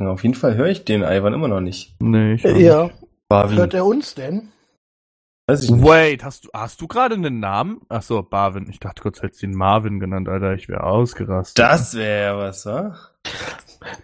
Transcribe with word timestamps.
Auf 0.00 0.22
jeden 0.22 0.34
Fall 0.34 0.54
höre 0.56 0.68
ich 0.68 0.84
den 0.84 1.02
Ivan 1.02 1.34
immer 1.34 1.48
noch 1.48 1.60
nicht. 1.60 1.94
Nee, 2.00 2.34
ich 2.34 2.46
auch 2.46 2.56
Ja, 2.56 2.90
Barwin. 3.28 3.58
hört 3.58 3.74
er 3.74 3.84
uns 3.86 4.14
denn? 4.14 4.48
Weiß 5.46 5.62
ich 5.64 5.70
nicht. 5.70 5.84
Wait, 5.84 6.24
hast 6.24 6.46
du, 6.46 6.48
hast 6.54 6.80
du 6.80 6.86
gerade 6.88 7.14
einen 7.16 7.38
Namen? 7.40 7.80
Ach 7.88 8.02
so, 8.02 8.22
Barwin. 8.22 8.66
Ich 8.70 8.80
dachte 8.80 9.02
kurz, 9.02 9.20
hättest 9.22 9.42
du 9.42 9.46
ihn 9.46 9.54
Marvin 9.54 10.00
genannt, 10.00 10.28
Alter. 10.28 10.54
Ich 10.54 10.68
wäre 10.68 10.84
ausgerastet. 10.84 11.58
Das 11.58 11.94
wäre 11.94 12.24
ja 12.24 12.38
was, 12.38 12.64
wa? 12.64 12.96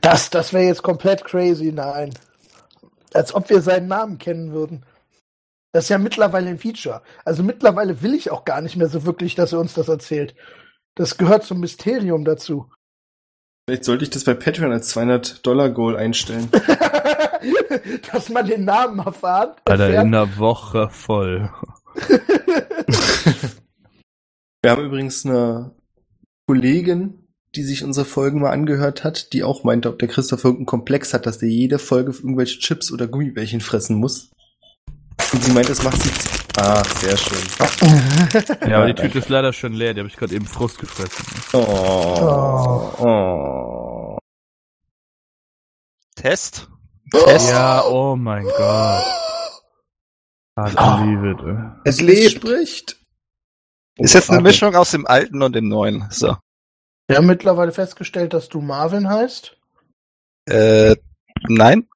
Das, 0.03 0.29
das 0.29 0.53
wäre 0.53 0.65
jetzt 0.65 0.83
komplett 0.83 1.25
crazy, 1.25 1.73
nein. 1.73 2.11
Als 3.15 3.35
ob 3.35 3.49
wir 3.49 3.63
seinen 3.63 3.89
Namen 3.89 4.19
kennen 4.19 4.53
würden. 4.53 4.85
Das 5.73 5.85
ist 5.85 5.89
ja 5.89 5.99
mittlerweile 5.99 6.51
ein 6.51 6.59
Feature. 6.59 7.01
Also 7.25 7.43
mittlerweile 7.43 8.03
will 8.03 8.15
ich 8.15 8.31
auch 8.31 8.45
gar 8.45 8.61
nicht 8.61 8.77
mehr 8.77 8.89
so 8.89 9.07
wirklich, 9.07 9.35
dass 9.35 9.53
er 9.53 9.61
uns 9.61 9.73
das 9.75 9.89
erzählt. 9.89 10.35
Das 10.97 11.17
gehört 11.17 11.45
zum 11.45 11.61
Mysterium 11.61 12.25
dazu. 12.25 12.67
Vielleicht 13.67 13.85
sollte 13.85 14.05
ich 14.05 14.11
das 14.11 14.25
bei 14.25 14.35
Patreon 14.35 14.73
als 14.73 14.95
200-Dollar-Goal 14.97 15.97
einstellen. 15.97 16.49
dass 18.13 18.29
man 18.29 18.47
den 18.47 18.65
Namen 18.65 18.99
erfahren. 19.01 19.55
Alter, 19.65 19.85
erfährt. 19.85 20.05
in 20.05 20.13
der 20.13 20.39
Woche 20.39 20.89
voll. 20.91 21.51
Wir 24.63 24.71
haben 24.73 24.85
übrigens 24.85 25.25
eine 25.25 25.75
Kollegin, 26.47 27.27
die 27.55 27.63
sich 27.63 27.83
unsere 27.83 28.07
Folgen 28.07 28.41
mal 28.41 28.51
angehört 28.51 29.05
hat, 29.05 29.33
die 29.33 29.43
auch 29.43 29.65
meinte, 29.65 29.89
ob 29.89 29.99
der 29.99 30.09
Christoph 30.09 30.45
irgendeinen 30.45 30.67
Komplex 30.67 31.15
hat, 31.15 31.27
dass 31.27 31.39
der 31.39 31.49
jede 31.49 31.79
Folge 31.79 32.13
irgendwelche 32.13 32.59
Chips 32.59 32.93
oder 32.93 33.09
Gummibärchen 33.09 33.61
fressen 33.61 33.97
muss. 33.97 34.31
Und 35.33 35.43
sie 35.43 35.53
meint, 35.53 35.69
das 35.69 35.83
macht 35.83 36.03
sie. 36.03 36.40
Ah, 36.57 36.83
sehr 36.85 37.17
schön. 37.17 37.39
Ja, 38.69 38.79
aber 38.79 38.93
die. 38.93 38.95
Tüte 38.95 39.19
ist 39.19 39.29
leider 39.29 39.53
schon 39.53 39.73
leer. 39.73 39.95
Die 39.95 40.01
habe 40.01 40.09
ich 40.09 40.17
gerade 40.17 40.35
eben 40.35 40.47
Frust 40.47 40.79
gefressen. 40.79 41.25
Oh. 41.53 42.93
oh. 42.99 44.19
Test? 46.17 46.69
Ja, 47.13 47.83
oh 47.85 48.17
mein 48.17 48.45
Gott. 48.45 49.05
I 50.59 50.75
believe 50.75 51.31
it. 51.31 51.41
ey. 51.41 51.81
Es 51.85 52.01
lebt. 52.01 52.33
spricht. 52.33 52.97
Ist 53.97 54.15
jetzt 54.15 54.31
eine. 54.31 54.43
Mischung 54.43 54.75
aus 54.75 54.91
dem 54.91 55.07
alten 55.07 55.43
und 55.43 55.55
dem 55.55 55.69
neuen. 55.69 56.07
So. 56.11 56.37
Wir 57.09 57.17
haben 57.17 57.27
mittlerweile 57.27 57.73
festgestellt, 57.73 58.35
dass 58.35 58.49
du 58.49 58.61
Marvin 58.61 59.09
heißt. 59.09 59.57
Äh, 60.47 60.97
nein? 61.49 61.89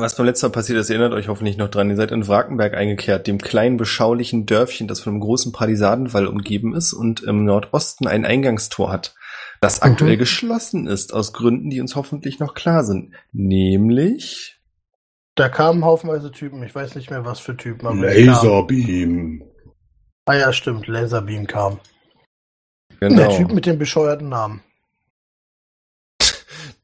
Was 0.00 0.16
beim 0.16 0.24
letzten 0.24 0.46
Mal 0.46 0.52
passiert 0.52 0.78
ist, 0.78 0.88
erinnert 0.88 1.12
euch 1.12 1.28
hoffentlich 1.28 1.58
noch 1.58 1.68
dran. 1.68 1.90
Ihr 1.90 1.96
seid 1.96 2.10
in 2.10 2.26
Wrakenberg 2.26 2.72
eingekehrt, 2.74 3.26
dem 3.26 3.36
kleinen, 3.38 3.76
beschaulichen 3.76 4.46
Dörfchen, 4.46 4.88
das 4.88 5.00
von 5.00 5.12
einem 5.12 5.20
großen 5.20 5.52
Palisadenwall 5.52 6.26
umgeben 6.26 6.74
ist 6.74 6.94
und 6.94 7.22
im 7.22 7.44
Nordosten 7.44 8.06
ein 8.06 8.24
Eingangstor 8.24 8.90
hat, 8.90 9.14
das 9.60 9.80
Mhm. 9.82 9.90
aktuell 9.92 10.16
geschlossen 10.16 10.86
ist, 10.86 11.12
aus 11.12 11.34
Gründen, 11.34 11.68
die 11.68 11.82
uns 11.82 11.96
hoffentlich 11.96 12.38
noch 12.40 12.54
klar 12.54 12.82
sind. 12.82 13.12
Nämlich, 13.32 14.56
Da 15.36 15.48
kamen 15.48 15.84
haufenweise 15.84 16.32
Typen. 16.32 16.62
Ich 16.62 16.74
weiß 16.74 16.94
nicht 16.96 17.10
mehr, 17.10 17.24
was 17.24 17.38
für 17.40 17.56
Typen. 17.56 17.86
aber. 17.86 17.96
Laserbeam. 17.96 19.42
Ah 20.26 20.34
ja, 20.34 20.52
stimmt. 20.52 20.86
Laserbeam 20.86 21.46
kam. 21.46 21.78
genau, 23.00 23.16
Der 23.16 23.36
Typ 23.36 23.52
mit 23.52 23.64
dem 23.66 23.78
bescheuerten 23.78 24.28
Namen. 24.30 24.62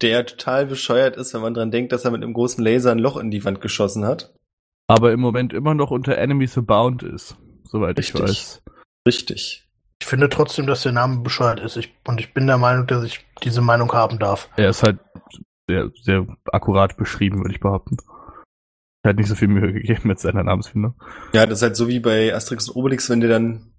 Der 0.03 0.27
total 0.27 0.67
bescheuert 0.67 1.17
ist, 1.17 1.35
wenn 1.35 1.41
man 1.41 1.55
dran 1.55 1.71
denkt, 1.71 1.93
dass 1.93 2.05
er 2.05 2.11
mit 2.11 2.23
einem 2.23 2.35
großen 2.35 2.63
Laser 2.63 2.93
ein 2.93 2.99
Loch 2.99 3.17
in 3.17 3.31
die 3.31 3.45
Wand 3.45 3.61
geschossen 3.61 4.05
hat. 4.05 4.35
Aber 4.89 5.13
im 5.13 5.21
Moment 5.21 5.53
immer 5.53 5.75
noch 5.75 5.91
unter 5.91 6.17
Enemies 6.17 6.57
Abound 6.57 7.03
ist. 7.03 7.37
Soweit 7.65 7.99
ich 7.99 8.15
Richtig. 8.15 8.23
weiß. 8.23 8.63
Richtig. 9.07 9.69
Ich 10.01 10.07
finde 10.07 10.29
trotzdem, 10.29 10.67
dass 10.67 10.83
der 10.83 10.93
Name 10.93 11.21
bescheuert 11.21 11.61
ist. 11.61 11.77
Ich, 11.77 11.95
und 12.07 12.21
ich 12.21 12.35
bin 12.35 12.47
der 12.47 12.59
Meinung, 12.59 12.87
dass 12.87 13.03
ich 13.03 13.25
diese 13.43 13.63
Meinung 13.63 13.93
haben 13.93 14.19
darf. 14.19 14.49
Er 14.57 14.69
ist 14.69 14.83
halt 14.83 14.99
sehr, 15.69 15.91
sehr 16.01 16.27
akkurat 16.53 16.97
beschrieben, 16.97 17.39
würde 17.39 17.55
ich 17.55 17.61
behaupten. 17.61 17.97
Er 19.03 19.11
hat 19.11 19.17
nicht 19.17 19.29
so 19.29 19.35
viel 19.35 19.49
Mühe 19.49 19.73
gegeben 19.73 20.09
mit 20.09 20.21
seiner 20.21 20.45
Namensfindung. 20.45 20.95
Ja, 21.33 21.47
das 21.47 21.59
ist 21.59 21.63
halt 21.63 21.77
so 21.77 21.89
wie 21.89 22.01
bei 22.01 22.35
Asterix 22.35 22.69
und 22.69 22.77
Obelix, 22.77 23.09
wenn 23.09 23.21
der 23.21 23.31
dann 23.31 23.73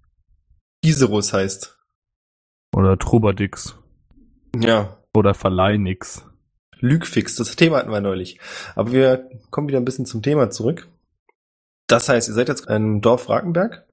Iserus 0.84 1.32
heißt. 1.32 1.78
Oder 2.74 2.98
Trubadix. 2.98 3.78
Ja, 4.56 4.97
Oder 5.14 5.34
Verleinix. 5.34 6.24
Lügfix, 6.80 7.36
das 7.36 7.56
Thema 7.56 7.78
hatten 7.78 7.90
wir 7.90 8.00
neulich. 8.00 8.38
Aber 8.74 8.92
wir 8.92 9.28
kommen 9.50 9.68
wieder 9.68 9.78
ein 9.78 9.84
bisschen 9.84 10.06
zum 10.06 10.22
Thema 10.22 10.50
zurück. 10.50 10.88
Das 11.88 12.08
heißt, 12.08 12.28
ihr 12.28 12.34
seid 12.34 12.48
jetzt 12.48 12.68
im 12.68 13.00
Dorf 13.00 13.28
Rakenberg. 13.28 13.86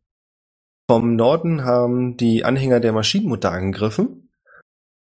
Vom 0.90 1.16
Norden 1.16 1.64
haben 1.64 2.18
die 2.18 2.46
Anhänger 2.46 2.80
der 2.80 2.94
Maschinenmutter 2.94 3.52
angegriffen. 3.52 4.30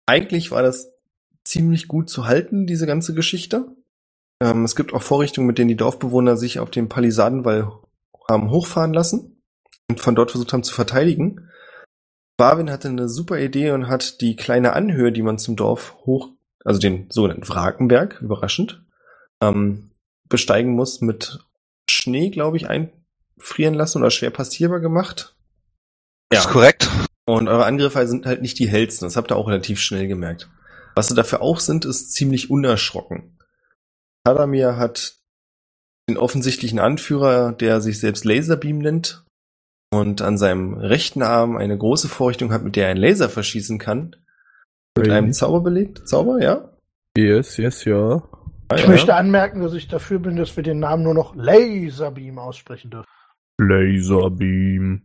Eigentlich 0.07 0.51
war 0.51 0.63
das 0.63 0.91
ziemlich 1.43 1.87
gut 1.87 2.09
zu 2.09 2.25
halten, 2.25 2.65
diese 2.65 2.87
ganze 2.87 3.13
Geschichte. 3.13 3.67
Ähm, 4.41 4.63
es 4.63 4.75
gibt 4.75 4.93
auch 4.93 5.03
Vorrichtungen, 5.03 5.47
mit 5.47 5.57
denen 5.57 5.69
die 5.69 5.75
Dorfbewohner 5.75 6.37
sich 6.37 6.59
auf 6.59 6.71
den 6.71 6.89
Palisadenwall 6.89 7.71
haben 8.29 8.49
hochfahren 8.49 8.93
lassen 8.93 9.41
und 9.89 9.99
von 9.99 10.15
dort 10.15 10.31
versucht 10.31 10.53
haben 10.53 10.63
zu 10.63 10.73
verteidigen. 10.73 11.49
Barwin 12.37 12.69
hatte 12.69 12.87
eine 12.87 13.09
super 13.09 13.39
Idee 13.39 13.71
und 13.71 13.87
hat 13.87 14.21
die 14.21 14.35
kleine 14.35 14.73
Anhöhe, 14.73 15.11
die 15.11 15.23
man 15.23 15.39
zum 15.39 15.55
Dorf 15.55 15.97
hoch, 16.05 16.29
also 16.63 16.79
den 16.79 17.09
sogenannten 17.09 17.49
Wrakenberg, 17.49 18.21
überraschend, 18.21 18.85
ähm, 19.41 19.89
besteigen 20.29 20.73
muss, 20.73 21.01
mit 21.01 21.39
Schnee, 21.89 22.29
glaube 22.29 22.57
ich, 22.57 22.67
einfrieren 22.69 23.73
lassen 23.73 23.99
oder 23.99 24.11
schwer 24.11 24.29
passierbar 24.29 24.79
gemacht. 24.79 25.35
Ist 26.31 26.49
korrekt. 26.49 26.89
Und 27.25 27.47
eure 27.47 27.65
Angriffe 27.65 28.07
sind 28.07 28.25
halt 28.25 28.41
nicht 28.41 28.59
die 28.59 28.69
hellsten. 28.69 29.05
Das 29.05 29.17
habt 29.17 29.31
ihr 29.31 29.35
auch 29.35 29.47
relativ 29.47 29.79
schnell 29.81 30.07
gemerkt. 30.07 30.49
Was 30.95 31.07
sie 31.07 31.15
dafür 31.15 31.41
auch 31.41 31.59
sind, 31.59 31.85
ist 31.85 32.13
ziemlich 32.13 32.49
unerschrocken. 32.49 33.39
Tadamir 34.23 34.77
hat 34.77 35.15
den 36.09 36.17
offensichtlichen 36.17 36.79
Anführer, 36.79 37.51
der 37.51 37.81
sich 37.81 37.99
selbst 37.99 38.25
Laserbeam 38.25 38.77
nennt 38.77 39.25
und 39.91 40.21
an 40.21 40.37
seinem 40.37 40.73
rechten 40.75 41.21
Arm 41.21 41.57
eine 41.57 41.77
große 41.77 42.09
Vorrichtung 42.09 42.51
hat, 42.51 42.63
mit 42.63 42.75
der 42.75 42.85
er 42.85 42.91
einen 42.91 42.99
Laser 42.99 43.29
verschießen 43.29 43.79
kann. 43.79 44.15
Mit 44.97 45.09
einem 45.09 45.31
Zauber 45.31 45.61
belegt. 45.61 46.07
Zauber, 46.07 46.41
ja? 46.41 46.69
Yes, 47.15 47.57
yes, 47.57 47.85
ja. 47.85 48.23
Ah, 48.69 48.75
Ich 48.75 48.81
ja. 48.83 48.89
möchte 48.89 49.15
anmerken, 49.15 49.61
dass 49.61 49.73
ich 49.73 49.87
dafür 49.87 50.19
bin, 50.19 50.35
dass 50.35 50.55
wir 50.55 50.63
den 50.63 50.79
Namen 50.79 51.03
nur 51.03 51.13
noch 51.13 51.35
Laserbeam 51.35 52.39
aussprechen 52.39 52.91
dürfen. 52.91 53.07
Laserbeam. 53.59 55.03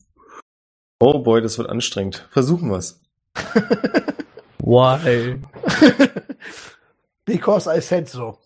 Oh 0.98 1.18
boy, 1.18 1.42
das 1.42 1.58
wird 1.58 1.68
anstrengend. 1.68 2.26
Versuchen 2.30 2.70
wir's. 2.70 3.00
Why? 4.58 5.40
Because 7.24 7.68
I 7.68 7.80
said 7.80 8.08
so. 8.08 8.38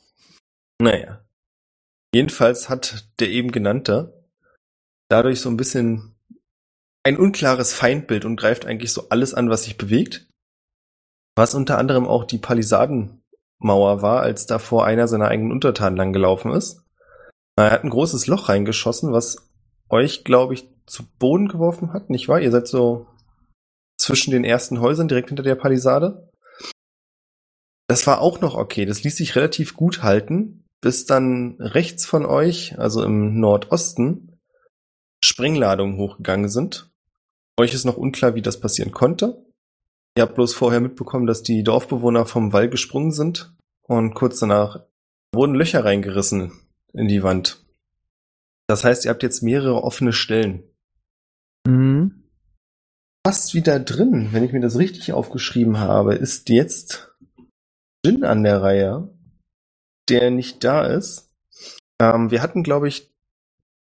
Naja. 0.81 1.21
Jedenfalls 2.15 2.69
hat 2.69 3.09
der 3.21 3.29
eben 3.29 3.53
genannte 3.53 4.25
dadurch 5.09 5.41
so 5.41 5.51
ein 5.51 5.57
bisschen 5.57 6.16
ein 7.07 7.19
unklares 7.19 7.73
Feindbild 7.73 8.25
und 8.25 8.35
greift 8.35 8.67
eigentlich 8.67 8.93
so 8.93 9.11
alles 9.11 9.33
an, 9.33 9.49
was 9.49 9.63
sich 9.63 9.79
bewegt. 9.79 10.27
Was 11.37 11.55
unter 11.55 11.79
anderem 11.79 12.05
auch 12.05 12.25
die 12.25 12.39
Palisadenmauer 12.39 14.03
war, 14.03 14.23
als 14.23 14.47
davor 14.47 14.87
einer 14.87 15.07
seiner 15.07 15.29
eigenen 15.29 15.53
Untertanen 15.53 15.97
lang 15.97 16.13
gelaufen 16.13 16.51
ist. 16.51 16.83
Er 17.55 17.71
hat 17.71 17.85
ein 17.85 17.91
großes 17.91 18.27
Loch 18.27 18.49
reingeschossen, 18.49 19.13
was 19.13 19.49
euch, 19.89 20.25
glaube 20.25 20.55
ich, 20.55 20.67
zu 20.87 21.05
Boden 21.21 21.47
geworfen 21.47 21.93
hat, 21.93 22.11
nicht 22.11 22.27
wahr? 22.27 22.41
Ihr 22.41 22.51
seid 22.51 22.67
so 22.67 23.07
zwischen 24.01 24.33
den 24.33 24.43
ersten 24.43 24.81
Häusern 24.81 25.07
direkt 25.07 25.29
hinter 25.29 25.45
der 25.45 25.55
Palisade. 25.55 26.33
Das 27.87 28.09
war 28.09 28.21
auch 28.21 28.41
noch 28.41 28.57
okay. 28.57 28.85
Das 28.85 29.05
ließ 29.05 29.17
sich 29.17 29.37
relativ 29.37 29.77
gut 29.77 30.03
halten, 30.03 30.65
bis 30.81 31.07
dann 31.07 31.55
rechts 31.61 32.05
von 32.05 32.27
euch, 32.27 32.77
also 32.81 33.05
im 33.05 33.39
Nordosten, 33.39 34.41
Sprengladungen 35.25 35.99
hochgegangen 35.99 36.49
sind. 36.49 36.91
Euch 37.59 37.73
ist 37.73 37.85
noch 37.85 37.97
unklar, 37.97 38.35
wie 38.35 38.43
das 38.43 38.61
passieren 38.61 38.93
konnte. 38.93 39.43
Ihr 40.17 40.23
habt 40.23 40.35
bloß 40.35 40.55
vorher 40.55 40.81
mitbekommen, 40.81 41.27
dass 41.27 41.43
die 41.43 41.63
Dorfbewohner 41.63 42.27
vom 42.27 42.53
Wall 42.53 42.69
gesprungen 42.69 43.13
sind 43.13 43.55
und 43.83 44.15
kurz 44.15 44.39
danach 44.39 44.81
wurden 45.35 45.55
Löcher 45.55 45.85
reingerissen 45.85 46.53
in 46.93 47.09
die 47.09 47.23
Wand. 47.23 47.65
Das 48.67 48.85
heißt, 48.85 49.05
ihr 49.05 49.11
habt 49.11 49.23
jetzt 49.23 49.43
mehrere 49.43 49.83
offene 49.83 50.13
Stellen. 50.13 50.65
Mhm. 51.67 52.23
fast 53.27 53.55
wieder 53.55 53.81
drin. 53.81 54.29
Wenn 54.31 54.45
ich 54.45 54.53
mir 54.53 54.61
das 54.61 54.79
richtig 54.79 55.13
aufgeschrieben 55.13 55.79
habe, 55.79 56.15
ist 56.15 56.49
jetzt 56.49 57.13
Jin 58.05 58.23
an 58.23 58.45
der 58.45 58.63
Reihe, 58.63 59.13
der 60.09 60.31
nicht 60.31 60.63
da 60.63 60.87
ist. 60.87 61.29
Ähm, 62.01 62.31
wir 62.31 62.41
hatten, 62.41 62.63
glaube 62.63 62.87
ich, 62.87 63.13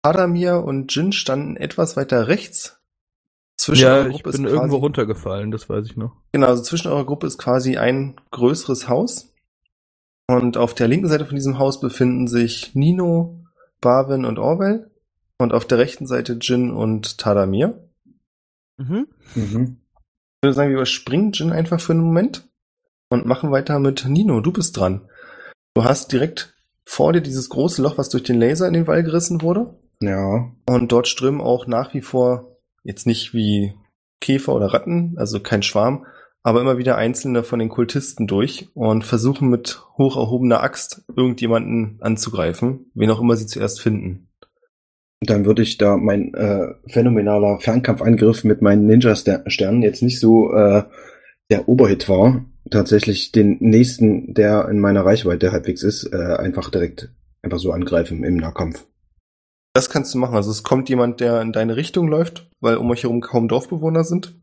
Adamir 0.03 0.63
und 0.63 0.93
Jin 0.93 1.11
standen 1.11 1.57
etwas 1.57 1.97
weiter 1.97 2.27
rechts. 2.27 2.79
Zwischen 3.57 3.83
ja, 3.83 3.95
eurer 3.95 4.07
ich 4.07 4.13
Gruppe 4.23 4.31
bin 4.31 4.45
ist 4.45 4.51
irgendwo 4.51 4.75
quasi- 4.75 4.81
runtergefallen, 4.81 5.51
das 5.51 5.69
weiß 5.69 5.85
ich 5.85 5.95
noch. 5.95 6.13
Genau, 6.31 6.47
also 6.47 6.63
zwischen 6.63 6.87
eurer 6.89 7.05
Gruppe 7.05 7.27
ist 7.27 7.37
quasi 7.37 7.77
ein 7.77 8.15
größeres 8.31 8.89
Haus. 8.89 9.33
Und 10.27 10.57
auf 10.57 10.73
der 10.73 10.87
linken 10.87 11.07
Seite 11.07 11.25
von 11.25 11.35
diesem 11.35 11.59
Haus 11.59 11.79
befinden 11.79 12.27
sich 12.27 12.73
Nino, 12.75 13.43
Barwin 13.81 14.25
und 14.25 14.39
Orwell. 14.39 14.89
Und 15.37 15.53
auf 15.53 15.65
der 15.65 15.77
rechten 15.77 16.07
Seite 16.07 16.37
Jin 16.41 16.71
und 16.71 17.17
Tadamir. 17.17 17.89
Mhm. 18.77 19.07
Mhm. 19.35 19.77
Ich 20.35 20.43
würde 20.43 20.53
sagen, 20.53 20.69
wir 20.69 20.77
überspringen 20.77 21.31
Jin 21.33 21.51
einfach 21.51 21.79
für 21.81 21.93
einen 21.93 22.01
Moment 22.03 22.47
und 23.09 23.25
machen 23.25 23.51
weiter 23.51 23.79
mit 23.79 24.05
Nino. 24.07 24.41
Du 24.41 24.51
bist 24.51 24.77
dran. 24.77 25.09
Du 25.73 25.83
hast 25.83 26.11
direkt 26.11 26.55
vor 26.85 27.13
dir 27.13 27.21
dieses 27.21 27.49
große 27.49 27.81
Loch, 27.81 27.97
was 27.97 28.09
durch 28.09 28.23
den 28.23 28.39
Laser 28.39 28.67
in 28.67 28.73
den 28.73 28.87
Wall 28.87 29.03
gerissen 29.03 29.41
wurde. 29.41 29.77
Ja. 29.99 30.51
Und 30.67 30.91
dort 30.91 31.07
strömen 31.07 31.41
auch 31.41 31.67
nach 31.67 31.93
wie 31.93 32.01
vor, 32.01 32.52
jetzt 32.83 33.07
nicht 33.07 33.33
wie 33.33 33.73
Käfer 34.21 34.53
oder 34.53 34.67
Ratten, 34.67 35.15
also 35.17 35.39
kein 35.39 35.63
Schwarm, 35.63 36.05
aber 36.43 36.61
immer 36.61 36.77
wieder 36.77 36.97
einzelne 36.97 37.43
von 37.43 37.59
den 37.59 37.69
Kultisten 37.69 38.27
durch 38.27 38.69
und 38.73 39.03
versuchen 39.03 39.49
mit 39.49 39.81
hoch 39.97 40.17
erhobener 40.17 40.61
Axt 40.61 41.03
irgendjemanden 41.15 41.97
anzugreifen, 42.01 42.91
wen 42.93 43.09
auch 43.09 43.21
immer 43.21 43.35
sie 43.35 43.47
zuerst 43.47 43.81
finden. 43.81 44.29
Dann 45.21 45.45
würde 45.45 45.61
ich 45.61 45.77
da 45.77 45.95
mein 45.95 46.33
äh, 46.33 46.67
phänomenaler 46.87 47.59
Fernkampfangriff 47.59 48.43
mit 48.43 48.61
meinen 48.61 48.85
Ninja-Sternen 48.87 49.81
jetzt 49.81 50.03
nicht 50.03 50.19
so 50.19 50.53
äh, 50.53 50.83
der 51.49 51.69
Oberhit 51.69 52.09
war, 52.09 52.45
tatsächlich 52.69 53.31
den 53.31 53.57
nächsten, 53.59 54.33
der 54.33 54.67
in 54.67 54.79
meiner 54.79 55.05
Reichweite 55.05 55.51
halbwegs 55.51 55.83
ist, 55.83 56.11
äh, 56.11 56.35
einfach 56.37 56.69
direkt 56.69 57.09
einfach 57.41 57.59
so 57.59 57.71
angreifen 57.71 58.23
im 58.23 58.37
Nahkampf. 58.37 58.85
Das 59.73 59.89
kannst 59.89 60.13
du 60.13 60.17
machen. 60.17 60.35
Also 60.35 60.51
es 60.51 60.63
kommt 60.63 60.89
jemand, 60.89 61.19
der 61.19 61.41
in 61.41 61.51
deine 61.51 61.75
Richtung 61.75 62.07
läuft, 62.07 62.49
weil 62.63 62.77
um 62.77 62.89
euch 62.89 63.03
herum 63.03 63.19
kaum 63.19 63.49
Dorfbewohner 63.49 64.05
sind. 64.05 64.39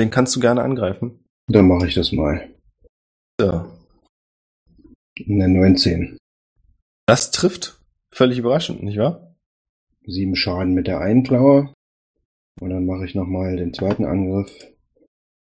Den 0.00 0.10
kannst 0.10 0.34
du 0.34 0.40
gerne 0.40 0.62
angreifen. 0.62 1.24
Dann 1.46 1.68
mache 1.68 1.86
ich 1.86 1.94
das 1.94 2.10
mal. 2.10 2.48
Ja. 3.38 3.70
Eine 5.26 5.48
19. 5.48 6.16
Das 7.06 7.30
trifft. 7.30 7.80
Völlig 8.10 8.38
überraschend, 8.38 8.82
nicht 8.82 8.96
wahr? 8.96 9.36
Sieben 10.06 10.36
Schaden 10.36 10.72
mit 10.72 10.86
der 10.86 11.00
einen 11.00 11.22
Klaue. 11.22 11.74
Und 12.60 12.70
dann 12.70 12.86
mache 12.86 13.04
ich 13.04 13.14
nochmal 13.14 13.56
den 13.56 13.74
zweiten 13.74 14.06
Angriff 14.06 14.50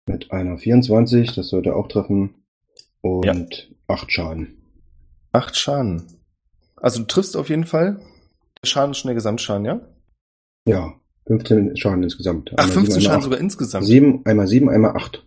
mit 0.06 0.32
einer 0.32 0.58
24. 0.58 1.34
Das 1.36 1.48
sollte 1.48 1.76
auch 1.76 1.86
treffen. 1.86 2.34
Und 3.00 3.72
acht 3.86 4.10
Schaden. 4.10 4.60
Acht 5.30 5.56
Schaden. 5.56 6.02
Also 6.76 7.00
du 7.00 7.06
triffst 7.06 7.36
auf 7.36 7.48
jeden 7.48 7.64
Fall. 7.64 8.00
Der 8.60 8.66
Schaden 8.66 8.90
ist 8.90 8.98
schon 8.98 9.08
der 9.08 9.14
Gesamtschaden, 9.14 9.64
ja? 9.64 9.80
Ja, 10.66 11.00
15 11.26 11.76
Schaden 11.76 12.02
insgesamt. 12.02 12.50
Ach, 12.56 12.64
Einmal 12.64 12.74
15 12.74 12.94
sieben, 12.94 13.04
Schaden 13.04 13.22
sogar 13.22 13.40
insgesamt. 13.40 13.86
Sieben, 13.86 14.24
einmal 14.24 14.46
sieben, 14.46 14.68
einmal 14.68 14.96
acht. 14.96 15.26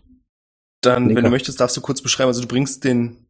Dann, 0.80 1.02
wenn 1.02 1.08
Linker. 1.08 1.22
du 1.22 1.30
möchtest, 1.30 1.60
darfst 1.60 1.76
du 1.76 1.80
kurz 1.80 2.00
beschreiben. 2.00 2.28
Also 2.28 2.40
du 2.40 2.48
bringst 2.48 2.84
den, 2.84 3.26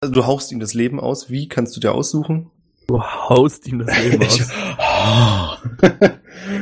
also 0.00 0.12
du 0.12 0.26
haust 0.26 0.52
ihm 0.52 0.60
das 0.60 0.74
Leben 0.74 1.00
aus. 1.00 1.30
Wie 1.30 1.48
kannst 1.48 1.74
du 1.74 1.80
dir 1.80 1.92
aussuchen? 1.92 2.50
Du 2.86 3.02
haust 3.02 3.66
ihm 3.66 3.78
das 3.78 4.02
Leben 4.02 4.22
aus. 4.26 4.50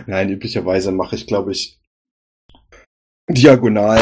Nein, 0.07 0.31
üblicherweise 0.31 0.93
mache 0.93 1.17
ich, 1.17 1.27
glaube 1.27 1.51
ich, 1.53 1.81
diagonal, 3.29 4.01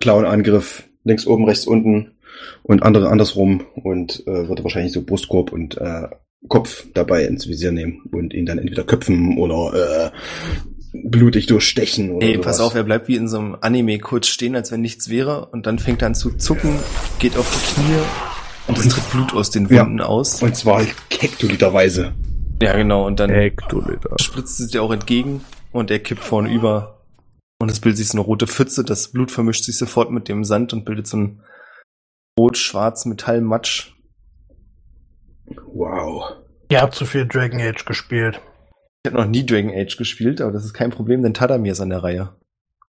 Clown-Angriff, 0.00 0.84
links 1.04 1.26
oben, 1.26 1.44
rechts 1.44 1.66
unten 1.66 2.16
und 2.62 2.82
andere 2.82 3.10
andersrum 3.10 3.66
und 3.74 4.26
äh, 4.26 4.48
würde 4.48 4.64
wahrscheinlich 4.64 4.92
so 4.92 5.02
Brustkorb 5.02 5.52
und 5.52 5.76
äh, 5.76 6.08
Kopf 6.48 6.86
dabei 6.94 7.26
ins 7.26 7.48
Visier 7.48 7.70
nehmen 7.70 8.02
und 8.12 8.32
ihn 8.32 8.46
dann 8.46 8.58
entweder 8.58 8.84
köpfen 8.84 9.36
oder 9.38 9.74
äh, 10.06 10.10
blutig 10.92 11.46
durchstechen 11.46 12.10
oder 12.12 12.26
Nee, 12.26 12.32
sowas. 12.34 12.46
pass 12.46 12.60
auf, 12.60 12.74
er 12.74 12.82
bleibt 12.84 13.08
wie 13.08 13.16
in 13.16 13.28
so 13.28 13.38
einem 13.38 13.56
Anime 13.60 13.98
kurz 13.98 14.26
stehen, 14.28 14.56
als 14.56 14.72
wenn 14.72 14.80
nichts 14.80 15.08
wäre. 15.08 15.46
Und 15.46 15.66
dann 15.66 15.78
fängt 15.78 16.02
er 16.02 16.06
an 16.08 16.14
zu 16.14 16.30
zucken, 16.36 16.78
geht 17.18 17.36
auf 17.36 17.48
die 17.50 17.74
Knie 17.74 17.98
und 18.66 18.78
es 18.78 18.88
tritt 18.88 19.10
Blut 19.10 19.32
aus 19.34 19.50
den 19.50 19.66
Ja. 19.68 19.82
Wunden 19.84 20.00
aus. 20.00 20.42
Und 20.42 20.56
zwar 20.56 20.82
hektoliterweise. 21.10 22.12
Ja, 22.62 22.76
genau. 22.76 23.06
Und 23.06 23.20
dann 23.20 23.30
Hektoliter. 23.30 24.16
spritzt 24.20 24.60
es 24.60 24.68
dir 24.68 24.82
auch 24.82 24.92
entgegen 24.92 25.44
und 25.72 25.90
er 25.90 25.98
kippt 26.00 26.22
vorne 26.24 26.52
über. 26.52 27.04
Und 27.60 27.70
es 27.70 27.80
bildet 27.80 27.98
sich 27.98 28.08
so 28.08 28.18
eine 28.18 28.22
rote 28.22 28.46
Pfütze. 28.46 28.84
Das 28.84 29.08
Blut 29.12 29.30
vermischt 29.30 29.64
sich 29.64 29.76
sofort 29.78 30.10
mit 30.10 30.28
dem 30.28 30.44
Sand 30.44 30.72
und 30.72 30.84
bildet 30.84 31.06
so 31.06 31.16
ein 31.18 31.42
rot-schwarz 32.38 33.04
Metallmatsch. 33.06 33.92
Wow. 35.72 36.36
Ihr 36.70 36.80
habt 36.80 36.94
zu 36.94 37.04
viel 37.04 37.26
Dragon 37.26 37.60
Age 37.60 37.84
gespielt. 37.84 38.40
Ich 39.02 39.10
habe 39.12 39.22
noch 39.22 39.28
nie 39.28 39.46
Dragon 39.46 39.70
Age 39.74 39.96
gespielt, 39.96 40.40
aber 40.40 40.52
das 40.52 40.64
ist 40.64 40.74
kein 40.74 40.90
Problem, 40.90 41.22
denn 41.22 41.32
Tadamir 41.34 41.72
ist 41.72 41.80
an 41.80 41.90
der 41.90 42.02
Reihe. 42.02 42.34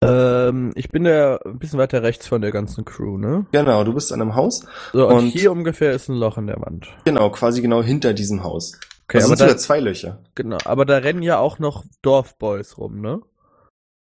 Ähm, 0.01 0.71
ich 0.75 0.89
bin 0.89 1.03
da 1.03 1.37
ein 1.45 1.59
bisschen 1.59 1.77
weiter 1.77 2.01
rechts 2.03 2.25
von 2.27 2.41
der 2.41 2.51
ganzen 2.51 2.85
Crew, 2.85 3.17
ne? 3.17 3.45
Genau, 3.51 3.83
du 3.83 3.93
bist 3.93 4.11
an 4.13 4.21
einem 4.21 4.35
Haus. 4.35 4.65
So, 4.93 5.07
und, 5.07 5.15
Und- 5.15 5.27
hier 5.27 5.51
ungefähr 5.51 5.91
ist 5.91 6.07
ein 6.09 6.15
Loch 6.15 6.37
in 6.37 6.47
der 6.47 6.59
Wand. 6.61 6.87
Genau, 7.05 7.29
quasi 7.29 7.61
genau 7.61 7.83
hinter 7.83 8.13
diesem 8.13 8.43
Haus. 8.43 8.79
Okay, 9.07 9.17
das 9.17 9.25
aber 9.25 9.29
sind 9.35 9.37
sogar 9.39 9.53
da, 9.55 9.59
zwei 9.59 9.79
Löcher. 9.81 10.23
genau, 10.35 10.57
aber 10.65 10.85
da 10.85 10.97
rennen 10.97 11.21
ja 11.21 11.37
auch 11.39 11.59
noch 11.59 11.83
Dorfboys 12.01 12.77
rum, 12.77 13.01
ne? 13.01 13.21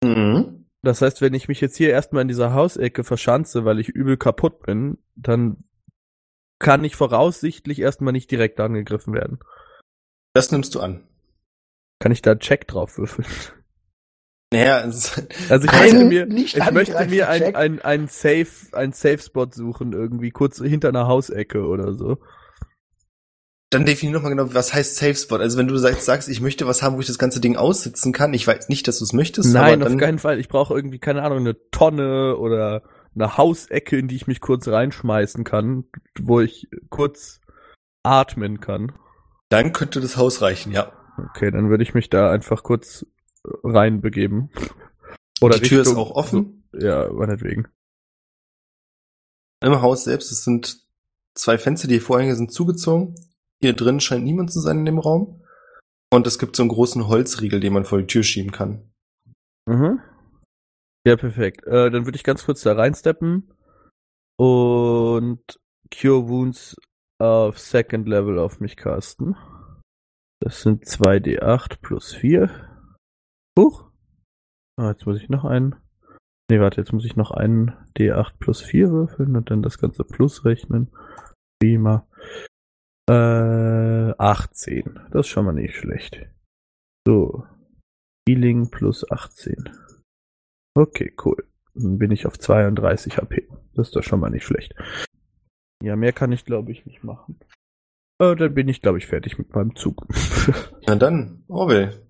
Mhm. 0.05 0.67
Das 0.83 1.03
heißt, 1.03 1.21
wenn 1.23 1.35
ich 1.35 1.49
mich 1.49 1.61
jetzt 1.61 1.77
hier 1.77 1.91
erstmal 1.91 2.23
in 2.23 2.29
dieser 2.29 2.55
Hausecke 2.55 3.05
verschanze, 3.05 3.65
weil 3.65 3.81
ich 3.81 3.89
übel 3.89 4.17
kaputt 4.17 4.61
bin, 4.63 4.99
dann 5.17 5.65
kann 6.59 6.85
ich 6.85 6.95
voraussichtlich 6.97 7.81
erstmal 7.81 8.13
nicht 8.13 8.31
direkt 8.31 8.61
angegriffen 8.61 9.15
werden. 9.15 9.41
Das 10.35 10.53
nimmst 10.53 10.75
du 10.75 10.81
an. 10.81 11.05
Kann 12.00 12.12
ich 12.12 12.23
da 12.23 12.32
einen 12.32 12.41
Check 12.41 12.67
drauf 12.67 12.99
würfeln? 12.99 13.29
Naja, 14.52 14.79
Also 15.49 15.69
ich 15.69 15.73
möchte 15.73 16.05
mir, 16.06 16.29
ich 16.29 16.70
möchte 16.73 17.06
mir 17.06 17.29
ein, 17.29 17.55
ein, 17.55 17.81
ein 17.82 18.08
Safe, 18.08 18.49
ein 18.73 18.93
Safe 18.93 19.19
Spot 19.19 19.47
suchen, 19.52 19.93
irgendwie 19.93 20.31
kurz 20.31 20.58
hinter 20.58 20.88
einer 20.88 21.06
Hausecke 21.06 21.64
oder 21.64 21.94
so. 21.94 22.19
dann 23.70 23.85
definier 23.87 24.14
nochmal 24.14 24.35
genau, 24.35 24.52
was 24.52 24.75
heißt 24.75 24.97
Safe 24.97 25.14
Spot. 25.14 25.37
Also 25.37 25.56
wenn 25.56 25.69
du 25.69 25.76
sagst, 25.76 26.05
sagst, 26.05 26.29
ich 26.29 26.41
möchte 26.41 26.67
was 26.67 26.82
haben, 26.82 26.97
wo 26.97 27.00
ich 27.00 27.06
das 27.06 27.19
ganze 27.19 27.41
Ding 27.41 27.56
aussitzen 27.56 28.12
kann, 28.12 28.35
ich 28.35 28.47
weiß 28.47 28.69
nicht, 28.70 28.88
dass 28.88 28.99
du 28.99 29.05
es 29.05 29.12
möchtest, 29.12 29.52
Nein, 29.52 29.82
aber 29.82 29.93
auf 29.93 29.99
keinen 29.99 30.19
Fall. 30.19 30.41
Ich 30.41 30.49
brauche 30.49 30.75
irgendwie, 30.75 30.99
keine 30.99 31.23
Ahnung, 31.23 31.38
eine 31.38 31.56
Tonne 31.70 32.37
oder 32.37 32.82
eine 33.14 33.37
Hausecke, 33.37 33.97
in 33.99 34.09
die 34.09 34.16
ich 34.16 34.26
mich 34.26 34.40
kurz 34.40 34.66
reinschmeißen 34.66 35.45
kann, 35.45 35.85
wo 36.19 36.40
ich 36.40 36.69
kurz 36.88 37.40
atmen 38.02 38.61
kann. 38.61 38.92
dann 39.50 39.73
könnte 39.73 40.00
das 40.00 40.16
Haus 40.16 40.42
reichen, 40.42 40.73
ja. 40.73 40.92
Okay, 41.29 41.50
dann 41.50 41.71
würde 41.71 41.83
ich 41.83 41.95
mich 41.95 42.11
da 42.11 42.31
einfach 42.31 42.62
kurz 42.62 43.07
reinbegeben. 43.65 44.50
Oder 45.41 45.59
Die 45.59 45.69
Tür 45.69 45.83
ist 45.83 45.97
auch 45.97 46.12
offen. 46.12 46.65
Ja, 46.73 47.11
meinetwegen. 47.12 47.69
Im 49.62 49.83
Haus 49.83 50.05
selbst, 50.05 50.31
es 50.33 50.45
sind 50.45 50.87
zwei 51.35 51.59
Fenster, 51.59 51.89
die 51.89 52.00
Vorhänge 52.00 52.37
sind 52.37 52.53
zugezogen. 52.53 53.15
Hier 53.61 53.75
drin 53.75 54.00
scheint 54.00 54.25
niemand 54.25 54.53
zu 54.53 54.61
sein 54.61 54.79
in 54.79 54.87
dem 54.87 54.99
Raum. 54.99 55.43
Und 56.12 56.27
es 56.27 56.39
gibt 56.39 56.57
so 56.57 56.62
einen 56.62 56.71
großen 56.71 57.09
Holzriegel, 57.09 57.61
den 57.61 57.73
man 57.73 57.85
vor 57.85 57.99
die 57.99 58.07
Tür 58.07 58.23
schieben 58.23 58.53
kann. 58.53 58.91
Mhm. 59.67 60.00
Ja, 61.07 61.17
perfekt. 61.17 61.67
Äh, 61.67 61.91
dann 61.91 62.05
würde 62.05 62.17
ich 62.17 62.25
ganz 62.25 62.45
kurz 62.45 62.62
da 62.62 62.73
reinsteppen 62.75 63.53
und 64.37 65.41
Cure 65.95 66.29
Wounds 66.29 66.77
auf 67.19 67.59
Second 67.59 68.09
Level 68.09 68.39
auf 68.39 68.61
mich 68.61 68.77
casten. 68.77 69.37
Das 70.42 70.62
sind 70.62 70.85
2d8 70.85 71.80
plus 71.82 72.14
4. 72.14 72.50
Huch. 73.59 73.90
Ah, 74.78 74.90
jetzt 74.90 75.04
muss 75.04 75.20
ich 75.20 75.28
noch 75.28 75.44
einen. 75.44 75.76
Nee, 76.50 76.61
warte, 76.61 76.80
jetzt 76.80 76.92
muss 76.92 77.04
ich 77.04 77.14
noch 77.14 77.30
einen 77.30 77.73
d8 77.97 78.38
plus 78.38 78.62
4 78.62 78.90
würfeln 78.90 79.37
und 79.37 79.50
dann 79.50 79.62
das 79.62 79.78
ganze 79.78 80.02
plus 80.02 80.44
rechnen. 80.47 80.90
Prima. 81.61 82.09
Äh, 83.09 84.14
18. 84.16 85.00
Das 85.11 85.26
ist 85.26 85.28
schon 85.28 85.44
mal 85.44 85.52
nicht 85.52 85.76
schlecht. 85.76 86.26
So. 87.06 87.47
Healing 88.26 88.70
plus 88.70 89.09
18. 89.11 89.70
Okay, 90.75 91.14
cool. 91.25 91.47
Dann 91.75 91.99
bin 91.99 92.11
ich 92.11 92.26
auf 92.26 92.38
32 92.38 93.18
HP. 93.18 93.49
Das 93.75 93.88
ist 93.88 93.97
doch 93.97 94.02
schon 94.02 94.20
mal 94.20 94.30
nicht 94.30 94.44
schlecht. 94.44 94.75
Ja, 95.82 95.97
mehr 95.97 96.12
kann 96.12 96.32
ich, 96.32 96.44
glaube 96.44 96.73
ich, 96.73 96.87
nicht 96.87 97.04
machen. 97.04 97.38
Äh, 98.21 98.37
dann 98.37 98.55
bin 98.55 98.69
ich, 98.69 98.83
glaube 98.83 98.99
ich, 98.99 99.07
fertig 99.07 99.39
mit 99.39 99.55
meinem 99.55 99.75
Zug. 99.75 100.07
Na 100.87 100.95
dann, 100.95 101.43
Orwell. 101.49 102.07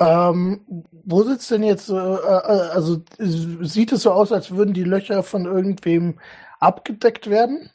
Ähm, 0.00 0.62
wo 1.04 1.22
sitzt 1.22 1.50
denn 1.50 1.62
jetzt, 1.62 1.90
äh, 1.90 1.94
äh, 1.94 2.70
also 2.72 3.02
sieht 3.18 3.92
es 3.92 4.02
so 4.02 4.10
aus, 4.10 4.32
als 4.32 4.50
würden 4.50 4.74
die 4.74 4.84
Löcher 4.84 5.22
von 5.22 5.44
irgendwem 5.44 6.18
abgedeckt 6.58 7.28
werden? 7.28 7.70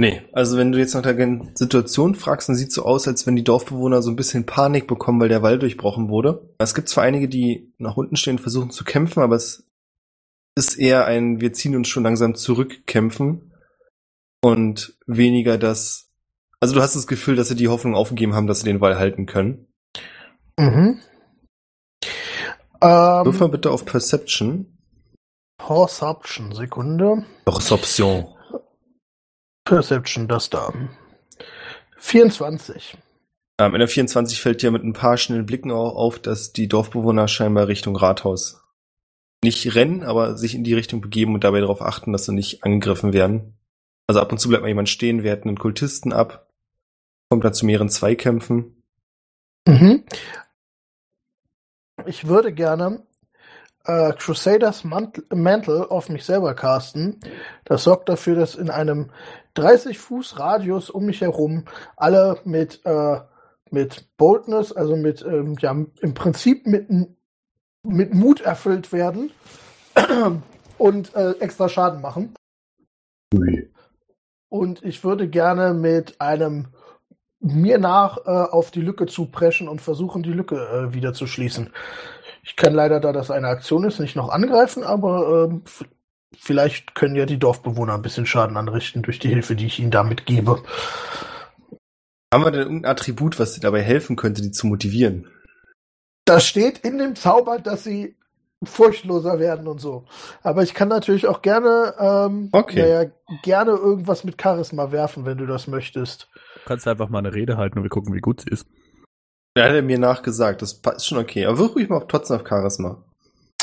Nee, 0.00 0.22
also 0.32 0.56
wenn 0.56 0.72
du 0.72 0.78
jetzt 0.78 0.94
nach 0.94 1.02
der 1.02 1.40
Situation 1.54 2.16
fragst, 2.16 2.48
dann 2.48 2.56
sieht 2.56 2.70
es 2.70 2.74
so 2.74 2.84
aus, 2.84 3.06
als 3.06 3.26
wenn 3.26 3.36
die 3.36 3.44
Dorfbewohner 3.44 4.02
so 4.02 4.10
ein 4.10 4.16
bisschen 4.16 4.46
Panik 4.46 4.88
bekommen, 4.88 5.20
weil 5.20 5.28
der 5.28 5.42
Wall 5.42 5.58
durchbrochen 5.58 6.08
wurde. 6.08 6.50
Es 6.58 6.74
gibt 6.74 6.88
zwar 6.88 7.04
einige, 7.04 7.28
die 7.28 7.72
nach 7.78 7.96
unten 7.96 8.16
stehen 8.16 8.36
und 8.36 8.40
versuchen 8.40 8.70
zu 8.70 8.82
kämpfen, 8.82 9.22
aber 9.22 9.36
es 9.36 9.68
ist 10.56 10.78
eher 10.78 11.04
ein, 11.04 11.40
wir 11.40 11.52
ziehen 11.52 11.76
uns 11.76 11.88
schon 11.88 12.02
langsam 12.02 12.34
zurückkämpfen 12.34 13.52
und 14.40 14.98
weniger 15.06 15.58
das, 15.58 16.10
also 16.64 16.76
du 16.76 16.80
hast 16.80 16.96
das 16.96 17.06
Gefühl, 17.06 17.36
dass 17.36 17.48
sie 17.48 17.56
die 17.56 17.68
Hoffnung 17.68 17.94
aufgegeben 17.94 18.34
haben, 18.34 18.46
dass 18.46 18.60
sie 18.60 18.64
den 18.64 18.80
Wall 18.80 18.96
halten 18.96 19.26
können. 19.26 19.66
Mhm. 20.58 20.98
Ähm, 22.80 23.24
Würfel 23.26 23.50
bitte 23.50 23.70
auf 23.70 23.84
Perception. 23.84 24.78
Perception, 25.58 26.52
Sekunde. 26.54 27.26
Perception. 27.44 28.28
Perception, 29.66 30.26
das 30.26 30.48
da. 30.48 30.72
24. 31.98 32.96
Ähm, 33.60 33.74
in 33.74 33.78
der 33.80 33.88
24 33.88 34.40
fällt 34.40 34.62
dir 34.62 34.70
mit 34.70 34.84
ein 34.84 34.94
paar 34.94 35.18
schnellen 35.18 35.44
Blicken 35.44 35.70
auch 35.70 35.94
auf, 35.94 36.18
dass 36.18 36.54
die 36.54 36.66
Dorfbewohner 36.66 37.28
scheinbar 37.28 37.68
Richtung 37.68 37.94
Rathaus 37.94 38.62
nicht 39.42 39.74
rennen, 39.74 40.02
aber 40.02 40.38
sich 40.38 40.54
in 40.54 40.64
die 40.64 40.72
Richtung 40.72 41.02
begeben 41.02 41.34
und 41.34 41.44
dabei 41.44 41.60
darauf 41.60 41.82
achten, 41.82 42.12
dass 42.12 42.24
sie 42.24 42.32
nicht 42.32 42.64
angegriffen 42.64 43.12
werden. 43.12 43.58
Also 44.06 44.22
ab 44.22 44.32
und 44.32 44.38
zu 44.38 44.48
bleibt 44.48 44.62
mal 44.62 44.68
jemand 44.68 44.88
stehen, 44.88 45.24
werten 45.24 45.48
einen 45.48 45.58
Kultisten 45.58 46.14
ab, 46.14 46.43
kommt 47.34 47.44
da 47.44 47.52
zu 47.52 47.66
mehreren 47.66 47.88
Zweikämpfen. 47.88 48.80
Mhm. 49.66 50.04
Ich 52.06 52.28
würde 52.28 52.52
gerne 52.52 53.02
äh, 53.84 54.12
Crusaders 54.12 54.84
Mantle 54.84 55.90
auf 55.90 56.08
mich 56.10 56.24
selber 56.24 56.54
casten. 56.54 57.18
Das 57.64 57.82
sorgt 57.82 58.08
dafür, 58.08 58.36
dass 58.36 58.54
in 58.54 58.70
einem 58.70 59.10
30 59.54 59.98
Fuß 59.98 60.38
Radius 60.38 60.90
um 60.90 61.06
mich 61.06 61.22
herum 61.22 61.64
alle 61.96 62.38
mit, 62.44 62.80
äh, 62.84 63.18
mit 63.68 64.16
Boldness, 64.16 64.70
also 64.70 64.94
mit, 64.94 65.22
ähm, 65.22 65.56
ja, 65.58 65.72
im 65.72 66.14
Prinzip 66.14 66.68
mit, 66.68 66.88
mit 67.82 68.14
Mut 68.14 68.42
erfüllt 68.42 68.92
werden 68.92 69.32
und 70.78 71.12
äh, 71.16 71.32
extra 71.40 71.68
Schaden 71.68 72.00
machen. 72.00 72.32
Ui. 73.34 73.72
Und 74.48 74.84
ich 74.84 75.02
würde 75.02 75.28
gerne 75.28 75.74
mit 75.74 76.20
einem 76.20 76.68
mir 77.44 77.78
nach 77.78 78.18
äh, 78.26 78.30
auf 78.30 78.70
die 78.70 78.80
Lücke 78.80 79.06
zu 79.06 79.26
preschen 79.26 79.68
und 79.68 79.80
versuchen, 79.80 80.22
die 80.22 80.32
Lücke 80.32 80.56
äh, 80.56 80.94
wieder 80.94 81.12
zu 81.12 81.26
schließen. 81.26 81.70
Ich 82.42 82.56
kann 82.56 82.74
leider, 82.74 83.00
da 83.00 83.12
das 83.12 83.30
eine 83.30 83.48
Aktion 83.48 83.84
ist, 83.84 84.00
nicht 84.00 84.16
noch 84.16 84.30
angreifen, 84.30 84.82
aber 84.82 85.48
ähm, 85.50 85.62
vielleicht 86.36 86.94
können 86.94 87.16
ja 87.16 87.26
die 87.26 87.38
Dorfbewohner 87.38 87.94
ein 87.94 88.02
bisschen 88.02 88.26
Schaden 88.26 88.56
anrichten 88.56 89.02
durch 89.02 89.18
die 89.18 89.28
Hilfe, 89.28 89.56
die 89.56 89.66
ich 89.66 89.78
ihnen 89.78 89.90
damit 89.90 90.26
gebe. 90.26 90.62
Haben 92.32 92.44
wir 92.44 92.50
denn 92.50 92.62
irgendein 92.62 92.90
Attribut, 92.90 93.38
was 93.38 93.54
dir 93.54 93.60
dabei 93.60 93.82
helfen 93.82 94.16
könnte, 94.16 94.42
die 94.42 94.50
zu 94.50 94.66
motivieren? 94.66 95.28
Das 96.24 96.46
steht 96.46 96.78
in 96.78 96.98
dem 96.98 97.14
Zauber, 97.14 97.58
dass 97.58 97.84
sie 97.84 98.16
furchtloser 98.62 99.38
werden 99.38 99.68
und 99.68 99.80
so. 99.80 100.04
Aber 100.42 100.62
ich 100.62 100.74
kann 100.74 100.88
natürlich 100.88 101.26
auch 101.26 101.42
gerne, 101.42 101.94
ähm, 101.98 102.48
okay. 102.52 102.80
naja, 102.80 103.10
gerne 103.42 103.72
irgendwas 103.72 104.24
mit 104.24 104.40
Charisma 104.40 104.90
werfen, 104.90 105.26
wenn 105.26 105.38
du 105.38 105.46
das 105.46 105.66
möchtest. 105.66 106.28
Du 106.64 106.68
kannst 106.68 106.88
einfach 106.88 107.10
mal 107.10 107.18
eine 107.18 107.34
Rede 107.34 107.58
halten 107.58 107.78
und 107.78 107.84
wir 107.84 107.90
gucken, 107.90 108.14
wie 108.14 108.20
gut 108.20 108.40
sie 108.40 108.48
ist. 108.48 108.66
Ja, 109.54 109.64
hat 109.64 109.72
er 109.72 109.82
mir 109.82 109.98
nachgesagt, 109.98 110.62
das 110.62 110.80
ist 110.96 111.06
schon 111.06 111.18
okay. 111.18 111.44
Aber 111.44 111.58
wirf 111.58 111.74
ruhig 111.74 111.90
mal 111.90 111.98
auf, 111.98 112.06
trotzdem 112.08 112.38
auf 112.38 112.48
Charisma. 112.48 113.04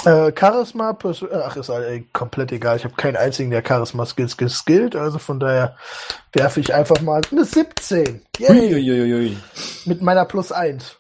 Äh, 0.06 0.32
Charisma, 0.40 0.96
ach, 1.34 1.56
ist 1.56 1.70
ey, 1.70 2.08
komplett 2.14 2.52
egal. 2.52 2.78
Ich 2.78 2.84
habe 2.84 2.94
keinen 2.94 3.18
einzigen, 3.18 3.50
der 3.50 3.64
Charisma-Skills 3.68 4.38
geskillt, 4.38 4.96
also 4.96 5.18
von 5.18 5.40
daher 5.40 5.76
werfe 6.34 6.60
ich 6.60 6.74
einfach 6.76 7.02
mal 7.02 7.22
eine 7.32 7.44
17. 7.44 8.22
Yay. 8.38 8.76
Uiuiui. 8.76 9.38
Mit 9.86 10.04
meiner 10.04 10.26
Plus 10.26 10.52
1. 10.52 10.98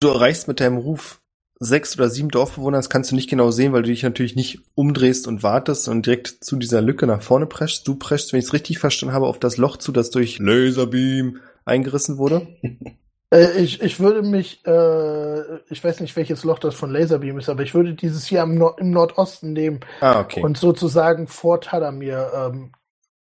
Du 0.00 0.08
erreichst 0.08 0.48
mit 0.48 0.58
deinem 0.58 0.78
Ruf 0.78 1.21
sechs 1.62 1.96
oder 1.96 2.10
sieben 2.10 2.28
Dorfbewohner, 2.28 2.78
das 2.78 2.90
kannst 2.90 3.10
du 3.10 3.14
nicht 3.14 3.30
genau 3.30 3.50
sehen, 3.50 3.72
weil 3.72 3.82
du 3.82 3.88
dich 3.88 4.02
natürlich 4.02 4.36
nicht 4.36 4.60
umdrehst 4.74 5.26
und 5.26 5.42
wartest 5.42 5.88
und 5.88 6.06
direkt 6.06 6.44
zu 6.44 6.56
dieser 6.56 6.80
Lücke 6.82 7.06
nach 7.06 7.22
vorne 7.22 7.46
preschst. 7.46 7.86
Du 7.86 7.94
preschst, 7.94 8.32
wenn 8.32 8.40
ich 8.40 8.46
es 8.46 8.52
richtig 8.52 8.78
verstanden 8.78 9.14
habe, 9.14 9.26
auf 9.26 9.38
das 9.38 9.56
Loch 9.56 9.76
zu, 9.76 9.92
das 9.92 10.10
durch 10.10 10.38
Laserbeam 10.38 11.38
eingerissen 11.64 12.18
wurde. 12.18 12.46
Äh, 13.32 13.62
ich, 13.62 13.80
ich 13.80 13.98
würde 13.98 14.22
mich, 14.22 14.60
äh, 14.66 15.56
ich 15.70 15.82
weiß 15.82 16.00
nicht, 16.00 16.14
welches 16.16 16.44
Loch 16.44 16.58
das 16.58 16.74
von 16.74 16.90
Laserbeam 16.90 17.38
ist, 17.38 17.48
aber 17.48 17.62
ich 17.62 17.74
würde 17.74 17.94
dieses 17.94 18.26
hier 18.26 18.44
Nord 18.44 18.78
im 18.78 18.90
Nordosten 18.90 19.54
nehmen 19.54 19.80
ah, 20.02 20.20
okay. 20.20 20.42
und 20.42 20.58
sozusagen 20.58 21.26
vor 21.28 21.62
Tadamir. 21.62 22.30
Ähm, 22.34 22.72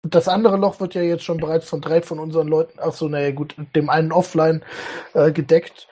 das 0.01 0.27
andere 0.27 0.57
Loch 0.57 0.79
wird 0.79 0.95
ja 0.95 1.01
jetzt 1.01 1.23
schon 1.23 1.37
bereits 1.37 1.69
von 1.69 1.81
drei 1.81 2.01
von 2.01 2.19
unseren 2.19 2.47
Leuten, 2.47 2.79
ach 2.81 2.93
so, 2.93 3.07
naja, 3.07 3.31
gut, 3.31 3.55
dem 3.75 3.89
einen 3.89 4.11
offline 4.11 4.63
äh, 5.13 5.31
gedeckt. 5.31 5.87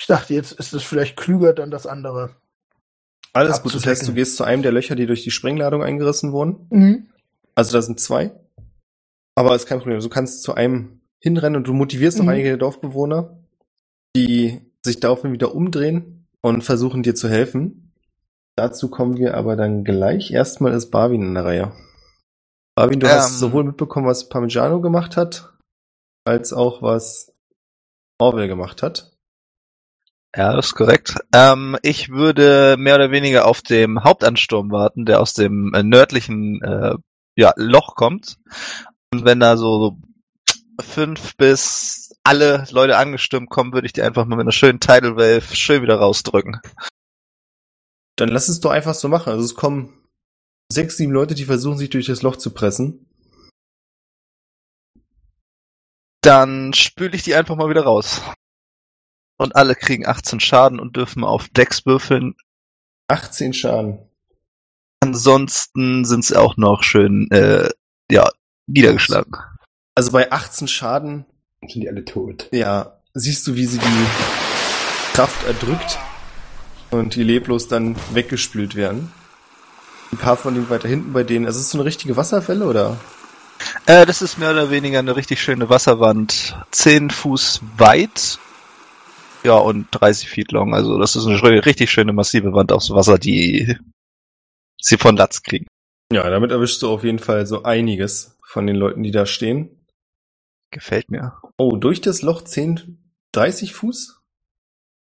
Ich 0.00 0.06
dachte, 0.06 0.32
jetzt 0.32 0.52
ist 0.52 0.72
es 0.72 0.82
vielleicht 0.82 1.14
klüger, 1.18 1.52
dann 1.52 1.70
das 1.70 1.86
andere. 1.86 2.34
Alles 3.34 3.62
gut, 3.62 3.74
das 3.74 3.84
heißt, 3.84 4.08
du 4.08 4.14
gehst 4.14 4.34
zu 4.34 4.44
einem 4.44 4.62
der 4.62 4.72
Löcher, 4.72 4.96
die 4.96 5.04
durch 5.04 5.22
die 5.22 5.30
Sprengladung 5.30 5.82
eingerissen 5.82 6.32
wurden. 6.32 6.66
Mhm. 6.70 7.10
Also 7.54 7.76
da 7.76 7.82
sind 7.82 8.00
zwei. 8.00 8.32
Aber 9.34 9.54
ist 9.54 9.66
kein 9.66 9.78
Problem. 9.78 10.00
Du 10.00 10.08
kannst 10.08 10.42
zu 10.42 10.54
einem 10.54 11.02
hinrennen 11.20 11.56
und 11.56 11.68
du 11.68 11.74
motivierst 11.74 12.18
mhm. 12.18 12.24
noch 12.24 12.32
einige 12.32 12.48
der 12.48 12.56
Dorfbewohner, 12.56 13.44
die 14.16 14.62
sich 14.82 15.00
daraufhin 15.00 15.34
wieder 15.34 15.54
umdrehen 15.54 16.26
und 16.40 16.62
versuchen 16.62 17.02
dir 17.02 17.14
zu 17.14 17.28
helfen. 17.28 17.92
Dazu 18.56 18.88
kommen 18.88 19.18
wir 19.18 19.34
aber 19.34 19.54
dann 19.54 19.84
gleich. 19.84 20.30
Erstmal 20.30 20.72
ist 20.72 20.90
Barwin 20.90 21.22
in 21.22 21.34
der 21.34 21.44
Reihe. 21.44 21.72
Barwin, 22.74 23.00
du 23.00 23.06
ähm, 23.06 23.12
hast 23.12 23.38
sowohl 23.38 23.64
mitbekommen, 23.64 24.06
was 24.06 24.30
Parmigiano 24.30 24.80
gemacht 24.80 25.18
hat, 25.18 25.52
als 26.24 26.54
auch 26.54 26.80
was 26.80 27.36
Orwell 28.18 28.48
gemacht 28.48 28.82
hat. 28.82 29.09
Ja, 30.36 30.54
das 30.54 30.66
ist 30.66 30.74
korrekt. 30.74 31.16
Ähm, 31.34 31.76
ich 31.82 32.10
würde 32.10 32.76
mehr 32.78 32.94
oder 32.94 33.10
weniger 33.10 33.46
auf 33.46 33.62
dem 33.62 34.04
Hauptansturm 34.04 34.70
warten, 34.70 35.04
der 35.04 35.20
aus 35.20 35.34
dem 35.34 35.74
äh, 35.74 35.82
nördlichen 35.82 36.62
äh, 36.62 36.94
ja, 37.36 37.52
Loch 37.56 37.96
kommt. 37.96 38.38
Und 39.12 39.24
wenn 39.24 39.40
da 39.40 39.56
so 39.56 39.98
fünf 40.80 41.36
bis 41.36 42.14
alle 42.22 42.64
Leute 42.70 42.96
angestimmt 42.96 43.50
kommen, 43.50 43.72
würde 43.72 43.86
ich 43.86 43.92
die 43.92 44.02
einfach 44.02 44.24
mal 44.24 44.36
mit 44.36 44.44
einer 44.44 44.52
schönen 44.52 44.78
Tidal 44.78 45.16
Wave 45.16 45.56
schön 45.56 45.82
wieder 45.82 45.96
rausdrücken. 45.96 46.60
Dann 48.16 48.28
lass 48.28 48.48
es 48.48 48.60
doch 48.60 48.70
einfach 48.70 48.94
so 48.94 49.08
machen. 49.08 49.30
Also 49.30 49.44
es 49.44 49.54
kommen 49.54 50.06
sechs, 50.70 50.96
sieben 50.96 51.12
Leute, 51.12 51.34
die 51.34 51.44
versuchen, 51.44 51.78
sich 51.78 51.90
durch 51.90 52.06
das 52.06 52.22
Loch 52.22 52.36
zu 52.36 52.52
pressen. 52.52 53.06
Dann 56.22 56.72
spüle 56.74 57.16
ich 57.16 57.22
die 57.22 57.34
einfach 57.34 57.56
mal 57.56 57.70
wieder 57.70 57.82
raus. 57.82 58.20
Und 59.40 59.56
alle 59.56 59.74
kriegen 59.74 60.06
18 60.06 60.38
Schaden 60.38 60.78
und 60.78 60.96
dürfen 60.96 61.24
auf 61.24 61.48
Decks 61.48 61.86
würfeln. 61.86 62.34
18 63.08 63.54
Schaden. 63.54 63.98
Ansonsten 65.02 66.04
sind 66.04 66.26
sie 66.26 66.38
auch 66.38 66.58
noch 66.58 66.82
schön, 66.82 67.30
äh, 67.30 67.70
ja, 68.10 68.28
niedergeschlagen. 68.66 69.32
Also 69.94 70.12
bei 70.12 70.30
18 70.30 70.68
Schaden 70.68 71.24
sind 71.62 71.82
die 71.82 71.88
alle 71.88 72.04
tot. 72.04 72.50
Ja, 72.52 73.00
siehst 73.14 73.46
du, 73.46 73.54
wie 73.54 73.64
sie 73.64 73.78
die 73.78 75.14
Kraft 75.14 75.46
erdrückt 75.46 75.98
und 76.90 77.14
die 77.14 77.24
leblos 77.24 77.66
dann 77.66 77.96
weggespült 78.12 78.74
werden. 78.74 79.10
Ein 80.12 80.18
paar 80.18 80.36
von 80.36 80.52
denen 80.52 80.68
weiter 80.68 80.86
hinten 80.86 81.14
bei 81.14 81.22
denen. 81.22 81.46
Also 81.46 81.60
ist 81.60 81.64
es 81.64 81.72
so 81.72 81.78
eine 81.78 81.86
richtige 81.86 82.18
Wasserfälle 82.18 82.66
oder? 82.66 82.98
Äh, 83.86 84.04
das 84.04 84.20
ist 84.20 84.36
mehr 84.36 84.50
oder 84.50 84.70
weniger 84.70 84.98
eine 84.98 85.16
richtig 85.16 85.40
schöne 85.40 85.70
Wasserwand. 85.70 86.58
10 86.72 87.08
Fuß 87.08 87.62
weit. 87.78 88.38
Ja, 89.42 89.54
und 89.54 89.86
30 89.92 90.28
Feet 90.28 90.52
long. 90.52 90.74
Also 90.74 90.98
das 90.98 91.16
ist 91.16 91.26
eine 91.26 91.64
richtig 91.64 91.90
schöne 91.90 92.12
massive 92.12 92.52
Wand 92.52 92.72
aus 92.72 92.90
Wasser, 92.90 93.18
die 93.18 93.76
sie 94.80 94.98
von 94.98 95.16
Latz 95.16 95.42
kriegen. 95.42 95.66
Ja, 96.12 96.28
damit 96.28 96.50
erwischst 96.50 96.82
du 96.82 96.90
auf 96.90 97.04
jeden 97.04 97.18
Fall 97.20 97.46
so 97.46 97.62
einiges 97.62 98.36
von 98.42 98.66
den 98.66 98.76
Leuten, 98.76 99.02
die 99.02 99.12
da 99.12 99.26
stehen. 99.26 99.86
Gefällt 100.72 101.10
mir. 101.10 101.34
Oh, 101.56 101.76
durch 101.76 102.00
das 102.00 102.22
Loch 102.22 102.42
10, 102.42 102.98
30 103.32 103.74
Fuß? 103.74 104.20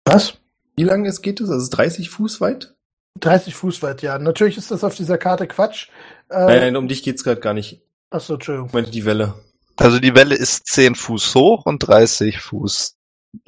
Was? 0.06 0.38
Wie 0.76 0.84
lange 0.84 1.08
es 1.10 1.22
geht 1.22 1.42
es? 1.42 1.50
Also 1.50 1.70
30 1.70 2.10
Fuß 2.10 2.42
weit? 2.42 2.76
30 3.20 3.56
Fuß 3.56 3.84
weit, 3.84 4.02
ja. 4.02 4.18
Natürlich 4.18 4.58
ist 4.58 4.72
das 4.72 4.84
auf 4.84 4.96
dieser 4.96 5.18
Karte 5.18 5.48
Quatsch. 5.48 5.90
Äh, 6.30 6.46
nein, 6.46 6.60
nein, 6.60 6.76
um 6.76 6.88
dich 6.88 7.04
geht's 7.04 7.24
gerade 7.24 7.42
gar 7.42 7.54
nicht. 7.54 7.82
Achso, 8.10 8.36
Entschuldigung. 8.36 8.68
Ich 8.68 8.74
meinte 8.74 8.92
die 8.92 9.06
Welle. 9.06 9.36
Also 9.78 10.00
die 10.00 10.16
Welle 10.16 10.36
ist 10.36 10.68
10 10.68 10.96
Fuß 10.96 11.36
hoch 11.36 11.66
und 11.66 11.80
30 11.80 12.40
Fuß 12.40 12.96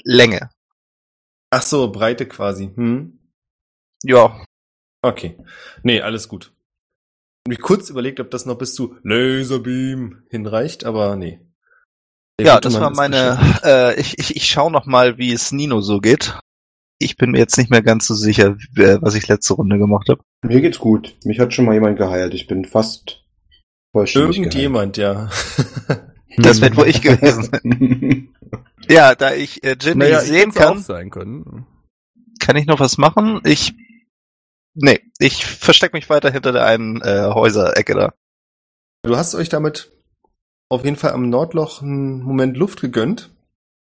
Länge. 0.03 0.49
Ach 1.55 1.61
so, 1.61 1.89
Breite 1.89 2.25
quasi. 2.25 2.69
Hm? 2.75 3.17
Ja. 4.03 4.43
Okay. 5.01 5.37
Nee, 5.83 6.01
alles 6.01 6.27
gut. 6.27 6.51
Ich 7.45 7.49
mich 7.49 7.61
kurz 7.61 7.89
überlegt, 7.89 8.19
ob 8.19 8.29
das 8.29 8.45
noch 8.45 8.57
bis 8.57 8.75
zu 8.75 8.97
Laserbeam 9.03 10.23
hinreicht, 10.29 10.83
aber 10.83 11.15
nee. 11.15 11.39
Der 12.37 12.47
ja, 12.47 12.59
das 12.59 12.77
war 12.81 12.89
meine. 12.89 13.39
Äh, 13.63 13.97
ich 13.97 14.19
ich, 14.19 14.35
ich 14.35 14.49
schaue 14.49 14.69
noch 14.69 14.85
mal, 14.85 15.17
wie 15.17 15.31
es 15.31 15.53
Nino 15.53 15.79
so 15.79 16.01
geht. 16.01 16.37
Ich 16.99 17.15
bin 17.15 17.31
mir 17.31 17.37
jetzt 17.37 17.57
nicht 17.57 17.71
mehr 17.71 17.81
ganz 17.81 18.05
so 18.05 18.15
sicher, 18.15 18.57
was 18.75 19.15
ich 19.15 19.29
letzte 19.29 19.53
Runde 19.53 19.77
gemacht 19.77 20.09
habe. 20.09 20.21
Mir 20.43 20.59
geht's 20.59 20.79
gut. 20.79 21.15
Mich 21.23 21.39
hat 21.39 21.53
schon 21.53 21.63
mal 21.63 21.73
jemand 21.73 21.97
geheilt. 21.97 22.33
Ich 22.33 22.47
bin 22.47 22.65
fast 22.65 23.23
Vollständig 23.93 24.39
Irgendjemand, 24.39 24.97
ja. 24.97 25.29
Das 26.37 26.61
wird 26.61 26.75
wohl 26.77 26.87
ich 26.87 27.01
gewesen 27.01 27.43
sein. 27.43 28.29
Ja, 28.89 29.15
da 29.15 29.33
ich 29.33 29.63
äh, 29.63 29.75
Jin 29.79 29.97
naja, 29.99 30.19
nicht 30.19 30.27
sehen 30.27 30.49
ich 30.49 30.55
hätte 30.55 30.67
auch 30.69 30.73
kann, 30.73 30.83
sein 30.83 31.09
können. 31.09 31.65
kann 32.39 32.55
ich 32.55 32.65
noch 32.65 32.79
was 32.79 32.97
machen. 32.97 33.41
Ich, 33.43 33.73
nee, 34.73 34.99
ich 35.19 35.45
verstecke 35.45 35.95
mich 35.95 36.09
weiter 36.09 36.31
hinter 36.31 36.51
der 36.51 36.65
einen 36.65 37.01
äh, 37.01 37.29
Häuserecke 37.33 37.93
da. 37.95 38.13
Du 39.03 39.15
hast 39.17 39.35
euch 39.35 39.49
damit 39.49 39.91
auf 40.69 40.83
jeden 40.83 40.97
Fall 40.97 41.11
am 41.11 41.29
Nordloch 41.29 41.81
einen 41.81 42.21
Moment 42.21 42.57
Luft 42.57 42.81
gegönnt, 42.81 43.29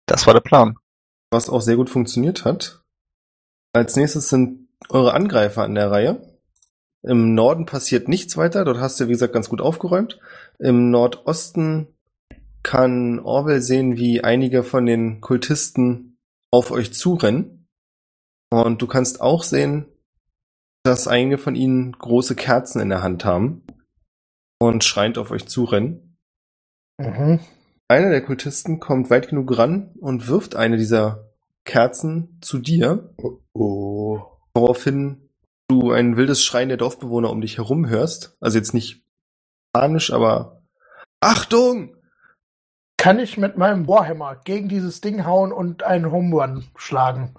Das 0.06 0.28
war 0.28 0.34
der 0.34 0.42
Plan. 0.42 0.78
was 1.32 1.50
auch 1.50 1.62
sehr 1.62 1.78
gut 1.78 1.90
funktioniert 1.90 2.46
hat. 2.46 2.82
Als 3.74 3.96
nächstes 3.96 4.30
sind 4.30 4.68
eure 4.90 5.14
Angreifer 5.14 5.64
an 5.64 5.76
der 5.76 5.90
Reihe. 5.90 6.38
Im 7.02 7.34
Norden 7.34 7.66
passiert 7.66 8.08
nichts 8.08 8.38
weiter, 8.38 8.64
dort 8.66 8.78
hast 8.78 9.00
du, 9.00 9.08
wie 9.08 9.12
gesagt, 9.14 9.34
ganz 9.34 9.50
gut 9.50 9.60
aufgeräumt. 9.62 10.20
Im 10.60 10.92
Nordosten 10.92 11.88
kann 12.64 13.20
Orwell 13.20 13.62
sehen, 13.62 13.98
wie 13.98 14.24
einige 14.24 14.64
von 14.64 14.86
den 14.86 15.22
Kultisten 15.22 16.18
auf 16.52 16.72
euch 16.72 16.94
zurennen. 16.94 17.68
Und 18.50 18.82
du 18.82 18.88
kannst 18.88 19.22
auch 19.22 19.44
sehen, 19.44 19.86
dass 20.84 21.08
einige 21.08 21.38
von 21.38 21.56
ihnen 21.56 21.94
große 21.94 22.36
Kerzen 22.36 22.80
in 22.82 22.90
der 22.90 23.04
Hand 23.04 23.26
haben 23.26 23.66
und 24.60 24.84
schreiend 24.84 25.18
auf 25.18 25.32
euch 25.32 25.48
zurennen. 25.48 26.18
Mhm. 27.00 27.40
Einer 27.88 28.10
der 28.10 28.24
Kultisten 28.24 28.80
kommt 28.80 29.10
weit 29.10 29.30
genug 29.30 29.58
ran 29.58 29.92
und 30.00 30.28
wirft 30.28 30.56
eine 30.56 30.78
dieser 30.78 31.32
Kerzen 31.66 32.40
zu 32.42 32.60
dir, 32.60 33.14
Oh. 33.54 34.22
woraufhin 34.54 35.30
du 35.68 35.92
ein 35.92 36.18
wildes 36.18 36.44
Schreien 36.44 36.70
der 36.70 36.78
Dorfbewohner 36.78 37.30
um 37.30 37.42
dich 37.42 37.58
herum 37.58 37.88
hörst. 37.88 38.38
Also 38.40 38.58
jetzt 38.58 38.74
nicht 38.74 39.06
panisch, 39.74 40.12
aber 40.12 40.64
Achtung! 41.20 41.96
Kann 42.98 43.20
ich 43.20 43.38
mit 43.38 43.58
meinem 43.58 43.88
Warhammer 43.88 44.38
gegen 44.44 44.70
dieses 44.70 45.02
Ding 45.02 45.26
hauen 45.26 45.52
und 45.52 45.84
einen 45.84 46.12
Home 46.12 46.36
Run 46.36 46.64
schlagen? 46.76 47.36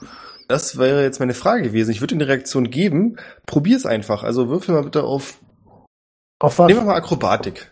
Das 0.48 0.78
wäre 0.78 1.02
jetzt 1.02 1.20
meine 1.20 1.34
Frage 1.34 1.62
gewesen. 1.62 1.90
Ich 1.90 2.00
würde 2.00 2.14
dir 2.14 2.22
eine 2.22 2.30
Reaktion 2.30 2.70
geben. 2.70 3.16
Probier's 3.46 3.86
einfach. 3.86 4.24
Also 4.24 4.48
würfel 4.48 4.74
mal 4.74 4.84
bitte 4.84 5.04
auf. 5.04 5.40
Auf 6.38 6.58
was? 6.58 6.66
Nehmen 6.66 6.80
wir 6.80 6.86
mal 6.86 6.96
Akrobatik. 6.96 7.70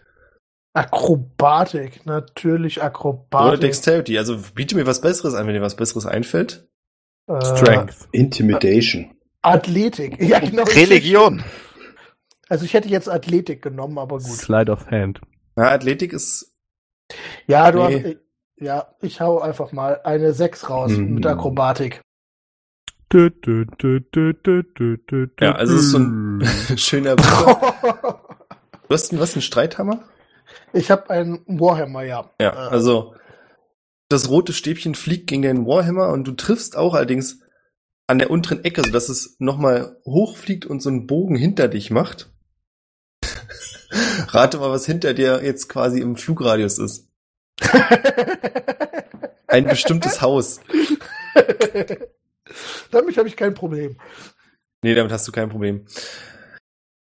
Akrobatik, 0.74 2.06
natürlich 2.06 2.78
Oder 2.78 2.86
Akrobatik. 2.86 3.60
Dexterity. 3.60 4.16
Also 4.16 4.38
biete 4.54 4.74
mir 4.74 4.86
was 4.86 5.02
Besseres 5.02 5.34
an, 5.34 5.46
wenn 5.46 5.54
dir 5.54 5.60
was 5.60 5.76
Besseres 5.76 6.06
einfällt. 6.06 6.66
Äh, 7.26 7.44
Strength. 7.44 8.08
Intimidation. 8.12 9.14
Athletik. 9.42 10.22
Ja, 10.22 10.38
genau. 10.38 10.62
Religion. 10.62 11.44
Also 12.48 12.64
ich 12.64 12.74
hätte 12.74 12.88
jetzt 12.88 13.08
Athletik 13.08 13.62
genommen, 13.62 13.98
aber 13.98 14.18
gut. 14.18 14.26
Slide 14.26 14.72
of 14.72 14.90
Hand. 14.90 15.20
Na, 15.56 15.70
Athletik 15.70 16.12
ist. 16.12 16.51
Ja, 17.46 17.70
du 17.72 17.78
Nee. 17.84 18.02
hast. 18.04 18.16
Ja, 18.64 18.94
ich 19.00 19.20
hau 19.20 19.40
einfach 19.40 19.72
mal 19.72 20.00
eine 20.04 20.32
6 20.34 20.70
raus 20.70 20.92
Mhm. 20.92 21.14
mit 21.14 21.26
Akrobatik. 21.26 22.00
Ja, 25.40 25.52
also 25.54 25.74
es 25.74 25.80
ist 25.82 25.90
so 25.90 25.98
ein 25.98 26.42
schöner 26.78 27.16
Bruder. 27.16 28.18
Du 28.88 28.94
hast 28.94 29.10
einen, 29.10 29.20
was, 29.22 29.32
einen 29.34 29.42
Streithammer? 29.42 30.04
ich 30.74 30.90
habe 30.90 31.08
einen 31.08 31.42
Warhammer, 31.46 32.02
ja. 32.02 32.30
Ja, 32.38 32.52
Äh, 32.52 32.68
also 32.70 33.14
das 34.10 34.28
rote 34.28 34.52
Stäbchen 34.52 34.94
fliegt 34.94 35.28
gegen 35.28 35.40
den 35.42 35.66
Warhammer 35.66 36.08
und 36.10 36.24
du 36.28 36.32
triffst 36.32 36.76
auch 36.76 36.92
allerdings 36.94 37.40
an 38.06 38.18
der 38.18 38.30
unteren 38.30 38.62
Ecke, 38.64 38.82
sodass 38.84 39.08
es 39.08 39.36
nochmal 39.38 39.96
hochfliegt 40.04 40.66
und 40.66 40.82
so 40.82 40.90
einen 40.90 41.06
Bogen 41.06 41.36
hinter 41.36 41.68
dich 41.68 41.90
macht. 41.90 42.31
Rate 44.28 44.58
mal, 44.58 44.70
was 44.70 44.86
hinter 44.86 45.14
dir 45.14 45.40
jetzt 45.42 45.68
quasi 45.68 46.00
im 46.00 46.16
Flugradius 46.16 46.78
ist. 46.78 47.08
Ein 49.46 49.64
bestimmtes 49.64 50.22
Haus. 50.22 50.60
Damit 52.90 53.16
habe 53.16 53.28
ich 53.28 53.36
kein 53.36 53.54
Problem. 53.54 53.96
Nee, 54.82 54.94
damit 54.94 55.12
hast 55.12 55.26
du 55.28 55.32
kein 55.32 55.48
Problem. 55.48 55.86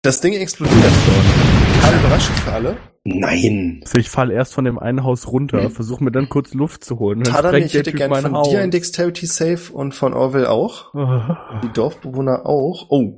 Das 0.04 0.22
Ding 0.22 0.34
explodiert 0.34 0.78
dort. 0.84 1.76
Total 1.76 2.00
überraschend 2.00 2.40
für 2.40 2.52
alle. 2.52 2.78
Nein. 3.04 3.82
Also 3.84 3.98
ich 3.98 4.10
fall 4.10 4.32
erst 4.32 4.54
von 4.54 4.64
dem 4.64 4.80
einen 4.80 5.04
Haus 5.04 5.28
runter, 5.28 5.70
versuche 5.70 6.04
mir 6.04 6.12
dann 6.12 6.30
kurz 6.30 6.54
Luft 6.54 6.86
zu 6.86 7.00
holen. 7.00 7.26
sprengt 7.26 7.66
ich 7.66 7.74
hätte 7.74 7.92
gern 7.92 8.14
von 8.14 8.34
Haus. 8.34 8.50
dir 8.50 8.62
ein 8.62 8.72
Dexterity 8.72 9.26
Save 9.26 9.74
und 9.74 9.94
von 9.94 10.14
Orwell 10.14 10.46
auch. 10.46 10.94
Ah. 10.94 11.60
Die 11.64 11.70
Dorfbewohner 11.74 12.46
auch. 12.46 12.88
Oh. 12.90 13.18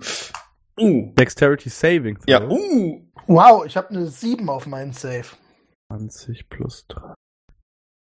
Uh. 0.80 1.13
Dexterity 1.17 1.69
Saving. 1.69 2.17
Ja, 2.25 2.39
Throw. 2.39 2.51
uh. 2.51 3.04
Wow, 3.27 3.65
ich 3.65 3.75
habe 3.75 3.89
eine 3.89 4.05
7 4.05 4.47
auf 4.49 4.67
meinen 4.67 4.93
Save. 4.93 5.25
20 5.91 6.47
plus 6.47 6.85
3. 6.88 7.15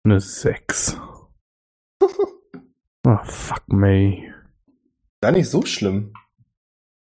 Eine 0.05 0.19
6. 0.19 0.97
Oh, 2.01 3.17
fuck 3.23 3.63
me. 3.67 4.33
Gar 5.21 5.31
nicht 5.31 5.49
so 5.49 5.65
schlimm. 5.65 6.13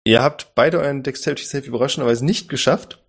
Ihr 0.05 0.21
habt 0.21 0.55
beide 0.57 0.81
euren 0.81 1.05
Dexterity 1.05 1.45
Save 1.45 1.67
überraschenderweise 1.67 2.25
nicht 2.25 2.49
geschafft 2.49 3.05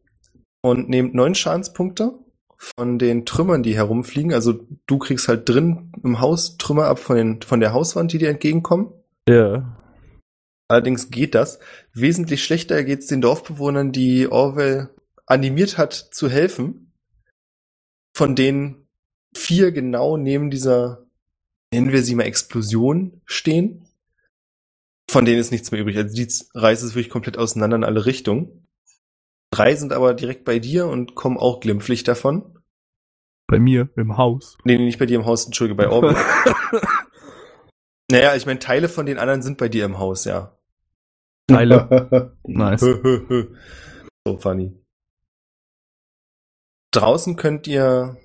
und 0.61 0.89
nehmt 0.89 1.15
neun 1.15 1.33
Schadenspunkte 1.33 2.13
von 2.55 2.99
den 2.99 3.25
Trümmern, 3.25 3.63
die 3.63 3.75
herumfliegen. 3.75 4.33
Also 4.33 4.67
du 4.85 4.99
kriegst 4.99 5.27
halt 5.27 5.49
drin 5.49 5.91
im 6.03 6.19
Haus 6.19 6.57
Trümmer 6.57 6.85
ab 6.85 6.99
von, 6.99 7.15
den, 7.15 7.41
von 7.41 7.59
der 7.59 7.73
Hauswand, 7.73 8.13
die 8.13 8.19
dir 8.19 8.29
entgegenkommen. 8.29 8.93
Ja. 9.27 9.75
Allerdings 10.67 11.09
geht 11.09 11.33
das. 11.33 11.57
Wesentlich 11.93 12.43
schlechter 12.43 12.83
geht's 12.83 13.07
den 13.07 13.21
Dorfbewohnern, 13.21 13.91
die 13.91 14.31
Orwell 14.31 14.91
animiert 15.29 15.77
hat 15.77 15.93
zu 15.93 16.29
helfen. 16.29 16.91
Von 18.15 18.35
denen 18.35 18.87
vier 19.33 19.71
genau 19.71 20.17
neben 20.17 20.49
dieser, 20.49 21.05
nennen 21.71 21.93
wir 21.93 22.03
sie 22.03 22.15
mal 22.15 22.23
Explosion 22.23 23.21
stehen. 23.25 23.87
Von 25.09 25.25
denen 25.25 25.39
ist 25.39 25.51
nichts 25.51 25.71
mehr 25.71 25.81
übrig. 25.81 25.97
Also 25.97 26.15
die 26.15 26.27
reißt 26.53 26.83
es 26.83 26.95
wirklich 26.95 27.09
komplett 27.09 27.37
auseinander 27.37 27.77
in 27.77 27.83
alle 27.83 28.05
Richtungen. 28.05 28.67
Drei 29.51 29.75
sind 29.75 29.93
aber 29.93 30.13
direkt 30.13 30.45
bei 30.45 30.59
dir 30.59 30.87
und 30.87 31.15
kommen 31.15 31.37
auch 31.37 31.59
glimpflich 31.59 32.03
davon. 32.03 32.59
Bei 33.47 33.59
mir 33.59 33.89
im 33.95 34.17
Haus. 34.17 34.57
Nee, 34.63 34.77
nee, 34.77 34.85
nicht 34.85 34.99
bei 34.99 35.07
dir 35.07 35.17
im 35.17 35.25
Haus, 35.25 35.45
entschuldige, 35.45 35.75
bei 35.75 35.89
Orwell. 35.89 36.15
naja, 38.11 38.35
ich 38.35 38.45
meine, 38.45 38.59
Teile 38.59 38.89
von 38.89 39.07
den 39.07 39.17
anderen 39.17 39.41
sind 39.41 39.57
bei 39.57 39.69
dir 39.69 39.85
im 39.85 39.97
Haus, 39.97 40.25
ja. 40.25 40.55
Teile. 41.47 42.35
Nice. 42.43 42.81
so 44.27 44.37
funny. 44.37 44.78
Draußen 46.91 47.35
könnt 47.35 47.67
ihr, 47.67 48.17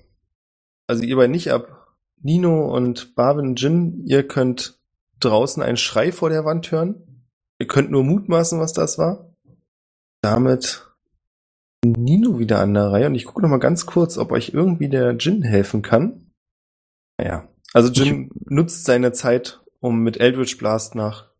also 0.87 1.03
ihr 1.03 1.17
bei 1.17 1.27
nicht 1.27 1.53
ab, 1.53 1.97
Nino 2.21 2.75
und 2.75 3.15
Barben 3.15 3.57
Jin, 3.57 4.05
ihr 4.07 4.27
könnt 4.27 4.81
draußen 5.21 5.63
einen 5.63 5.77
Schrei 5.77 6.13
vor 6.13 6.31
der 6.31 6.45
Wand 6.45 6.71
hören. 6.71 7.25
Ihr 7.59 7.67
könnt 7.67 7.91
nur 7.91 8.03
mutmaßen, 8.05 8.59
was 8.59 8.73
das 8.73 8.99
war. 8.99 9.35
Damit 10.23 10.87
Nino 11.85 12.39
wieder 12.39 12.61
an 12.61 12.75
der 12.75 12.91
Reihe 12.91 13.07
und 13.07 13.15
ich 13.15 13.27
gucke 13.27 13.43
noch 13.43 13.51
mal 13.51 13.59
ganz 13.59 13.85
kurz, 13.85 14.17
ob 14.17 14.33
euch 14.33 14.51
irgendwie 14.51 14.89
der 14.89 15.13
Jin 15.13 15.43
helfen 15.43 15.83
kann. 15.83 16.33
Naja, 17.19 17.49
also 17.75 17.93
Jin 17.93 18.31
nutzt 18.47 18.87
seine 18.87 19.13
Zeit, 19.13 19.63
um 19.81 20.01
mit 20.01 20.17
Eldritch 20.17 20.57
Blast 20.57 20.95
nach 20.95 21.35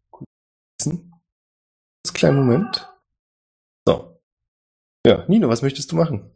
kleinen 2.15 2.39
Moment. 2.39 2.91
So. 3.87 4.19
Ja, 5.07 5.25
Nino, 5.29 5.49
was 5.49 5.61
möchtest 5.61 5.93
du 5.93 5.97
machen? 5.97 6.31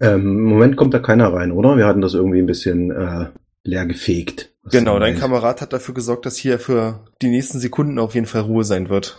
Ähm, 0.00 0.38
Im 0.38 0.44
Moment 0.44 0.76
kommt 0.76 0.94
da 0.94 0.98
keiner 0.98 1.32
rein, 1.32 1.52
oder? 1.52 1.76
Wir 1.76 1.86
hatten 1.86 2.00
das 2.00 2.14
irgendwie 2.14 2.38
ein 2.38 2.46
bisschen 2.46 2.90
äh, 2.90 3.26
leer 3.64 3.86
gefegt. 3.86 4.54
Genau, 4.70 4.98
dein. 4.98 5.18
Kamerad 5.18 5.60
hat 5.60 5.72
dafür 5.72 5.94
gesorgt, 5.94 6.26
dass 6.26 6.36
hier 6.36 6.58
für 6.58 7.04
die 7.22 7.28
nächsten 7.28 7.58
Sekunden 7.58 7.98
auf 7.98 8.14
jeden 8.14 8.26
Fall 8.26 8.42
Ruhe 8.42 8.64
sein 8.64 8.88
wird. 8.88 9.18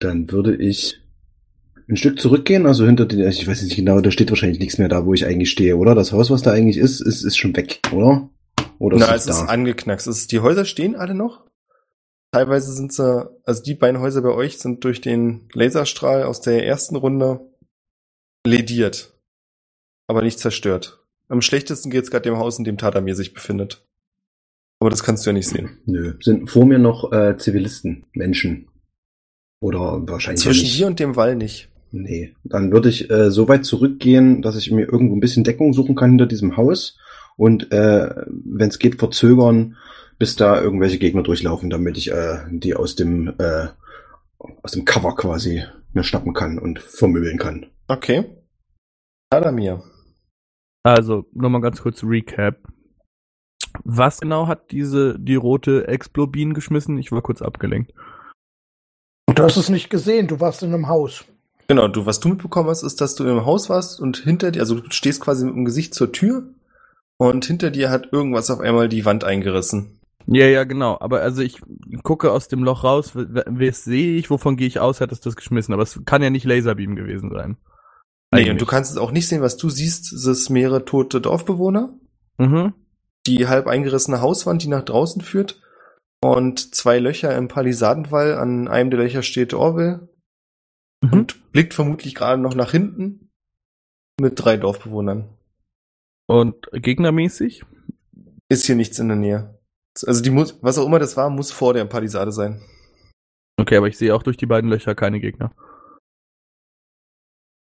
Dann 0.00 0.30
würde 0.30 0.56
ich 0.56 1.00
ein 1.88 1.96
Stück 1.96 2.18
zurückgehen, 2.18 2.66
also 2.66 2.86
hinter 2.86 3.04
den, 3.04 3.26
ich 3.28 3.46
weiß 3.46 3.62
nicht 3.62 3.76
genau, 3.76 4.00
da 4.00 4.10
steht 4.10 4.30
wahrscheinlich 4.30 4.58
nichts 4.58 4.78
mehr 4.78 4.88
da, 4.88 5.04
wo 5.04 5.12
ich 5.12 5.26
eigentlich 5.26 5.50
stehe, 5.50 5.76
oder? 5.76 5.94
Das 5.94 6.12
Haus, 6.12 6.30
was 6.30 6.42
da 6.42 6.52
eigentlich 6.52 6.78
ist, 6.78 7.00
ist, 7.00 7.22
ist 7.22 7.36
schon 7.36 7.54
weg, 7.56 7.80
oder? 7.92 8.30
Oder 8.78 8.98
Na, 8.98 9.14
ist 9.14 9.28
es 9.28 9.36
es 9.36 9.42
ist 9.42 9.48
angeknackst. 9.48 10.06
Ist, 10.06 10.32
die 10.32 10.40
Häuser 10.40 10.64
stehen 10.64 10.96
alle 10.96 11.14
noch. 11.14 11.44
Teilweise 12.32 12.72
sind 12.72 12.92
sie, 12.92 13.30
also 13.44 13.62
die 13.62 13.74
beiden 13.74 14.00
Häuser 14.00 14.22
bei 14.22 14.30
euch 14.30 14.58
sind 14.58 14.82
durch 14.84 15.00
den 15.00 15.48
Laserstrahl 15.52 16.24
aus 16.24 16.40
der 16.40 16.66
ersten 16.66 16.96
Runde 16.96 17.40
lediert. 18.46 19.13
Aber 20.06 20.22
nicht 20.22 20.38
zerstört. 20.38 21.00
Am 21.28 21.40
schlechtesten 21.40 21.90
geht's 21.90 22.10
gerade 22.10 22.24
dem 22.28 22.38
Haus, 22.38 22.58
in 22.58 22.64
dem 22.64 22.78
Tadamir 22.78 23.14
sich 23.14 23.34
befindet. 23.34 23.84
Aber 24.78 24.90
das 24.90 25.02
kannst 25.02 25.24
du 25.24 25.30
ja 25.30 25.34
nicht 25.34 25.48
sehen. 25.48 25.78
Nö. 25.86 26.14
Sind 26.20 26.50
vor 26.50 26.66
mir 26.66 26.78
noch 26.78 27.10
äh, 27.12 27.36
Zivilisten, 27.38 28.04
Menschen? 28.12 28.68
Oder 29.60 30.06
wahrscheinlich 30.06 30.44
ja 30.44 30.50
Zwischen 30.50 30.64
nicht. 30.64 30.78
dir 30.78 30.86
und 30.86 31.00
dem 31.00 31.16
Wall 31.16 31.36
nicht. 31.36 31.70
Nee. 31.90 32.34
Dann 32.44 32.72
würde 32.72 32.88
ich 32.88 33.10
äh, 33.10 33.30
so 33.30 33.48
weit 33.48 33.64
zurückgehen, 33.64 34.42
dass 34.42 34.56
ich 34.56 34.70
mir 34.70 34.82
irgendwo 34.82 35.16
ein 35.16 35.20
bisschen 35.20 35.44
Deckung 35.44 35.72
suchen 35.72 35.94
kann 35.94 36.10
hinter 36.10 36.26
diesem 36.26 36.56
Haus 36.56 36.98
und 37.36 37.72
äh, 37.72 38.10
wenn 38.26 38.68
es 38.68 38.78
geht, 38.78 38.98
verzögern, 38.98 39.76
bis 40.18 40.36
da 40.36 40.60
irgendwelche 40.60 40.98
Gegner 40.98 41.22
durchlaufen, 41.22 41.70
damit 41.70 41.96
ich 41.96 42.10
äh, 42.12 42.38
die 42.50 42.74
aus 42.74 42.94
dem 42.96 43.34
äh, 43.38 43.68
aus 44.62 44.72
dem 44.72 44.84
Cover 44.84 45.14
quasi 45.16 45.64
mir 45.92 46.04
schnappen 46.04 46.34
kann 46.34 46.58
und 46.58 46.80
vermöbeln 46.80 47.38
kann. 47.38 47.66
Okay. 47.88 48.24
Adamir. 49.30 49.82
Also, 50.84 51.24
nochmal 51.32 51.62
ganz 51.62 51.82
kurz 51.82 52.04
Recap. 52.04 52.58
Was 53.82 54.20
genau 54.20 54.46
hat 54.46 54.70
diese, 54.70 55.18
die 55.18 55.34
rote 55.34 55.88
Explobin 55.88 56.54
geschmissen? 56.54 56.98
Ich 56.98 57.10
war 57.10 57.22
kurz 57.22 57.42
abgelenkt. 57.42 57.92
Du 59.34 59.42
hast 59.42 59.56
es 59.56 59.70
nicht 59.70 59.90
gesehen, 59.90 60.28
du 60.28 60.38
warst 60.38 60.62
in 60.62 60.72
einem 60.72 60.86
Haus. 60.86 61.24
Genau, 61.66 61.88
du, 61.88 62.04
was 62.04 62.20
du 62.20 62.28
mitbekommen 62.28 62.68
hast, 62.68 62.82
ist, 62.82 63.00
dass 63.00 63.14
du 63.14 63.24
im 63.24 63.46
Haus 63.46 63.70
warst 63.70 63.98
und 63.98 64.18
hinter 64.18 64.50
dir, 64.50 64.60
also 64.60 64.78
du 64.78 64.90
stehst 64.90 65.22
quasi 65.22 65.46
mit 65.46 65.54
dem 65.54 65.64
Gesicht 65.64 65.94
zur 65.94 66.12
Tür 66.12 66.44
und 67.16 67.46
hinter 67.46 67.70
dir 67.70 67.90
hat 67.90 68.12
irgendwas 68.12 68.50
auf 68.50 68.60
einmal 68.60 68.88
die 68.88 69.06
Wand 69.06 69.24
eingerissen. 69.24 69.98
Ja, 70.26 70.46
ja, 70.46 70.64
genau. 70.64 70.98
Aber 71.00 71.20
also 71.20 71.42
ich 71.42 71.60
gucke 72.02 72.30
aus 72.30 72.48
dem 72.48 72.62
Loch 72.62 72.84
raus, 72.84 73.12
wer 73.14 73.72
sehe 73.72 74.16
ich, 74.16 74.30
wovon 74.30 74.56
gehe 74.56 74.66
ich 74.66 74.78
aus, 74.78 75.00
hat 75.00 75.12
es 75.12 75.20
das 75.20 75.36
geschmissen. 75.36 75.72
Aber 75.72 75.82
es 75.82 76.00
kann 76.04 76.22
ja 76.22 76.30
nicht 76.30 76.44
Laserbeam 76.44 76.96
gewesen 76.96 77.30
sein. 77.30 77.56
Nee, 78.34 78.50
und 78.50 78.60
du 78.60 78.66
kannst 78.66 78.90
es 78.90 78.96
auch 78.96 79.10
nicht 79.10 79.28
sehen, 79.28 79.42
was 79.42 79.56
du 79.56 79.68
siehst, 79.70 80.12
ist 80.12 80.50
mehrere 80.50 80.84
tote 80.84 81.20
Dorfbewohner, 81.20 81.92
Mhm. 82.38 82.74
die 83.26 83.46
halb 83.46 83.66
eingerissene 83.66 84.20
Hauswand, 84.20 84.62
die 84.62 84.68
nach 84.68 84.84
draußen 84.84 85.22
führt 85.22 85.62
und 86.22 86.74
zwei 86.74 86.98
Löcher 86.98 87.36
im 87.36 87.48
Palisadenwall. 87.48 88.34
An 88.34 88.68
einem 88.68 88.90
der 88.90 89.00
Löcher 89.00 89.22
steht 89.22 89.54
Orwell 89.54 90.08
Mhm. 91.02 91.12
und 91.12 91.52
blickt 91.52 91.74
vermutlich 91.74 92.14
gerade 92.14 92.40
noch 92.40 92.54
nach 92.54 92.70
hinten 92.72 93.30
mit 94.20 94.34
drei 94.36 94.56
Dorfbewohnern. 94.56 95.28
Und 96.26 96.68
gegnermäßig? 96.72 97.64
Ist 98.48 98.66
hier 98.66 98.76
nichts 98.76 98.98
in 98.98 99.08
der 99.08 99.16
Nähe. 99.16 99.58
Also 100.06 100.22
die 100.22 100.30
muss, 100.30 100.58
was 100.62 100.78
auch 100.78 100.86
immer 100.86 100.98
das 100.98 101.16
war, 101.16 101.30
muss 101.30 101.50
vor 101.52 101.74
der 101.74 101.84
Palisade 101.84 102.32
sein. 102.32 102.62
Okay, 103.60 103.76
aber 103.76 103.88
ich 103.88 103.96
sehe 103.98 104.14
auch 104.14 104.22
durch 104.22 104.36
die 104.36 104.46
beiden 104.46 104.68
Löcher 104.70 104.94
keine 104.94 105.20
Gegner. 105.20 105.52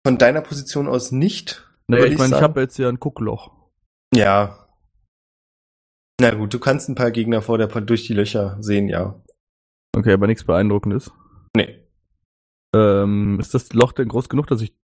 Von 0.05 0.17
deiner 0.17 0.41
Position 0.41 0.87
aus 0.87 1.11
nicht. 1.11 1.67
Naja, 1.87 2.05
ich 2.05 2.17
meine, 2.17 2.35
ich 2.35 2.41
habe 2.41 2.61
jetzt 2.61 2.77
ja 2.77 2.89
ein 2.89 2.99
Guckloch. 2.99 3.51
Ja. 4.13 4.67
Na 6.19 6.31
gut, 6.33 6.53
du 6.53 6.59
kannst 6.59 6.89
ein 6.89 6.95
paar 6.95 7.11
Gegner 7.11 7.41
vor 7.41 7.57
der 7.57 7.67
durch 7.67 8.07
die 8.07 8.13
Löcher 8.13 8.57
sehen, 8.61 8.89
ja. 8.89 9.21
Okay, 9.95 10.13
aber 10.13 10.27
nichts 10.27 10.43
Beeindruckendes. 10.43 11.11
Nee. 11.55 11.85
Ähm, 12.73 13.39
ist 13.39 13.53
das 13.53 13.73
Loch 13.73 13.91
denn 13.91 14.07
groß 14.07 14.29
genug, 14.29 14.47
dass 14.47 14.61
ich 14.61 14.75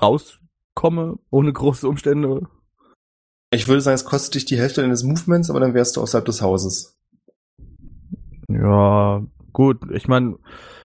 rauskomme, 0.00 1.18
ohne 1.30 1.52
große 1.52 1.88
Umstände? 1.88 2.48
Ich 3.52 3.66
würde 3.66 3.80
sagen, 3.80 3.94
es 3.94 4.04
kostet 4.04 4.34
dich 4.34 4.44
die 4.44 4.58
Hälfte 4.58 4.82
deines 4.82 5.02
Movements, 5.02 5.50
aber 5.50 5.60
dann 5.60 5.74
wärst 5.74 5.96
du 5.96 6.02
außerhalb 6.02 6.24
des 6.24 6.42
Hauses. 6.42 6.98
Ja, 8.48 9.24
gut. 9.52 9.78
Ich 9.92 10.06
meine, 10.06 10.38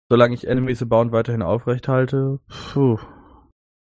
solange 0.09 0.33
ich 0.33 0.47
Enemies 0.47 0.81
Abound 0.81 1.11
weiterhin 1.11 1.41
aufrecht 1.41 1.87
halte, 1.87 2.39
puh. 2.73 2.97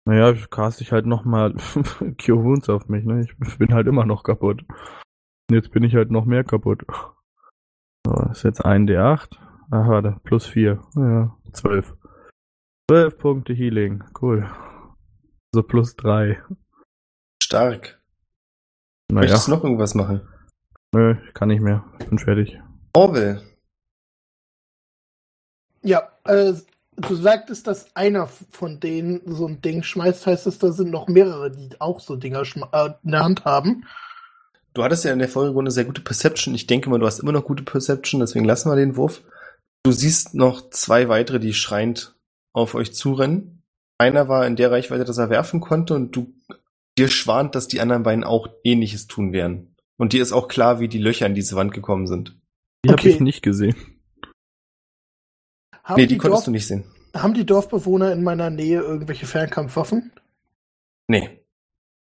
Naja, 0.09 0.33
cast 0.51 0.81
ich 0.81 0.91
halt 0.91 1.05
nochmal 1.05 1.53
Cure 2.19 2.43
Wounds 2.43 2.71
auf 2.71 2.89
mich, 2.89 3.05
ne? 3.05 3.21
Ich 3.21 3.59
bin 3.59 3.75
halt 3.75 3.87
immer 3.87 4.07
noch 4.07 4.23
kaputt. 4.23 4.63
Und 4.67 5.55
Jetzt 5.55 5.71
bin 5.71 5.83
ich 5.85 5.95
halt 5.95 6.11
noch 6.11 6.25
mehr 6.25 6.45
kaputt. 6.45 6.87
So, 8.07 8.15
ist 8.31 8.43
jetzt 8.43 8.65
ein 8.65 8.89
D8. 8.89 9.37
Ach, 9.71 9.87
warte, 9.87 10.19
plus 10.25 10.47
4. 10.47 10.83
Ja, 10.97 11.37
12. 11.53 11.95
12 12.91 13.19
Punkte 13.19 13.53
Healing. 13.53 14.03
Cool. 14.19 14.49
So 15.55 15.63
plus 15.63 15.95
3. 15.97 16.43
Stark. 17.43 18.01
Naja, 19.13 19.21
Möchtest 19.27 19.49
du 19.49 19.51
noch 19.51 19.63
irgendwas 19.63 19.95
machen? 19.95 20.27
nö, 20.95 21.17
ich 21.27 21.35
kann 21.35 21.49
nicht 21.49 21.61
mehr. 21.61 21.85
Ich 22.01 22.09
bin 22.09 22.19
fertig. 22.19 22.59
Orwell. 22.95 23.43
Ja, 25.83 26.09
äh, 26.25 26.55
du 26.99 27.15
sagtest, 27.15 27.67
dass 27.67 27.95
einer 27.97 28.29
von 28.51 28.81
denen 28.81 29.21
so 29.27 29.47
ein 29.47 29.61
Ding 29.61 29.83
schmeißt, 29.83 30.27
heißt 30.27 30.47
es, 30.47 30.59
da 30.59 30.73
sind 30.73 30.91
noch 30.91 31.09
mehrere, 31.09 31.51
die 31.51 31.69
auch 31.81 32.01
so 32.01 32.17
Dinger 32.17 32.43
äh, 32.43 32.91
in 33.05 33.11
der 33.11 33.25
Hand 33.25 33.45
haben. 33.45 33.85
Du 34.75 34.85
hattest 34.85 35.05
ja 35.05 35.13
in 35.13 35.19
der 35.19 35.29
Folge 35.29 35.59
eine 35.59 35.71
sehr 35.71 35.85
gute 35.85 36.03
Perception. 36.03 36.55
Ich 36.55 36.67
denke 36.67 36.89
mal, 36.91 36.99
du 36.99 37.07
hast 37.07 37.19
immer 37.19 37.33
noch 37.33 37.45
gute 37.45 37.63
Perception, 37.63 38.21
deswegen 38.21 38.45
lassen 38.45 38.71
wir 38.71 38.77
den 38.77 38.97
Wurf. 38.97 39.23
Du 39.83 39.93
siehst 39.93 40.35
noch 40.35 40.71
zwei 40.71 41.09
weitere, 41.09 41.41
die 41.41 41.55
schreiend 41.55 42.15
auf 42.53 42.75
euch 42.75 42.95
zurennen. 42.95 43.63
Einer 43.99 44.29
war 44.29 44.47
in 44.47 44.57
der 44.57 44.71
Reichweite, 44.71 45.05
dass 45.05 45.19
er 45.19 45.31
werfen 45.31 45.61
konnte 45.61 45.95
und 45.95 46.15
du 46.15 46.33
dir 46.97 47.09
schwant, 47.09 47.55
dass 47.55 47.69
die 47.69 47.81
anderen 47.81 48.03
beiden 48.03 48.25
auch 48.25 48.49
ähnliches 48.65 49.07
tun 49.07 49.33
werden. 49.33 49.75
Und 49.97 50.13
dir 50.13 50.23
ist 50.23 50.33
auch 50.33 50.49
klar, 50.49 50.79
wie 50.79 50.89
die 50.89 50.99
Löcher 50.99 51.27
in 51.27 51.35
diese 51.35 51.57
Wand 51.57 51.73
gekommen 51.73 52.07
sind. 52.07 52.37
Die 52.85 52.91
habe 52.91 53.01
Okay. 53.01 53.11
ich 53.11 53.21
nicht 53.21 53.43
gesehen. 53.43 53.75
Haben, 55.89 56.03
nee, 56.03 56.07
die, 56.07 56.15
die 56.15 56.19
konntest 56.19 56.41
Dorf 56.41 56.45
du 56.45 56.51
nicht 56.51 56.67
sehen. 56.67 56.85
haben 57.17 57.33
die 57.33 57.47
Dorfbewohner 57.47 58.13
in 58.13 58.23
meiner 58.23 58.51
Nähe 58.51 58.81
irgendwelche 58.81 59.25
Fernkampfwaffen? 59.25 60.13
Nee. 61.07 61.41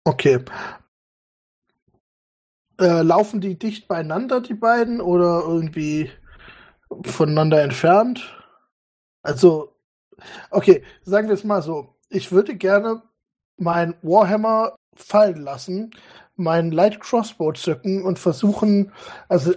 Okay. 0.05 0.39
Äh, 2.81 3.03
laufen 3.03 3.41
die 3.41 3.59
dicht 3.59 3.89
beieinander, 3.89 4.41
die 4.41 4.55
beiden, 4.55 5.01
oder 5.01 5.43
irgendwie 5.45 6.09
voneinander 7.05 7.63
entfernt? 7.63 8.37
Also, 9.23 9.75
okay, 10.51 10.85
sagen 11.03 11.27
wir 11.27 11.35
es 11.35 11.43
mal 11.43 11.61
so. 11.61 11.97
Ich 12.11 12.31
würde 12.31 12.55
gerne 12.55 13.03
mein 13.57 13.97
Warhammer 14.03 14.77
fallen 14.95 15.41
lassen, 15.41 15.91
meinen 16.37 16.71
Light 16.71 17.01
Crossbow 17.01 17.53
zücken 17.53 18.05
und 18.05 18.21
versuchen, 18.21 18.93
also 19.29 19.53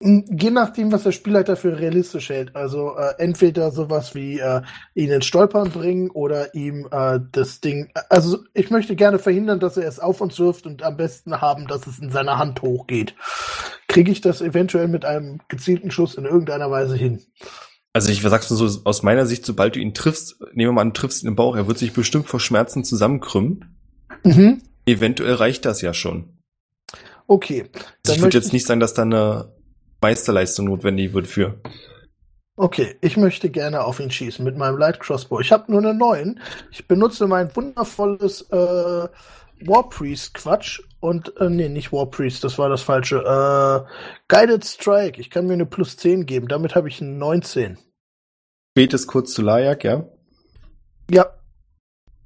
je 0.00 0.50
nachdem, 0.50 0.92
was 0.92 1.04
der 1.04 1.12
Spielleiter 1.12 1.56
für 1.56 1.78
realistisch 1.78 2.28
hält. 2.28 2.54
Also 2.54 2.96
äh, 2.96 3.14
entweder 3.18 3.70
sowas 3.70 4.14
wie 4.14 4.38
äh, 4.38 4.60
ihn 4.94 5.10
ins 5.10 5.24
Stolpern 5.24 5.70
bringen 5.70 6.10
oder 6.10 6.54
ihm 6.54 6.86
äh, 6.90 7.18
das 7.32 7.60
Ding. 7.60 7.90
Also 8.10 8.40
ich 8.52 8.70
möchte 8.70 8.94
gerne 8.94 9.18
verhindern, 9.18 9.58
dass 9.58 9.76
er 9.76 9.88
es 9.88 9.98
auf 9.98 10.20
uns 10.20 10.38
wirft 10.38 10.66
und 10.66 10.82
am 10.82 10.96
besten 10.96 11.40
haben, 11.40 11.66
dass 11.66 11.86
es 11.86 11.98
in 11.98 12.10
seiner 12.10 12.38
Hand 12.38 12.60
hochgeht. 12.60 13.14
Kriege 13.88 14.12
ich 14.12 14.20
das 14.20 14.42
eventuell 14.42 14.88
mit 14.88 15.06
einem 15.06 15.40
gezielten 15.48 15.90
Schuss 15.90 16.14
in 16.14 16.26
irgendeiner 16.26 16.70
Weise 16.70 16.96
hin? 16.96 17.22
Also 17.94 18.10
ich 18.10 18.20
sag's 18.20 18.50
nur 18.50 18.68
so, 18.68 18.80
aus 18.84 19.02
meiner 19.02 19.24
Sicht, 19.24 19.46
sobald 19.46 19.76
du 19.76 19.80
ihn 19.80 19.94
triffst, 19.94 20.38
nehmen 20.52 20.68
wir 20.68 20.72
mal 20.72 20.82
an, 20.82 20.92
du 20.92 21.00
triffst 21.00 21.22
ihn 21.22 21.28
im 21.28 21.36
Bauch, 21.36 21.56
er 21.56 21.66
wird 21.66 21.78
sich 21.78 21.94
bestimmt 21.94 22.26
vor 22.26 22.40
Schmerzen 22.40 22.84
zusammenkrümmen. 22.84 23.78
Mhm. 24.22 24.60
Eventuell 24.84 25.34
reicht 25.34 25.64
das 25.64 25.80
ja 25.80 25.94
schon. 25.94 26.36
Okay. 27.26 27.70
Also 28.06 28.16
ich 28.16 28.22
würde 28.22 28.36
jetzt 28.36 28.52
nicht 28.52 28.66
sagen, 28.66 28.80
dass 28.80 28.92
da 28.92 29.02
eine 29.02 29.55
Meisterleistung 30.00 30.66
notwendig 30.66 31.12
wird 31.14 31.26
für. 31.26 31.60
Okay, 32.56 32.96
ich 33.02 33.18
möchte 33.18 33.50
gerne 33.50 33.84
auf 33.84 34.00
ihn 34.00 34.10
schießen 34.10 34.42
mit 34.44 34.56
meinem 34.56 34.78
Light 34.78 34.98
Crossbow. 34.98 35.40
Ich 35.40 35.52
habe 35.52 35.70
nur 35.70 35.80
eine 35.80 35.92
9. 35.92 36.40
Ich 36.70 36.88
benutze 36.88 37.26
mein 37.26 37.54
wundervolles 37.54 38.42
äh, 38.50 39.08
War 39.60 39.88
Priest 39.90 40.32
Quatsch 40.34 40.80
und 41.00 41.36
äh, 41.38 41.50
nee, 41.50 41.68
nicht 41.68 41.92
War 41.92 42.06
Priest, 42.06 42.44
das 42.44 42.58
war 42.58 42.70
das 42.70 42.80
falsche. 42.80 43.18
Äh, 43.18 43.90
Guided 44.28 44.64
Strike. 44.64 45.20
Ich 45.20 45.28
kann 45.28 45.46
mir 45.46 45.52
eine 45.52 45.66
plus 45.66 45.98
10 45.98 46.24
geben. 46.24 46.48
Damit 46.48 46.74
habe 46.74 46.88
ich 46.88 47.02
eine 47.02 47.10
19. 47.12 47.76
Betest 48.74 49.06
kurz 49.06 49.34
zu 49.34 49.42
Lajak, 49.42 49.84
ja? 49.84 50.04
Ja. 51.10 51.26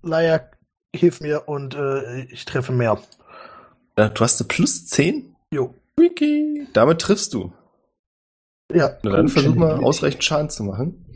Layak, 0.03 0.59
hilf 0.95 1.21
mir 1.21 1.49
und 1.49 1.75
äh, 1.75 2.23
ich 2.25 2.45
treffe 2.45 2.73
mehr. 2.73 3.01
Ja, 3.99 4.09
Du 4.09 4.23
hast 4.23 4.41
eine 4.41 4.49
plus 4.49 4.87
10? 4.87 5.35
Jo. 5.53 5.75
Wiki. 5.97 6.69
Damit 6.73 7.01
triffst 7.01 7.35
du. 7.35 7.53
Ja. 8.75 8.97
Na 9.03 9.11
dann 9.17 9.29
versuch 9.29 9.55
mal 9.55 9.83
ausreichend 9.83 10.25
Schaden 10.25 10.51
zu 10.51 10.65
machen. 10.65 11.07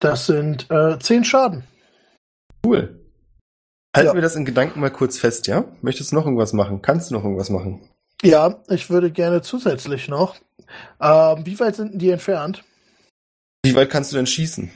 Das 0.00 0.26
sind 0.26 0.70
äh, 0.70 0.98
10 0.98 1.24
Schaden. 1.24 1.64
Cool. 2.64 3.00
Halten 3.96 4.08
Ja. 4.08 4.14
wir 4.14 4.22
das 4.22 4.36
in 4.36 4.44
Gedanken 4.44 4.80
mal 4.80 4.90
kurz 4.90 5.18
fest, 5.18 5.46
ja? 5.46 5.64
Möchtest 5.82 6.12
du 6.12 6.16
noch 6.16 6.24
irgendwas 6.26 6.52
machen? 6.52 6.82
Kannst 6.82 7.10
du 7.10 7.14
noch 7.14 7.22
irgendwas 7.24 7.48
machen? 7.50 7.88
Ja, 8.22 8.62
ich 8.68 8.90
würde 8.90 9.10
gerne 9.10 9.42
zusätzlich 9.42 10.08
noch. 10.08 10.36
Ähm, 11.00 11.46
wie 11.46 11.58
weit 11.60 11.76
sind 11.76 11.92
denn 11.92 11.98
die 11.98 12.10
entfernt? 12.10 12.64
Wie 13.64 13.74
weit 13.74 13.90
kannst 13.90 14.12
du 14.12 14.16
denn 14.16 14.26
schießen? 14.26 14.70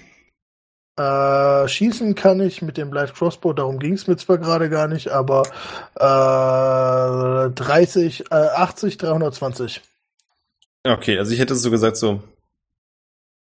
Äh, 0.99 1.69
schießen 1.69 2.15
kann 2.15 2.41
ich 2.41 2.61
mit 2.63 2.77
dem 2.77 2.93
Light 2.93 3.15
Crossbow, 3.15 3.53
darum 3.53 3.79
ging 3.79 3.93
es 3.95 4.07
mir 4.07 4.17
zwar 4.17 4.39
gerade 4.39 4.69
gar 4.69 4.89
nicht, 4.89 5.09
aber 5.09 5.43
äh, 5.95 7.51
30, 7.51 8.31
äh, 8.31 8.35
80, 8.35 8.99
320. 8.99 9.83
Okay, 10.85 11.19
also 11.19 11.33
ich 11.33 11.41
hätte 11.41 11.55
so 11.55 11.71
gesagt, 11.71 11.97
so, 11.97 12.23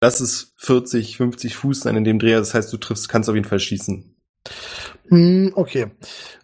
lass 0.00 0.20
es 0.20 0.54
40, 0.58 1.16
50 1.16 1.56
Fuß 1.56 1.80
sein 1.80 1.96
in 1.96 2.04
dem 2.04 2.18
Dreher, 2.18 2.38
das 2.38 2.54
heißt, 2.54 2.72
du 2.72 2.76
triffst, 2.76 3.08
kannst 3.08 3.28
auf 3.28 3.34
jeden 3.34 3.48
Fall 3.48 3.60
schießen. 3.60 4.16
Hm, 5.08 5.52
okay. 5.54 5.90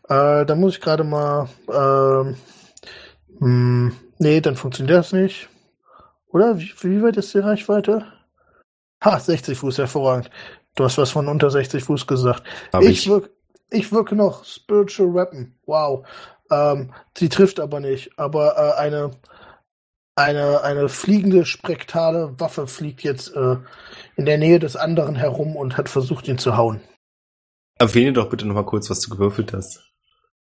Äh, 0.08 0.44
dann 0.46 0.60
muss 0.60 0.74
ich 0.74 0.80
gerade 0.80 1.04
mal. 1.04 1.48
Ähm, 1.72 2.36
hm, 3.38 3.96
nee, 4.18 4.40
dann 4.40 4.56
funktioniert 4.56 4.98
das 4.98 5.12
nicht. 5.12 5.48
Oder? 6.28 6.58
Wie, 6.58 6.72
wie 6.80 7.02
weit 7.02 7.16
ist 7.16 7.34
die 7.34 7.38
Reichweite? 7.38 8.06
Ha, 9.02 9.18
60 9.18 9.56
Fuß, 9.58 9.78
hervorragend. 9.78 10.30
Du 10.74 10.84
hast 10.84 10.98
was 10.98 11.10
von 11.10 11.28
unter 11.28 11.50
60 11.50 11.84
Fuß 11.84 12.06
gesagt. 12.06 12.42
Hab 12.72 12.82
ich, 12.82 12.88
ich. 12.90 13.08
Wirk, 13.08 13.30
ich 13.70 13.92
wirke 13.92 14.16
noch 14.16 14.44
Spiritual 14.44 15.14
Weapon. 15.14 15.54
Wow. 15.66 16.06
Ähm, 16.50 16.92
sie 17.16 17.28
trifft 17.28 17.60
aber 17.60 17.80
nicht. 17.80 18.18
Aber 18.18 18.56
äh, 18.56 18.80
eine, 18.80 19.10
eine, 20.16 20.62
eine 20.62 20.88
fliegende, 20.88 21.44
sprektale 21.44 22.38
Waffe 22.38 22.66
fliegt 22.66 23.02
jetzt 23.02 23.34
äh, 23.34 23.56
in 24.16 24.26
der 24.26 24.38
Nähe 24.38 24.58
des 24.58 24.76
anderen 24.76 25.16
herum 25.16 25.56
und 25.56 25.76
hat 25.76 25.88
versucht, 25.88 26.28
ihn 26.28 26.38
zu 26.38 26.56
hauen. 26.56 26.80
Erwähne 27.78 28.12
doch 28.12 28.30
bitte 28.30 28.46
nochmal 28.46 28.64
kurz, 28.66 28.88
was 28.90 29.00
du 29.00 29.10
gewürfelt 29.10 29.52
hast. 29.52 29.90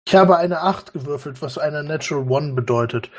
Ich 0.07 0.15
habe 0.15 0.37
eine 0.37 0.61
8 0.61 0.93
gewürfelt, 0.93 1.41
was 1.41 1.57
eine 1.57 1.83
Natural 1.83 2.29
One 2.29 2.53
bedeutet. 2.53 3.09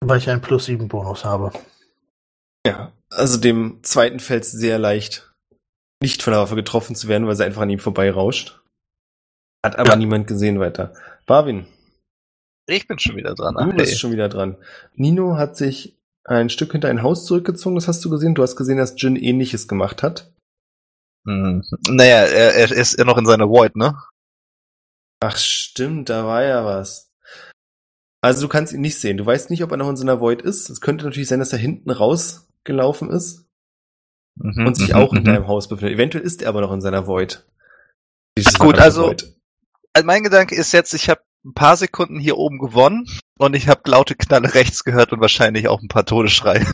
Weil 0.00 0.18
ich 0.18 0.28
einen 0.28 0.40
Plus 0.40 0.64
7 0.64 0.88
Bonus 0.88 1.24
habe. 1.24 1.52
Ja, 2.66 2.92
also 3.10 3.38
dem 3.38 3.82
zweiten 3.84 4.18
fällt 4.18 4.44
es 4.44 4.52
sehr 4.52 4.78
leicht, 4.78 5.32
nicht 6.02 6.22
von 6.22 6.32
der 6.32 6.40
Waffe 6.42 6.56
getroffen 6.56 6.96
zu 6.96 7.06
werden, 7.06 7.28
weil 7.28 7.36
sie 7.36 7.44
einfach 7.44 7.62
an 7.62 7.70
ihm 7.70 7.78
vorbeirauscht. 7.78 8.60
Hat 9.64 9.78
aber 9.78 9.90
Ja. 9.90 9.96
niemand 9.96 10.26
gesehen 10.26 10.58
weiter. 10.58 10.94
Barwin, 11.26 11.66
Ich 12.72 12.88
bin 12.88 12.98
schon 12.98 13.16
wieder 13.16 13.34
dran. 13.34 13.54
du 13.54 13.76
bist 13.76 13.92
hey. 13.92 13.98
schon 13.98 14.12
wieder 14.12 14.28
dran. 14.28 14.56
Nino 14.94 15.36
hat 15.36 15.56
sich 15.56 15.96
ein 16.24 16.50
Stück 16.50 16.72
hinter 16.72 16.88
ein 16.88 17.02
Haus 17.02 17.26
zurückgezogen, 17.26 17.74
das 17.74 17.88
hast 17.88 18.04
du 18.04 18.10
gesehen. 18.10 18.34
Du 18.34 18.42
hast 18.42 18.56
gesehen, 18.56 18.78
dass 18.78 18.94
Jin 18.96 19.16
ähnliches 19.16 19.68
gemacht 19.68 20.02
hat. 20.02 20.32
Hm. 21.26 21.62
Naja, 21.88 22.24
er, 22.24 22.54
er 22.54 22.70
ist 22.72 22.98
ja 22.98 23.04
noch 23.04 23.18
in 23.18 23.26
seiner 23.26 23.48
Void, 23.48 23.76
ne? 23.76 23.96
Ach 25.20 25.36
stimmt, 25.36 26.08
da 26.08 26.24
war 26.26 26.42
ja 26.42 26.64
was. 26.64 27.10
Also 28.20 28.42
du 28.42 28.48
kannst 28.48 28.72
ihn 28.72 28.80
nicht 28.80 28.98
sehen. 28.98 29.16
Du 29.16 29.26
weißt 29.26 29.50
nicht, 29.50 29.62
ob 29.62 29.70
er 29.72 29.76
noch 29.76 29.88
in 29.88 29.96
so 29.96 30.04
einer 30.04 30.20
Void 30.20 30.42
ist. 30.42 30.70
Es 30.70 30.80
könnte 30.80 31.04
natürlich 31.04 31.28
sein, 31.28 31.40
dass 31.40 31.52
er 31.52 31.58
hinten 31.58 31.90
rausgelaufen 31.90 33.10
ist 33.10 33.46
Mhm, 34.36 34.66
und 34.66 34.76
sich 34.76 34.90
mhm, 34.90 34.94
auch 34.96 35.12
in 35.12 35.20
mhm. 35.20 35.24
deinem 35.24 35.46
Haus 35.46 35.68
befindet. 35.68 35.94
Eventuell 35.94 36.24
ist 36.24 36.42
er 36.42 36.48
aber 36.48 36.60
noch 36.60 36.72
in 36.72 36.80
seiner 36.80 37.06
Void. 37.06 37.44
Gut, 38.58 38.78
also- 38.78 39.08
Void. 39.08 39.34
Also 39.94 40.06
mein 40.06 40.22
Gedanke 40.22 40.54
ist 40.54 40.72
jetzt, 40.72 40.94
ich 40.94 41.10
habe 41.10 41.20
ein 41.44 41.54
paar 41.54 41.76
Sekunden 41.76 42.18
hier 42.18 42.38
oben 42.38 42.58
gewonnen 42.58 43.08
und 43.38 43.56
ich 43.56 43.68
habe 43.68 43.90
laute 43.90 44.14
Knalle 44.14 44.54
rechts 44.54 44.84
gehört 44.84 45.12
und 45.12 45.20
wahrscheinlich 45.20 45.68
auch 45.68 45.82
ein 45.82 45.88
paar 45.88 46.06
Todesschreie. 46.06 46.70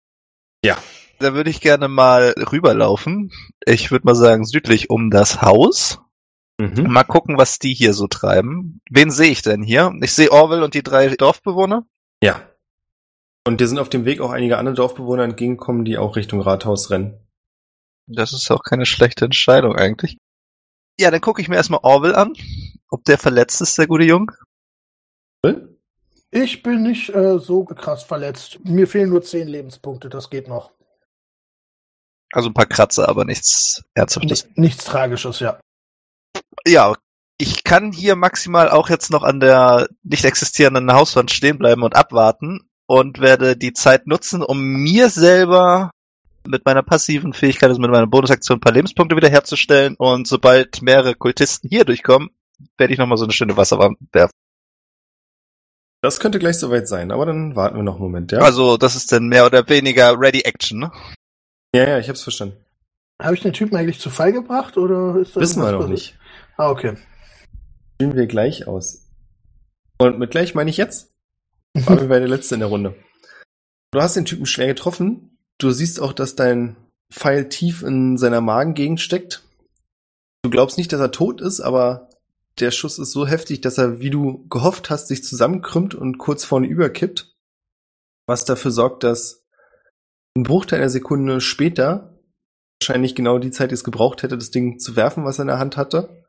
Ja. 0.65 0.77
Da 1.21 1.35
würde 1.35 1.51
ich 1.51 1.61
gerne 1.61 1.89
mal 1.89 2.33
rüberlaufen. 2.53 3.33
Ich 3.65 3.91
würde 3.91 4.07
mal 4.07 4.15
sagen 4.15 4.45
südlich 4.45 4.89
um 4.89 5.11
das 5.11 5.43
Haus. 5.43 6.01
Mhm. 6.59 6.91
Mal 6.93 7.05
gucken, 7.05 7.39
was 7.39 7.59
die 7.59 7.75
hier 7.75 7.93
so 7.93 8.07
treiben. 8.07 8.81
Wen 8.91 9.11
sehe 9.11 9.31
ich 9.31 9.43
denn 9.43 9.63
hier? 9.63 9.93
Ich 10.01 10.13
sehe 10.13 10.31
Orwell 10.31 10.63
und 10.63 10.75
die 10.75 10.83
drei 10.83 11.09
Dorfbewohner. 11.09 11.87
Ja. 12.23 12.43
Und 13.47 13.61
dir 13.61 13.67
sind 13.67 13.79
auf 13.79 13.89
dem 13.89 14.05
Weg 14.05 14.21
auch 14.21 14.31
einige 14.31 14.59
andere 14.59 14.75
Dorfbewohner 14.75 15.25
entgegengekommen, 15.25 15.85
die 15.85 15.99
auch 15.99 16.17
Richtung 16.17 16.41
Rathaus 16.41 16.91
rennen. 16.91 17.19
Das 18.07 18.33
ist 18.33 18.51
auch 18.51 18.63
keine 18.63 18.87
schlechte 18.87 19.25
Entscheidung 19.25 19.75
eigentlich. 19.75 20.19
Ja, 21.01 21.11
dann 21.11 21.21
gucke 21.21 21.41
ich 21.41 21.49
mir 21.49 21.57
erstmal 21.57 21.81
Orwell 21.83 22.15
an, 22.15 22.35
ob 22.91 23.05
der 23.05 23.19
verletzt 23.19 23.61
ist, 23.61 23.79
der 23.79 23.87
gute 23.87 24.05
Junge. 24.05 24.33
Ich 26.31 26.63
bin 26.63 26.83
nicht 26.83 27.09
äh, 27.11 27.39
so 27.39 27.65
krass 27.65 28.03
verletzt. 28.03 28.59
Mir 28.65 28.87
fehlen 28.87 29.11
nur 29.11 29.23
10 29.23 29.49
Lebenspunkte, 29.49 30.09
das 30.09 30.29
geht 30.31 30.47
noch. 30.49 30.73
Also 32.33 32.51
ein 32.51 32.55
paar 32.55 32.67
Kratzer, 32.67 33.09
aber 33.09 33.25
nichts 33.25 33.83
Ernsthaftes. 33.95 34.45
Ni- 34.55 34.63
Nichts 34.63 34.85
Tragisches, 34.85 35.41
ja. 35.41 35.59
Ja, 36.67 36.95
ich 37.39 37.65
kann 37.65 37.93
hier 37.93 38.17
maximal 38.17 38.69
auch 38.69 38.91
jetzt 38.91 39.11
noch 39.11 39.23
an 39.23 39.41
der 39.41 39.89
nicht 40.03 40.25
existierenden 40.25 40.93
Hauswand 40.93 41.31
stehen 41.31 41.57
bleiben 41.57 41.83
und 41.83 41.97
abwarten 41.97 42.69
und 42.87 43.21
werde 43.21 43.57
die 43.57 43.73
Zeit 43.73 44.07
nutzen, 44.07 44.43
um 44.43 44.61
mir 44.61 45.09
selber 45.09 45.91
mit 46.47 46.67
meiner 46.67 46.83
passiven 46.83 47.33
Fähigkeit, 47.33 47.71
also 47.71 47.81
mit 47.81 47.91
meiner 47.91 48.07
Bonusaktion, 48.07 48.59
ein 48.59 48.61
paar 48.61 48.73
Lebenspunkte 48.73 49.17
wiederherzustellen. 49.17 49.95
Und 49.97 50.27
sobald 50.27 50.83
mehrere 50.83 51.15
Kultisten 51.15 51.71
hier 51.71 51.85
durchkommen, 51.85 52.31
werde 52.77 52.93
ich 52.93 52.99
nochmal 52.99 53.19
so 53.19 53.25
eine 53.25 53.33
schöne 53.33 53.57
Wasserwand 53.57 53.97
werfen. 54.13 54.33
Das 56.01 56.21
könnte 56.21 56.39
gleich 56.39 56.59
soweit 56.59 56.87
sein, 56.87 57.11
aber 57.11 57.27
dann 57.27 57.57
warten 57.57 57.77
wir 57.77 57.83
noch 57.83 57.95
einen 57.95 58.03
Moment, 58.03 58.31
ja? 58.31 58.39
Also, 58.39 58.77
das 58.77 58.95
ist 58.95 59.11
dann 59.11 59.27
mehr 59.27 59.47
oder 59.47 59.69
weniger 59.69 60.19
Ready 60.19 60.43
Action, 60.43 60.79
ne? 60.79 60.93
ja, 61.75 61.89
ja, 61.89 61.99
ich 61.99 62.09
hab's 62.09 62.23
verstanden. 62.23 62.57
Habe 63.21 63.35
ich 63.35 63.43
den 63.43 63.53
Typen 63.53 63.77
eigentlich 63.77 63.99
zu 63.99 64.11
Fall 64.11 64.33
gebracht 64.33 64.77
oder 64.77 65.17
ist 65.17 65.35
da 65.35 65.41
Wissen 65.41 65.63
wir 65.63 65.73
noch 65.73 65.89
nicht. 65.89 66.17
Ah, 66.57 66.71
okay. 66.71 66.97
Spielen 67.95 68.15
wir 68.15 68.27
gleich 68.27 68.69
aus. 68.69 69.09
Und 69.99 70.21
mit 70.21 70.31
gleich 70.31 70.55
meine 70.55 70.71
ich 70.71 70.77
jetzt. 70.77 71.11
Waren 71.75 72.01
wir 72.01 72.09
bei 72.09 72.21
der 72.21 72.29
letzte 72.29 72.55
in 72.55 72.61
der 72.61 72.69
Runde. 72.69 72.95
Du 73.91 74.01
hast 74.01 74.15
den 74.15 74.25
Typen 74.25 74.47
schwer 74.47 74.69
getroffen. 74.69 75.39
Du 75.59 75.73
siehst 75.73 76.01
auch, 76.01 76.13
dass 76.13 76.37
dein 76.37 76.77
Pfeil 77.13 77.49
tief 77.49 77.83
in 77.83 78.17
seiner 78.19 78.41
Magengegend 78.41 79.01
steckt. 79.01 79.43
Du 80.43 80.51
glaubst 80.51 80.79
nicht, 80.79 80.93
dass 80.93 81.01
er 81.01 81.11
tot 81.11 81.41
ist, 81.41 81.61
aber 81.61 82.08
der 82.61 82.71
Schuss 82.71 82.99
ist 82.99 83.13
so 83.13 83.27
heftig, 83.27 83.61
dass 83.61 83.79
er, 83.79 84.01
wie 84.01 84.11
du 84.11 84.47
gehofft 84.49 84.91
hast, 84.91 85.09
sich 85.09 85.25
zusammenkrümmt 85.25 85.95
und 85.95 86.19
kurz 86.19 86.45
vorne 86.45 86.67
überkippt. 86.67 87.35
Was 88.27 88.45
dafür 88.45 88.71
sorgt, 88.71 89.05
dass 89.05 89.47
ein 90.37 90.43
Bruchteil 90.43 90.81
einer 90.81 90.91
Sekunde 90.91 91.41
später, 91.41 92.19
wahrscheinlich 92.81 93.15
genau 93.15 93.39
die 93.39 93.51
Zeit, 93.51 93.71
die 93.71 93.75
es 93.75 93.85
gebraucht 93.85 94.23
hätte, 94.23 94.39
das 94.39 94.51
Ding 94.51 94.79
zu 94.79 94.97
werfen, 94.97 95.25
was 95.25 95.39
er 95.39 95.43
in 95.43 95.49
der 95.49 95.59
Hand 95.59 95.77
hatte, 95.77 96.25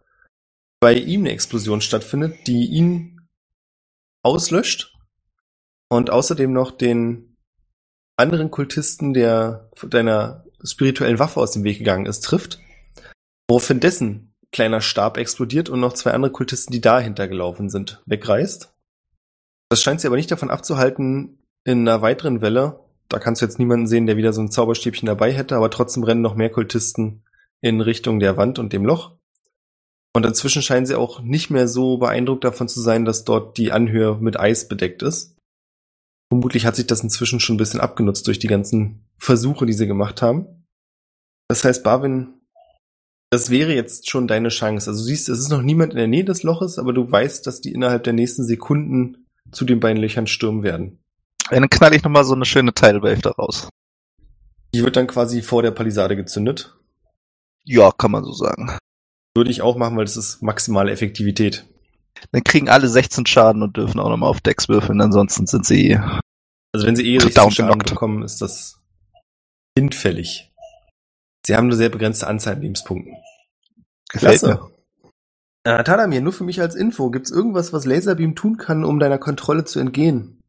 bei 0.79 0.93
ihm 0.93 1.21
eine 1.21 1.31
Explosion 1.31 1.81
stattfindet, 1.81 2.47
die 2.47 2.67
ihn 2.67 3.27
auslöscht 4.23 4.95
und 5.89 6.09
außerdem 6.09 6.51
noch 6.51 6.71
den 6.71 7.37
anderen 8.17 8.51
Kultisten, 8.51 9.13
der 9.13 9.69
deiner 9.89 10.45
spirituellen 10.63 11.19
Waffe 11.19 11.39
aus 11.39 11.51
dem 11.51 11.63
Weg 11.63 11.77
gegangen 11.79 12.05
ist, 12.05 12.21
trifft, 12.21 12.59
woraufhin 13.47 13.79
dessen 13.79 14.28
kleiner 14.51 14.81
Stab 14.81 15.17
explodiert 15.17 15.69
und 15.69 15.79
noch 15.79 15.93
zwei 15.93 16.11
andere 16.11 16.31
Kultisten, 16.31 16.71
die 16.71 16.81
dahinter 16.81 17.27
gelaufen 17.27 17.69
sind, 17.69 18.01
wegreißt. 18.05 18.73
Das 19.69 19.81
scheint 19.81 20.01
sie 20.01 20.07
aber 20.07 20.15
nicht 20.15 20.31
davon 20.31 20.49
abzuhalten, 20.49 21.37
in 21.63 21.87
einer 21.87 22.01
weiteren 22.01 22.41
Welle, 22.41 22.79
da 23.09 23.19
kannst 23.19 23.41
du 23.41 23.45
jetzt 23.45 23.59
niemanden 23.59 23.87
sehen, 23.87 24.05
der 24.05 24.17
wieder 24.17 24.33
so 24.33 24.41
ein 24.41 24.51
Zauberstäbchen 24.51 25.07
dabei 25.07 25.31
hätte, 25.31 25.55
aber 25.55 25.69
trotzdem 25.69 26.03
rennen 26.03 26.21
noch 26.21 26.35
mehr 26.35 26.49
Kultisten 26.49 27.23
in 27.61 27.81
Richtung 27.81 28.19
der 28.19 28.37
Wand 28.37 28.59
und 28.59 28.71
dem 28.71 28.85
Loch. 28.85 29.17
Und 30.15 30.25
inzwischen 30.25 30.61
scheinen 30.61 30.85
sie 30.85 30.95
auch 30.95 31.21
nicht 31.21 31.49
mehr 31.49 31.67
so 31.67 31.97
beeindruckt 31.97 32.43
davon 32.43 32.67
zu 32.67 32.81
sein, 32.81 33.05
dass 33.05 33.25
dort 33.25 33.57
die 33.57 33.71
Anhöhe 33.71 34.15
mit 34.19 34.39
Eis 34.39 34.67
bedeckt 34.67 35.01
ist. 35.03 35.35
Vermutlich 36.31 36.65
hat 36.65 36.75
sich 36.75 36.87
das 36.87 37.01
inzwischen 37.01 37.39
schon 37.39 37.55
ein 37.55 37.57
bisschen 37.57 37.79
abgenutzt 37.79 38.27
durch 38.27 38.39
die 38.39 38.47
ganzen 38.47 39.05
Versuche, 39.17 39.65
die 39.65 39.73
sie 39.73 39.87
gemacht 39.87 40.21
haben. 40.21 40.65
Das 41.47 41.63
heißt, 41.63 41.83
Barwin, 41.83 42.38
das 43.29 43.49
wäre 43.49 43.73
jetzt 43.73 44.09
schon 44.09 44.27
deine 44.27 44.49
Chance. 44.49 44.89
Also 44.89 45.01
du 45.01 45.05
siehst, 45.05 45.29
es 45.29 45.39
ist 45.39 45.49
noch 45.49 45.61
niemand 45.61 45.93
in 45.93 45.97
der 45.97 46.07
Nähe 46.07 46.25
des 46.25 46.43
Loches, 46.43 46.79
aber 46.79 46.93
du 46.93 47.09
weißt, 47.09 47.45
dass 47.45 47.61
die 47.61 47.71
innerhalb 47.71 48.03
der 48.03 48.13
nächsten 48.13 48.43
Sekunden 48.43 49.27
zu 49.51 49.65
den 49.65 49.79
beiden 49.79 50.01
Löchern 50.01 50.27
stürmen 50.27 50.63
werden. 50.63 50.99
Dann 51.49 51.69
knall 51.69 51.95
ich 51.95 52.03
nochmal 52.03 52.25
so 52.25 52.33
eine 52.33 52.45
schöne 52.45 52.73
Tidal 52.73 53.01
Wave 53.01 53.21
da 53.21 53.31
raus. 53.31 53.69
Die 54.73 54.83
wird 54.83 54.95
dann 54.95 55.07
quasi 55.07 55.41
vor 55.41 55.63
der 55.63 55.71
Palisade 55.71 56.15
gezündet. 56.15 56.75
Ja, 57.65 57.91
kann 57.91 58.11
man 58.11 58.23
so 58.23 58.33
sagen. 58.33 58.77
Würde 59.35 59.51
ich 59.51 59.61
auch 59.61 59.77
machen, 59.77 59.97
weil 59.97 60.05
das 60.05 60.17
ist 60.17 60.41
maximale 60.41 60.91
Effektivität. 60.91 61.65
Dann 62.31 62.43
kriegen 62.43 62.69
alle 62.69 62.87
16 62.87 63.25
Schaden 63.25 63.63
und 63.63 63.77
dürfen 63.77 63.99
auch 63.99 64.09
nochmal 64.09 64.29
auf 64.29 64.41
Decks 64.41 64.69
würfeln, 64.69 65.01
ansonsten 65.01 65.47
sind 65.47 65.65
sie 65.65 65.99
Also 66.71 66.85
wenn 66.85 66.95
sie 66.95 67.07
eh 67.07 67.17
Down 67.17 67.27
richtig 67.27 67.55
Schaden 67.55 67.71
genockt. 67.71 67.89
bekommen, 67.89 68.23
ist 68.23 68.41
das 68.41 68.81
hinfällig. 69.77 70.48
Sie 71.45 71.55
haben 71.55 71.65
eine 71.65 71.75
sehr 71.75 71.89
begrenzte 71.89 72.27
Anzahl 72.27 72.55
an 72.55 72.61
Lebenspunkten. 72.61 73.15
gefällt 74.11 74.43
mir. 74.43 74.69
Äh, 75.63 75.83
Tadamir, 75.83 76.21
nur 76.21 76.33
für 76.33 76.43
mich 76.43 76.61
als 76.61 76.75
Info, 76.75 77.09
gibt's 77.09 77.31
irgendwas, 77.31 77.73
was 77.73 77.85
Laserbeam 77.85 78.35
tun 78.35 78.57
kann, 78.57 78.85
um 78.85 78.99
deiner 78.99 79.17
Kontrolle 79.17 79.65
zu 79.65 79.79
entgehen? 79.79 80.39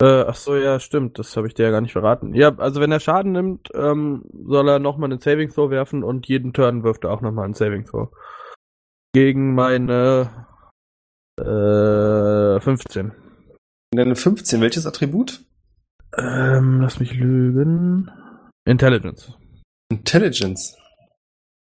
Äh, 0.00 0.24
ach 0.26 0.34
so, 0.34 0.56
ja, 0.56 0.80
stimmt. 0.80 1.18
Das 1.18 1.36
habe 1.36 1.46
ich 1.46 1.54
dir 1.54 1.64
ja 1.64 1.70
gar 1.70 1.82
nicht 1.82 1.92
verraten. 1.92 2.34
Ja, 2.34 2.56
also 2.56 2.80
wenn 2.80 2.90
er 2.90 3.00
Schaden 3.00 3.32
nimmt, 3.32 3.68
ähm, 3.74 4.24
soll 4.46 4.68
er 4.68 4.78
nochmal 4.78 5.10
einen 5.10 5.20
Saving 5.20 5.50
Throw 5.50 5.70
werfen 5.70 6.02
und 6.02 6.26
jeden 6.26 6.54
Turn 6.54 6.84
wirft 6.84 7.04
er 7.04 7.10
auch 7.10 7.20
nochmal 7.20 7.44
einen 7.44 7.54
Saving 7.54 7.84
Throw. 7.84 8.08
Gegen 9.12 9.54
meine 9.54 10.46
äh, 11.38 12.60
15. 12.60 13.12
Deine 13.92 14.16
15, 14.16 14.60
welches 14.60 14.86
Attribut? 14.86 15.44
Ähm, 16.16 16.80
lass 16.80 16.98
mich 16.98 17.12
lügen. 17.14 18.10
Intelligence. 18.64 19.34
Intelligence. 19.90 20.76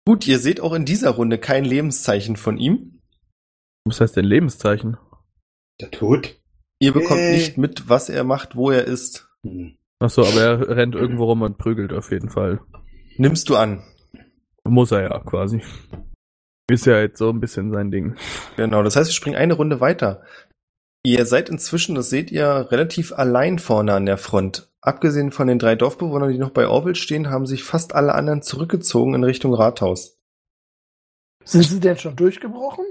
Gut, 0.06 0.26
ihr 0.26 0.38
seht 0.38 0.60
auch 0.60 0.72
in 0.74 0.84
dieser 0.84 1.10
Runde 1.10 1.38
kein 1.38 1.64
Lebenszeichen 1.64 2.36
von 2.36 2.58
ihm. 2.58 3.00
Was 3.84 4.00
heißt 4.00 4.16
denn 4.16 4.24
Lebenszeichen? 4.24 4.96
Der 5.80 5.90
Tod? 5.90 6.40
Ihr 6.80 6.92
bekommt 6.92 7.20
Yay. 7.20 7.32
nicht 7.36 7.58
mit, 7.58 7.88
was 7.88 8.08
er 8.08 8.24
macht, 8.24 8.56
wo 8.56 8.70
er 8.70 8.84
ist. 8.84 9.28
Hm. 9.44 9.76
Ach 10.00 10.10
so, 10.10 10.24
aber 10.24 10.40
er 10.40 10.76
rennt 10.76 10.94
irgendwo 10.94 11.24
rum 11.24 11.42
und 11.42 11.58
prügelt 11.58 11.92
auf 11.92 12.10
jeden 12.10 12.28
Fall. 12.28 12.60
Nimmst 13.16 13.48
du 13.48 13.56
an. 13.56 13.82
Muss 14.64 14.90
er 14.90 15.02
ja 15.02 15.18
quasi. 15.20 15.62
Ist 16.68 16.86
ja 16.86 17.00
jetzt 17.00 17.18
so 17.18 17.30
ein 17.30 17.40
bisschen 17.40 17.72
sein 17.72 17.90
Ding. 17.90 18.16
Genau, 18.56 18.82
das 18.82 18.96
heißt, 18.96 19.10
wir 19.10 19.14
springen 19.14 19.36
eine 19.36 19.54
Runde 19.54 19.80
weiter. 19.80 20.22
Ihr 21.04 21.26
seid 21.26 21.48
inzwischen, 21.48 21.94
das 21.94 22.10
seht 22.10 22.30
ihr, 22.30 22.68
relativ 22.70 23.12
allein 23.12 23.58
vorne 23.58 23.94
an 23.94 24.06
der 24.06 24.18
Front. 24.18 24.71
Abgesehen 24.82 25.30
von 25.30 25.46
den 25.46 25.60
drei 25.60 25.76
Dorfbewohnern, 25.76 26.32
die 26.32 26.38
noch 26.38 26.50
bei 26.50 26.66
Orwell 26.66 26.96
stehen, 26.96 27.30
haben 27.30 27.46
sich 27.46 27.62
fast 27.62 27.94
alle 27.94 28.14
anderen 28.14 28.42
zurückgezogen 28.42 29.14
in 29.14 29.22
Richtung 29.22 29.54
Rathaus. 29.54 30.18
Sind 31.44 31.62
sie 31.62 31.80
denn 31.80 31.96
schon 31.98 32.16
durchgebrochen? 32.16 32.84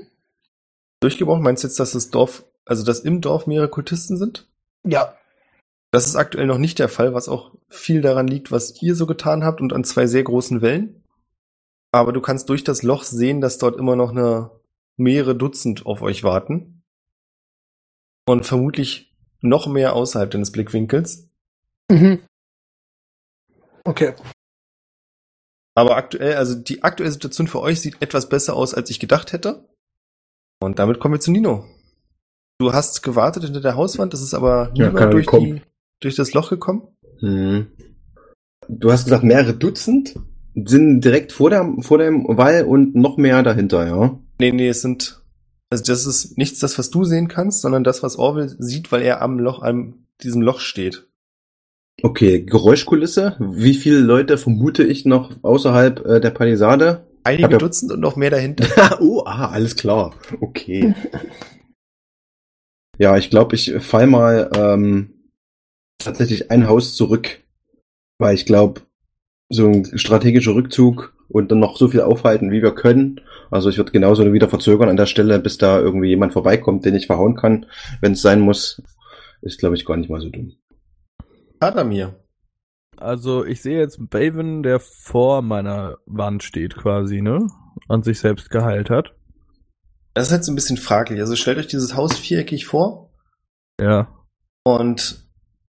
Durchgebrochen 1.02 1.44
meinst 1.44 1.64
du 1.64 1.68
jetzt, 1.68 1.80
dass 1.80 1.92
das 1.92 2.10
Dorf, 2.10 2.46
also 2.66 2.86
dass 2.86 3.02
im 3.02 3.20
Dorf 3.20 3.46
mehrere 3.46 3.70
Kultisten 3.70 4.18
sind? 4.18 4.48
Ja. 4.84 5.16
Das 5.92 6.08
ist 6.08 6.16
aktuell 6.16 6.48
noch 6.48 6.58
nicht 6.58 6.80
der 6.80 6.88
Fall, 6.88 7.14
was 7.14 7.28
auch 7.28 7.54
viel 7.70 8.02
daran 8.02 8.28
liegt, 8.28 8.52
was 8.52 8.82
ihr 8.82 8.96
so 8.96 9.06
getan 9.06 9.44
habt 9.44 9.60
und 9.60 9.74
an 9.74 9.84
zwei 9.84 10.08
sehr 10.08 10.24
großen 10.24 10.62
Wellen. 10.62 11.04
Aber 11.92 12.14
du 12.14 12.22
kannst 12.22 12.48
durch 12.48 12.64
das 12.64 12.84
Loch 12.84 13.04
sehen, 13.04 13.42
dass 13.42 13.58
dort 13.58 13.78
immer 13.78 13.98
noch 13.98 14.12
eine 14.12 14.52
mehrere 14.96 15.36
Dutzend 15.36 15.86
auf 15.86 16.02
euch 16.02 16.24
warten. 16.24 16.84
Und 18.26 18.46
vermutlich 18.46 19.14
noch 19.42 19.68
mehr 19.68 19.94
außerhalb 19.94 20.32
deines 20.32 20.54
Blickwinkels. 20.54 21.31
Mhm. 21.92 22.20
Okay. 23.84 24.14
Aber 25.76 25.96
aktuell, 25.96 26.36
also 26.36 26.56
die 26.56 26.84
aktuelle 26.84 27.12
Situation 27.12 27.48
für 27.48 27.62
euch 27.62 27.82
sieht 27.82 28.02
etwas 28.02 28.30
besser 28.30 28.56
aus, 28.56 28.74
als 28.74 28.90
ich 28.90 29.00
gedacht 29.00 29.34
hätte. 29.34 29.66
Und 30.62 30.80
damit 30.80 31.00
kommen 31.00 31.16
wir 31.16 31.20
zu 31.20 31.32
Nino. 31.32 31.66
Du 32.60 32.74
hast 32.74 33.02
gewartet 33.02 33.44
hinter 33.44 33.62
der 33.62 33.76
Hauswand, 33.76 34.14
das 34.14 34.22
ist 34.22 34.34
aber 34.34 34.72
Ja, 34.76 34.88
niemand 34.90 35.14
durch, 35.14 35.28
die, 35.28 35.62
durch 36.00 36.16
das 36.16 36.34
Loch 36.34 36.50
gekommen. 36.50 36.88
Hm. 37.20 37.68
Du 38.68 38.92
hast 38.92 39.06
gesagt, 39.06 39.24
mehrere 39.24 39.54
Dutzend 39.54 40.16
sind 40.54 41.02
direkt 41.02 41.32
vor, 41.32 41.50
der, 41.50 41.68
vor 41.80 41.98
dem 41.98 42.26
Wall 42.28 42.66
und 42.66 42.94
noch 42.94 43.18
mehr 43.18 43.42
dahinter, 43.42 43.88
ja? 43.88 44.20
Nee, 44.40 44.52
nee, 44.52 44.68
es 44.68 44.82
sind, 44.82 45.24
also 45.70 45.84
das 45.84 46.06
ist 46.06 46.38
nichts 46.38 46.60
das, 46.60 46.78
was 46.78 46.92
du 46.92 47.04
sehen 47.04 47.28
kannst, 47.28 47.62
sondern 47.62 47.84
das, 47.84 48.04
was 48.04 48.18
Orwell 48.18 48.50
sieht, 48.60 48.92
weil 48.92 49.02
er 49.02 49.22
am 49.22 49.40
Loch, 49.40 49.64
am 49.64 50.06
diesem 50.22 50.42
Loch 50.42 50.60
steht. 50.60 51.08
Okay, 52.04 52.44
Geräuschkulisse. 52.44 53.36
Wie 53.40 53.74
viele 53.74 54.00
Leute 54.00 54.38
vermute 54.38 54.84
ich 54.84 55.06
noch 55.06 55.32
außerhalb 55.44 56.06
äh, 56.06 56.20
der 56.20 56.32
Palisade? 56.32 57.06
Einige 57.24 57.52
ja- 57.52 57.58
Dutzend 57.58 57.92
und 57.92 58.00
noch 58.00 58.16
mehr 58.16 58.32
dahinter. 58.32 58.98
oh, 59.02 59.24
ah, 59.26 59.50
alles 59.50 59.76
klar. 59.76 60.16
Okay. 60.40 60.96
ja, 62.98 63.18
ich 63.18 63.30
glaube, 63.30 63.56
ich 63.56 63.74
fall 63.80 64.08
mal 64.08 64.50
ähm, 64.56 65.30
tatsächlich 66.00 66.50
ein 66.50 66.68
Haus 66.68 66.96
zurück, 66.96 67.42
weil 68.18 68.36
ich 68.36 68.46
glaube, 68.46 68.82
so 69.50 69.68
ein 69.68 69.98
strategischer 69.98 70.56
Rückzug 70.56 71.14
und 71.28 71.52
dann 71.52 71.60
noch 71.60 71.78
so 71.78 71.88
viel 71.88 72.02
aufhalten, 72.02 72.52
wie 72.52 72.62
wir 72.62 72.74
können. 72.74 73.22
Also 73.52 73.70
ich 73.70 73.78
würde 73.78 73.92
genauso 73.92 74.32
wieder 74.34 74.50
verzögern 74.50 74.90
an 74.90 74.98
der 74.98 75.06
Stelle, 75.06 75.40
bis 75.40 75.58
da 75.58 75.80
irgendwie 75.80 76.10
jemand 76.10 76.34
vorbeikommt, 76.34 76.86
den 76.86 76.96
ich 76.96 77.08
verhauen 77.08 77.36
kann, 77.36 77.66
wenn 78.02 78.14
es 78.14 78.22
sein 78.22 78.40
muss. 78.40 78.82
Ist, 79.42 79.60
glaube 79.60 79.76
ich, 79.76 79.86
gar 79.86 79.98
nicht 79.98 80.10
mal 80.10 80.22
so 80.22 80.30
dumm. 80.30 80.54
Adamir. 81.62 82.16
Also 82.98 83.46
ich 83.46 83.62
sehe 83.62 83.80
jetzt 83.80 84.10
Baven, 84.10 84.64
der 84.64 84.80
vor 84.80 85.42
meiner 85.42 85.98
Wand 86.06 86.44
steht 86.44 86.76
quasi, 86.76 87.22
ne? 87.22 87.48
An 87.88 88.04
sich 88.04 88.20
selbst 88.20 88.50
geheilt 88.50 88.90
hat. 88.90 89.16
Das 90.14 90.28
ist 90.28 90.34
jetzt 90.34 90.48
ein 90.50 90.56
bisschen 90.56 90.78
fraglich. 90.78 91.20
Also 91.20 91.36
stellt 91.36 91.58
euch 91.58 91.68
dieses 91.68 91.96
Haus 91.96 92.18
viereckig 92.18 92.66
vor 92.66 93.12
Ja. 93.80 94.14
und 94.64 95.26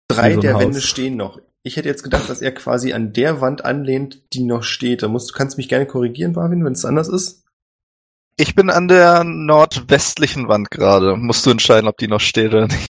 drei 0.07 0.35
so 0.35 0.41
der 0.41 0.53
Haus. 0.53 0.61
Wände 0.63 0.81
stehen 0.81 1.17
noch. 1.17 1.39
Ich 1.63 1.75
hätte 1.75 1.89
jetzt 1.89 2.03
gedacht, 2.03 2.29
dass 2.29 2.41
er 2.41 2.53
quasi 2.53 2.93
an 2.93 3.11
der 3.11 3.41
Wand 3.41 3.65
anlehnt, 3.65 4.33
die 4.33 4.43
noch 4.43 4.63
steht. 4.63 5.03
Da 5.03 5.07
musst, 5.09 5.31
du 5.31 5.33
kannst 5.33 5.57
mich 5.57 5.67
gerne 5.67 5.85
korrigieren, 5.85 6.31
Marvin, 6.33 6.63
wenn 6.63 6.73
es 6.73 6.85
anders 6.85 7.09
ist. 7.09 7.43
Ich 8.37 8.55
bin 8.55 8.69
an 8.69 8.87
der 8.87 9.23
nordwestlichen 9.25 10.47
Wand 10.47 10.69
gerade. 10.71 11.17
Musst 11.17 11.45
du 11.45 11.49
entscheiden, 11.49 11.89
ob 11.89 11.97
die 11.97 12.07
noch 12.07 12.21
steht 12.21 12.53
oder 12.53 12.67
nicht. 12.67 12.87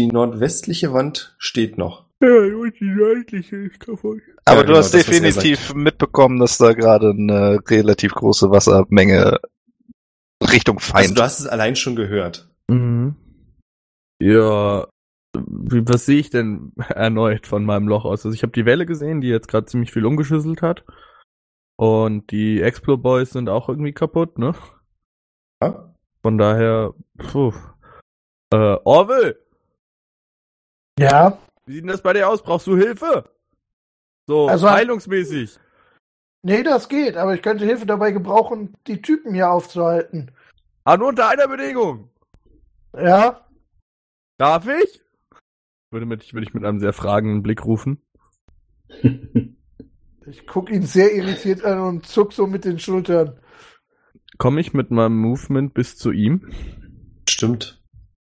Die 0.00 0.06
nordwestliche 0.06 0.92
Wand 0.92 1.36
steht 1.38 1.78
noch. 1.78 2.07
Ja, 2.20 2.28
und 2.28 2.80
die 2.80 2.94
seitliche 2.98 3.56
ist 3.56 3.80
kaputt. 3.80 4.20
Aber 4.44 4.56
Ja, 4.56 4.62
du 4.62 4.66
genau, 4.66 4.78
hast 4.78 4.94
er 4.94 5.04
definitiv 5.04 5.74
mitbekommen, 5.74 6.40
dass 6.40 6.58
da 6.58 6.72
gerade 6.72 7.10
eine 7.10 7.60
relativ 7.68 8.12
große 8.14 8.50
Wassermenge 8.50 9.38
Richtung 10.42 10.78
Also 10.78 10.92
Feind. 10.92 11.18
du 11.18 11.22
hast 11.22 11.40
es 11.40 11.46
allein 11.46 11.76
schon 11.76 11.94
gehört. 11.96 12.48
Mhm. 12.68 13.14
Ja, 14.20 14.88
wie, 15.36 15.86
was 15.88 16.06
sehe 16.06 16.18
ich 16.18 16.30
denn 16.30 16.72
erneut 16.88 17.46
von 17.46 17.64
meinem 17.64 17.86
Loch 17.86 18.04
aus? 18.04 18.24
Also 18.26 18.34
ich 18.34 18.42
habe 18.42 18.52
die 18.52 18.66
Welle 18.66 18.84
gesehen, 18.86 19.20
die 19.20 19.28
jetzt 19.28 19.46
gerade 19.48 19.66
ziemlich 19.66 19.92
viel 19.92 20.04
umgeschüsselt 20.04 20.60
hat. 20.62 20.84
Und 21.76 22.32
die 22.32 22.60
Explo 22.60 22.96
Boys 22.96 23.30
sind 23.30 23.48
auch 23.48 23.68
irgendwie 23.68 23.92
kaputt, 23.92 24.38
ne? 24.38 24.54
Ja? 25.62 25.94
Von 26.22 26.36
daher, 26.38 26.94
puh. 27.18 27.52
Äh, 28.52 28.76
Orwell, 28.84 29.38
Ja. 30.98 31.38
Wie 31.68 31.74
sieht 31.74 31.82
denn 31.82 31.88
das 31.90 32.02
bei 32.02 32.12
dir 32.14 32.28
aus? 32.28 32.42
Brauchst 32.42 32.66
du 32.66 32.76
Hilfe? 32.76 33.30
So, 34.26 34.48
Also- 34.48 34.68
heilungsmäßig. 34.70 35.58
Nee, 36.42 36.62
das 36.62 36.88
geht, 36.88 37.16
aber 37.16 37.34
ich 37.34 37.42
könnte 37.42 37.64
Hilfe 37.64 37.84
dabei 37.86 38.10
gebrauchen, 38.12 38.76
die 38.86 39.02
Typen 39.02 39.34
hier 39.34 39.50
aufzuhalten. 39.50 40.30
Ah, 40.84 40.96
nur 40.96 41.08
unter 41.08 41.28
einer 41.28 41.48
Bedingung. 41.48 42.10
Ja? 42.96 43.46
Darf 44.38 44.66
ich? 44.66 45.02
Würde, 45.90 46.06
mit, 46.06 46.32
würde 46.32 46.46
ich 46.46 46.54
mit 46.54 46.64
einem 46.64 46.78
sehr 46.80 46.92
fragenden 46.92 47.42
Blick 47.42 47.64
rufen. 47.64 48.02
Ich 50.30 50.46
guck 50.46 50.70
ihn 50.70 50.82
sehr 50.82 51.14
irritiert 51.14 51.64
an 51.64 51.80
und 51.80 52.06
zuck 52.06 52.34
so 52.34 52.46
mit 52.46 52.66
den 52.66 52.78
Schultern. 52.78 53.40
Komme 54.36 54.60
ich 54.60 54.74
mit 54.74 54.90
meinem 54.90 55.16
Movement 55.16 55.72
bis 55.72 55.96
zu 55.96 56.10
ihm? 56.12 56.52
Stimmt. 57.26 57.82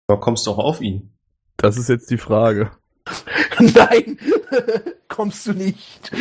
Aber 0.07 0.21
kommst 0.21 0.47
du 0.47 0.51
auch 0.51 0.59
auf 0.59 0.79
ihn? 0.79 1.13
Das 1.57 1.77
ist 1.77 1.89
jetzt 1.89 2.09
die 2.09 2.17
Frage. 2.17 2.71
Nein, 3.59 4.17
kommst 5.07 5.47
du 5.47 5.53
nicht. 5.53 6.11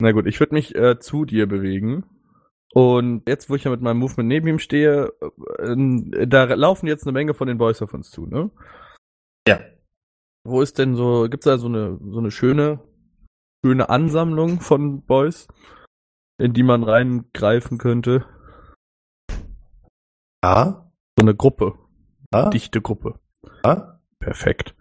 Na 0.00 0.12
gut, 0.12 0.26
ich 0.26 0.40
würde 0.40 0.54
mich 0.54 0.74
äh, 0.74 0.98
zu 0.98 1.24
dir 1.24 1.46
bewegen. 1.46 2.04
Und 2.72 3.28
jetzt, 3.28 3.50
wo 3.50 3.56
ich 3.56 3.64
ja 3.64 3.70
mit 3.70 3.80
meinem 3.80 3.98
Movement 3.98 4.28
neben 4.28 4.46
ihm 4.46 4.58
stehe, 4.60 5.12
äh, 5.58 6.26
da 6.26 6.44
laufen 6.44 6.86
jetzt 6.86 7.04
eine 7.04 7.12
Menge 7.12 7.34
von 7.34 7.48
den 7.48 7.58
Boys 7.58 7.82
auf 7.82 7.92
uns 7.94 8.10
zu, 8.10 8.26
ne? 8.26 8.50
Ja. 9.46 9.60
Wo 10.44 10.62
ist 10.62 10.78
denn 10.78 10.94
so, 10.94 11.28
gibt's 11.28 11.44
da 11.46 11.58
so 11.58 11.66
eine, 11.66 11.98
so 12.00 12.18
eine 12.18 12.30
schöne, 12.30 12.80
schöne 13.64 13.88
Ansammlung 13.88 14.60
von 14.60 15.02
Boys, 15.02 15.48
in 16.38 16.52
die 16.52 16.62
man 16.62 16.82
reingreifen 16.84 17.76
könnte? 17.78 18.24
Ja? 20.44 20.90
So 21.18 21.24
eine 21.24 21.34
Gruppe, 21.34 21.74
Ja? 22.32 22.48
dichte 22.50 22.80
Gruppe. 22.80 23.18
ja? 23.64 24.00
Perfekt. 24.20 24.74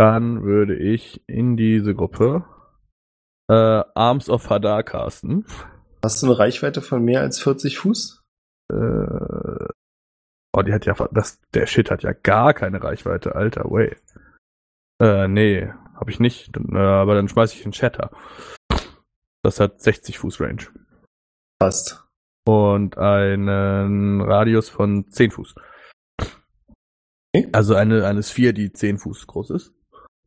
Dann 0.00 0.44
würde 0.44 0.76
ich 0.76 1.22
in 1.28 1.58
diese 1.58 1.94
Gruppe 1.94 2.46
äh, 3.50 3.84
Arms 3.94 4.30
of 4.30 4.48
Hadar 4.48 4.82
casten. 4.82 5.44
Hast 6.02 6.22
du 6.22 6.26
eine 6.28 6.38
Reichweite 6.38 6.80
von 6.80 7.04
mehr 7.04 7.20
als 7.20 7.38
40 7.38 7.76
Fuß? 7.76 8.24
Äh, 8.72 9.68
oh, 10.56 10.62
die 10.62 10.72
hat 10.72 10.86
ja, 10.86 10.94
das, 11.12 11.42
der 11.52 11.66
Shit 11.66 11.90
hat 11.90 12.02
ja 12.02 12.14
gar 12.14 12.54
keine 12.54 12.82
Reichweite, 12.82 13.34
alter, 13.34 13.70
way. 13.70 13.94
Äh, 15.02 15.28
nee, 15.28 15.70
hab 15.94 16.08
ich 16.08 16.18
nicht, 16.18 16.56
dann, 16.56 16.74
äh, 16.74 16.78
aber 16.78 17.14
dann 17.14 17.28
schmeiß 17.28 17.52
ich 17.52 17.62
den 17.62 17.74
Shatter. 17.74 18.10
Das 19.42 19.60
hat 19.60 19.82
60 19.82 20.18
Fuß 20.18 20.40
Range. 20.40 20.62
Passt. 21.58 22.08
Und 22.46 22.96
einen 22.96 24.22
Radius 24.22 24.70
von 24.70 25.10
10 25.10 25.32
Fuß. 25.32 25.54
Okay. 27.34 27.50
Also 27.52 27.74
eine, 27.74 28.06
eine 28.06 28.22
Sphäre, 28.22 28.54
die 28.54 28.72
10 28.72 28.96
Fuß 28.96 29.26
groß 29.26 29.50
ist. 29.50 29.74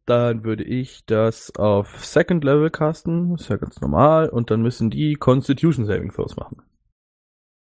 Dann 0.05 0.43
würde 0.43 0.63
ich 0.63 1.05
das 1.05 1.55
auf 1.55 2.05
Second 2.05 2.43
Level 2.43 2.69
casten, 2.69 3.35
ist 3.35 3.49
ja 3.49 3.55
ganz 3.55 3.79
normal, 3.79 4.29
und 4.29 4.51
dann 4.51 4.61
müssen 4.61 4.89
die 4.89 5.15
Constitution 5.15 5.85
Saving 5.85 6.11
Throws 6.11 6.35
machen. 6.35 6.61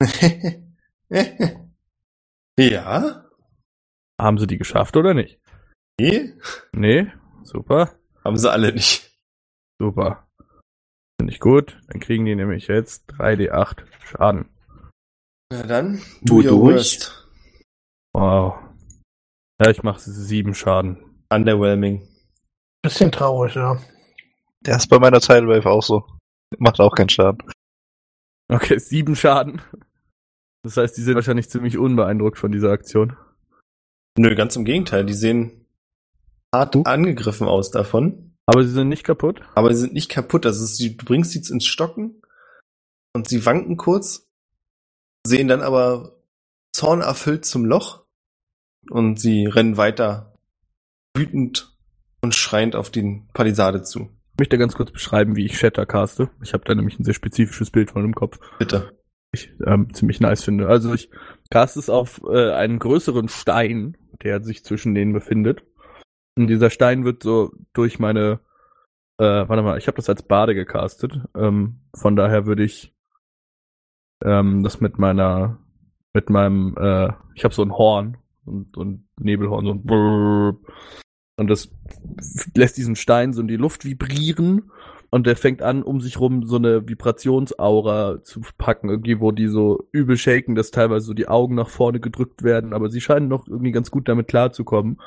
ja? 2.58 3.26
Haben 4.20 4.38
sie 4.40 4.48
die 4.48 4.58
geschafft 4.58 4.98
oder 4.98 5.14
nicht? 5.14 5.40
Nee? 6.00 6.34
Nee? 6.72 7.12
Super. 7.44 7.92
Haben 8.24 8.38
sie 8.38 8.52
alle 8.52 8.74
nicht. 8.74 9.12
Super. 9.80 10.28
Finde 11.20 11.34
ich 11.34 11.40
gut. 11.40 11.80
Dann 11.88 12.00
kriegen 12.00 12.26
die 12.26 12.36
nämlich 12.36 12.68
jetzt 12.68 13.08
3d8 13.12 13.84
Schaden. 14.04 14.50
Na 15.52 15.64
dann, 15.64 16.02
du 16.24 16.44
worst. 16.44 17.28
Wow. 18.14 18.60
Ja, 19.62 19.70
ich 19.70 19.84
mache 19.84 20.00
sieben 20.00 20.56
Schaden. 20.56 20.98
Underwhelming. 21.30 22.08
Bisschen 22.82 23.12
traurig, 23.12 23.56
ja. 23.56 23.80
Der 24.62 24.78
ist 24.78 24.88
bei 24.88 25.00
meiner 25.00 25.20
Tidal 25.20 25.48
Wave 25.48 25.70
auch 25.70 25.84
so. 25.84 26.06
Macht 26.58 26.80
auch 26.80 26.96
keinen 26.96 27.10
Schaden. 27.10 27.44
Okay, 28.50 28.78
sieben 28.80 29.16
Schaden. 29.16 29.62
Das 30.64 30.78
heißt, 30.78 30.98
die 30.98 31.02
sind 31.02 31.16
wahrscheinlich 31.16 31.50
ziemlich 31.50 31.78
unbeeindruckt 31.78 32.38
von 32.38 32.52
dieser 32.52 32.72
Aktion. 32.72 33.16
Nö, 34.18 34.36
ganz 34.36 34.56
im 34.56 34.66
Gegenteil. 34.66 35.06
Die 35.06 35.14
sehen 35.14 35.66
hart 36.54 36.76
angegriffen 36.86 37.48
aus 37.48 37.72
davon. 37.72 38.36
Aber 38.46 38.64
sie 38.64 38.72
sind 38.72 38.90
nicht 38.90 39.04
kaputt. 39.04 39.42
Aber 39.56 39.74
sie 39.74 39.82
sind 39.82 39.94
nicht 39.94 40.10
kaputt. 40.10 40.46
Also 40.46 40.64
ist, 40.64 40.80
du 40.80 41.06
bringst 41.06 41.32
sie 41.32 41.40
jetzt 41.40 41.50
ins 41.50 41.66
Stocken 41.66 42.22
und 43.14 43.30
sie 43.30 43.46
wanken 43.46 43.78
kurz, 43.78 44.30
sehen 45.26 45.48
dann 45.48 45.62
aber 45.62 46.18
zornerfüllt 46.74 47.46
zum 47.46 47.66
Loch 47.66 48.04
und 48.90 49.20
sie 49.20 49.46
rennen 49.46 49.78
weiter 49.78 50.34
wütend 51.16 51.71
und 52.22 52.36
schreiend 52.36 52.76
auf 52.76 52.90
die 52.90 53.24
Palisade 53.34 53.84
zu. 53.84 54.10
Ich 54.34 54.40
möchte 54.40 54.58
ganz 54.58 54.76
kurz 54.76 54.92
beschreiben, 54.92 55.36
wie 55.36 55.46
ich 55.46 55.58
Shatter 55.58 55.86
caste. 55.86 56.30
Ich 56.42 56.54
habe 56.54 56.64
da 56.64 56.74
nämlich 56.74 56.98
ein 57.00 57.04
sehr 57.04 57.14
spezifisches 57.14 57.72
Bild 57.72 57.92
von 57.92 58.06
im 58.06 58.16
Kopf. 58.16 58.40
Bitte. 58.60 58.98
ich 59.34 59.52
ähm, 59.66 59.94
ziemlich 59.94 60.20
nice 60.20 60.44
finde. 60.44 60.68
Also 60.68 60.94
ich 60.94 61.10
cast 61.50 61.78
es 61.78 61.90
auf 61.90 62.22
äh, 62.30 62.52
einen 62.52 62.80
größeren 62.80 63.28
Stein, 63.30 63.98
der 64.24 64.42
sich 64.42 64.64
zwischen 64.64 64.96
denen 64.96 65.14
befindet. 65.14 65.64
Und 66.36 66.48
dieser 66.48 66.70
Stein 66.70 67.04
wird 67.04 67.24
so 67.24 67.52
durch 67.74 68.00
meine, 68.00 68.40
äh, 69.18 69.48
warte 69.48 69.64
mal, 69.64 69.78
ich 69.78 69.88
habe 69.88 69.98
das 69.98 70.10
als 70.10 70.24
Bade 70.24 70.56
gecastet. 70.56 71.20
Ähm, 71.36 71.82
von 71.94 72.16
daher 72.16 72.46
würde 72.46 72.64
ich 72.64 72.96
ähm, 74.24 74.64
das 74.64 74.80
mit 74.80 74.98
meiner, 74.98 75.60
mit 76.14 76.30
meinem, 76.30 76.76
äh, 76.78 77.12
ich 77.36 77.44
habe 77.44 77.54
so 77.54 77.64
ein 77.64 77.74
Horn 77.74 78.18
und, 78.46 78.78
und 78.78 79.08
Nebelhorn, 79.20 79.66
so 79.66 79.72
ein 79.74 79.84
Brrr, 79.84 80.58
und 81.38 81.48
das 81.50 81.70
lässt 82.56 82.78
diesen 82.78 82.96
Stein 82.96 83.34
so 83.34 83.42
in 83.42 83.48
die 83.48 83.58
Luft 83.58 83.86
vibrieren 83.86 84.72
und 85.10 85.28
der 85.28 85.36
fängt 85.36 85.62
an, 85.62 85.84
um 85.84 86.00
sich 86.02 86.20
rum 86.20 86.44
so 86.44 86.56
eine 86.56 86.88
Vibrationsaura 86.88 88.24
zu 88.24 88.42
packen, 88.58 88.90
irgendwie, 88.90 89.20
wo 89.20 89.32
die 89.32 89.48
so 89.48 89.88
übel 89.92 90.18
shaken, 90.18 90.56
dass 90.56 90.72
teilweise 90.72 91.06
so 91.06 91.14
die 91.14 91.28
Augen 91.28 91.56
nach 91.56 91.70
vorne 91.70 92.00
gedrückt 92.00 92.44
werden, 92.44 92.74
aber 92.74 92.90
sie 92.90 93.02
scheinen 93.02 93.28
noch 93.28 93.48
irgendwie 93.48 93.72
ganz 93.72 93.92
gut 93.92 94.08
damit 94.08 94.28
klarzukommen. 94.28 95.02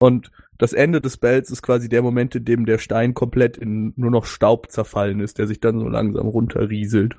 Und 0.00 0.30
das 0.58 0.72
Ende 0.72 1.00
des 1.00 1.14
Spells 1.14 1.50
ist 1.50 1.62
quasi 1.62 1.88
der 1.88 2.02
Moment, 2.02 2.34
in 2.34 2.44
dem 2.44 2.66
der 2.66 2.78
Stein 2.78 3.14
komplett 3.14 3.56
in 3.56 3.92
nur 3.96 4.10
noch 4.10 4.24
Staub 4.24 4.70
zerfallen 4.70 5.20
ist, 5.20 5.38
der 5.38 5.46
sich 5.46 5.60
dann 5.60 5.78
so 5.78 5.88
langsam 5.88 6.26
runterrieselt. 6.26 7.16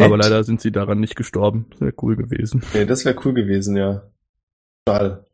Aber 0.00 0.18
leider 0.18 0.44
sind 0.44 0.60
sie 0.60 0.72
daran 0.72 1.00
nicht 1.00 1.16
gestorben. 1.16 1.66
Das 1.70 1.80
wäre 1.80 1.94
cool 2.02 2.16
gewesen. 2.16 2.62
Nee, 2.74 2.84
das 2.84 3.04
wäre 3.06 3.18
cool 3.24 3.32
gewesen, 3.32 3.76
ja. 3.76 4.02
Schade. 4.86 5.25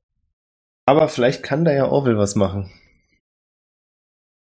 Aber 0.87 1.09
vielleicht 1.09 1.43
kann 1.43 1.65
da 1.65 1.73
ja 1.73 1.87
Orwell 1.87 2.19
was 2.19 2.35
machen. 2.35 2.71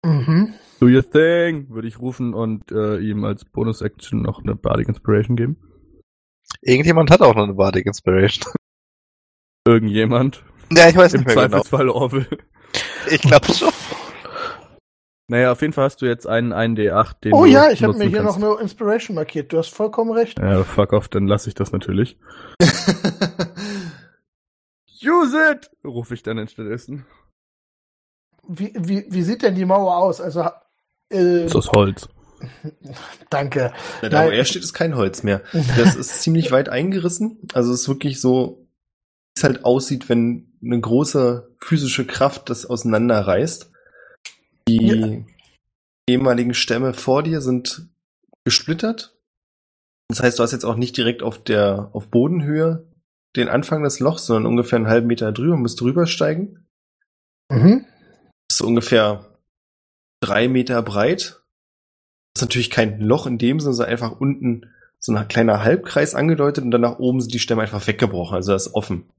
Mhm. 0.03 0.53
Do 0.79 0.87
your 0.87 1.07
thing, 1.07 1.69
würde 1.69 1.87
ich 1.87 1.99
rufen 1.99 2.33
und 2.33 2.71
äh, 2.71 2.97
ihm 2.97 3.23
als 3.23 3.45
Bonus-Action 3.45 4.21
noch 4.21 4.41
eine 4.41 4.55
Bardic 4.55 4.87
Inspiration 4.87 5.35
geben. 5.35 5.57
Irgendjemand 6.61 7.11
hat 7.11 7.21
auch 7.21 7.35
noch 7.35 7.43
eine 7.43 7.53
Bardic 7.53 7.85
Inspiration. 7.85 8.51
Irgendjemand. 9.67 10.43
Ja, 10.71 10.89
ich 10.89 10.95
weiß 10.95 11.13
Im 11.13 11.19
nicht 11.21 11.27
mehr 11.27 11.35
genau. 11.35 11.47
Zweifelsfall 11.49 11.89
Orwell. 11.89 12.27
Ich 13.09 13.21
glaube 13.21 13.53
schon. 13.53 13.69
Naja, 15.27 15.53
auf 15.53 15.61
jeden 15.61 15.71
Fall 15.71 15.85
hast 15.85 16.01
du 16.01 16.07
jetzt 16.07 16.27
einen, 16.27 16.51
einen 16.51 16.75
D8, 16.75 17.21
den 17.23 17.33
Oh 17.33 17.45
du 17.45 17.49
ja, 17.49 17.71
ich 17.71 17.81
habe 17.83 17.93
mir 17.93 18.09
hier 18.09 18.21
kannst. 18.21 18.37
noch 18.37 18.51
eine 18.51 18.61
Inspiration 18.61 19.15
markiert. 19.15 19.53
Du 19.53 19.59
hast 19.59 19.69
vollkommen 19.69 20.11
recht. 20.11 20.37
Ja, 20.37 20.65
fuck 20.65 20.91
off, 20.91 21.07
dann 21.07 21.25
lasse 21.25 21.47
ich 21.47 21.55
das 21.55 21.71
natürlich. 21.71 22.19
Use 25.03 25.35
it! 25.51 25.69
Rufe 25.83 26.13
ich 26.13 26.23
dann 26.23 26.47
stattdessen. 26.47 27.05
Wie, 28.47 28.73
wie, 28.77 29.05
wie 29.09 29.23
sieht 29.23 29.41
denn 29.43 29.55
die 29.55 29.65
Mauer 29.65 29.97
aus? 29.97 30.19
Also, 30.19 30.41
äh, 31.09 31.43
Das 31.43 31.45
ist 31.45 31.55
aus 31.55 31.69
Holz. 31.71 32.09
danke. 33.29 33.71
Ja, 34.01 34.09
da, 34.09 34.25
wo 34.25 34.29
er 34.29 34.45
steht, 34.45 34.63
ist 34.63 34.73
kein 34.73 34.95
Holz 34.95 35.23
mehr. 35.23 35.41
Das 35.77 35.95
ist 35.95 36.21
ziemlich 36.23 36.51
weit 36.51 36.69
eingerissen. 36.69 37.37
Also 37.53 37.71
es 37.73 37.81
ist 37.81 37.87
wirklich 37.87 38.19
so, 38.19 38.67
wie 39.35 39.39
es 39.39 39.43
halt 39.43 39.63
aussieht, 39.63 40.09
wenn 40.09 40.51
eine 40.63 40.79
große 40.79 41.55
physische 41.59 42.05
Kraft 42.05 42.49
das 42.49 42.65
auseinanderreißt. 42.65 43.71
Die 44.67 44.87
Ja. 44.87 45.17
ehemaligen 46.09 46.53
Stämme 46.53 46.93
vor 46.93 47.23
dir 47.23 47.41
sind 47.41 47.87
gesplittert. 48.43 49.15
Das 50.09 50.21
heißt, 50.21 50.39
du 50.39 50.43
hast 50.43 50.51
jetzt 50.51 50.65
auch 50.65 50.75
nicht 50.75 50.97
direkt 50.97 51.23
auf 51.23 51.43
der, 51.43 51.89
auf 51.93 52.09
Bodenhöhe 52.09 52.90
den 53.35 53.47
Anfang 53.47 53.83
des 53.83 53.99
Lochs, 53.99 54.25
sondern 54.25 54.51
ungefähr 54.51 54.77
einen 54.77 54.87
halben 54.87 55.07
Meter 55.07 55.31
drüber, 55.31 55.55
musst 55.55 55.79
drüber 55.79 56.05
steigen. 56.05 56.67
Mhm. 57.49 57.85
Das 58.49 58.59
ist 58.59 58.61
ungefähr 58.61 59.37
drei 60.21 60.47
Meter 60.47 60.81
breit. 60.81 61.41
Das 62.33 62.41
ist 62.41 62.41
natürlich 62.41 62.69
kein 62.69 62.99
Loch 62.99 63.25
in 63.25 63.37
dem 63.37 63.59
Sinne, 63.59 63.73
sondern 63.73 63.91
einfach 63.91 64.19
unten 64.19 64.69
so 64.99 65.13
ein 65.13 65.27
kleiner 65.27 65.63
Halbkreis 65.63 66.13
angedeutet 66.15 66.63
und 66.63 66.71
dann 66.71 66.81
nach 66.81 66.99
oben 66.99 67.21
sind 67.21 67.33
die 67.33 67.39
Stämme 67.39 67.63
einfach 67.63 67.85
weggebrochen. 67.87 68.35
Also 68.35 68.51
das 68.51 68.67
ist 68.67 68.75
offen. 68.75 69.09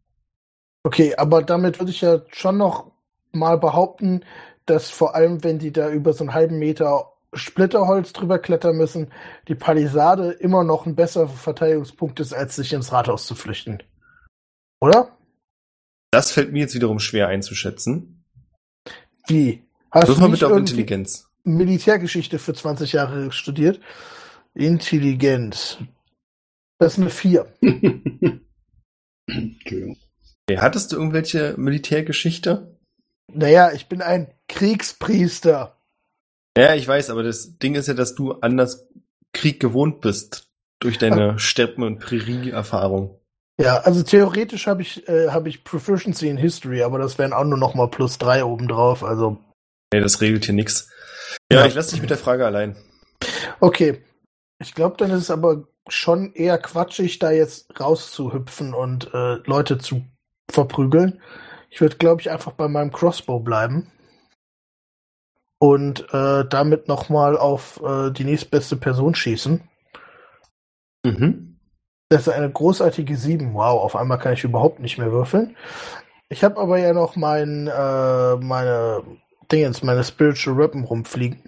Okay, 0.84 1.14
aber 1.16 1.42
damit 1.42 1.78
würde 1.78 1.90
ich 1.90 2.00
ja 2.00 2.22
schon 2.30 2.56
noch 2.56 2.92
mal 3.32 3.58
behaupten, 3.58 4.24
dass 4.66 4.90
vor 4.90 5.14
allem, 5.14 5.42
wenn 5.42 5.58
die 5.58 5.72
da 5.72 5.90
über 5.90 6.12
so 6.12 6.24
einen 6.24 6.34
halben 6.34 6.58
Meter 6.58 7.12
Splitterholz 7.34 8.12
drüber 8.12 8.38
klettern 8.38 8.76
müssen, 8.76 9.10
die 9.48 9.54
Palisade 9.54 10.30
immer 10.32 10.64
noch 10.64 10.86
ein 10.86 10.94
besserer 10.94 11.28
Verteidigungspunkt 11.28 12.20
ist, 12.20 12.32
als 12.32 12.56
sich 12.56 12.72
ins 12.72 12.92
Rathaus 12.92 13.26
zu 13.26 13.34
flüchten. 13.34 13.82
Oder? 14.82 15.16
Das 16.10 16.32
fällt 16.32 16.52
mir 16.52 16.58
jetzt 16.58 16.74
wiederum 16.74 16.98
schwer 16.98 17.28
einzuschätzen. 17.28 18.24
Wie? 19.28 19.62
Hast 19.92 20.08
Wirf 20.08 20.16
du 20.16 20.22
mal 20.22 20.28
nicht 20.30 20.40
bitte 20.40 20.52
auf 20.52 20.58
Intelligenz. 20.58 21.30
Militärgeschichte 21.44 22.40
für 22.40 22.52
20 22.52 22.92
Jahre 22.92 23.30
studiert? 23.30 23.78
Intelligenz. 24.54 25.78
Das 26.78 26.94
ist 26.94 26.98
eine 26.98 27.10
4. 27.10 27.46
Entschuldigung. 29.28 29.98
Okay, 30.48 30.58
hattest 30.58 30.90
du 30.90 30.96
irgendwelche 30.96 31.54
Militärgeschichte? 31.56 32.76
Naja, 33.32 33.70
ich 33.72 33.88
bin 33.88 34.02
ein 34.02 34.34
Kriegspriester. 34.48 35.76
Ja, 36.58 36.74
ich 36.74 36.88
weiß, 36.88 37.10
aber 37.10 37.22
das 37.22 37.56
Ding 37.58 37.76
ist 37.76 37.86
ja, 37.86 37.94
dass 37.94 38.16
du 38.16 38.32
anders 38.32 38.88
Krieg 39.32 39.60
gewohnt 39.60 40.00
bist. 40.00 40.48
Durch 40.80 40.98
deine 40.98 41.38
Steppen- 41.38 41.84
und 41.84 42.00
Prärie-Erfahrung. 42.00 43.21
Ja, 43.60 43.78
also 43.78 44.02
theoretisch 44.02 44.66
habe 44.66 44.82
ich, 44.82 45.06
äh, 45.08 45.28
hab 45.28 45.46
ich 45.46 45.62
Proficiency 45.64 46.28
in 46.28 46.36
History, 46.36 46.82
aber 46.82 46.98
das 46.98 47.18
wären 47.18 47.32
auch 47.32 47.44
nur 47.44 47.58
noch 47.58 47.74
mal 47.74 47.88
plus 47.88 48.18
drei 48.18 48.44
obendrauf. 48.44 49.04
Also, 49.04 49.38
Nee, 49.92 50.00
das 50.00 50.20
regelt 50.22 50.46
hier 50.46 50.54
nix. 50.54 50.90
Ja, 51.52 51.60
Ja. 51.60 51.66
ich 51.66 51.74
lasse 51.74 51.90
dich 51.90 52.00
mit 52.00 52.10
der 52.10 52.18
Frage 52.18 52.46
allein. 52.46 52.76
okay. 53.60 54.02
Ich 54.58 54.74
glaube, 54.74 54.96
dann 54.96 55.10
ist 55.10 55.22
es 55.22 55.30
aber 55.30 55.66
schon 55.88 56.32
eher 56.34 56.56
quatschig, 56.56 57.18
da 57.18 57.30
jetzt 57.32 57.78
rauszuhüpfen 57.78 58.74
und 58.74 59.12
äh, 59.12 59.34
Leute 59.44 59.78
zu 59.78 60.04
verprügeln. 60.50 61.20
Ich 61.68 61.80
würde, 61.80 61.96
glaube 61.96 62.20
ich, 62.20 62.30
einfach 62.30 62.52
bei 62.52 62.68
meinem 62.68 62.92
Crossbow 62.92 63.40
bleiben. 63.40 63.90
Und 65.58 66.12
äh, 66.14 66.44
damit 66.48 66.88
noch 66.88 67.08
mal 67.08 67.36
auf 67.36 67.80
äh, 67.82 68.10
die 68.12 68.24
nächstbeste 68.24 68.76
Person 68.76 69.14
schießen. 69.14 69.62
Mhm. 71.04 71.51
Das 72.12 72.26
ist 72.26 72.28
eine 72.34 72.52
großartige 72.52 73.16
7. 73.16 73.54
Wow, 73.54 73.82
auf 73.82 73.96
einmal 73.96 74.18
kann 74.18 74.34
ich 74.34 74.44
überhaupt 74.44 74.80
nicht 74.80 74.98
mehr 74.98 75.12
würfeln. 75.12 75.56
Ich 76.28 76.44
habe 76.44 76.60
aber 76.60 76.76
ja 76.76 76.92
noch 76.92 77.16
mein, 77.16 77.68
äh, 77.68 78.36
meine 78.36 79.02
Dingens, 79.50 79.82
meine 79.82 80.04
Spiritual 80.04 80.58
Weapon 80.58 80.84
rumfliegen. 80.84 81.42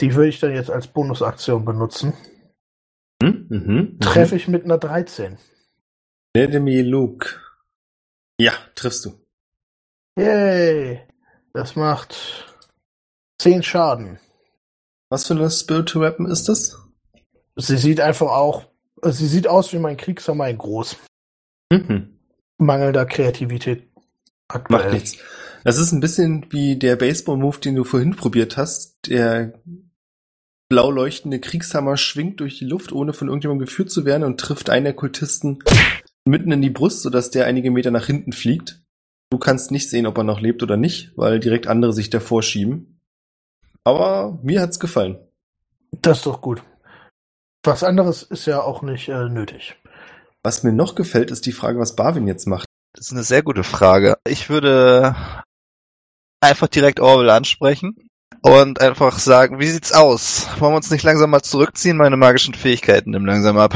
Die 0.00 0.14
würde 0.14 0.28
ich 0.28 0.38
dann 0.38 0.54
jetzt 0.54 0.70
als 0.70 0.86
Bonusaktion 0.86 1.64
benutzen. 1.64 2.12
Mhm. 3.20 3.46
Mhm. 3.48 3.98
Treffe 3.98 4.36
ich 4.36 4.46
mit 4.46 4.64
einer 4.64 4.78
13. 4.78 5.38
Nedemy 6.36 6.82
Luke. 6.82 7.40
Ja, 8.40 8.52
triffst 8.76 9.06
du. 9.06 9.14
Yay! 10.16 11.00
Das 11.52 11.74
macht 11.74 12.46
10 13.40 13.64
Schaden. 13.64 14.20
Was 15.08 15.26
für 15.26 15.34
eine 15.34 15.50
Spiritual 15.50 16.04
Weapon 16.04 16.26
ist 16.26 16.48
das? 16.48 16.78
Sie 17.56 17.76
sieht 17.76 18.00
einfach 18.00 18.30
auch, 18.30 18.69
sie 19.02 19.26
sieht 19.26 19.48
aus 19.48 19.72
wie 19.72 19.78
mein 19.78 19.96
Kriegshammer 19.96 20.48
in 20.48 20.58
groß. 20.58 20.96
Mhm. 21.72 22.18
Mangelnder 22.58 23.06
Kreativität. 23.06 23.88
Aktuell. 24.48 24.82
Macht 24.82 24.92
nichts. 24.92 25.16
Das 25.64 25.78
ist 25.78 25.92
ein 25.92 26.00
bisschen 26.00 26.46
wie 26.50 26.76
der 26.76 26.96
Baseball-Move, 26.96 27.58
den 27.60 27.76
du 27.76 27.84
vorhin 27.84 28.16
probiert 28.16 28.56
hast. 28.56 28.96
Der 29.06 29.60
blau 30.68 30.90
leuchtende 30.90 31.40
Kriegshammer 31.40 31.96
schwingt 31.96 32.40
durch 32.40 32.58
die 32.58 32.64
Luft, 32.64 32.92
ohne 32.92 33.12
von 33.12 33.28
irgendjemandem 33.28 33.66
geführt 33.66 33.90
zu 33.90 34.04
werden 34.04 34.24
und 34.24 34.40
trifft 34.40 34.70
einen 34.70 34.84
der 34.84 34.94
Kultisten 34.94 35.58
mitten 36.24 36.52
in 36.52 36.62
die 36.62 36.70
Brust, 36.70 37.02
sodass 37.02 37.30
der 37.30 37.46
einige 37.46 37.70
Meter 37.70 37.90
nach 37.90 38.06
hinten 38.06 38.32
fliegt. 38.32 38.80
Du 39.30 39.38
kannst 39.38 39.70
nicht 39.70 39.90
sehen, 39.90 40.06
ob 40.06 40.18
er 40.18 40.24
noch 40.24 40.40
lebt 40.40 40.62
oder 40.62 40.76
nicht, 40.76 41.12
weil 41.16 41.40
direkt 41.40 41.66
andere 41.66 41.92
sich 41.92 42.10
davor 42.10 42.42
schieben. 42.42 43.00
Aber 43.84 44.38
mir 44.42 44.60
hat's 44.60 44.80
gefallen. 44.80 45.18
Das 46.02 46.18
ist 46.18 46.26
doch 46.26 46.40
gut. 46.40 46.62
Was 47.62 47.84
anderes 47.84 48.22
ist 48.22 48.46
ja 48.46 48.62
auch 48.62 48.82
nicht 48.82 49.08
äh, 49.08 49.28
nötig. 49.28 49.76
Was 50.42 50.62
mir 50.62 50.72
noch 50.72 50.94
gefällt, 50.94 51.30
ist 51.30 51.44
die 51.44 51.52
Frage, 51.52 51.78
was 51.78 51.96
Barwin 51.96 52.26
jetzt 52.26 52.46
macht. 52.46 52.66
Das 52.94 53.06
ist 53.06 53.12
eine 53.12 53.22
sehr 53.22 53.42
gute 53.42 53.62
Frage. 53.62 54.16
Ich 54.26 54.48
würde 54.48 55.14
einfach 56.40 56.68
direkt 56.68 57.00
Orwell 57.00 57.30
ansprechen 57.30 58.08
und 58.42 58.80
einfach 58.80 59.18
sagen, 59.18 59.60
wie 59.60 59.68
sieht's 59.68 59.92
aus? 59.92 60.48
Wollen 60.58 60.72
wir 60.72 60.76
uns 60.76 60.90
nicht 60.90 61.02
langsam 61.02 61.30
mal 61.30 61.42
zurückziehen? 61.42 61.98
Meine 61.98 62.16
magischen 62.16 62.54
Fähigkeiten 62.54 63.10
nehmen 63.10 63.26
langsam 63.26 63.58
ab. 63.58 63.74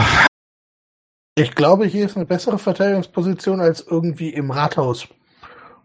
Ich 1.36 1.54
glaube, 1.54 1.86
hier 1.86 2.06
ist 2.06 2.16
eine 2.16 2.26
bessere 2.26 2.58
Verteidigungsposition 2.58 3.60
als 3.60 3.80
irgendwie 3.80 4.30
im 4.30 4.50
Rathaus. 4.50 5.08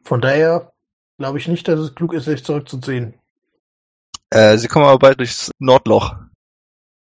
Von 0.04 0.22
daher 0.22 0.72
glaube 1.18 1.40
ich 1.40 1.48
nicht, 1.48 1.68
dass 1.68 1.80
es 1.80 1.96
klug 1.96 2.14
ist, 2.14 2.26
sich 2.26 2.46
zurückzuziehen. 2.46 3.16
Äh, 4.30 4.58
sie 4.58 4.68
kommen 4.68 4.86
aber 4.86 5.00
bald 5.00 5.20
durchs 5.20 5.52
Nordloch. 5.60 6.16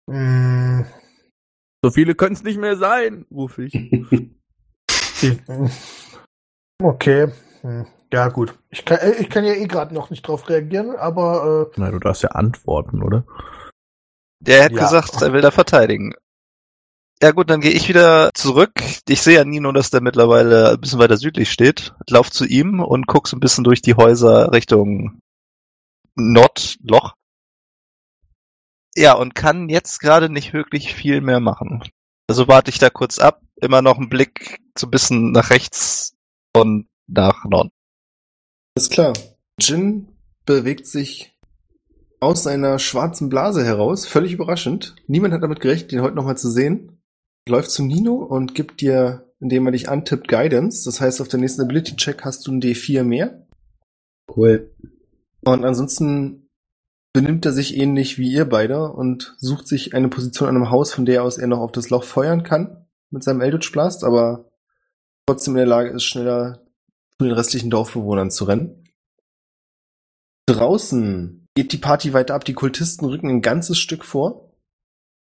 Hm, 0.10 0.86
So 1.84 1.92
viele 1.92 2.16
können 2.16 2.36
es 2.36 2.44
nicht 2.44 2.60
mehr 2.60 2.78
sein, 2.78 3.26
rufe 3.32 3.64
ich. 3.64 3.74
okay. 6.82 7.28
Hm, 7.62 7.88
Ja, 8.12 8.28
gut. 8.30 8.58
Ich 8.70 8.86
kann, 8.86 9.00
äh, 9.00 9.14
ich 9.20 9.30
kann 9.30 9.46
ja 9.46 9.54
eh 9.54 9.66
gerade 9.68 9.94
noch 9.94 10.10
nicht 10.10 10.22
drauf 10.28 10.50
reagieren, 10.50 10.96
aber 10.96 11.70
äh, 11.72 11.80
Na, 11.80 11.92
du 11.92 12.00
darfst 12.00 12.24
ja 12.24 12.30
antworten, 12.30 13.02
oder? 13.02 13.26
Der 14.40 14.66
hat 14.66 14.72
Ja. 14.74 14.84
gesagt, 14.84 15.22
er 15.22 15.34
will 15.34 15.42
da 15.42 15.52
verteidigen. 15.52 16.14
Ja 17.22 17.32
gut, 17.32 17.50
dann 17.50 17.62
gehe 17.62 17.72
ich 17.72 17.88
wieder 17.88 18.32
zurück. 18.34 18.74
Ich 19.08 19.22
sehe 19.22 19.36
ja 19.36 19.46
Nino, 19.46 19.72
dass 19.72 19.90
der 19.92 20.02
mittlerweile 20.02 20.72
ein 20.72 20.82
bisschen 20.82 21.00
weiter 21.00 21.16
südlich 21.16 21.50
steht. 21.50 21.94
Lauf 22.10 22.30
zu 22.30 22.44
ihm 22.46 22.82
und 22.82 23.08
guck 23.08 23.30
so 23.30 23.38
ein 23.38 23.40
bisschen 23.40 23.64
durch 23.64 23.82
die 23.82 23.94
Häuser 23.96 24.52
Richtung 24.52 25.20
Nordloch. 26.16 27.14
Ja, 28.96 29.14
und 29.14 29.36
kann 29.36 29.70
jetzt 29.70 30.00
gerade 30.00 30.30
nicht 30.30 30.54
wirklich 30.54 30.94
viel 30.94 31.22
mehr 31.22 31.40
machen. 31.40 31.84
Also 32.28 32.48
warte 32.48 32.70
ich 32.70 32.80
da 32.80 32.90
kurz 32.90 33.20
ab, 33.20 33.42
immer 33.56 33.82
noch 33.82 33.98
einen 33.98 34.10
Blick 34.10 34.60
so 34.78 34.88
ein 34.88 34.92
bisschen 34.92 35.32
nach 35.32 35.50
rechts 35.50 36.16
und 36.56 36.88
nach 37.08 37.46
Norden. 37.46 37.70
Ist 38.76 38.92
klar. 38.92 39.14
Jin 39.60 40.08
bewegt 40.46 40.88
sich 40.88 41.34
aus 42.20 42.44
seiner 42.44 42.80
schwarzen 42.80 43.30
Blase 43.30 43.66
heraus, 43.66 44.06
völlig 44.06 44.34
überraschend. 44.34 44.96
Niemand 45.08 45.34
hat 45.34 45.44
damit 45.44 45.60
gerechnet, 45.60 45.92
ihn 45.92 46.02
heute 46.02 46.16
nochmal 46.16 46.38
zu 46.38 46.50
sehen. 46.50 47.02
Läuft 47.48 47.72
zu 47.72 47.84
Nino 47.84 48.16
und 48.16 48.56
gibt 48.56 48.80
dir, 48.80 49.34
indem 49.40 49.66
er 49.66 49.74
dich 49.74 49.90
antippt, 49.90 50.30
Guidance. 50.30 50.86
Das 50.86 51.02
heißt, 51.02 51.20
auf 51.20 51.28
der 51.28 51.40
nächsten 51.40 51.62
Ability-Check 51.62 52.24
hast 52.24 52.48
du 52.48 52.54
ein 52.54 52.62
D4 52.62 53.04
mehr. 53.04 53.46
Cool. 54.34 54.74
Und 55.44 55.66
ansonsten 55.66 56.43
benimmt 57.14 57.46
er 57.46 57.52
sich 57.54 57.78
ähnlich 57.78 58.18
wie 58.18 58.32
ihr 58.32 58.46
beide 58.46 58.92
und 58.92 59.36
sucht 59.38 59.68
sich 59.68 59.94
eine 59.94 60.10
Position 60.10 60.50
an 60.50 60.56
einem 60.56 60.72
Haus, 60.72 60.94
von 60.94 61.06
der 61.06 61.24
aus 61.24 61.38
er 61.38 61.48
noch 61.48 61.60
auf 61.60 61.72
das 61.72 61.90
Loch 61.90 62.04
feuern 62.04 62.44
kann 62.44 62.88
mit 63.12 63.24
seinem 63.24 63.42
Eldritch 63.42 63.72
Blast, 63.72 64.04
aber 64.04 64.52
trotzdem 65.28 65.54
in 65.54 65.60
der 65.60 65.68
Lage 65.68 65.90
ist, 65.92 66.04
schneller 66.04 66.66
zu 67.18 67.26
den 67.26 67.34
restlichen 67.34 67.70
Dorfbewohnern 67.70 68.32
zu 68.32 68.46
rennen. 68.46 68.90
Draußen 70.48 71.48
geht 71.56 71.72
die 71.72 71.78
Party 71.78 72.14
weiter 72.14 72.34
ab. 72.36 72.44
Die 72.46 72.54
Kultisten 72.56 73.06
rücken 73.06 73.30
ein 73.30 73.42
ganzes 73.42 73.78
Stück 73.78 74.04
vor. 74.04 74.52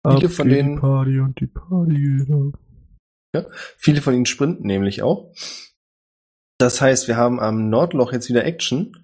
Viele 0.05 0.25
Ab 0.27 0.31
von 0.31 0.47
geht 0.47 0.57
denen- 0.57 0.75
Die 0.75 0.81
Party 0.81 1.19
und 1.19 1.39
die 1.39 1.47
Party. 1.47 2.53
Ja. 3.33 3.45
Viele 3.77 4.01
von 4.01 4.13
ihnen 4.13 4.25
sprinten 4.25 4.67
nämlich 4.67 5.01
auch. 5.01 5.33
Das 6.57 6.81
heißt, 6.81 7.07
wir 7.07 7.15
haben 7.15 7.39
am 7.39 7.69
Nordloch 7.69 8.11
jetzt 8.11 8.27
wieder 8.29 8.43
Action. 8.43 8.98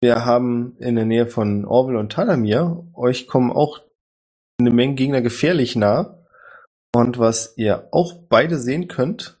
Wir 0.00 0.24
haben 0.24 0.76
in 0.78 0.94
der 0.94 1.06
Nähe 1.06 1.26
von 1.26 1.64
Orwell 1.64 1.96
und 1.96 2.12
Talamir. 2.12 2.84
Euch 2.94 3.26
kommen 3.26 3.50
auch 3.50 3.80
eine 4.60 4.70
Menge 4.70 4.94
Gegner 4.94 5.22
gefährlich 5.22 5.74
nah. 5.74 6.18
Und 6.94 7.18
was 7.18 7.54
ihr 7.56 7.88
auch 7.90 8.14
beide 8.28 8.58
sehen 8.60 8.86
könnt, 8.86 9.40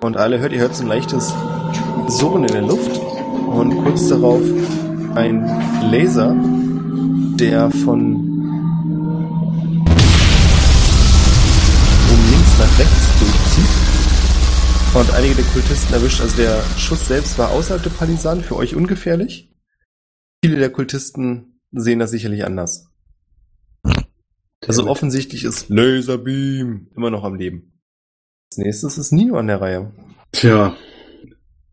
und 0.00 0.16
alle 0.16 0.40
hört, 0.40 0.52
ihr 0.52 0.58
hört 0.58 0.74
so 0.74 0.82
ein 0.82 0.88
leichtes 0.88 1.32
Surren 2.08 2.42
in 2.42 2.52
der 2.52 2.62
Luft. 2.62 2.98
Und 2.98 3.84
kurz 3.84 4.08
darauf 4.08 4.42
ein 5.14 5.44
Laser, 5.92 6.34
der 7.38 7.70
von 7.70 8.16
um 12.10 12.30
links 12.30 12.58
nach 12.58 12.78
rechts 12.80 13.20
durchzieht 13.20 13.70
und 14.94 15.14
einige 15.14 15.36
der 15.36 15.44
Kultisten 15.44 15.94
erwischt. 15.94 16.20
Also 16.20 16.36
der 16.36 16.60
Schuss 16.76 17.06
selbst 17.06 17.38
war 17.38 17.52
außerhalb 17.52 17.84
der 17.84 17.90
Palisaden, 17.90 18.42
für 18.42 18.56
euch 18.56 18.74
ungefährlich. 18.74 19.51
Viele 20.44 20.56
der 20.58 20.70
Kultisten 20.70 21.60
sehen 21.70 22.00
das 22.00 22.10
sicherlich 22.10 22.44
anders. 22.44 22.88
Also 24.66 24.86
offensichtlich 24.88 25.44
ist 25.44 25.68
Laserbeam 25.68 26.88
immer 26.96 27.10
noch 27.10 27.22
am 27.22 27.36
Leben. 27.36 27.80
Als 28.50 28.58
nächstes 28.58 28.98
ist 28.98 29.12
Nino 29.12 29.36
an 29.36 29.46
der 29.46 29.60
Reihe. 29.60 29.92
Tja, 30.32 30.76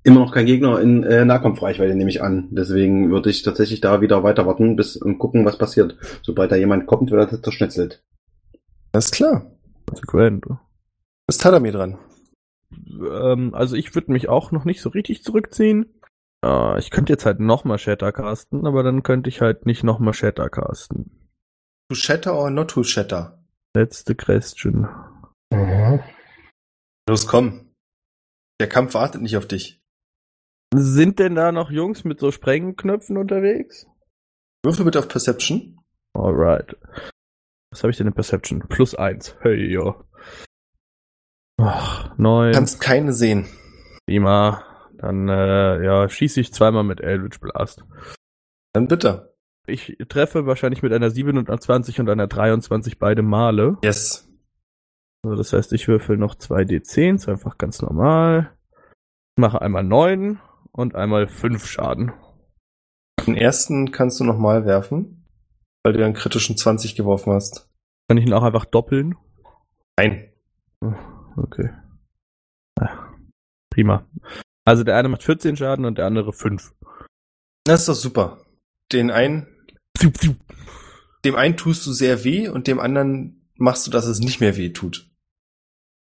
immer 0.04 0.20
noch 0.20 0.32
kein 0.32 0.46
Gegner 0.46 0.80
in 0.80 1.04
äh, 1.04 1.26
Nahkampfreichweite, 1.26 1.96
nehme 1.96 2.10
ich 2.10 2.22
an. 2.22 2.48
Deswegen 2.52 3.10
würde 3.10 3.30
ich 3.30 3.42
tatsächlich 3.42 3.82
da 3.82 4.02
wieder 4.02 4.24
weiter 4.24 4.46
warten 4.46 4.76
bis 4.76 4.96
und 4.98 5.18
gucken, 5.18 5.46
was 5.46 5.58
passiert. 5.58 5.98
Sobald 6.22 6.52
da 6.52 6.56
jemand 6.56 6.86
kommt, 6.86 7.10
wird 7.10 7.32
er 7.32 7.42
zerschnitzelt. 7.42 8.04
Alles 8.92 9.12
klar. 9.12 9.52
Konsequent. 9.88 10.46
Ist 11.28 11.42
Tadamir 11.42 11.72
dran. 11.72 11.98
Ähm, 12.72 13.54
also 13.54 13.76
ich 13.76 13.96
würde 13.96 14.12
mich 14.12 14.30
auch 14.30 14.52
noch 14.52 14.66
nicht 14.66 14.82
so 14.82 14.90
richtig 14.90 15.24
zurückziehen. 15.24 15.88
Äh, 16.46 16.80
ich 16.80 16.92
könnte 16.92 17.14
jetzt 17.14 17.26
halt 17.26 17.40
nochmal 17.40 17.78
Shatter 17.78 18.12
casten, 18.12 18.66
aber 18.66 18.84
dann 18.84 19.04
könnte 19.04 19.30
ich 19.30 19.42
halt 19.42 19.66
nicht 19.66 19.84
nochmal 19.84 20.14
Shatter 20.14 20.50
casten. 20.50 21.30
To 21.90 21.96
shatter 21.96 22.36
or 22.36 22.50
not 22.50 22.70
to 22.72 22.84
shatter? 22.84 23.44
Letzte 23.76 24.16
Question. 24.16 24.88
Mhm. 25.52 26.04
Los, 27.10 27.28
komm. 27.28 27.74
Der 28.60 28.70
Kampf 28.70 28.94
wartet 28.94 29.22
nicht 29.22 29.38
auf 29.38 29.48
dich. 29.48 29.82
Sind 30.76 31.18
denn 31.18 31.36
da 31.36 31.52
noch 31.52 31.72
Jungs 31.72 32.04
mit 32.04 32.20
so 32.20 32.32
Sprengknöpfen 32.32 33.18
unterwegs? 33.18 33.88
Würfel 34.64 34.86
bitte 34.86 35.00
auf 35.00 35.08
Perception. 35.08 35.80
Alright. 36.16 36.76
Was 37.72 37.82
habe 37.84 37.92
ich 37.92 37.98
denn 37.98 38.08
in 38.08 38.14
Perception? 38.14 38.60
Plus 38.68 38.94
eins. 38.94 39.36
Hey, 39.42 39.72
jo. 39.72 40.04
Ach, 41.60 42.16
neun. 42.18 42.54
Kannst 42.54 42.82
keine 42.82 43.14
sehen. 43.14 43.48
Prima. 44.08 44.69
Dann, 45.00 45.30
äh, 45.30 45.84
ja, 45.84 46.10
schieße 46.10 46.42
ich 46.42 46.54
zweimal 46.54 46.84
mit 46.84 47.00
Eldritch 47.00 47.40
Blast. 47.40 47.86
Dann 48.74 48.88
bitte. 48.88 49.34
Ich 49.66 49.98
treffe 50.10 50.46
wahrscheinlich 50.46 50.84
mit 50.84 50.92
einer 50.92 51.10
27 51.10 52.00
und 52.00 52.10
einer 52.10 52.28
23 52.28 53.00
beide 53.00 53.22
Male. 53.22 53.78
Yes. 53.84 54.28
Also 55.24 55.38
das 55.38 55.54
heißt, 55.54 55.74
ich 55.74 55.88
würfel 55.88 56.18
noch 56.18 56.36
zwei 56.36 56.64
D10s, 56.64 57.30
einfach 57.30 57.58
ganz 57.58 57.82
normal. 57.82 58.56
Mache 59.38 59.62
einmal 59.62 59.84
neun 59.84 60.40
und 60.72 60.96
einmal 60.96 61.28
fünf 61.28 61.66
Schaden. 61.66 62.12
Den 63.26 63.36
ersten 63.36 63.92
kannst 63.92 64.20
du 64.20 64.24
nochmal 64.26 64.66
werfen, 64.66 65.26
weil 65.84 65.94
du 65.94 66.00
ja 66.00 66.06
einen 66.06 66.16
kritischen 66.16 66.58
20 66.58 66.96
geworfen 66.96 67.34
hast. 67.34 67.70
Kann 68.10 68.18
ich 68.18 68.26
ihn 68.26 68.34
auch 68.34 68.44
einfach 68.44 68.66
doppeln? 68.66 69.16
Nein. 69.98 70.34
Okay. 71.38 71.70
Ja, 72.80 73.14
prima. 73.70 74.06
Also 74.66 74.84
der 74.84 74.98
eine 74.98 75.10
macht 75.10 75.24
14 75.24 75.58
Schaden 75.58 75.86
und 75.86 75.98
der 75.98 76.06
andere 76.06 76.34
5. 76.34 76.74
Das 77.64 77.82
ist 77.82 77.90
doch 77.90 77.96
super. 77.96 78.46
Den 78.92 79.12
einen, 79.12 79.48
dem 81.26 81.36
einen 81.36 81.58
tust 81.58 81.86
du 81.86 81.92
sehr 81.92 82.24
weh 82.24 82.48
und 82.48 82.68
dem 82.68 82.80
anderen 82.80 83.48
machst 83.56 83.86
du, 83.86 83.92
dass 83.92 84.06
es 84.06 84.20
nicht 84.20 84.40
mehr 84.40 84.58
weh 84.58 84.70
tut. 84.70 85.10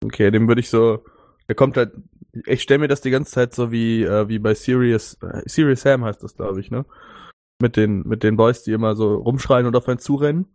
Okay, 0.04 0.30
dem 0.30 0.46
würde 0.48 0.61
ich 0.61 0.68
so. 0.68 1.04
Der 1.48 1.54
kommt 1.54 1.76
halt. 1.76 1.92
Ich 2.44 2.62
stelle 2.62 2.80
mir 2.80 2.88
das 2.88 3.00
die 3.00 3.11
ganze 3.11 3.32
Zeit 3.32 3.54
so 3.54 3.72
wie, 3.72 4.02
äh, 4.02 4.28
wie 4.28 4.38
bei 4.38 4.54
Serious. 4.54 5.14
Äh, 5.22 5.42
Serious 5.46 5.80
Sam 5.80 6.04
heißt 6.04 6.22
das, 6.22 6.36
glaube 6.36 6.61
ich, 6.61 6.70
ne? 6.70 6.84
Mit 7.61 7.76
den, 7.76 8.02
mit 8.02 8.22
den 8.22 8.36
Boys, 8.36 8.62
die 8.62 8.72
immer 8.72 8.94
so 8.94 9.14
rumschreien 9.14 9.66
und 9.66 9.74
auf 9.74 9.88
einen 9.88 9.98
zurennen. 9.98 10.54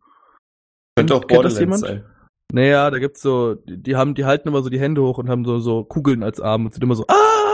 Könnte 0.96 1.16
auch 1.16 1.26
Borderlands 1.26 1.60
jemand? 1.60 1.82
sein. 1.82 2.06
Naja, 2.54 2.92
da 2.92 3.00
gibt's 3.00 3.22
so, 3.22 3.56
die, 3.66 3.96
haben, 3.96 4.14
die 4.14 4.26
halten 4.26 4.50
immer 4.50 4.62
so 4.62 4.70
die 4.70 4.80
Hände 4.80 5.02
hoch 5.02 5.18
und 5.18 5.30
haben 5.30 5.46
so, 5.46 5.60
so 5.60 5.86
Kugeln 5.86 6.22
als 6.22 6.40
Arme 6.40 6.66
und 6.66 6.74
sind 6.74 6.84
immer 6.84 6.96
so, 6.96 7.06
ah, 7.08 7.51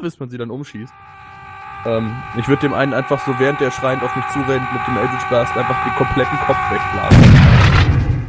bis 0.00 0.18
man 0.18 0.30
sie 0.30 0.38
dann 0.38 0.50
umschießt. 0.50 0.92
Ähm, 1.84 2.14
ich 2.38 2.48
würde 2.48 2.62
dem 2.62 2.74
einen 2.74 2.94
einfach 2.94 3.24
so, 3.26 3.38
während 3.38 3.60
der 3.60 3.70
schreiend 3.70 4.02
auf 4.02 4.14
mich 4.14 4.24
zurennt, 4.28 4.72
mit 4.72 4.86
dem 4.86 4.96
Eldritch 4.96 5.28
Blast 5.28 5.56
einfach 5.56 5.84
den 5.84 5.94
kompletten 5.94 6.38
Kopf 6.38 6.58
wegblasen. 6.70 7.24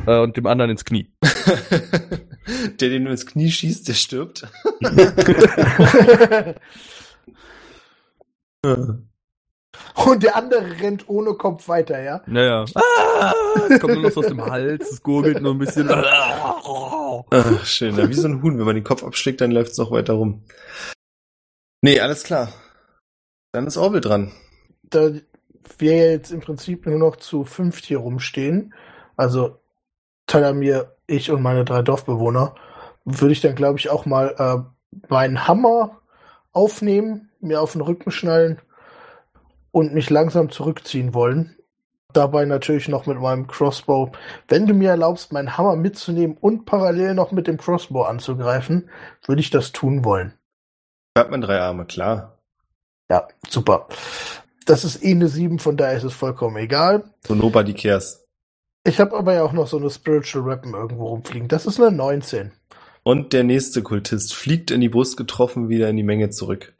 Äh, 0.07 0.19
und 0.19 0.35
dem 0.37 0.47
anderen 0.47 0.71
ins 0.71 0.83
Knie. 0.85 1.11
der, 2.79 2.89
den 2.89 3.05
du 3.05 3.11
ins 3.11 3.25
Knie 3.25 3.51
schießt, 3.51 3.87
der 3.87 3.93
stirbt. 3.93 4.47
Und 10.05 10.23
der 10.23 10.35
andere 10.35 10.79
rennt 10.81 11.09
ohne 11.09 11.33
Kopf 11.33 11.67
weiter, 11.67 12.01
ja? 12.01 12.21
Naja. 12.25 12.65
Ah, 12.75 13.33
es 13.69 13.79
kommt 13.79 13.95
nur 13.95 14.03
noch 14.03 14.11
so 14.11 14.21
aus 14.21 14.27
dem 14.27 14.43
Hals, 14.45 14.91
es 14.91 15.03
gurgelt 15.03 15.41
nur 15.41 15.53
ein 15.53 15.57
bisschen. 15.57 15.89
Ach, 15.91 17.65
schön. 17.65 17.97
Wie 17.97 18.13
so 18.13 18.27
ein 18.27 18.41
Huhn. 18.41 18.57
Wenn 18.57 18.65
man 18.65 18.75
den 18.75 18.83
Kopf 18.83 19.03
abschlägt, 19.03 19.41
dann 19.41 19.51
läuft 19.51 19.73
es 19.73 19.77
noch 19.77 19.91
weiter 19.91 20.13
rum. 20.13 20.43
Nee, 21.85 21.99
alles 21.99 22.23
klar. 22.23 22.47
Dann 23.51 23.67
ist 23.67 23.75
Orwell 23.75 23.99
dran. 23.99 24.31
Da 24.83 25.11
wir 25.77 26.11
jetzt 26.11 26.31
im 26.31 26.39
Prinzip 26.39 26.85
nur 26.85 26.97
noch 26.97 27.17
zu 27.17 27.43
fünft 27.43 27.83
hier 27.83 27.97
rumstehen, 27.97 28.73
also 29.17 29.59
Talamir, 30.25 30.95
ich 31.07 31.29
und 31.29 31.41
meine 31.41 31.65
drei 31.65 31.81
Dorfbewohner, 31.81 32.55
würde 33.03 33.33
ich 33.33 33.41
dann, 33.41 33.55
glaube 33.55 33.79
ich, 33.79 33.89
auch 33.89 34.05
mal 34.05 34.33
äh, 34.37 34.97
meinen 35.09 35.45
Hammer 35.45 35.99
aufnehmen, 36.53 37.31
mir 37.41 37.59
auf 37.61 37.73
den 37.73 37.81
Rücken 37.81 38.11
schnallen 38.11 38.61
und 39.71 39.93
mich 39.93 40.09
langsam 40.09 40.49
zurückziehen 40.51 41.13
wollen. 41.13 41.57
Dabei 42.13 42.45
natürlich 42.45 42.87
noch 42.87 43.07
mit 43.07 43.19
meinem 43.19 43.47
Crossbow. 43.47 44.13
Wenn 44.47 44.67
du 44.67 44.73
mir 44.73 44.91
erlaubst, 44.91 45.33
meinen 45.33 45.57
Hammer 45.57 45.75
mitzunehmen 45.75 46.37
und 46.39 46.63
parallel 46.63 47.13
noch 47.13 47.33
mit 47.33 47.45
dem 47.45 47.57
Crossbow 47.57 48.03
anzugreifen, 48.03 48.89
würde 49.25 49.41
ich 49.41 49.49
das 49.49 49.73
tun 49.73 50.05
wollen. 50.05 50.33
Hat 51.17 51.29
man 51.29 51.41
drei 51.41 51.59
Arme, 51.59 51.85
klar. 51.85 52.39
Ja, 53.11 53.27
super. 53.47 53.87
Das 54.65 54.83
ist 54.83 55.03
eh 55.03 55.11
eine 55.11 55.27
7, 55.27 55.59
von 55.59 55.77
daher 55.77 55.97
ist 55.97 56.03
es 56.03 56.13
vollkommen 56.13 56.57
egal. 56.57 57.03
So 57.27 57.35
nobody 57.35 57.73
cares. 57.73 58.25
Ich 58.85 58.99
habe 58.99 59.15
aber 59.15 59.33
ja 59.33 59.43
auch 59.43 59.53
noch 59.53 59.67
so 59.67 59.77
eine 59.77 59.89
Spiritual 59.89 60.45
Weapon 60.45 60.73
irgendwo 60.73 61.07
rumfliegen. 61.07 61.47
Das 61.47 61.65
ist 61.65 61.79
eine 61.79 61.95
19. 61.95 62.51
Und 63.03 63.33
der 63.33 63.43
nächste 63.43 63.83
Kultist 63.83 64.33
fliegt 64.33 64.71
in 64.71 64.81
die 64.81 64.89
Brust 64.89 65.17
getroffen 65.17 65.69
wieder 65.69 65.89
in 65.89 65.97
die 65.97 66.03
Menge 66.03 66.29
zurück. 66.29 66.73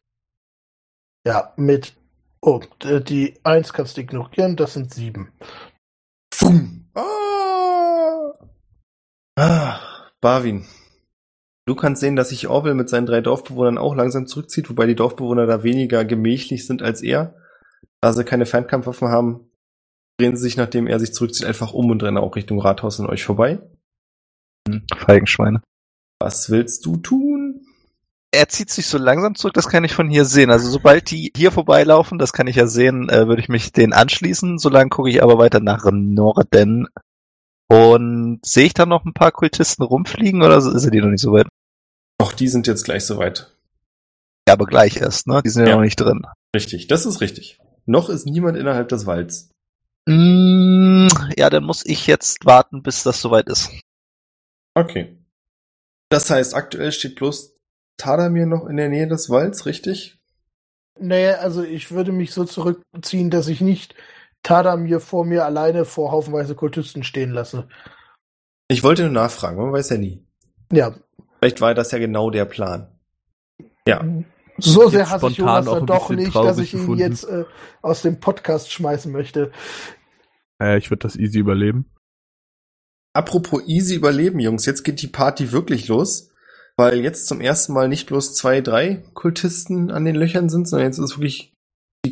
Ja, 1.25 1.53
mit. 1.55 1.93
Oh, 2.41 2.61
die 2.83 3.39
1 3.43 3.71
kannst 3.71 3.95
du 3.95 4.01
ignorieren, 4.01 4.55
das 4.55 4.73
sind 4.73 4.93
7. 4.93 5.31
Fum. 6.33 6.89
Ah. 6.93 8.33
ah, 9.37 9.79
Barwin. 10.19 10.65
Du 11.65 11.75
kannst 11.75 12.01
sehen, 12.01 12.15
dass 12.15 12.29
sich 12.29 12.47
Orwell 12.47 12.73
mit 12.73 12.89
seinen 12.89 13.05
drei 13.05 13.21
Dorfbewohnern 13.21 13.77
auch 13.77 13.95
langsam 13.95 14.27
zurückzieht, 14.27 14.69
wobei 14.69 14.85
die 14.85 14.95
Dorfbewohner 14.95 15.45
da 15.45 15.63
weniger 15.63 16.03
gemächlich 16.03 16.67
sind 16.67 16.81
als 16.81 17.01
er. 17.01 17.35
Da 18.01 18.11
sie 18.11 18.25
keine 18.25 18.45
Fernkampfwaffen 18.45 19.07
haben, 19.07 19.49
drehen 20.19 20.35
sie 20.35 20.43
sich, 20.43 20.57
nachdem 20.57 20.87
er 20.87 20.99
sich 20.99 21.13
zurückzieht, 21.13 21.45
einfach 21.45 21.73
um 21.73 21.89
und 21.89 22.03
rennen 22.03 22.17
auch 22.17 22.35
Richtung 22.35 22.59
Rathaus 22.59 22.99
an 22.99 23.07
euch 23.07 23.23
vorbei. 23.23 23.61
Feigenschweine. 24.97 25.61
Was 26.19 26.49
willst 26.49 26.85
du 26.85 26.97
tun? 26.97 27.65
Er 28.31 28.49
zieht 28.49 28.69
sich 28.69 28.87
so 28.87 28.97
langsam 28.97 29.35
zurück, 29.35 29.53
das 29.53 29.69
kann 29.69 29.83
ich 29.83 29.93
von 29.93 30.09
hier 30.09 30.25
sehen. 30.25 30.49
Also 30.49 30.69
sobald 30.69 31.11
die 31.11 31.31
hier 31.35 31.51
vorbeilaufen, 31.51 32.17
das 32.17 32.33
kann 32.33 32.47
ich 32.47 32.55
ja 32.55 32.67
sehen, 32.67 33.07
äh, 33.09 33.27
würde 33.27 33.41
ich 33.41 33.47
mich 33.47 33.71
denen 33.71 33.93
anschließen. 33.93 34.57
Solange 34.57 34.89
gucke 34.89 35.09
ich 35.09 35.21
aber 35.21 35.37
weiter 35.37 35.59
nach 35.59 35.85
Norden. 35.91 36.87
Und 37.69 38.39
sehe 38.45 38.65
ich 38.65 38.73
da 38.73 38.85
noch 38.85 39.05
ein 39.05 39.13
paar 39.13 39.31
Kultisten 39.31 39.83
rumfliegen 39.83 40.43
oder 40.43 40.61
sind 40.61 40.93
die 40.93 41.01
noch 41.01 41.09
nicht 41.09 41.21
so 41.21 41.31
weit? 41.31 41.47
Auch 42.19 42.33
die 42.33 42.47
sind 42.47 42.67
jetzt 42.67 42.83
gleich 42.83 43.05
soweit. 43.05 43.55
Ja, 44.47 44.53
aber 44.53 44.65
gleich 44.65 44.97
erst, 44.97 45.27
ne? 45.27 45.41
Die 45.43 45.49
sind 45.49 45.63
ja, 45.63 45.69
Ja. 45.71 45.75
noch 45.77 45.83
nicht 45.83 45.99
drin. 45.99 46.21
Richtig, 46.55 46.87
das 46.87 47.05
ist 47.05 47.21
richtig. 47.21 47.59
Noch 47.85 48.09
ist 48.09 48.25
niemand 48.25 48.57
innerhalb 48.57 48.89
des 48.89 49.05
Walds. 49.05 49.49
Mm, 50.05 51.07
ja, 51.37 51.49
dann 51.49 51.63
muss 51.63 51.85
ich 51.85 52.07
jetzt 52.07 52.45
warten, 52.45 52.83
bis 52.83 53.03
das 53.03 53.21
soweit 53.21 53.47
ist. 53.47 53.71
Okay. 54.75 55.17
Das 56.09 56.29
heißt, 56.29 56.53
aktuell 56.53 56.91
steht 56.91 57.15
bloß 57.15 57.55
Tadamir 57.97 58.45
noch 58.45 58.65
in 58.67 58.77
der 58.77 58.89
Nähe 58.89 59.07
des 59.07 59.29
Walds, 59.29 59.65
richtig? 59.65 60.17
Naja, 60.99 61.35
also 61.39 61.63
ich 61.63 61.91
würde 61.91 62.11
mich 62.11 62.33
so 62.33 62.43
zurückziehen, 62.43 63.29
dass 63.31 63.47
ich 63.47 63.61
nicht 63.61 63.95
Tadamir 64.43 64.99
vor 64.99 65.25
mir 65.25 65.45
alleine 65.45 65.85
vor 65.85 66.11
haufenweise 66.11 66.55
Kultisten 66.55 67.03
stehen 67.03 67.31
lasse. 67.31 67.67
Ich 68.67 68.83
wollte 68.83 69.03
nur 69.03 69.11
nachfragen, 69.11 69.57
man 69.57 69.73
weiß 69.73 69.89
ja 69.89 69.97
nie. 69.97 70.25
Ja, 70.71 70.95
Vielleicht 71.43 71.59
war 71.59 71.73
das 71.73 71.91
ja 71.91 71.97
genau 71.99 72.29
der 72.29 72.45
Plan. 72.45 72.87
Ja. 73.85 74.01
so 74.59 74.83
Jetzt 74.83 74.91
sehr 74.93 75.09
hasse 75.09 75.27
ich 75.27 75.35
Jonas 75.35 75.67
auch 75.67 75.79
dann 75.79 75.87
doch 75.87 76.09
nicht, 76.09 76.33
dass 76.33 76.57
ich 76.57 76.73
ihn 76.73 76.79
gefunden. 76.79 77.01
jetzt 77.01 77.25
äh, 77.25 77.43
aus 77.81 78.01
dem 78.01 78.21
Podcast 78.21 78.71
schmeißen 78.71 79.11
möchte. 79.11 79.51
Naja, 80.57 80.77
ich 80.77 80.89
würde 80.89 81.01
das 81.01 81.17
easy 81.17 81.39
überleben. 81.39 81.91
Apropos 83.11 83.61
easy 83.67 83.93
überleben, 83.95 84.39
Jungs, 84.39 84.65
jetzt 84.65 84.83
geht 84.83 85.01
die 85.01 85.07
Party 85.07 85.51
wirklich 85.51 85.89
los, 85.89 86.31
weil 86.77 87.01
jetzt 87.01 87.27
zum 87.27 87.41
ersten 87.41 87.73
Mal 87.73 87.89
nicht 87.89 88.07
bloß 88.07 88.33
zwei, 88.35 88.61
drei 88.61 89.03
Kultisten 89.13 89.91
an 89.91 90.05
den 90.05 90.15
Löchern 90.15 90.47
sind, 90.47 90.69
sondern 90.69 90.87
jetzt 90.87 90.97
ist 90.97 91.17
wirklich 91.17 91.52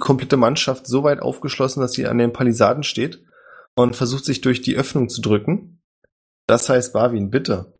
komplette 0.01 0.35
Mannschaft 0.35 0.85
so 0.85 1.03
weit 1.03 1.21
aufgeschlossen, 1.21 1.81
dass 1.81 1.93
sie 1.93 2.07
an 2.07 2.17
den 2.17 2.33
Palisaden 2.33 2.83
steht 2.83 3.23
und 3.75 3.95
versucht 3.95 4.25
sich 4.25 4.41
durch 4.41 4.61
die 4.61 4.75
Öffnung 4.75 5.07
zu 5.07 5.21
drücken. 5.21 5.81
Das 6.47 6.67
heißt, 6.67 6.91
Barwin, 6.91 7.29
bitte. 7.29 7.73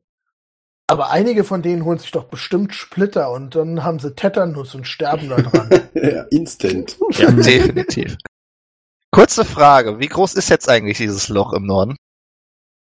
Aber 0.88 1.10
einige 1.10 1.44
von 1.44 1.62
denen 1.62 1.86
holen 1.86 2.00
sich 2.00 2.12
doch 2.12 2.26
bestimmt 2.26 2.74
Splitter 2.74 3.32
und 3.32 3.56
dann 3.56 3.84
haben 3.84 4.00
sie 4.00 4.14
Tetanus 4.16 4.76
und 4.76 4.88
sterben 4.88 5.30
da 5.30 5.38
dran. 5.42 5.70
ja, 5.94 6.24
instant. 6.32 6.98
Ja. 7.12 7.32
Definitiv. 7.32 8.18
Kurze 9.12 9.44
Frage, 9.44 10.00
wie 10.00 10.08
groß 10.08 10.36
ist 10.36 10.50
jetzt 10.50 10.70
eigentlich 10.70 10.98
dieses 10.98 11.28
Loch 11.28 11.54
im 11.54 11.66
Norden? 11.66 11.98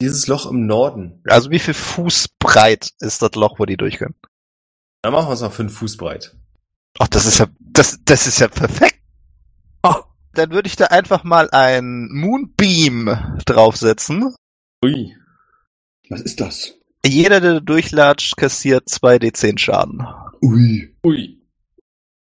Dieses 0.01 0.27
Loch 0.27 0.49
im 0.49 0.65
Norden, 0.65 1.21
Also 1.25 1.51
wie 1.51 1.59
viel 1.59 1.73
Fuß 1.73 2.27
breit 2.39 2.91
ist 2.99 3.21
das 3.21 3.35
Loch, 3.35 3.59
wo 3.59 3.65
die 3.65 3.77
durch 3.77 3.97
können? 3.97 4.15
da 5.01 5.11
machen 5.11 5.29
wir 5.29 5.33
es 5.33 5.41
mal 5.41 5.51
fünf 5.51 5.77
Fuß 5.77 5.97
breit. 5.97 6.35
Ach, 6.99 7.07
das 7.07 7.25
ist 7.27 7.37
ja, 7.37 7.47
das, 7.59 7.99
das 8.05 8.25
ist 8.27 8.39
ja 8.39 8.47
perfekt. 8.47 8.99
Dann 10.35 10.51
würde 10.51 10.67
ich 10.67 10.75
da 10.75 10.85
einfach 10.85 11.23
mal 11.23 11.49
ein 11.51 12.09
Moonbeam 12.11 13.39
draufsetzen. 13.45 14.35
Ui. 14.83 15.15
Was 16.09 16.21
ist 16.21 16.39
das? 16.39 16.75
Jeder, 17.05 17.41
der 17.41 17.61
durchlatscht, 17.61 18.37
kassiert 18.37 18.87
2d10 18.87 19.57
Schaden. 19.57 20.05
Ui. 20.41 20.95
Ui. 21.05 21.41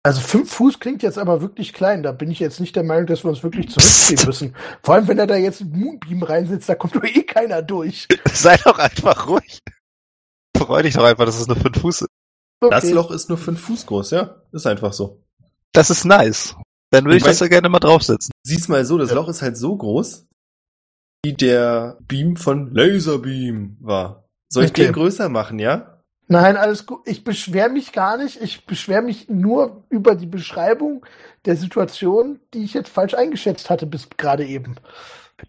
Also 0.03 0.21
fünf 0.21 0.51
Fuß 0.51 0.79
klingt 0.79 1.01
jetzt 1.01 1.17
aber 1.17 1.41
wirklich 1.41 1.73
klein. 1.73 2.03
Da 2.03 2.11
bin 2.11 2.29
ich 2.29 2.39
jetzt 2.39 2.59
nicht 2.59 2.75
der 2.75 2.83
Meinung, 2.83 3.07
dass 3.07 3.23
wir 3.23 3.29
uns 3.29 3.41
wirklich 3.41 3.69
zurückziehen 3.69 4.17
Psst. 4.17 4.27
müssen. 4.27 4.55
Vor 4.83 4.95
allem, 4.95 5.07
wenn 5.07 5.17
er 5.17 5.27
da 5.27 5.35
jetzt 5.35 5.61
einen 5.61 5.79
Moonbeam 5.79 6.23
reinsetzt, 6.23 6.69
da 6.69 6.75
kommt 6.75 6.95
doch 6.95 7.03
eh 7.03 7.23
keiner 7.23 7.61
durch. 7.61 8.07
Sei 8.31 8.55
doch 8.57 8.77
einfach 8.77 9.27
ruhig. 9.27 9.59
Freu 10.55 10.83
dich 10.83 10.93
doch 10.93 11.03
einfach, 11.03 11.25
dass 11.25 11.39
es 11.39 11.47
nur 11.47 11.57
5 11.57 11.81
Fuß 11.81 12.01
ist. 12.01 12.09
Okay. 12.61 12.75
Das 12.81 12.89
Loch 12.91 13.11
ist 13.11 13.29
nur 13.29 13.37
fünf 13.37 13.61
Fuß 13.61 13.85
groß, 13.85 14.11
ja? 14.11 14.35
Ist 14.51 14.65
einfach 14.65 14.93
so. 14.93 15.21
Das 15.73 15.89
ist 15.89 16.05
nice. 16.05 16.55
Dann 16.91 17.05
würde 17.05 17.17
ich 17.17 17.21
Ich 17.21 17.25
mein- 17.25 17.31
das 17.31 17.39
ja 17.39 17.47
gerne 17.47 17.69
mal 17.69 17.79
draufsetzen. 17.79 18.31
Sieh's 18.43 18.67
mal 18.67 18.85
so, 18.85 18.97
das 18.97 19.09
Ja. 19.09 19.15
Loch 19.15 19.27
ist 19.29 19.41
halt 19.41 19.57
so 19.57 19.75
groß, 19.75 20.27
wie 21.25 21.33
der 21.33 21.97
Beam 22.07 22.35
von 22.37 22.73
Laserbeam 22.73 23.77
war. 23.81 24.25
Soll 24.49 24.65
ich 24.65 24.71
Okay. 24.71 24.83
den 24.85 24.93
größer 24.93 25.27
machen, 25.29 25.59
ja? 25.59 26.01
Nein, 26.27 26.57
alles 26.57 26.85
gut. 26.85 27.01
Ich 27.05 27.23
beschwere 27.23 27.69
mich 27.69 27.91
gar 27.91 28.17
nicht. 28.17 28.41
Ich 28.41 28.65
beschwere 28.65 29.01
mich 29.03 29.29
nur 29.29 29.83
über 29.89 30.15
die 30.15 30.25
Beschreibung 30.25 31.05
der 31.45 31.55
Situation, 31.55 32.39
die 32.53 32.63
ich 32.63 32.73
jetzt 32.73 32.89
falsch 32.89 33.13
eingeschätzt 33.13 33.69
hatte 33.69 33.85
bis 33.85 34.07
gerade 34.17 34.45
eben. 34.45 34.75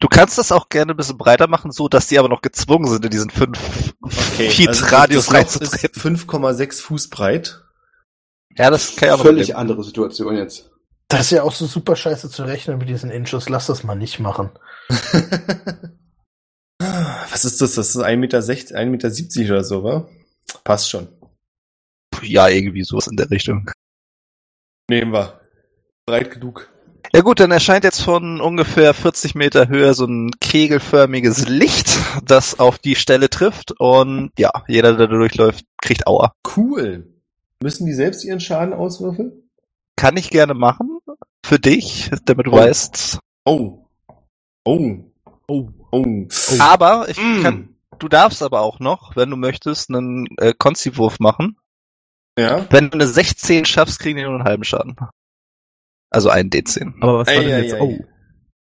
Du 0.00 0.08
kannst 0.08 0.36
das 0.36 0.52
auch 0.52 0.68
gerne 0.68 0.92
ein 0.92 0.96
bisschen 0.96 1.16
breiter 1.16 1.46
machen, 1.46 1.70
so 1.70 1.88
dass 1.88 2.08
die 2.08 2.18
aber 2.18 2.28
noch 2.28 2.42
gezwungen 2.42 2.88
sind, 2.88 3.04
in 3.04 3.10
diesen 3.10 3.30
5 3.30 3.58
Feet 4.08 4.68
also 4.68 4.84
Radius 4.86 5.32
reinzutreten. 5.32 5.94
5,6 6.00 6.80
Fuß 6.80 7.08
breit. 7.08 7.62
Ja, 8.56 8.68
das 8.70 8.96
kann 8.96 9.08
ich 9.10 9.14
auch 9.14 9.22
Völlig 9.22 9.56
andere 9.56 9.82
Situation 9.84 10.36
jetzt. 10.36 10.70
Das 11.08 11.20
ist 11.22 11.30
ja 11.30 11.42
auch 11.44 11.52
so 11.52 11.66
super 11.66 11.94
scheiße 11.94 12.30
zu 12.30 12.44
rechnen 12.44 12.78
mit 12.78 12.88
diesen 12.88 13.10
Inches. 13.10 13.48
Lass 13.48 13.66
das 13.66 13.84
mal 13.84 13.94
nicht 13.94 14.18
machen. 14.18 14.50
Was 17.30 17.44
ist 17.44 17.60
das? 17.60 17.74
Das 17.74 17.90
ist 17.90 17.96
1,60 17.96 18.16
Meter, 18.16 18.38
1,70 18.38 19.38
Meter 19.40 19.52
oder 19.52 19.64
so, 19.64 19.84
wa? 19.84 20.08
Passt 20.64 20.90
schon. 20.90 21.08
Ja, 22.22 22.48
irgendwie 22.48 22.82
sowas 22.82 23.06
in 23.08 23.16
der 23.16 23.30
Richtung. 23.30 23.70
Nehmen 24.88 25.12
wir. 25.12 25.40
Breit 26.06 26.30
genug. 26.30 26.70
Ja 27.14 27.20
gut, 27.20 27.40
dann 27.40 27.50
erscheint 27.50 27.84
jetzt 27.84 28.02
von 28.02 28.40
ungefähr 28.40 28.92
40 28.92 29.34
Meter 29.34 29.68
Höhe 29.68 29.94
so 29.94 30.06
ein 30.06 30.32
kegelförmiges 30.40 31.48
Licht, 31.48 31.88
das 32.24 32.58
auf 32.58 32.78
die 32.78 32.96
Stelle 32.96 33.30
trifft 33.30 33.72
und 33.78 34.32
ja, 34.38 34.50
jeder, 34.66 34.96
der 34.96 35.06
da 35.06 35.16
durchläuft, 35.16 35.64
kriegt 35.80 36.06
Aua. 36.06 36.32
Cool. 36.56 37.06
Müssen 37.62 37.86
die 37.86 37.94
selbst 37.94 38.24
ihren 38.24 38.40
Schaden 38.40 38.74
auswürfeln? 38.74 39.50
Kann 39.96 40.16
ich 40.16 40.30
gerne 40.30 40.54
machen. 40.54 40.95
Für 41.46 41.60
dich, 41.60 42.10
damit 42.24 42.46
du 42.46 42.50
Oh. 42.52 42.56
weißt. 42.56 43.20
Oh. 43.44 43.86
Oh. 44.64 44.96
Oh. 45.48 45.68
Oh. 45.92 46.26
Aber 46.58 47.08
ich 47.08 47.16
Mm. 47.18 47.42
kann, 47.42 47.76
du 48.00 48.08
darfst 48.08 48.42
aber 48.42 48.62
auch 48.62 48.80
noch, 48.80 49.14
wenn 49.14 49.30
du 49.30 49.36
möchtest, 49.36 49.88
einen 49.90 50.26
äh, 50.38 50.52
Konzi-Wurf 50.58 51.20
machen. 51.20 51.56
Ja. 52.36 52.66
Wenn 52.70 52.90
du 52.90 52.94
eine 52.94 53.06
16 53.06 53.64
schaffst, 53.64 54.00
kriegen 54.00 54.16
die 54.18 54.24
nur 54.24 54.34
einen 54.34 54.44
halben 54.44 54.64
Schaden. 54.64 54.96
Also 56.10 56.30
einen 56.30 56.50
D10. 56.50 56.94
Aber 57.00 57.18
was 57.20 57.28
war 57.28 57.34
Ei, 57.34 57.44
denn 57.44 57.52
ei, 57.54 57.62
jetzt? 57.62 57.74
ei. 57.74 57.80
Oh. 57.80 57.98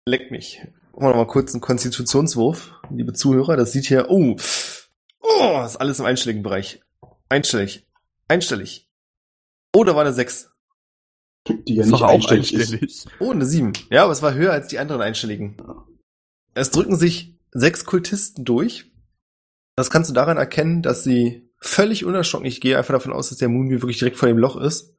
Leck 0.06 0.30
mich. 0.32 0.62
Machen 0.94 1.10
wir 1.14 1.16
mal 1.16 1.28
kurz 1.28 1.54
einen 1.54 1.62
Konstitutionswurf, 1.62 2.74
liebe 2.90 3.14
Zuhörer. 3.14 3.56
Das 3.56 3.72
sieht 3.72 3.86
hier, 3.86 4.08
oh, 4.10 4.36
oh, 5.22 5.64
ist 5.66 5.78
alles 5.78 6.00
im 6.00 6.06
einstelligen 6.06 6.44
Bereich. 6.44 6.82
Einstellig. 7.30 7.88
Einstellig. 8.28 8.90
Oh, 9.74 9.84
da 9.86 9.96
war 9.96 10.02
eine 10.02 10.14
6. 10.14 10.52
Die 11.68 11.76
ja 11.76 11.84
Ist 11.84 11.92
nicht 11.92 12.02
auch 12.02 12.10
einstellig 12.10 12.54
ist. 12.54 12.72
einstellig. 12.74 13.06
Oh, 13.20 13.32
eine 13.32 13.46
7. 13.46 13.74
Ja, 13.90 14.04
aber 14.04 14.12
es 14.12 14.22
war 14.22 14.34
höher 14.34 14.52
als 14.52 14.68
die 14.68 14.80
anderen 14.80 15.02
einstelligen. 15.02 15.58
Es 16.54 16.72
drücken 16.72 16.96
sich 16.96 17.36
sechs 17.52 17.86
Kultisten 17.86 18.46
durch. 18.46 18.92
Das 19.76 19.90
kannst 19.90 20.10
du 20.10 20.14
daran 20.14 20.38
erkennen, 20.38 20.82
dass 20.82 21.04
sie 21.04 21.50
völlig 21.60 22.06
unerschrocken, 22.06 22.48
ich 22.48 22.62
gehe 22.62 22.78
einfach 22.78 22.94
davon 22.94 23.14
aus, 23.14 23.30
dass 23.30 23.38
der 23.38 23.50
Moonbeam 23.50 23.82
wirklich 23.82 24.00
direkt 24.00 24.18
vor 24.18 24.28
dem 24.28 24.38
Loch 24.38 24.56
ist. 24.56 24.94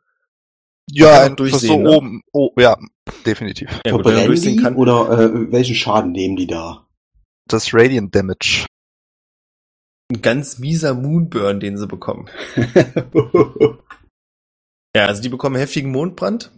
Ja, 0.90 1.28
durchsehen, 1.28 1.68
so 1.68 1.78
ne? 1.80 1.90
oben. 1.90 2.22
Oh, 2.32 2.50
ja, 2.58 2.78
definitiv. 3.26 3.68
Ja, 3.84 3.92
gut, 3.92 4.06
durchsehen 4.06 4.56
die 4.56 4.62
kann. 4.62 4.76
oder 4.76 5.18
äh, 5.18 5.52
welchen 5.52 5.74
Schaden 5.74 6.12
nehmen 6.12 6.36
die 6.36 6.46
da? 6.46 6.86
Das 7.46 7.74
Radiant 7.74 8.14
Damage. 8.14 8.66
Ein 10.10 10.22
ganz 10.22 10.58
mieser 10.58 10.94
Moonburn, 10.94 11.60
den 11.60 11.76
sie 11.76 11.86
bekommen. 11.86 12.30
Ja, 14.98 15.06
also 15.06 15.22
die 15.22 15.28
bekommen 15.28 15.54
heftigen 15.54 15.92
Mondbrand. 15.92 16.50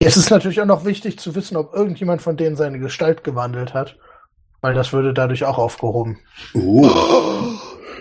Es 0.00 0.16
ist 0.16 0.30
natürlich 0.30 0.60
auch 0.60 0.66
noch 0.66 0.84
wichtig 0.84 1.20
zu 1.20 1.36
wissen, 1.36 1.56
ob 1.56 1.72
irgendjemand 1.72 2.20
von 2.20 2.36
denen 2.36 2.56
seine 2.56 2.80
Gestalt 2.80 3.22
gewandelt 3.22 3.74
hat. 3.74 3.96
Weil 4.60 4.74
das 4.74 4.92
würde 4.92 5.14
dadurch 5.14 5.44
auch 5.44 5.58
aufgehoben. 5.58 6.18
oh. 6.52 6.90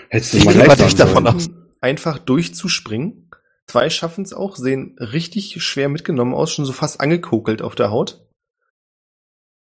Hättest 0.09 0.33
du 0.33 0.37
Ich 0.39 0.45
mal 0.45 0.65
mal 0.65 0.75
nicht 0.75 0.99
davon 0.99 1.27
aus. 1.27 1.51
Einfach 1.81 2.17
durchzuspringen. 2.17 3.29
Zwei 3.67 3.91
schaffen 3.91 4.23
es 4.23 4.33
auch, 4.33 4.55
sehen 4.55 4.95
richtig 4.97 5.61
schwer 5.61 5.87
mitgenommen 5.87 6.33
aus, 6.33 6.51
schon 6.51 6.65
so 6.65 6.73
fast 6.73 6.99
angekokelt 6.99 7.61
auf 7.61 7.75
der 7.75 7.91
Haut. 7.91 8.25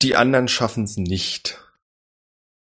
Die 0.01 0.15
anderen 0.15 0.47
schaffen 0.47 0.85
es 0.85 0.95
nicht. 0.95 1.61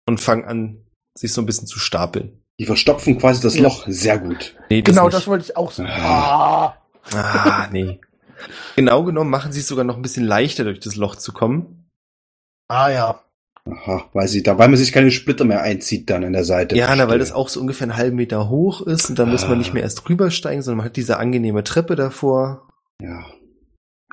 Und 0.05 0.19
fangen 0.19 0.43
an, 0.43 0.85
sich 1.17 1.31
so 1.31 1.41
ein 1.41 1.45
bisschen 1.45 1.67
zu 1.67 1.79
stapeln. 1.79 2.42
Die 2.59 2.65
verstopfen 2.65 3.17
quasi 3.17 3.41
das 3.41 3.55
Ja. 3.55 3.63
Loch 3.63 3.85
sehr 3.87 4.19
gut. 4.19 4.55
Nee, 4.69 4.81
genau, 4.81 5.05
nicht. 5.05 5.15
das 5.15 5.27
wollte 5.27 5.45
ich 5.45 5.57
auch 5.57 5.71
sagen. 5.71 5.89
Ah. 5.89 6.75
Ah, 7.13 7.67
nee. 7.71 7.99
Genau 8.75 9.03
genommen 9.03 9.29
machen 9.29 9.51
sie 9.51 9.59
es 9.61 9.67
sogar 9.67 9.85
noch 9.85 9.95
ein 9.95 10.01
bisschen 10.01 10.25
leichter, 10.25 10.63
durch 10.63 10.79
das 10.79 10.95
Loch 10.95 11.15
zu 11.15 11.33
kommen. 11.33 11.89
Ah 12.67 12.89
ja. 12.89 13.19
Aha, 13.65 14.09
weil 14.13 14.27
sie, 14.27 14.43
da, 14.43 14.57
weil 14.57 14.67
man 14.67 14.77
sich 14.77 14.91
keine 14.91 15.09
Splitter 15.09 15.45
mehr 15.45 15.61
einzieht 15.61 16.09
dann 16.09 16.25
an 16.25 16.33
der 16.33 16.43
Seite. 16.43 16.75
Ja, 16.75 16.93
na, 16.95 17.07
weil 17.07 17.19
das 17.19 17.31
auch 17.31 17.47
so 17.47 17.61
ungefähr 17.61 17.85
einen 17.85 17.95
halben 17.97 18.17
Meter 18.17 18.49
hoch 18.49 18.81
ist 18.81 19.09
und 19.09 19.17
da 19.19 19.25
muss 19.25 19.43
man 19.43 19.53
Ah. 19.53 19.55
nicht 19.55 19.73
mehr 19.73 19.83
erst 19.83 20.07
rübersteigen, 20.09 20.61
sondern 20.61 20.77
man 20.79 20.85
hat 20.87 20.97
diese 20.97 21.17
angenehme 21.17 21.63
Treppe 21.63 21.95
davor. 21.95 22.67
Ja. 23.01 23.23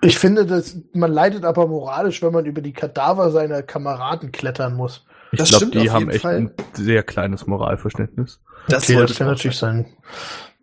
Ich 0.02 0.18
finde, 0.18 0.46
dass 0.46 0.76
man 0.94 1.12
leidet 1.12 1.44
aber 1.44 1.66
moralisch, 1.66 2.22
wenn 2.22 2.32
man 2.32 2.46
über 2.46 2.62
die 2.62 2.72
Kadaver 2.72 3.30
seiner 3.32 3.62
Kameraden 3.62 4.30
klettern 4.32 4.74
muss. 4.76 5.04
Ich 5.32 5.38
Das 5.38 5.48
glaube, 5.50 5.66
stimmt 5.66 5.74
die 5.74 5.88
auf 5.88 5.94
haben 5.94 6.00
jeden 6.00 6.10
echt 6.12 6.22
Fall. 6.22 6.36
ein 6.36 6.54
sehr 6.74 7.02
kleines 7.02 7.46
Moralverständnis. 7.46 8.40
Das 8.68 8.84
Okay, 8.84 8.94
das 8.96 9.16
kann 9.16 9.26
natürlich 9.28 9.58
sagen. 9.58 9.84
sein. 9.84 9.96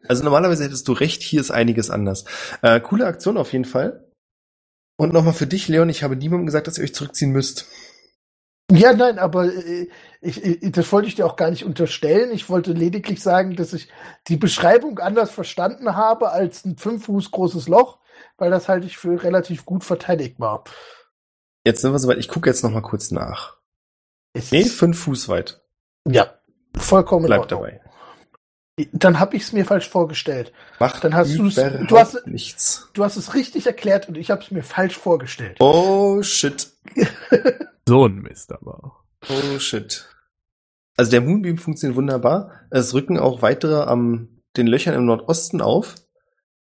Also 0.08 0.24
normalerweise 0.24 0.64
hättest 0.64 0.88
du 0.88 0.94
recht, 0.94 1.22
hier 1.22 1.42
ist 1.42 1.52
einiges 1.52 1.90
anders. 1.90 2.26
Äh, 2.62 2.80
coole 2.80 3.06
Aktion 3.06 3.38
auf 3.38 3.52
jeden 3.54 3.66
Fall. 3.66 4.06
Und 4.98 5.14
nochmal 5.14 5.34
für 5.34 5.48
dich, 5.48 5.68
Leon, 5.68 5.90
ich 5.90 6.04
habe 6.04 6.16
niemandem 6.16 6.46
gesagt, 6.48 6.68
dass 6.68 6.78
ihr 6.78 6.84
euch 6.84 6.96
zurückziehen 6.96 7.32
müsst. 7.32 7.68
Ja, 8.72 8.94
nein, 8.94 9.20
aber 9.20 9.46
äh, 9.46 9.88
ich, 10.22 10.44
ich, 10.44 10.72
das 10.74 10.92
wollte 10.92 11.08
ich 11.08 11.16
dir 11.16 11.26
auch 11.26 11.36
gar 11.38 11.50
nicht 11.50 11.64
unterstellen. 11.64 12.32
Ich 12.34 12.50
wollte 12.50 12.74
lediglich 12.74 13.22
sagen, 13.22 13.56
dass 13.56 13.74
ich 13.74 13.90
die 14.28 14.38
Beschreibung 14.38 15.00
anders 15.00 15.32
verstanden 15.32 15.96
habe 15.96 16.32
als 16.32 16.66
ein 16.66 16.78
fünf 16.78 17.06
Fuß 17.06 17.32
großes 17.32 17.68
Loch, 17.70 18.00
weil 18.38 18.52
das 18.52 18.68
halte 18.68 18.88
ich 18.88 18.98
für 18.98 19.24
relativ 19.24 19.66
gut 19.66 19.84
verteidigbar. 19.86 20.64
Jetzt 21.66 21.82
sind 21.82 21.92
wir 21.92 22.00
soweit, 22.00 22.18
ich 22.18 22.28
gucke 22.28 22.50
jetzt 22.50 22.64
nochmal 22.64 22.82
kurz 22.82 23.12
nach. 23.12 23.57
Es 24.34 24.52
Nee, 24.52 24.62
ist- 24.62 24.74
fünf 24.76 25.00
Fuß 25.00 25.30
weit. 25.30 25.62
Ja, 26.08 26.34
vollkommen 26.78 27.32
Ordnung. 27.32 27.62
dabei. 27.62 27.82
Dann 28.94 29.20
habe 29.20 29.36
ich 29.36 29.42
es 29.44 29.54
mir 29.54 29.66
falsch 29.66 29.90
vorgestellt. 29.90 30.54
Macht 30.80 31.04
Dann 31.04 31.16
hast 31.16 31.36
du's- 31.36 31.56
du 31.56 31.98
hast- 31.98 32.28
nichts. 32.28 32.90
Du 32.94 33.04
hast 33.04 33.16
es 33.18 33.34
richtig 33.34 33.66
erklärt 33.66 34.08
und 34.08 34.16
ich 34.18 34.30
habe 34.30 34.42
es 34.44 34.52
mir 34.52 34.62
falsch 34.62 34.96
vorgestellt. 34.98 35.58
Oh 35.60 36.22
shit. 36.22 36.72
So 37.90 38.06
ein 38.06 38.16
Mist 38.16 38.52
aber. 38.52 38.98
Oh 39.30 39.60
shit. 39.60 40.10
Also 40.98 41.10
der 41.12 41.22
Moonbeam 41.22 41.58
funktioniert 41.58 41.96
wunderbar. 41.96 42.52
Es 42.70 42.94
rücken 42.94 43.18
auch 43.18 43.42
weitere 43.42 43.82
am 43.84 44.42
den 44.58 44.68
Löchern 44.68 44.94
im 44.94 45.06
Nordosten 45.06 45.62
auf. 45.62 45.96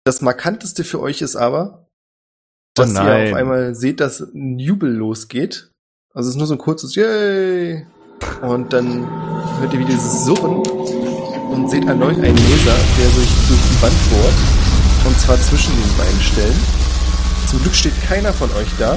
Das 0.04 0.20
markanteste 0.20 0.84
für 0.84 1.00
euch 1.00 1.22
ist 1.22 1.34
aber, 1.34 1.88
dass 2.74 2.90
ihr 2.92 3.02
nein. 3.04 3.28
auf 3.28 3.34
einmal 3.38 3.74
seht, 3.74 4.00
dass 4.00 4.20
ein 4.20 4.58
Jubel 4.58 4.92
losgeht. 4.92 5.72
Also 6.16 6.28
es 6.28 6.36
ist 6.36 6.38
nur 6.38 6.46
so 6.46 6.54
ein 6.54 6.58
kurzes 6.58 6.94
Yay. 6.94 7.84
Und 8.40 8.72
dann 8.72 9.04
hört 9.58 9.74
ihr 9.74 9.80
wieder 9.80 9.90
dieses 9.90 10.24
Surren 10.24 10.58
und 10.58 11.68
seht 11.68 11.86
erneut 11.86 12.14
einen 12.14 12.36
Laser, 12.36 12.76
der 12.98 13.08
sich 13.08 13.28
durch 13.48 13.60
die 13.60 13.82
Wand 13.82 14.10
bohrt. 14.10 15.08
Und 15.08 15.18
zwar 15.18 15.36
zwischen 15.38 15.72
den 15.72 15.98
beiden 15.98 16.20
Stellen. 16.20 16.56
Zum 17.48 17.60
Glück 17.62 17.74
steht 17.74 18.00
keiner 18.02 18.32
von 18.32 18.48
euch 18.52 18.68
da. 18.78 18.96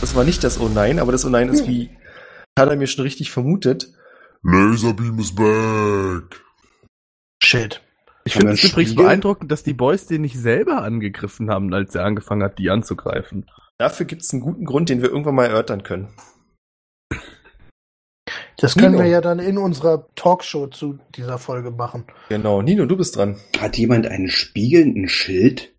Das 0.00 0.16
war 0.16 0.24
nicht 0.24 0.42
das 0.42 0.58
Oh 0.58 0.68
nein, 0.68 0.98
aber 0.98 1.12
das 1.12 1.24
Oh 1.24 1.28
nein 1.28 1.48
ist 1.48 1.68
wie 1.68 1.90
hat 2.58 2.68
er 2.68 2.76
mir 2.76 2.88
schon 2.88 3.04
richtig 3.04 3.30
vermutet. 3.30 3.92
Laserbeam 4.42 5.20
is 5.20 5.32
back. 5.32 6.42
Shit. 7.40 7.80
Ich 8.24 8.34
finde 8.34 8.52
es 8.52 8.64
übrigens 8.64 8.96
beeindruckend, 8.96 9.52
dass 9.52 9.62
die 9.62 9.74
Boys 9.74 10.08
den 10.08 10.22
nicht 10.22 10.36
selber 10.36 10.82
angegriffen 10.82 11.50
haben, 11.50 11.72
als 11.72 11.94
er 11.94 12.04
angefangen 12.04 12.42
hat, 12.42 12.58
die 12.58 12.68
anzugreifen. 12.68 13.46
Dafür 13.78 14.06
gibt 14.06 14.22
es 14.22 14.32
einen 14.32 14.42
guten 14.42 14.64
Grund, 14.64 14.88
den 14.88 15.02
wir 15.02 15.08
irgendwann 15.08 15.36
mal 15.36 15.46
erörtern 15.46 15.84
können. 15.84 16.08
Das 18.62 18.74
können 18.76 18.92
Nino. 18.92 19.02
wir 19.04 19.10
ja 19.10 19.20
dann 19.20 19.38
in 19.40 19.58
unserer 19.58 20.06
Talkshow 20.14 20.68
zu 20.68 20.98
dieser 21.16 21.36
Folge 21.38 21.70
machen. 21.72 22.04
Genau, 22.28 22.62
Nino, 22.62 22.86
du 22.86 22.96
bist 22.96 23.16
dran. 23.16 23.36
Hat 23.60 23.76
jemand 23.76 24.06
einen 24.06 24.28
spiegelnden 24.28 25.08
Schild? 25.08 25.72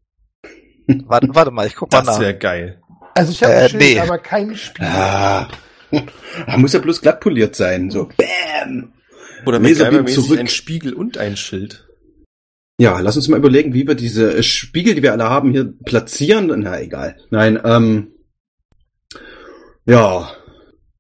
Warte, 1.06 1.30
warte 1.34 1.52
mal, 1.52 1.66
ich 1.66 1.76
guck 1.76 1.92
mal 1.92 2.00
Das 2.00 2.16
nach. 2.18 2.20
wäre 2.20 2.38
geil. 2.38 2.82
Also 3.16 3.32
ich 3.32 3.42
habe 3.42 3.54
Äh, 3.54 3.58
ein 3.64 3.70
Schild, 3.70 3.82
nee. 3.84 4.00
aber 4.00 4.18
kein 4.18 4.56
Spiel. 4.56 4.86
Ah. 4.86 5.48
Da 6.48 6.58
muss 6.58 6.74
ja 6.74 6.80
bloß 6.80 7.02
glatt 7.02 7.20
poliert 7.22 7.56
sein. 7.56 7.90
So, 7.92 8.10
bam. 8.18 8.94
Oder 9.46 9.60
Laserbeam 9.60 10.08
zurück. 10.08 10.40
ein 10.40 10.48
Spiegel 10.48 10.94
und 10.94 11.18
ein 11.20 11.38
Schild. 11.38 11.88
Ja, 12.80 13.00
lass 13.00 13.16
uns 13.16 13.28
mal 13.28 13.38
überlegen, 13.38 13.74
wie 13.76 13.88
wir 13.88 13.94
diese 13.96 14.42
Spiegel, 14.42 14.96
die 14.96 15.04
wir 15.04 15.12
alle 15.12 15.30
haben, 15.30 15.52
hier 15.52 15.72
platzieren. 15.86 16.48
Na, 16.62 16.82
egal. 16.82 17.18
Nein, 17.30 17.60
ähm, 17.64 18.12
ja. 19.86 20.32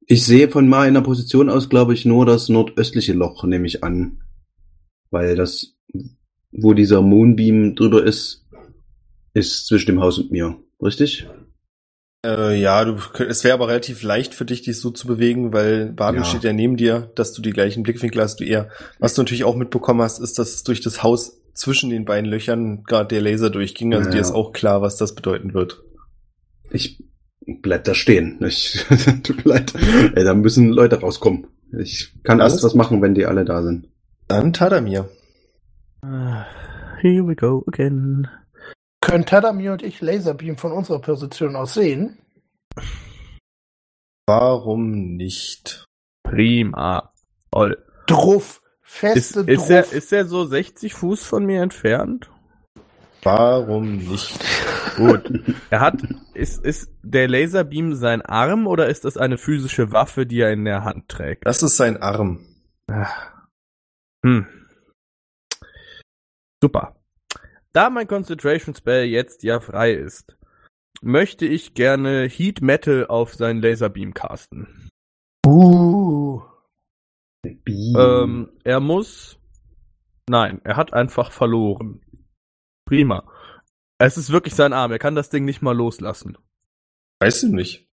Ich 0.08 0.26
sehe 0.26 0.50
von 0.50 0.68
meiner 0.68 1.02
Position 1.02 1.50
aus, 1.50 1.70
glaube 1.70 1.94
ich, 1.94 2.06
nur 2.06 2.26
das 2.26 2.50
nordöstliche 2.50 3.14
Loch, 3.14 3.44
nehme 3.44 3.68
ich 3.68 3.84
an. 3.84 4.20
Weil 5.12 5.36
das, 5.36 5.76
wo 6.52 6.74
dieser 6.74 7.02
Moonbeam 7.02 7.76
drüber 7.76 8.04
ist, 8.04 8.46
ist 9.34 9.68
zwischen 9.68 9.88
dem 9.92 10.02
Haus 10.02 10.18
und 10.20 10.32
mir. 10.32 10.58
Richtig? 10.82 11.28
Äh, 12.26 12.60
ja, 12.60 12.86
du, 12.86 12.98
es 13.24 13.44
wäre 13.44 13.54
aber 13.54 13.68
relativ 13.68 14.02
leicht 14.04 14.34
für 14.34 14.46
dich, 14.46 14.62
dich 14.62 14.80
so 14.80 14.92
zu 14.92 15.08
bewegen, 15.08 15.54
weil 15.54 15.92
Baden 15.92 16.20
Ja. 16.20 16.24
steht 16.26 16.44
ja 16.44 16.54
neben 16.54 16.78
dir, 16.78 17.12
dass 17.16 17.34
du 17.34 17.42
die 17.42 17.52
gleichen 17.52 17.84
Blickwinkel 17.84 18.22
hast 18.22 18.40
wie 18.40 18.50
er. 18.50 18.70
Was 19.00 19.14
du 19.14 19.22
natürlich 19.22 19.44
auch 19.44 19.56
mitbekommen 19.56 20.02
hast, 20.02 20.20
ist, 20.20 20.40
dass 20.40 20.64
durch 20.64 20.82
das 20.82 21.04
Haus 21.04 21.42
zwischen 21.54 21.90
den 21.90 22.06
beiden 22.06 22.30
Löchern 22.30 22.84
gerade 22.84 23.10
der 23.10 23.22
Laser 23.22 23.50
durchging. 23.50 23.94
Also 23.94 24.10
Ja. 24.10 24.14
dir 24.16 24.22
ist 24.22 24.32
auch 24.32 24.54
klar, 24.54 24.82
was 24.82 24.98
das 24.98 25.16
bedeuten 25.16 25.54
wird. 25.54 25.84
Ich 26.72 27.04
bleib 27.46 27.84
da 27.86 27.94
stehen. 27.94 28.44
Ich, 28.46 28.86
tut 29.24 29.46
mir 29.46 29.54
leid. 29.54 29.74
Ey, 30.16 30.24
da 30.24 30.34
müssen 30.34 30.70
Leute 30.70 31.00
rauskommen. 31.02 31.48
Ich 31.78 32.14
kann 32.24 32.42
Alles 32.42 32.54
erst 32.54 32.66
was 32.66 32.76
machen, 32.76 33.02
wenn 33.02 33.16
die 33.16 33.26
alle 33.26 33.46
da 33.46 33.64
sind. 33.64 33.88
Dann 34.28 34.54
Tadamir. 34.54 35.10
Ah, 36.02 36.46
Here 37.02 37.28
we 37.28 37.36
go 37.36 37.64
again. 37.68 38.28
Können 39.02 39.26
Tadamir 39.26 39.74
und 39.74 39.84
ich 39.84 40.00
Laserbeam 40.00 40.58
von 40.58 40.72
unserer 40.72 41.00
Position 41.00 41.56
aus 41.56 41.74
sehen? 41.74 42.18
Warum 44.26 45.16
nicht? 45.16 45.86
Prima. 46.24 47.12
Toll. 47.52 47.78
Druff. 48.08 48.62
Ist, 48.84 48.90
Feste 49.00 49.40
ist, 49.42 49.70
er, 49.70 49.82
Druff. 49.82 49.94
ist 49.94 50.14
er 50.14 50.26
so 50.26 50.46
60 50.46 50.94
Fuß 50.94 51.24
von 51.24 51.46
mir 51.46 51.62
entfernt? 51.62 52.30
Warum 53.24 53.98
nicht? 53.98 54.40
Gut. 54.98 55.32
Er 55.70 55.80
hat, 55.80 56.02
ist, 56.34 56.64
ist 56.64 56.92
der 57.02 57.28
Laserbeam 57.28 57.96
sein 57.96 58.22
Arm 58.22 58.68
oder 58.68 58.88
ist 58.88 59.06
das 59.06 59.18
eine 59.18 59.38
physische 59.38 59.92
Waffe, 59.92 60.26
die 60.28 60.40
er 60.40 60.52
in 60.52 60.66
der 60.66 60.84
Hand 60.84 61.10
trägt? 61.10 61.46
Das 61.46 61.64
ist 61.64 61.78
sein 61.78 61.98
Arm. 61.98 62.46
Hm. 64.24 64.46
Super. 66.62 66.96
Da 67.74 67.90
mein 67.90 68.08
Concentration 68.08 68.76
Spell 68.76 69.06
jetzt 69.06 69.42
ja 69.44 69.60
frei 69.60 69.94
ist, 69.94 70.38
möchte 71.02 71.46
ich 71.46 71.74
gerne 71.74 72.28
Heat 72.28 72.62
Metal 72.62 73.08
auf 73.08 73.34
seinen 73.34 73.62
Laserbeam 73.62 74.14
casten. 74.14 74.90
Uh. 75.46 76.42
Beam. 77.42 77.96
Ähm, 77.98 78.50
er 78.64 78.80
muss. 78.80 79.38
Nein, 80.30 80.62
er 80.64 80.78
hat 80.78 80.94
einfach 80.94 81.32
verloren. 81.32 82.02
Prima. 82.94 83.24
Es 83.98 84.18
ist 84.18 84.32
wirklich 84.32 84.54
sein 84.54 84.72
Arm. 84.72 84.92
Er 84.92 85.00
kann 85.00 85.16
das 85.16 85.32
Ding 85.32 85.46
nicht 85.46 85.64
mal 85.64 85.76
loslassen. 85.76 86.38
Weißt 87.22 87.42
du 87.42 87.56
nicht. 87.56 87.88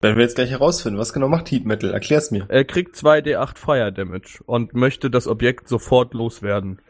Werden 0.00 0.14
wir 0.14 0.22
jetzt 0.22 0.36
gleich 0.36 0.50
herausfinden. 0.50 0.96
Was 1.00 1.12
genau 1.12 1.26
macht 1.26 1.50
Heat 1.50 1.64
Metal? 1.64 1.92
Erklär's 1.92 2.30
mir. 2.30 2.46
Er 2.48 2.64
kriegt 2.64 2.94
2d8 2.94 3.58
Fire 3.58 3.92
Damage 3.92 4.40
und 4.46 4.74
möchte 4.74 5.10
das 5.10 5.26
Objekt 5.26 5.66
sofort 5.66 6.14
loswerden. 6.14 6.80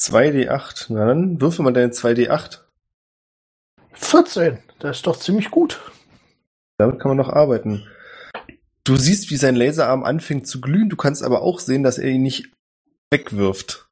2d8. 0.00 0.86
Na 0.88 1.06
dann 1.06 1.40
würfel 1.40 1.64
mal 1.64 1.72
deine 1.72 1.92
2d8. 1.92 2.62
14. 3.92 4.58
Das 4.80 4.96
ist 4.96 5.06
doch 5.06 5.16
ziemlich 5.16 5.52
gut. 5.52 5.80
Damit 6.76 6.98
kann 6.98 7.10
man 7.10 7.18
noch 7.18 7.28
arbeiten. 7.28 7.86
Du 8.82 8.96
siehst, 8.96 9.30
wie 9.30 9.36
sein 9.36 9.54
Laserarm 9.54 10.02
anfängt 10.02 10.48
zu 10.48 10.60
glühen. 10.60 10.88
Du 10.88 10.96
kannst 10.96 11.22
aber 11.22 11.42
auch 11.42 11.60
sehen, 11.60 11.84
dass 11.84 11.98
er 11.98 12.10
ihn 12.10 12.22
nicht 12.22 12.50
wegwirft. 13.12 13.88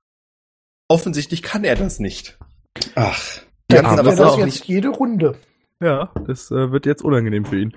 Offensichtlich 0.88 1.42
kann 1.42 1.62
er 1.62 1.76
das 1.76 2.00
nicht. 2.00 2.35
Ach. 2.94 3.40
Ja, 3.70 3.82
Dann 3.82 3.86
aber 3.86 3.98
er 3.98 4.02
das 4.04 4.16
das 4.16 4.28
auch 4.32 4.38
jetzt 4.38 4.46
nicht- 4.46 4.64
jede 4.66 4.88
Runde. 4.88 5.36
Ja, 5.82 6.12
das 6.26 6.50
äh, 6.50 6.70
wird 6.72 6.86
jetzt 6.86 7.02
unangenehm 7.02 7.44
für 7.44 7.58
ihn. 7.60 7.76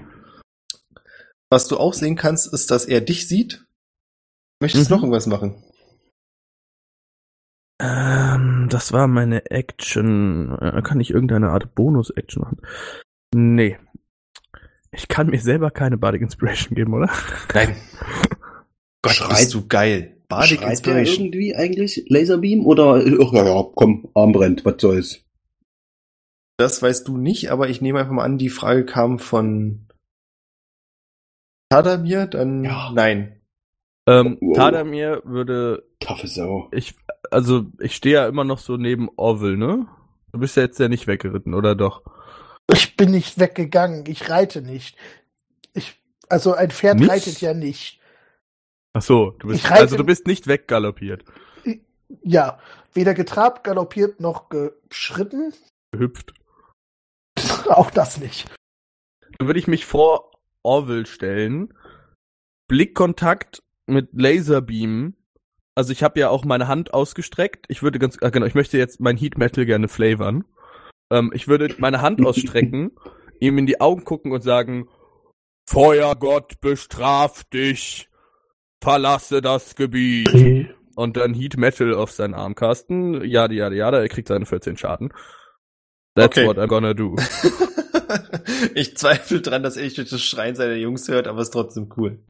Was 1.51 1.67
du 1.67 1.77
auch 1.77 1.93
sehen 1.93 2.15
kannst, 2.15 2.53
ist, 2.53 2.69
dass 2.71 2.85
er 2.85 3.01
dich 3.01 3.27
sieht. 3.27 3.65
Möchtest 4.61 4.89
du 4.89 4.93
Mhm. 4.93 4.97
noch 4.97 5.03
irgendwas 5.03 5.27
machen? 5.27 5.63
Ähm, 7.81 8.67
das 8.69 8.91
war 8.93 9.07
meine 9.07 9.49
Action. 9.51 10.57
Äh, 10.59 10.81
Kann 10.83 10.99
ich 10.99 11.11
irgendeine 11.11 11.49
Art 11.49 11.75
Bonus-Action 11.75 12.41
machen? 12.43 12.61
Nee. 13.33 13.77
Ich 14.91 15.07
kann 15.07 15.27
mir 15.27 15.39
selber 15.39 15.71
keine 15.71 15.97
Bardic 15.97 16.21
Inspiration 16.21 16.75
geben, 16.75 16.93
oder? 16.93 17.09
Nein. 17.53 17.75
Gott, 19.01 19.13
Schreit- 19.13 19.29
bist 19.39 19.53
du 19.53 19.67
geil. 19.67 20.15
Bardic 20.27 20.59
Schreit 20.59 20.61
der 20.61 20.69
Inspiration. 20.71 21.25
irgendwie 21.25 21.55
eigentlich 21.55 22.05
Laserbeam 22.07 22.65
oder 22.65 22.95
ach 22.95 23.33
ja, 23.33 23.45
ja, 23.45 23.63
komm, 23.75 24.09
Arm 24.13 24.31
brennt, 24.31 24.63
was 24.65 24.75
soll's. 24.79 25.23
Das 26.57 26.81
weißt 26.83 27.07
du 27.07 27.17
nicht, 27.17 27.49
aber 27.51 27.69
ich 27.69 27.81
nehme 27.81 27.99
einfach 27.99 28.11
mal 28.13 28.23
an, 28.25 28.37
die 28.37 28.49
Frage 28.49 28.85
kam 28.85 29.17
von 29.17 29.87
Tadamir, 31.69 32.27
dann 32.27 32.63
Ja. 32.63 32.91
nein. 32.93 33.41
Ähm, 34.07 34.37
Wow. 34.41 34.57
Tadamir 34.57 35.21
würde. 35.25 35.87
Taffe 35.99 36.27
Sau. 36.27 36.67
Ich. 36.71 36.95
Also, 37.31 37.67
ich 37.79 37.95
stehe 37.95 38.15
ja 38.15 38.27
immer 38.27 38.43
noch 38.43 38.57
so 38.59 38.75
neben 38.77 39.09
Orville, 39.17 39.57
ne? 39.57 39.87
Du 40.31 40.39
bist 40.39 40.57
ja 40.57 40.63
jetzt 40.63 40.79
ja 40.79 40.87
nicht 40.87 41.05
weggeritten, 41.05 41.53
oder 41.53 41.75
doch? 41.75 42.01
Ich 42.73 42.95
bin 42.97 43.11
nicht 43.11 43.39
weggegangen. 43.39 44.05
Ich 44.07 44.29
reite 44.29 44.61
nicht. 44.61 44.95
Ich, 45.73 45.95
also 46.27 46.53
ein 46.53 46.71
Pferd 46.71 46.99
Nicht? 46.99 47.09
reitet 47.09 47.41
ja 47.41 47.53
nicht. 47.53 47.98
Ach 48.99 49.03
so, 49.03 49.31
du 49.39 49.47
bist. 49.47 49.71
Also, 49.71 49.95
du 49.95 50.03
bist 50.03 50.27
nicht 50.27 50.47
weggaloppiert. 50.47 51.23
Ja, 52.21 52.59
weder 52.93 53.13
getrabt, 53.13 53.63
galoppiert 53.63 54.19
noch 54.19 54.49
geschritten. 54.49 55.53
Gehüpft. 55.91 56.33
Auch 57.69 57.91
das 57.91 58.19
nicht. 58.19 58.53
Dann 59.37 59.47
würde 59.47 59.59
ich 59.59 59.67
mich 59.67 59.85
vor 59.85 60.31
Orville 60.63 61.05
stellen 61.05 61.73
Blickkontakt 62.67 63.63
mit 63.87 64.09
Laserbeam. 64.11 65.15
Also 65.75 65.93
ich 65.93 66.03
habe 66.03 66.19
ja 66.19 66.29
auch 66.29 66.43
meine 66.43 66.67
Hand 66.67 66.93
ausgestreckt. 66.93 67.65
Ich 67.69 67.81
würde 67.81 67.99
ganz, 67.99 68.17
ah, 68.21 68.29
genau, 68.29 68.45
ich 68.45 68.53
möchte 68.53 68.77
jetzt 68.77 68.99
mein 68.99 69.15
Heat 69.15 69.37
Metal 69.37 69.65
gerne 69.65 69.87
flavoren. 69.87 70.43
Ähm, 71.09 71.31
ich 71.33 71.47
würde 71.47 71.73
meine 71.77 72.01
Hand 72.01 72.23
ausstrecken, 72.25 72.91
ihm 73.39 73.57
in 73.57 73.65
die 73.65 73.79
Augen 73.79 74.03
gucken 74.03 74.33
und 74.33 74.41
sagen, 74.41 74.89
Feuergott 75.69 76.59
bestraf 76.59 77.45
dich. 77.45 78.08
Verlasse 78.81 79.41
das 79.41 79.75
Gebiet. 79.75 80.73
Und 80.95 81.17
dann 81.17 81.33
Heat 81.33 81.57
Metal 81.57 81.93
auf 81.93 82.11
seinen 82.11 82.33
Arm 82.33 82.55
casten. 82.55 83.23
Ja, 83.25 83.49
ja, 83.51 83.71
ja, 83.71 83.89
er 83.89 84.09
kriegt 84.09 84.27
seine 84.27 84.45
14 84.45 84.77
Schaden. 84.77 85.13
That's 86.15 86.37
Okay. 86.37 86.45
what 86.47 86.57
I'm 86.57 86.67
gonna 86.67 86.93
do. 86.93 87.15
ich 88.75 88.97
zweifle 88.97 89.41
dran, 89.41 89.63
dass 89.63 89.77
er 89.77 89.87
durch 89.89 90.09
das 90.09 90.21
Schreien 90.21 90.55
seiner 90.55 90.75
Jungs 90.75 91.07
hört, 91.07 91.27
aber 91.27 91.39
es 91.39 91.47
ist 91.49 91.53
trotzdem 91.53 91.89
cool. 91.97 92.23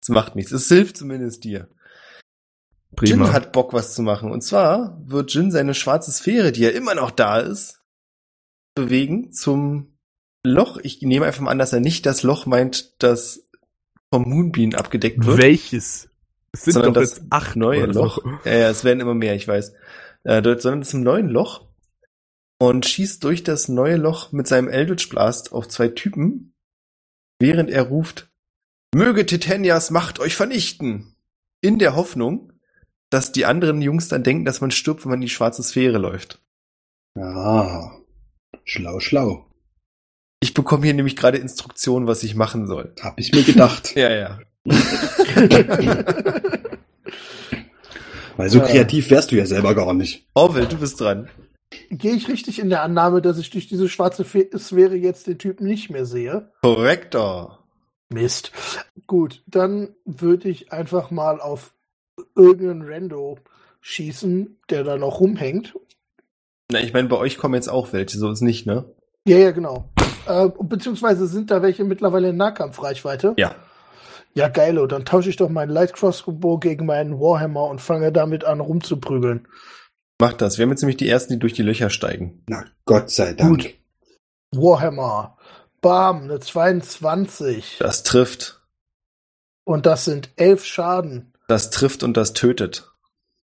Es 0.00 0.08
macht 0.08 0.36
nichts. 0.36 0.52
Es 0.52 0.68
hilft 0.68 0.96
zumindest 0.96 1.44
dir. 1.44 1.68
Prima. 2.96 3.24
Jin 3.24 3.32
hat 3.32 3.52
Bock, 3.52 3.72
was 3.72 3.94
zu 3.94 4.02
machen. 4.02 4.30
Und 4.30 4.42
zwar 4.42 5.02
wird 5.04 5.32
Jin 5.34 5.50
seine 5.50 5.74
schwarze 5.74 6.12
Sphäre, 6.12 6.52
die 6.52 6.60
ja 6.62 6.70
immer 6.70 6.94
noch 6.94 7.10
da 7.10 7.38
ist, 7.40 7.82
bewegen 8.74 9.32
zum 9.32 9.98
Loch. 10.44 10.78
Ich 10.82 11.02
nehme 11.02 11.26
einfach 11.26 11.40
mal 11.42 11.50
an, 11.50 11.58
dass 11.58 11.72
er 11.72 11.80
nicht 11.80 12.06
das 12.06 12.22
Loch 12.22 12.46
meint, 12.46 13.02
das 13.02 13.43
vom 14.14 14.28
Moonbeam 14.28 14.74
abgedeckt 14.74 15.26
wird. 15.26 15.38
Welches? 15.38 16.08
Es 16.52 16.62
sind 16.62 16.74
sondern 16.74 16.94
doch 16.94 17.00
das 17.00 17.16
jetzt 17.16 17.26
acht 17.30 17.56
neue 17.56 17.82
oder 17.82 17.94
so. 17.94 18.04
Loch. 18.04 18.24
Ja, 18.44 18.52
ja, 18.52 18.70
es 18.70 18.84
werden 18.84 19.00
immer 19.00 19.14
mehr, 19.14 19.34
ich 19.34 19.48
weiß. 19.48 19.72
Äh, 20.22 20.40
dort, 20.40 20.62
sondern 20.62 20.88
ein 20.88 21.02
neues 21.02 21.32
Loch 21.32 21.66
und 22.58 22.86
schießt 22.86 23.24
durch 23.24 23.42
das 23.42 23.68
neue 23.68 23.96
Loch 23.96 24.30
mit 24.30 24.46
seinem 24.46 24.68
Eldritch 24.68 25.08
Blast 25.08 25.52
auf 25.52 25.66
zwei 25.66 25.88
Typen, 25.88 26.54
während 27.40 27.70
er 27.70 27.82
ruft, 27.82 28.30
möge 28.94 29.26
Titanias 29.26 29.90
Macht 29.90 30.20
euch 30.20 30.36
vernichten. 30.36 31.16
In 31.60 31.80
der 31.80 31.96
Hoffnung, 31.96 32.52
dass 33.10 33.32
die 33.32 33.46
anderen 33.46 33.82
Jungs 33.82 34.06
dann 34.06 34.22
denken, 34.22 34.44
dass 34.44 34.60
man 34.60 34.70
stirbt, 34.70 35.04
wenn 35.04 35.10
man 35.10 35.22
in 35.22 35.26
die 35.26 35.28
schwarze 35.28 35.64
Sphäre 35.64 35.98
läuft. 35.98 36.40
Ah, 37.18 37.90
schlau, 38.62 39.00
schlau. 39.00 39.50
Ich 40.44 40.52
bekomme 40.52 40.84
hier 40.84 40.92
nämlich 40.92 41.16
gerade 41.16 41.38
Instruktionen, 41.38 42.06
was 42.06 42.22
ich 42.22 42.34
machen 42.34 42.66
soll. 42.66 42.92
Hab 43.00 43.18
ich 43.18 43.32
mir 43.32 43.42
gedacht. 43.44 43.92
Ja, 43.96 44.12
ja. 44.12 44.40
Weil 48.36 48.50
so 48.50 48.58
Ja. 48.58 48.66
kreativ 48.66 49.08
wärst 49.08 49.32
du 49.32 49.36
ja 49.36 49.46
selber 49.46 49.74
gar 49.74 49.94
nicht. 49.94 50.28
Orwell, 50.34 50.66
du 50.66 50.76
bist 50.76 51.00
dran. 51.00 51.30
Gehe 51.88 52.12
ich 52.12 52.28
richtig 52.28 52.58
in 52.58 52.68
der 52.68 52.82
Annahme, 52.82 53.22
dass 53.22 53.38
ich 53.38 53.48
durch 53.48 53.68
diese 53.68 53.88
schwarze 53.88 54.22
Sphäre 54.22 54.96
jetzt 54.96 55.26
den 55.28 55.38
Typen 55.38 55.66
nicht 55.66 55.88
mehr 55.88 56.04
sehe? 56.04 56.50
Korrektor. 56.60 57.64
Mist. 58.12 58.52
Gut, 59.06 59.42
dann 59.46 59.94
würde 60.04 60.50
ich 60.50 60.72
einfach 60.72 61.10
mal 61.10 61.40
auf 61.40 61.72
irgendeinen 62.36 62.82
Rando 62.82 63.38
schießen, 63.80 64.58
der 64.68 64.84
da 64.84 64.98
noch 64.98 65.20
rumhängt. 65.20 65.74
Na, 66.70 66.80
ich 66.80 66.92
meine, 66.92 67.08
bei 67.08 67.16
euch 67.16 67.38
kommen 67.38 67.54
jetzt 67.54 67.68
auch 67.68 67.94
welche, 67.94 68.18
so 68.18 68.30
ist 68.30 68.42
nicht, 68.42 68.66
ne? 68.66 68.84
Ja, 69.26 69.38
ja, 69.38 69.52
genau. 69.52 69.88
Äh, 70.26 70.48
beziehungsweise 70.60 71.26
sind 71.26 71.50
da 71.50 71.62
welche 71.62 71.84
mittlerweile 71.84 72.30
in 72.30 72.36
Nahkampfreichweite? 72.36 73.34
Ja. 73.36 73.54
Ja, 74.34 74.48
geilo. 74.48 74.86
Dann 74.86 75.04
tausche 75.04 75.30
ich 75.30 75.36
doch 75.36 75.48
meinen 75.48 75.70
Light 75.70 75.92
Crossbow 75.92 76.58
gegen 76.58 76.86
meinen 76.86 77.20
Warhammer 77.20 77.64
und 77.68 77.80
fange 77.80 78.10
damit 78.10 78.44
an 78.44 78.60
rumzuprügeln. 78.60 79.46
Macht 80.20 80.40
das. 80.40 80.58
Wir 80.58 80.64
haben 80.64 80.70
jetzt 80.70 80.82
nämlich 80.82 80.96
die 80.96 81.08
ersten, 81.08 81.34
die 81.34 81.38
durch 81.38 81.52
die 81.52 81.62
Löcher 81.62 81.90
steigen. 81.90 82.42
Na, 82.48 82.64
Gott 82.84 83.10
sei 83.10 83.32
Dank. 83.34 83.50
Gut. 83.50 83.74
Warhammer. 84.52 85.36
Bam, 85.80 86.22
eine 86.24 86.40
22. 86.40 87.76
Das 87.78 88.02
trifft. 88.02 88.60
Und 89.64 89.86
das 89.86 90.04
sind 90.04 90.30
elf 90.36 90.64
Schaden. 90.64 91.32
Das 91.48 91.70
trifft 91.70 92.02
und 92.02 92.16
das 92.16 92.32
tötet. 92.32 92.90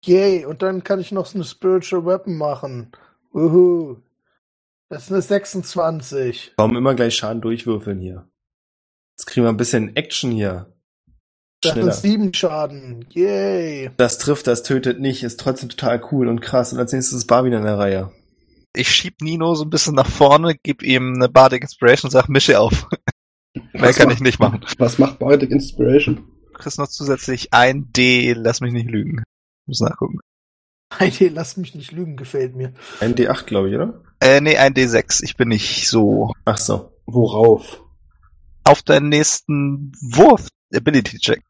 Yay. 0.04 0.46
Und 0.46 0.62
dann 0.62 0.84
kann 0.84 1.00
ich 1.00 1.12
noch 1.12 1.26
so 1.26 1.38
eine 1.38 1.46
Spiritual 1.46 2.06
Weapon 2.06 2.38
machen. 2.38 2.92
Uhu. 3.34 3.98
Das 4.90 5.04
ist 5.06 5.12
eine 5.12 5.22
26. 5.22 6.54
Warum 6.58 6.76
immer 6.78 6.96
gleich 6.96 7.16
Schaden 7.16 7.42
durchwürfeln 7.42 8.00
hier? 8.00 8.30
Jetzt 9.18 9.26
kriegen 9.26 9.46
wir 9.46 9.50
ein 9.50 9.58
bisschen 9.58 9.96
Action 9.96 10.32
hier. 10.32 10.74
Das 11.62 11.74
Schneller. 11.74 11.92
sind 11.92 12.02
sieben 12.12 12.34
Schaden. 12.34 13.06
Yay. 13.10 13.90
Das 13.98 14.18
trifft, 14.20 14.48
das 14.48 14.64
tötet 14.64 15.00
nicht, 15.00 15.24
ist 15.24 15.40
trotzdem 15.40 15.70
total 15.70 16.02
cool 16.12 16.28
und 16.28 16.40
krass. 16.40 16.72
Und 16.72 16.80
als 16.80 16.94
nächstes 16.94 17.18
ist 17.18 17.26
Barbie 17.28 17.52
in 17.52 17.64
der 17.64 17.78
Reihe. 17.78 18.12
Ich 18.76 18.90
schieb 18.90 19.22
Nino 19.22 19.56
so 19.56 19.64
ein 19.64 19.72
bisschen 19.72 19.96
nach 19.96 20.08
vorne, 20.08 20.56
gib 20.62 20.84
ihm 20.84 21.16
eine 21.16 21.30
Bardic 21.30 21.64
Inspiration 21.64 22.10
und 22.10 22.12
sag, 22.12 22.30
mische 22.30 22.60
auf. 22.60 22.88
Mehr 23.74 23.92
kann 23.92 24.08
macht- 24.08 24.18
ich 24.18 24.22
nicht 24.22 24.40
machen. 24.40 24.64
Was 24.78 25.00
macht 25.00 25.18
Bardic 25.20 25.50
Inspiration? 25.50 26.18
Du 26.54 26.60
kriegst 26.60 26.78
noch 26.78 26.88
zusätzlich 26.88 27.54
ein 27.54 27.92
D, 27.92 28.34
lass 28.34 28.62
mich 28.62 28.72
nicht 28.72 28.90
lügen. 28.90 29.24
Muss 29.66 29.80
nachgucken. 29.82 30.20
Heidi, 30.94 31.28
lass 31.30 31.58
mich 31.58 31.74
nicht 31.76 31.92
lügen, 31.92 32.16
gefällt 32.18 32.56
mir. 32.56 32.74
Ein 33.00 33.16
D8, 33.16 33.46
glaube 33.46 33.70
ich, 33.70 33.76
oder? 33.76 34.04
Äh, 34.20 34.42
nee, 34.42 34.58
ein 34.58 34.74
D6. 34.74 35.24
Ich 35.24 35.36
bin 35.38 35.50
nicht 35.50 35.88
so. 35.88 36.34
Ach 36.46 36.58
so. 36.58 36.92
Worauf? 37.06 37.82
Auf 38.64 38.82
deinen 38.82 39.10
nächsten 39.10 39.92
Wurf, 40.02 40.48
Ability 40.74 41.20
Check. 41.20 41.42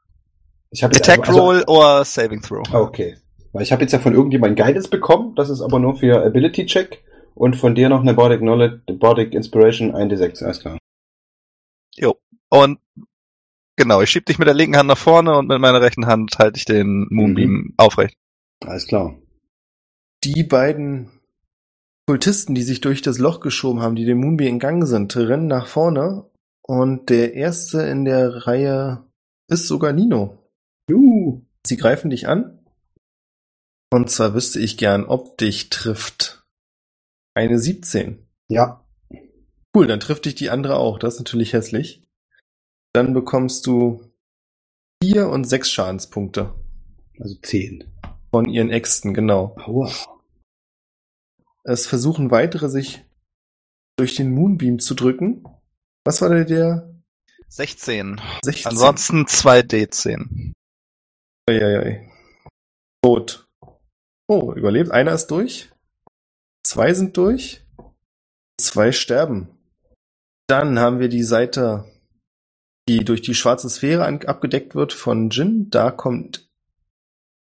Ich 0.70 0.84
habe 0.84 0.96
Attack 0.96 1.30
Roll 1.30 1.64
oder 1.68 2.04
Saving 2.04 2.42
Throw. 2.42 2.68
Ah, 2.72 2.80
okay. 2.80 3.18
Weil 3.54 3.64
ich 3.64 3.72
habe 3.72 3.82
jetzt 3.82 3.94
ja 3.94 4.00
von 4.00 4.14
irgendjemandem 4.14 4.64
Guidance 4.64 4.90
bekommen, 4.90 5.34
das 5.36 5.50
ist 5.50 5.62
aber 5.62 5.80
nur 5.80 5.96
für 5.96 6.24
Ability 6.24 6.66
Check 6.66 7.04
und 7.34 7.56
von 7.56 7.74
dir 7.74 7.90
noch 7.90 8.02
eine 8.02 8.14
Bardic 8.14 8.42
Knowledge, 8.42 8.82
Bardic 9.00 9.34
Inspiration 9.34 9.96
1d6, 9.96 10.44
alles 10.44 10.60
klar. 10.60 10.78
Und 12.50 12.80
genau, 13.76 14.02
ich 14.02 14.10
schieb 14.10 14.26
dich 14.26 14.40
mit 14.40 14.48
der 14.48 14.56
linken 14.56 14.78
Hand 14.78 14.88
nach 14.88 14.98
vorne 14.98 15.38
und 15.38 15.48
mit 15.48 15.60
meiner 15.60 15.82
rechten 15.82 16.06
Hand 16.06 16.38
halte 16.40 16.58
ich 16.58 16.66
den 16.66 17.08
Moonbeam 17.10 17.74
aufrecht. 17.78 18.18
Alles 18.66 18.88
klar. 18.88 19.16
Die 20.24 20.44
beiden 20.44 21.17
Kultisten, 22.08 22.56
die 22.56 22.64
sich 22.64 22.80
durch 22.80 23.02
das 23.02 23.18
Loch 23.18 23.42
geschoben 23.42 23.82
haben, 23.82 23.98
die 23.98 24.06
dem 24.06 24.20
Moonbeam 24.20 24.54
entgangen 24.54 24.86
sind, 24.86 25.16
rennen 25.16 25.48
nach 25.48 25.68
vorne. 25.68 26.26
Und 26.62 27.10
der 27.10 27.34
erste 27.34 27.82
in 27.82 28.06
der 28.06 28.48
Reihe 28.48 29.04
ist 29.50 29.68
sogar 29.68 29.92
Nino. 29.92 30.38
Juhu. 30.90 31.42
Sie 31.66 31.76
greifen 31.76 32.10
dich 32.10 32.28
an. 32.28 32.66
Und 33.92 34.10
zwar 34.10 34.34
wüsste 34.34 34.60
ich 34.60 34.78
gern, 34.78 35.04
ob 35.04 35.38
dich 35.38 35.70
trifft. 35.70 36.46
Eine 37.34 37.60
17. 37.60 38.26
Ja. 38.50 38.86
Cool, 39.76 39.88
dann 39.88 40.00
trifft 40.00 40.26
dich 40.26 40.36
die 40.36 40.50
andere 40.50 40.78
auch. 40.78 41.00
Das 41.00 41.16
ist 41.16 41.20
natürlich 41.20 41.54
hässlich. 41.54 42.04
Dann 42.94 43.14
bekommst 43.14 43.68
du 43.68 44.02
vier 45.04 45.28
und 45.28 45.44
sechs 45.44 45.70
Schadenspunkte 45.70 46.54
Also 47.20 47.36
10. 47.36 47.84
von 48.32 48.50
ihren 48.50 48.72
Äxten, 48.72 49.14
genau. 49.14 49.56
Aua. 49.58 50.17
Es 51.68 51.86
versuchen 51.86 52.32
weitere 52.32 52.70
sich 52.70 53.04
durch 53.98 54.16
den 54.16 54.32
Moonbeam 54.32 54.80
zu 54.80 54.96
drücken. 54.96 55.44
Was 56.06 56.22
war 56.22 56.30
der, 56.30 56.46
der 56.46 56.96
16. 57.50 58.22
16? 58.42 58.72
Ansonsten 58.72 59.26
2D10. 59.26 60.54
Eieiei. 61.50 62.10
Tot. 63.04 63.50
Oh, 64.30 64.54
überlebt. 64.54 64.92
Einer 64.92 65.12
ist 65.12 65.28
durch. 65.28 65.70
Zwei 66.66 66.94
sind 66.94 67.18
durch. 67.18 67.66
Zwei 68.58 68.94
sterben. 68.94 69.50
Dann 70.48 70.80
haben 70.80 71.02
wir 71.02 71.10
die 71.10 71.24
Seite, 71.24 71.84
die 72.88 73.04
durch 73.04 73.22
die 73.22 73.36
schwarze 73.36 73.70
Sphäre 73.70 74.06
abgedeckt 74.06 74.74
wird 74.74 74.94
von 74.94 75.32
Jin. 75.32 75.70
Da 75.70 75.92
kommt 75.92 76.50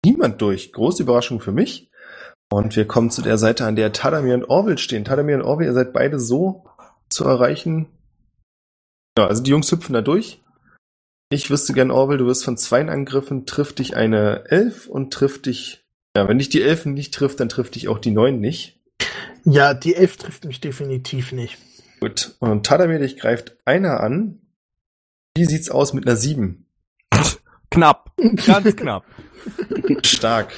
niemand 0.05 0.43
durch. 0.43 0.72
Große 0.72 1.05
Überraschung 1.05 1.39
für 1.39 1.53
mich. 1.53 1.93
Und 2.51 2.76
wir 2.76 2.86
kommen 2.86 3.11
zu 3.11 3.22
der 3.22 3.38
Seite, 3.38 3.66
an 3.66 3.76
der 3.76 3.92
Tadamir 3.92 4.34
und 4.34 4.44
Orville 4.44 4.78
stehen. 4.78 5.05
Tadamir 5.05 5.36
und 5.36 5.42
Orville, 5.42 5.70
ihr 5.70 5.74
seid 5.74 5.92
beide 5.92 6.20
so 6.20 6.64
zu 7.09 7.24
erreichen. 7.24 7.86
Ja, 9.18 9.26
also 9.26 9.42
die 9.42 9.51
Jungs 9.51 9.70
hüpfen 9.70 9.94
da 9.94 10.03
durch. 10.03 10.42
Ich 11.28 11.51
wüsste 11.51 11.72
gern, 11.72 11.90
Orwell, 11.90 12.18
du 12.18 12.26
wirst 12.26 12.44
von 12.44 12.57
zwei 12.57 12.86
Angriffen, 12.86 13.47
trifft 13.47 13.80
dich 13.80 13.97
eine 13.97 14.44
Elf 14.49 14.86
und 14.86 15.12
trifft 15.12 15.47
dich. 15.47 15.84
Ja, 16.16 16.28
wenn 16.28 16.38
dich 16.38 16.49
die 16.49 16.62
Elfen 16.62 16.94
nicht 16.94 17.12
trifft, 17.12 17.40
dann 17.40 17.49
trifft 17.49 17.74
dich 17.74 17.88
auch 17.88 17.99
die 17.99 18.12
Neun 18.12 18.40
nicht. 18.40 18.76
Ja, 19.44 19.74
die 19.74 19.94
elf 19.94 20.16
trifft 20.16 20.44
mich 20.44 20.61
definitiv 20.61 21.30
nicht. 21.30 21.57
Gut. 22.01 22.34
Und 22.40 22.66
Tadamir, 22.66 22.99
dich 22.99 23.16
greift 23.16 23.57
einer 23.64 24.01
an. 24.01 24.40
Wie 25.36 25.44
sieht's 25.44 25.70
aus 25.70 25.92
mit 25.92 26.07
einer 26.07 26.16
Sieben? 26.16 26.66
Knapp. 27.70 28.12
Ganz 28.47 28.74
knapp. 28.74 29.05
Stark. 30.03 30.53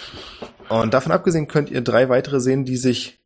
Und 0.69 0.95
davon 0.95 1.13
abgesehen 1.13 1.49
könnt 1.49 1.71
ihr 1.71 1.81
drei 1.81 2.09
weitere 2.09 2.41
sehen, 2.41 2.65
die 2.65 2.77
sich 2.77 3.19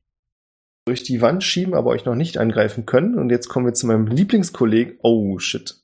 durch 0.84 1.03
die 1.03 1.20
Wand 1.20 1.45
schieben, 1.45 1.74
aber 1.74 1.90
euch 1.90 2.05
noch 2.05 2.14
nicht 2.14 2.38
angreifen 2.38 2.86
können. 2.86 3.18
Und 3.18 3.30
jetzt 3.30 3.49
kommen 3.49 3.66
wir 3.66 3.74
zu 3.74 3.86
meinem 3.86 4.07
Lieblingskollegen. 4.07 4.99
Oh, 5.03 5.38
shit. 5.38 5.76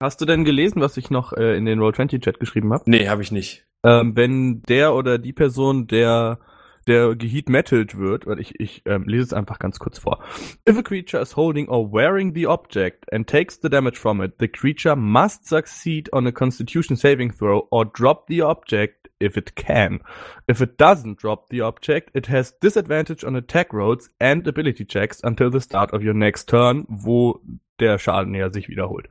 Hast 0.00 0.20
du 0.20 0.26
denn 0.26 0.44
gelesen, 0.44 0.80
was 0.80 0.96
ich 0.96 1.10
noch 1.10 1.32
äh, 1.32 1.56
in 1.56 1.64
den 1.64 1.80
Roll20 1.80 2.20
Chat 2.20 2.38
geschrieben 2.38 2.72
habe? 2.72 2.84
Nee, 2.86 3.08
habe 3.08 3.22
ich 3.22 3.32
nicht. 3.32 3.66
Ähm, 3.84 4.14
wenn 4.14 4.62
der 4.62 4.94
oder 4.94 5.18
die 5.18 5.32
Person, 5.32 5.86
der 5.86 6.38
der 6.86 7.16
geheat 7.16 7.48
metalled 7.48 7.98
wird, 7.98 8.26
weil 8.26 8.38
ich, 8.38 8.60
ich 8.60 8.82
ähm, 8.86 9.04
lese 9.06 9.24
es 9.24 9.32
einfach 9.32 9.58
ganz 9.58 9.78
kurz 9.78 9.98
vor. 9.98 10.22
If 10.68 10.78
a 10.78 10.82
creature 10.82 11.20
is 11.20 11.36
holding 11.36 11.68
or 11.68 11.92
wearing 11.92 12.34
the 12.34 12.46
object 12.46 13.12
and 13.12 13.26
takes 13.26 13.58
the 13.60 13.68
damage 13.68 13.98
from 13.98 14.22
it, 14.22 14.34
the 14.38 14.48
creature 14.48 14.94
must 14.94 15.46
succeed 15.46 16.12
on 16.12 16.26
a 16.26 16.32
constitution 16.32 16.96
saving 16.96 17.32
throw 17.32 17.66
or 17.70 17.84
drop 17.84 18.28
the 18.28 18.42
object 18.42 19.05
if 19.20 19.36
it 19.36 19.56
can. 19.56 20.00
If 20.48 20.60
it 20.60 20.76
doesn't 20.78 21.18
drop 21.18 21.48
the 21.48 21.62
object, 21.62 22.10
it 22.14 22.26
has 22.26 22.52
disadvantage 22.60 23.24
on 23.24 23.36
attack 23.36 23.72
rolls 23.72 24.10
and 24.20 24.46
ability 24.46 24.84
checks 24.84 25.20
until 25.22 25.50
the 25.50 25.60
start 25.60 25.92
of 25.92 26.02
your 26.02 26.14
next 26.14 26.48
turn, 26.48 26.86
wo 26.88 27.40
der 27.78 27.98
Schaden 27.98 28.34
ja 28.34 28.52
sich 28.52 28.68
wiederholt. 28.68 29.08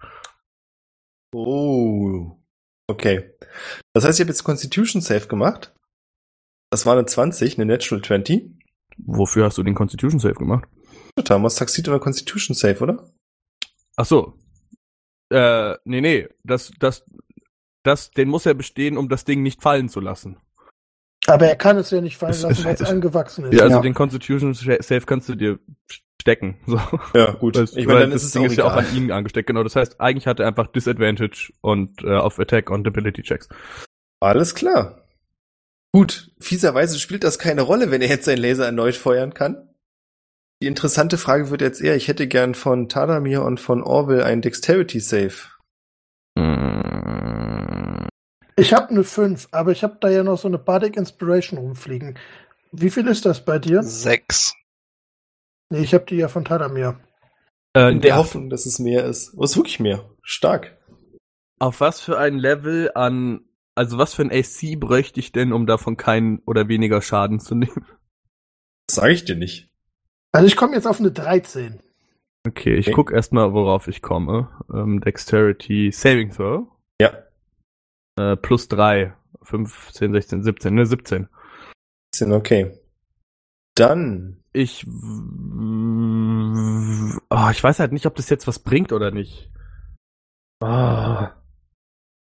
Oh. 1.34 2.40
Okay. 2.88 3.32
Das 3.94 4.06
heißt, 4.06 4.20
ich 4.20 4.24
habe 4.24 4.32
jetzt 4.32 4.44
Constitution 4.44 5.02
Save 5.02 5.28
gemacht. 5.28 5.74
Das 6.70 6.86
war 6.86 6.94
eine 6.94 7.06
20, 7.06 7.58
eine 7.58 7.66
Natural 7.66 8.02
20. 8.02 8.52
Wofür 8.98 9.46
hast 9.46 9.58
du 9.58 9.64
den 9.64 9.76
Constitution 9.76 10.20
Save 10.20 10.36
gemacht? 10.36 10.68
Thomas 11.24 11.56
Succeed 11.56 11.88
oder 11.88 12.00
Constitution 12.00 12.56
Save, 12.56 12.80
oder? 12.80 13.10
Ach 13.96 14.06
so. 14.06 14.38
Äh, 15.32 15.76
nee, 15.86 16.02
nee, 16.02 16.28
das, 16.44 16.72
das, 16.80 17.06
das, 17.86 18.12
den 18.12 18.28
muss 18.30 18.46
er 18.46 18.54
bestehen, 18.54 18.98
um 18.98 19.10
das 19.10 19.26
Ding 19.26 19.42
nicht 19.44 19.62
fallen 19.62 19.90
zu 19.90 20.00
lassen. 20.00 20.38
Aber 21.28 21.48
er 21.48 21.56
kann 21.56 21.78
es 21.78 21.90
ja 21.92 22.02
nicht 22.02 22.18
fallen 22.18 22.32
Es- 22.32 22.42
lassen, 22.44 22.66
weil 22.66 22.76
es 22.76 22.82
es- 22.82 22.90
angewachsen 22.90 23.46
ist. 23.46 23.54
Ja, 23.56 23.64
also 23.64 23.78
Ja. 23.78 23.82
den 23.82 23.94
Constitution 23.94 24.54
Save 24.54 25.02
kannst 25.02 25.28
du 25.30 25.36
dir 25.36 25.60
stecken. 26.22 26.58
So. 26.68 26.80
Ja, 27.14 27.32
gut. 27.34 27.56
Weil, 27.56 27.64
ich 27.66 27.86
meine, 27.88 28.02
dann 28.02 28.12
das 28.12 28.22
ist 28.22 28.28
es 28.28 28.34
Ding 28.34 28.44
auch 28.44 28.46
ist 28.48 28.58
ja 28.58 28.66
auch 28.66 28.74
an 28.74 28.86
ihn 28.96 29.12
angesteckt, 29.12 29.48
genau. 29.48 29.64
Das 29.64 29.76
heißt, 29.76 30.00
eigentlich 30.02 30.28
hat 30.28 30.40
er 30.40 30.48
einfach 30.48 30.68
Disadvantage 30.68 31.52
und 31.62 32.04
äh, 32.04 32.16
auf 32.16 32.40
Attack 32.40 32.70
und 32.70 32.86
Ability 32.88 33.22
Checks. 33.24 33.48
Alles 34.20 34.56
klar. 34.56 35.02
Gut, 35.94 36.32
fieserweise 36.40 37.00
spielt 37.00 37.24
das 37.24 37.40
keine 37.40 37.62
Rolle, 37.62 37.90
wenn 37.92 38.02
er 38.02 38.10
jetzt 38.10 38.26
seinen 38.26 38.40
Laser 38.40 38.66
erneut 38.66 38.96
feuern 38.96 39.34
kann. 39.34 39.70
Die 40.62 40.68
interessante 40.68 41.18
Frage 41.18 41.50
wird 41.52 41.62
jetzt 41.62 41.82
eher, 41.82 41.96
ich 41.96 42.08
hätte 42.08 42.28
gern 42.28 42.54
von 42.56 42.88
Tadamir 42.90 43.44
und 43.44 43.60
von 43.60 43.82
Orwell 43.84 44.24
einen 44.24 44.42
Dexterity 44.42 45.00
Save. 45.00 45.34
Ich 48.58 48.74
habe 48.74 48.90
eine 48.90 49.04
5, 49.04 49.50
aber 49.52 49.72
ich 49.72 49.84
habe 49.84 49.98
da 50.00 50.10
ja 50.10 50.24
noch 50.24 50.38
so 50.38 50.48
eine 50.48 50.58
Bardic 50.58 50.96
Inspiration 50.96 51.60
rumfliegen. 51.60 52.18
Wie 52.72 52.90
viel 52.90 53.08
ist 53.08 53.26
das 53.26 53.44
bei 53.44 53.60
dir? 53.60 53.84
Sechs. 53.84 54.54
Nee, 55.70 55.80
ich 55.82 55.94
habe 55.94 56.06
die 56.06 56.16
ja 56.16 56.28
von 56.28 56.46
Tadamir. 56.46 57.00
Äh, 57.76 57.92
In 57.92 58.02
der 58.02 58.12
ja, 58.12 58.16
Hoffnung, 58.18 58.50
dass 58.50 58.66
es 58.66 58.80
mehr 58.80 59.04
ist. 59.06 59.34
Oh, 59.36 59.44
ist 59.44 59.58
wirklich 59.58 59.80
mehr. 59.80 60.10
Stark. 60.22 60.78
auf 61.60 61.82
was 61.82 62.00
für 62.00 62.18
ein 62.18 62.38
Level 62.38 62.92
an, 62.96 63.42
also 63.76 63.98
was 63.98 64.14
für 64.14 64.22
ein 64.24 64.32
AC 64.32 64.80
bräuchte 64.80 65.20
ich 65.20 65.32
denn, 65.32 65.52
um 65.54 65.66
davon 65.68 65.98
keinen 65.98 66.40
oder 66.46 66.68
weniger 66.68 67.02
Schaden 67.02 67.40
zu 67.40 67.56
nehmen? 67.56 67.86
Das 68.88 68.96
sage 68.98 69.14
ich 69.14 69.26
dir 69.26 69.36
nicht. 69.36 69.70
Also 70.32 70.48
ich 70.48 70.56
komme 70.56 70.76
jetzt 70.76 70.86
auf 70.88 71.00
eine 71.00 71.12
13. 71.12 71.80
Okay, 72.48 72.76
ich 72.76 72.88
Okay. 72.88 72.94
guck 72.94 73.12
erstmal, 73.12 73.52
worauf 73.54 73.88
ich 73.88 74.02
komme. 74.02 74.50
Ähm, 74.74 75.02
Dexterity 75.02 75.92
Saving 75.92 76.32
Throw. 76.32 76.68
Ja. 77.02 77.25
Äh, 78.18 78.36
plus 78.38 78.68
3. 78.68 79.14
15, 79.44 80.14
16, 80.14 80.44
17. 80.44 80.74
Ne, 80.74 80.86
17. 80.86 81.28
Sind 82.14 82.32
okay. 82.32 82.80
Dann, 83.76 84.44
Ich. 84.54 84.88
Oh, 87.30 87.50
ich 87.52 87.64
weiß 87.64 87.80
halt 87.80 87.92
nicht, 87.92 88.06
ob 88.06 88.16
das 88.16 88.30
jetzt 88.30 88.48
was 88.48 88.60
bringt 88.60 88.94
oder 88.94 89.12
nicht. 89.12 89.52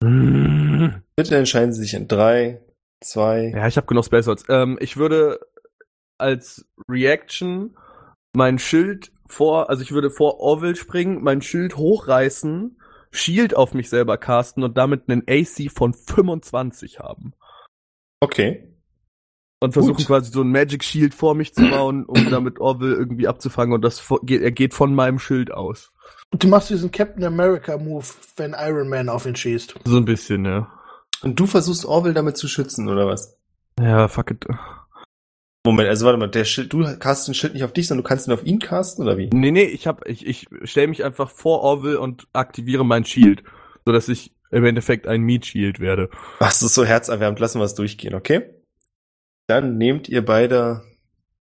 Mm. 0.02 0.88
bitte 1.16 1.36
entscheiden 1.36 1.72
Sie 1.72 1.82
sich 1.82 1.94
in 1.94 2.08
drei, 2.08 2.60
zwei, 3.00 3.52
Ja, 3.54 3.66
ich 3.66 3.76
habe 3.76 3.86
genug 3.86 4.04
Space 4.04 4.24
Swords. 4.24 4.44
Ähm, 4.48 4.78
ich 4.80 4.96
würde 4.96 5.40
als 6.18 6.66
Reaction 6.88 7.76
mein 8.34 8.58
Schild 8.58 9.12
vor, 9.26 9.70
also 9.70 9.82
ich 9.82 9.92
würde 9.92 10.10
vor 10.10 10.40
Orville 10.40 10.76
springen, 10.76 11.22
mein 11.22 11.42
Schild 11.42 11.76
hochreißen, 11.76 12.80
Shield 13.12 13.54
auf 13.54 13.74
mich 13.74 13.88
selber 13.88 14.16
casten 14.16 14.64
und 14.64 14.76
damit 14.76 15.08
einen 15.08 15.22
AC 15.28 15.70
von 15.70 15.94
25 15.94 16.98
haben. 16.98 17.34
Okay. 18.20 18.68
Und 19.60 19.74
versuchen 19.74 19.96
Gut. 19.96 20.06
quasi 20.06 20.32
so 20.32 20.40
ein 20.40 20.50
Magic 20.50 20.82
Shield 20.82 21.14
vor 21.14 21.36
mich 21.36 21.54
zu 21.54 21.68
bauen, 21.70 22.04
um 22.04 22.30
damit 22.30 22.58
Orville 22.58 22.96
irgendwie 22.96 23.28
abzufangen 23.28 23.74
und 23.74 23.82
das 23.82 24.02
geht, 24.22 24.42
er 24.42 24.50
geht 24.50 24.74
von 24.74 24.94
meinem 24.94 25.20
Schild 25.20 25.52
aus. 25.52 25.92
Und 26.30 26.42
du 26.42 26.48
machst 26.48 26.70
diesen 26.70 26.90
Captain 26.90 27.22
America 27.22 27.76
Move, 27.76 28.06
wenn 28.36 28.56
Iron 28.58 28.88
Man 28.88 29.08
auf 29.08 29.26
ihn 29.26 29.36
schießt. 29.36 29.74
So 29.84 29.96
ein 29.98 30.04
bisschen, 30.04 30.44
ja. 30.44 30.68
Und 31.22 31.38
du 31.38 31.46
versuchst 31.46 31.84
Orwell 31.84 32.14
damit 32.14 32.36
zu 32.36 32.48
schützen, 32.48 32.88
oder 32.88 33.06
was? 33.06 33.38
Ja, 33.78 34.08
fuck 34.08 34.30
it. 34.32 34.46
Moment, 35.64 35.88
also 35.88 36.06
warte 36.06 36.18
mal, 36.18 36.28
der 36.28 36.44
Schild, 36.44 36.72
du 36.72 36.82
castest 36.98 37.28
den 37.28 37.34
Schild 37.34 37.54
nicht 37.54 37.62
auf 37.62 37.72
dich, 37.72 37.86
sondern 37.86 38.02
du 38.02 38.08
kannst 38.08 38.26
ihn 38.26 38.32
auf 38.32 38.44
ihn 38.44 38.58
casten, 38.58 39.04
oder 39.04 39.16
wie? 39.16 39.30
Nee, 39.32 39.52
nee, 39.52 39.62
ich 39.62 39.86
hab, 39.86 40.06
ich, 40.08 40.26
ich 40.26 40.48
stelle 40.64 40.88
mich 40.88 41.04
einfach 41.04 41.30
vor 41.30 41.60
Orville 41.60 42.00
und 42.00 42.26
aktiviere 42.32 42.84
mein 42.84 43.04
Shield, 43.04 43.44
so 43.86 43.92
dass 43.92 44.08
ich 44.08 44.32
im 44.50 44.64
Endeffekt 44.64 45.06
ein 45.06 45.22
Meat 45.22 45.46
Shield 45.46 45.78
werde. 45.78 46.10
Ach, 46.40 46.48
das 46.48 46.62
ist 46.62 46.74
so 46.74 46.84
herzerwärmend, 46.84 47.38
lassen 47.38 47.60
wir 47.60 47.64
es 47.64 47.74
durchgehen, 47.74 48.14
okay? 48.14 48.42
Dann 49.46 49.78
nehmt 49.78 50.08
ihr 50.08 50.24
beide. 50.24 50.82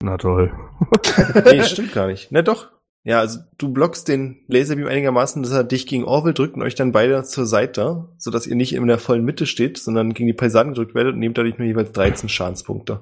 Na 0.02 0.18
toll. 0.18 0.52
Nee, 1.46 1.64
stimmt 1.64 1.94
gar 1.94 2.08
nicht. 2.08 2.32
Na 2.32 2.42
doch. 2.42 2.70
Ja, 3.04 3.20
also 3.20 3.40
du 3.58 3.70
blockst 3.70 4.08
den 4.08 4.44
Laserbeam 4.48 4.88
einigermaßen, 4.88 5.42
dass 5.42 5.52
er 5.52 5.64
dich 5.64 5.88
gegen 5.88 6.04
Orwell 6.04 6.34
drückt 6.34 6.56
und 6.56 6.62
euch 6.62 6.76
dann 6.76 6.92
beide 6.92 7.24
zur 7.24 7.48
Seite, 7.48 8.10
sodass 8.18 8.46
ihr 8.46 8.56
nicht 8.56 8.74
in 8.74 8.86
der 8.86 9.00
vollen 9.00 9.26
Mitte 9.26 9.48
steht, 9.48 9.80
sondern 9.80 10.14
gegen 10.14 10.28
die 10.28 10.34
Paisanen 10.34 10.74
gedrückt 10.74 10.94
werdet 10.94 11.14
und 11.14 11.20
nehmt 11.20 11.38
dadurch 11.38 11.58
nur 11.58 11.68
jeweils 11.68 11.92
13 11.94 12.30
Schadenspunkte. 12.30 13.02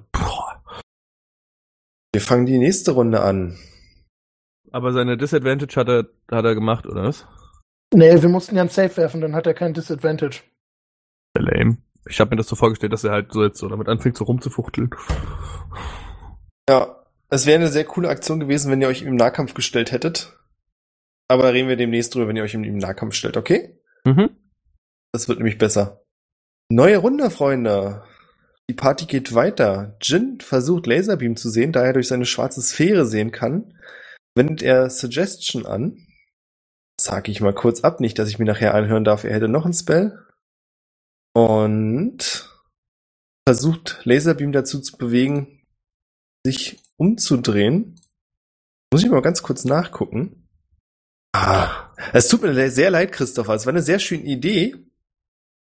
Wir 2.12 2.22
fangen 2.22 2.46
die 2.46 2.58
nächste 2.58 2.92
Runde 2.92 3.22
an. 3.22 3.58
Aber 4.72 4.94
seine 4.94 5.18
Disadvantage 5.18 5.76
hat 5.76 5.90
er, 5.90 6.08
hat 6.32 6.46
er 6.46 6.56
gemacht, 6.56 6.86
oder 6.86 7.04
was? 7.04 7.26
Nee, 7.94 8.22
wir 8.22 8.30
mussten 8.30 8.56
ja 8.56 8.64
ein 8.64 8.70
Safe 8.70 8.96
werfen, 8.98 9.22
dann 9.22 9.36
hat 9.36 9.48
er 9.48 9.54
kein 9.54 9.74
Disadvantage. 9.74 10.42
Sehr 11.36 11.44
lame. 11.44 11.78
Ich 12.08 12.20
habe 12.20 12.32
mir 12.32 12.38
das 12.38 12.48
so 12.48 12.56
vorgestellt, 12.56 12.94
dass 12.94 13.04
er 13.04 13.12
halt 13.12 13.34
so 13.34 13.44
jetzt 13.44 13.60
so 13.60 13.68
damit 13.68 13.88
anfängt, 13.88 14.18
so 14.18 14.24
rumzufuchteln. 14.24 14.90
Ja, 16.70 17.04
es 17.30 17.46
wäre 17.46 17.60
eine 17.60 17.70
sehr 17.70 17.86
coole 17.86 18.10
Aktion 18.10 18.40
gewesen, 18.40 18.72
wenn 18.72 18.82
ihr 18.82 18.88
euch 18.88 19.02
im 19.02 19.16
Nahkampf 19.16 19.54
gestellt 19.54 19.92
hättet. 19.92 20.38
Aber 21.28 21.54
reden 21.54 21.70
wir 21.70 21.76
demnächst 21.76 22.14
drüber, 22.14 22.28
wenn 22.28 22.36
ihr 22.36 22.44
euch 22.44 22.56
im, 22.56 22.64
im 22.64 22.78
Nahkampf 22.78 23.14
stellt, 23.14 23.38
okay? 23.38 23.80
Mhm. 24.04 24.30
Das 25.12 25.28
wird 25.28 25.40
nämlich 25.40 25.58
besser. 25.58 26.04
Neue 26.72 26.98
Runde, 26.98 27.30
Freunde. 27.30 28.04
Die 28.70 28.76
Party 28.76 29.08
geht 29.08 29.34
weiter. 29.34 29.98
Jin 30.00 30.40
versucht 30.42 30.86
Laserbeam 30.86 31.36
zu 31.36 31.50
sehen, 31.50 31.72
da 31.72 31.84
er 31.84 31.94
durch 31.94 32.08
seine 32.08 32.28
schwarze 32.28 32.62
Sphäre 32.62 33.08
sehen 33.08 33.32
kann. 33.32 33.76
Wendet 34.36 34.62
er 34.62 34.92
Suggestion 34.92 35.66
an. 35.66 36.06
Sag 37.02 37.30
ich 37.30 37.42
mal 37.42 37.56
kurz 37.56 37.82
ab, 37.82 38.00
nicht, 38.00 38.20
dass 38.20 38.30
ich 38.30 38.38
mir 38.38 38.46
nachher 38.46 38.76
anhören 38.76 39.04
darf, 39.04 39.24
er 39.24 39.34
hätte 39.34 39.48
noch 39.48 39.66
ein 39.66 39.74
Spell. 39.74 40.24
Und 41.34 42.48
versucht 43.48 44.02
Laserbeam 44.04 44.52
dazu 44.52 44.80
zu 44.82 44.98
bewegen, 44.98 45.66
sich 46.46 46.80
umzudrehen. 46.98 48.00
Muss 48.94 49.04
ich 49.04 49.10
mal 49.10 49.24
ganz 49.24 49.42
kurz 49.42 49.66
nachgucken. 49.66 50.48
Ah, 51.34 51.92
es 52.14 52.28
tut 52.28 52.44
mir 52.44 52.70
sehr 52.70 52.92
leid, 52.92 53.14
Christopher. 53.14 53.56
Es 53.56 53.66
war 53.66 53.74
eine 53.74 53.82
sehr 53.82 53.98
schöne 53.98 54.26
Idee. 54.26 54.76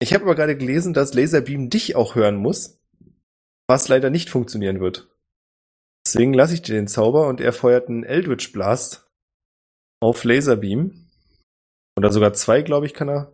Ich 0.00 0.14
habe 0.14 0.22
aber 0.22 0.36
gerade 0.36 0.56
gelesen, 0.56 0.94
dass 0.94 1.14
Laserbeam 1.14 1.68
dich 1.68 1.96
auch 1.96 2.14
hören 2.14 2.36
muss, 2.36 2.81
was 3.72 3.88
leider 3.88 4.10
nicht 4.10 4.28
funktionieren 4.28 4.80
wird. 4.80 5.08
Deswegen 6.06 6.34
lasse 6.34 6.52
ich 6.52 6.60
dir 6.60 6.74
den 6.74 6.88
Zauber 6.88 7.26
und 7.28 7.40
er 7.40 7.54
feuert 7.54 7.88
einen 7.88 8.04
Eldritch 8.04 8.52
Blast 8.52 9.10
auf 9.98 10.24
Laserbeam. 10.24 11.08
Oder 11.96 12.12
sogar 12.12 12.34
zwei, 12.34 12.60
glaube 12.60 12.84
ich, 12.84 12.92
kann 12.92 13.08
er. 13.08 13.32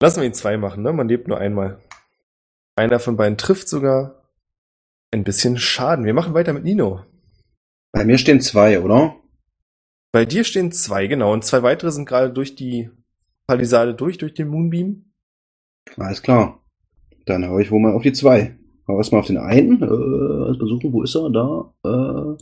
Lassen 0.00 0.20
wir 0.20 0.26
ihn 0.26 0.32
zwei 0.32 0.56
machen, 0.56 0.82
ne? 0.82 0.94
Man 0.94 1.08
lebt 1.08 1.28
nur 1.28 1.36
einmal. 1.36 1.82
Einer 2.74 2.98
von 3.00 3.18
beiden 3.18 3.36
trifft 3.36 3.68
sogar 3.68 4.30
ein 5.12 5.24
bisschen 5.24 5.58
Schaden. 5.58 6.06
Wir 6.06 6.14
machen 6.14 6.32
weiter 6.32 6.54
mit 6.54 6.64
Nino. 6.64 7.04
Bei 7.92 8.06
mir 8.06 8.16
stehen 8.16 8.40
zwei, 8.40 8.80
oder? 8.80 9.14
Bei 10.10 10.24
dir 10.24 10.44
stehen 10.44 10.72
zwei, 10.72 11.06
genau. 11.06 11.34
Und 11.34 11.44
zwei 11.44 11.62
weitere 11.62 11.92
sind 11.92 12.06
gerade 12.06 12.32
durch 12.32 12.54
die 12.54 12.90
Palisade 13.46 13.94
durch, 13.94 14.16
durch 14.16 14.32
den 14.32 14.48
Moonbeam. 14.48 15.12
Alles 15.98 16.22
klar. 16.22 16.64
Dann 17.26 17.46
hau 17.46 17.58
ich 17.58 17.70
wohl 17.70 17.80
mal 17.80 17.92
auf 17.92 18.02
die 18.02 18.14
zwei. 18.14 18.58
Hau 18.86 18.98
erstmal 18.98 19.20
auf 19.20 19.26
den 19.26 19.38
einen. 19.38 19.82
Äh, 19.82 20.56
versuchen, 20.58 20.92
wo 20.92 21.02
ist 21.02 21.14
er? 21.14 21.30
Da. 21.30 21.72
Äh, 21.84 22.36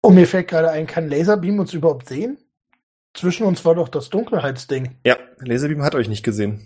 Oh, 0.00 0.10
mir 0.10 0.26
fällt 0.28 0.46
gerade 0.48 0.70
ein, 0.70 0.86
kann 0.86 1.08
Laserbeam 1.10 1.58
uns 1.58 1.74
überhaupt 1.74 2.08
sehen? 2.08 2.38
Zwischen 3.14 3.44
uns 3.44 3.64
war 3.64 3.74
doch 3.74 3.88
das 3.88 4.10
Dunkelheitsding. 4.10 4.90
Ja, 5.04 5.16
Laserbeam 5.40 5.82
hat 5.82 5.96
euch 5.96 6.08
nicht 6.08 6.22
gesehen. 6.22 6.60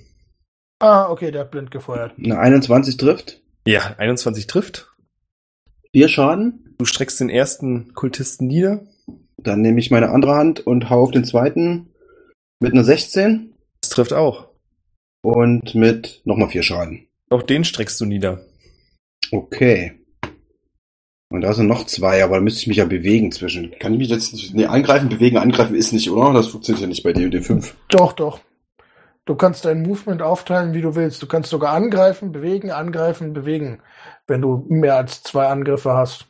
Ah, 0.80 1.08
okay, 1.10 1.30
der 1.30 1.40
hat 1.42 1.50
blind 1.50 1.70
gefeuert. 1.70 2.12
eine 2.18 2.38
21 2.38 2.98
trifft. 2.98 3.40
Ja, 3.66 3.94
21 3.96 4.46
trifft. 4.46 4.94
Vier 5.92 6.08
Schaden. 6.08 6.74
Du 6.78 6.84
streckst 6.84 7.20
den 7.20 7.30
ersten 7.30 7.94
Kultisten 7.94 8.48
nieder. 8.48 8.86
Dann 9.38 9.62
nehme 9.62 9.78
ich 9.80 9.90
meine 9.90 10.10
andere 10.10 10.34
Hand 10.34 10.66
und 10.66 10.90
hau 10.90 11.02
auf 11.04 11.10
den 11.10 11.24
zweiten 11.24 11.88
mit 12.60 12.72
einer 12.74 12.84
16 12.84 13.54
Das 13.80 13.90
trifft 13.90 14.12
auch. 14.12 14.48
und 15.22 15.74
mit 15.74 16.20
nochmal 16.24 16.48
vier 16.50 16.62
Schaden. 16.62 17.06
Auch 17.30 17.42
den 17.42 17.64
streckst 17.64 17.98
du 18.00 18.04
nieder. 18.04 18.44
Okay. 19.30 19.92
Und 21.28 21.40
da 21.40 21.54
sind 21.54 21.66
noch 21.66 21.86
zwei, 21.86 22.22
aber 22.22 22.36
da 22.36 22.42
müsste 22.42 22.60
ich 22.60 22.66
mich 22.66 22.76
ja 22.76 22.84
bewegen 22.84 23.32
zwischen. 23.32 23.72
Kann 23.78 23.94
ich 23.94 23.98
mich 23.98 24.10
jetzt. 24.10 24.54
Nee, 24.54 24.66
angreifen, 24.66 25.08
bewegen, 25.08 25.38
angreifen 25.38 25.74
ist 25.74 25.92
nicht, 25.92 26.10
oder? 26.10 26.34
Das 26.34 26.48
funktioniert 26.48 26.82
ja 26.82 26.88
nicht 26.88 27.02
bei 27.02 27.14
D&D 27.14 27.40
5. 27.40 27.74
Doch, 27.88 28.12
doch. 28.12 28.40
Du 29.24 29.34
kannst 29.34 29.64
dein 29.64 29.82
Movement 29.82 30.20
aufteilen, 30.20 30.74
wie 30.74 30.82
du 30.82 30.94
willst. 30.94 31.22
Du 31.22 31.26
kannst 31.26 31.48
sogar 31.48 31.72
angreifen, 31.72 32.32
bewegen, 32.32 32.70
angreifen, 32.70 33.32
bewegen, 33.32 33.80
wenn 34.26 34.42
du 34.42 34.66
mehr 34.68 34.96
als 34.96 35.22
zwei 35.22 35.46
Angriffe 35.46 35.94
hast. 35.94 36.26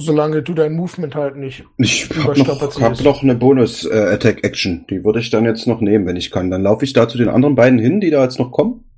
Solange 0.00 0.42
du 0.42 0.54
dein 0.54 0.72
Movement 0.72 1.14
halt 1.14 1.36
nicht. 1.36 1.64
Ich 1.76 2.08
habe 2.24 2.38
noch, 2.38 2.80
hab 2.80 3.00
noch 3.02 3.22
eine 3.22 3.34
Bonus-Attack-Action. 3.34 4.86
Die 4.88 5.04
würde 5.04 5.20
ich 5.20 5.28
dann 5.28 5.44
jetzt 5.44 5.66
noch 5.66 5.82
nehmen, 5.82 6.06
wenn 6.06 6.16
ich 6.16 6.30
kann. 6.30 6.50
Dann 6.50 6.62
laufe 6.62 6.86
ich 6.86 6.94
da 6.94 7.06
zu 7.06 7.18
den 7.18 7.28
anderen 7.28 7.54
beiden 7.54 7.78
hin, 7.78 8.00
die 8.00 8.10
da 8.10 8.22
jetzt 8.24 8.38
noch 8.38 8.50
kommen. 8.50 8.90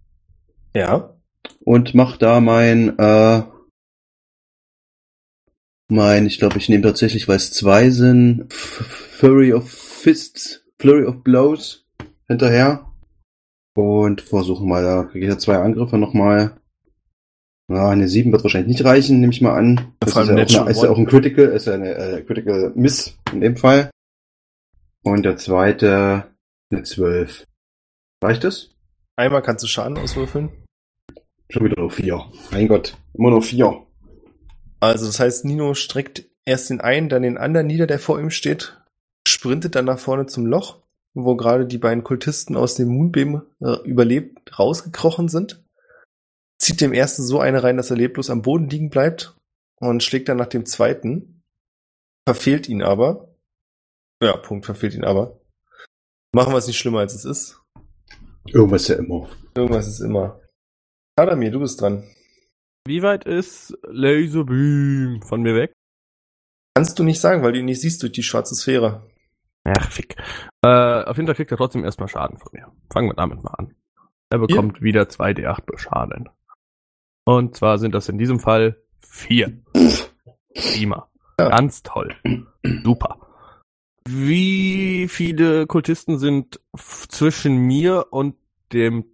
Ja. 0.74 1.16
Und 1.64 1.94
mach 1.94 2.16
da 2.16 2.40
mein, 2.40 2.98
äh, 2.98 3.42
mein, 5.88 6.26
ich 6.26 6.38
glaube, 6.38 6.58
ich 6.58 6.68
nehme 6.68 6.82
tatsächlich, 6.82 7.28
weil 7.28 7.36
es 7.36 7.52
zwei 7.52 7.90
sind, 7.90 8.50
F- 8.50 8.84
Flurry 9.18 9.52
of 9.52 9.70
Fists, 9.70 10.64
Flurry 10.78 11.04
of 11.04 11.22
Blows 11.22 11.86
hinterher. 12.28 12.88
Und 13.74 14.20
versuchen 14.20 14.68
mal, 14.68 14.82
da 14.82 15.04
kriege 15.04 15.24
ich 15.26 15.30
ja 15.32 15.38
zwei 15.38 15.56
Angriffe 15.56 15.96
nochmal. 15.98 16.58
Ja, 17.70 17.88
eine 17.88 18.06
7 18.06 18.30
wird 18.32 18.42
wahrscheinlich 18.44 18.76
nicht 18.76 18.84
reichen, 18.84 19.20
nehme 19.20 19.32
ich 19.32 19.40
mal 19.40 19.56
an. 19.56 19.94
Das 20.00 20.10
ist 20.10 20.16
ja, 20.16 20.22
auch 20.22 20.28
eine, 20.28 20.42
ist 20.42 20.82
ja 20.82 20.90
auch 20.90 20.98
ein 20.98 21.06
Critical, 21.06 21.46
ist 21.46 21.66
ja 21.66 21.74
eine 21.74 21.94
äh, 21.94 22.22
Critical 22.22 22.72
Miss 22.74 23.16
in 23.32 23.40
dem 23.40 23.56
Fall. 23.56 23.90
Und 25.04 25.22
der 25.22 25.36
zweite 25.38 26.30
eine 26.70 26.82
12. 26.82 27.46
Reicht 28.22 28.44
das? 28.44 28.70
Einmal 29.16 29.42
kannst 29.42 29.62
du 29.64 29.68
Schaden 29.68 29.96
auswürfeln. 29.96 30.50
Schon 31.52 31.64
wieder 31.66 31.82
noch 31.82 31.92
vier. 31.92 32.24
Mein 32.50 32.66
Gott, 32.66 32.96
immer 33.12 33.28
noch 33.28 33.44
vier. 33.44 33.86
Also 34.80 35.04
das 35.04 35.20
heißt, 35.20 35.44
Nino 35.44 35.74
streckt 35.74 36.24
erst 36.46 36.70
den 36.70 36.80
einen, 36.80 37.10
dann 37.10 37.22
den 37.22 37.36
anderen 37.36 37.66
nieder, 37.66 37.86
der 37.86 37.98
vor 37.98 38.18
ihm 38.18 38.30
steht, 38.30 38.80
sprintet 39.28 39.74
dann 39.74 39.84
nach 39.84 39.98
vorne 39.98 40.24
zum 40.24 40.46
Loch, 40.46 40.82
wo 41.12 41.36
gerade 41.36 41.66
die 41.66 41.76
beiden 41.76 42.04
Kultisten 42.04 42.56
aus 42.56 42.74
dem 42.74 42.88
Moonbeam 42.88 43.42
äh, 43.60 43.76
überlebt 43.84 44.58
rausgekrochen 44.58 45.28
sind. 45.28 45.62
Zieht 46.58 46.80
dem 46.80 46.94
ersten 46.94 47.22
so 47.22 47.38
eine 47.38 47.62
rein, 47.62 47.76
dass 47.76 47.90
er 47.90 47.98
leblos 47.98 48.30
am 48.30 48.40
Boden 48.40 48.70
liegen 48.70 48.88
bleibt 48.88 49.36
und 49.76 50.02
schlägt 50.02 50.30
dann 50.30 50.38
nach 50.38 50.46
dem 50.46 50.64
zweiten. 50.64 51.42
Verfehlt 52.26 52.66
ihn 52.66 52.82
aber. 52.82 53.36
Ja, 54.22 54.38
Punkt, 54.38 54.64
verfehlt 54.64 54.94
ihn 54.94 55.04
aber. 55.04 55.38
Machen 56.34 56.54
wir 56.54 56.58
es 56.58 56.66
nicht 56.66 56.78
schlimmer, 56.78 57.00
als 57.00 57.14
es 57.14 57.26
ist. 57.26 57.60
Irgendwas 58.46 58.88
ja 58.88 58.96
immer. 58.96 59.28
Irgendwas 59.54 59.86
ist 59.86 60.00
immer. 60.00 60.41
Adamir, 61.16 61.50
du 61.50 61.60
bist 61.60 61.80
dran. 61.80 62.04
Wie 62.86 63.02
weit 63.02 63.24
ist 63.24 63.76
Laserbeam 63.82 65.22
von 65.22 65.42
mir 65.42 65.54
weg? 65.54 65.72
Kannst 66.74 66.98
du 66.98 67.04
nicht 67.04 67.20
sagen, 67.20 67.42
weil 67.42 67.52
du 67.52 67.58
ihn 67.58 67.66
nicht 67.66 67.80
siehst 67.80 68.02
durch 68.02 68.12
die 68.12 68.22
schwarze 68.22 68.54
Sphäre. 68.54 69.08
Ach, 69.64 69.90
fick. 69.90 70.16
Äh, 70.64 71.04
auf 71.04 71.16
jeden 71.16 71.26
Fall 71.26 71.36
kriegt 71.36 71.50
er 71.50 71.58
trotzdem 71.58 71.84
erstmal 71.84 72.08
Schaden 72.08 72.38
von 72.38 72.50
mir. 72.52 72.72
Fangen 72.90 73.10
wir 73.10 73.14
damit 73.14 73.42
mal 73.42 73.54
an. 73.54 73.74
Er 74.30 74.38
bekommt 74.38 74.80
wieder 74.80 75.02
2d8 75.02 75.78
Schaden. 75.78 76.30
Und 77.24 77.56
zwar 77.56 77.78
sind 77.78 77.94
das 77.94 78.08
in 78.08 78.18
diesem 78.18 78.40
Fall 78.40 78.82
vier. 79.00 79.62
Prima. 80.54 81.08
Ja. 81.38 81.50
Ganz 81.50 81.82
toll. 81.82 82.16
Super. 82.82 83.18
Wie 84.08 85.06
viele 85.08 85.66
Kultisten 85.66 86.18
sind 86.18 86.60
zwischen 86.76 87.58
mir 87.58 88.06
und 88.10 88.36
dem 88.72 89.04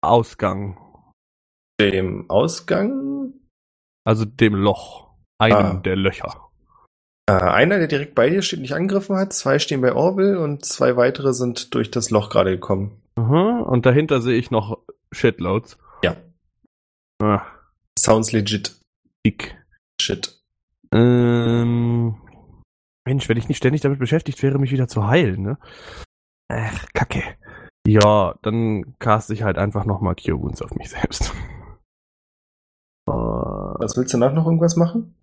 Ausgang? 0.00 0.78
Dem 1.80 2.28
Ausgang 2.28 3.32
Also 4.04 4.24
dem 4.24 4.54
Loch. 4.54 5.08
Einem 5.40 5.56
Ah. 5.56 5.74
der 5.74 5.96
Löcher. 5.96 6.48
Äh, 7.28 7.32
einer, 7.34 7.78
der 7.78 7.86
direkt 7.88 8.14
bei 8.14 8.28
dir 8.30 8.42
steht, 8.42 8.60
nicht 8.60 8.72
angegriffen 8.74 9.16
hat, 9.16 9.32
zwei 9.32 9.58
stehen 9.58 9.80
bei 9.82 9.92
Orville 9.94 10.40
und 10.40 10.64
zwei 10.64 10.96
weitere 10.96 11.32
sind 11.34 11.74
durch 11.74 11.90
das 11.90 12.10
Loch 12.10 12.30
gerade 12.30 12.50
gekommen. 12.52 13.00
Mhm. 13.16 13.62
Und 13.62 13.86
dahinter 13.86 14.20
sehe 14.20 14.36
ich 14.38 14.50
noch 14.50 14.78
Shitloads. 15.12 15.78
Ja. 16.02 16.16
Ah, 17.22 17.42
Sounds 17.98 18.32
legit. 18.32 18.76
dick. 19.26 19.56
Shit. 20.00 20.40
Ähm, 20.92 22.16
Mensch, 23.06 23.28
wenn 23.28 23.36
ich 23.36 23.48
nicht 23.48 23.58
ständig 23.58 23.82
damit 23.82 23.98
beschäftigt 23.98 24.42
wäre, 24.42 24.58
mich 24.58 24.72
wieder 24.72 24.88
zu 24.88 25.06
heilen, 25.06 25.42
ne? 25.42 25.58
Ach, 26.50 26.86
kacke. 26.94 27.22
Ja, 27.86 28.34
dann 28.42 28.94
cast 28.98 29.30
ich 29.30 29.42
halt 29.42 29.58
einfach 29.58 29.84
nochmal 29.84 30.14
Cure 30.16 30.40
Wounds 30.40 30.62
auf 30.62 30.74
mich 30.74 30.88
selbst. 30.90 31.32
Was 33.78 33.96
willst 33.96 34.12
du 34.12 34.18
danach 34.18 34.34
noch 34.34 34.46
irgendwas 34.46 34.76
machen? 34.76 35.14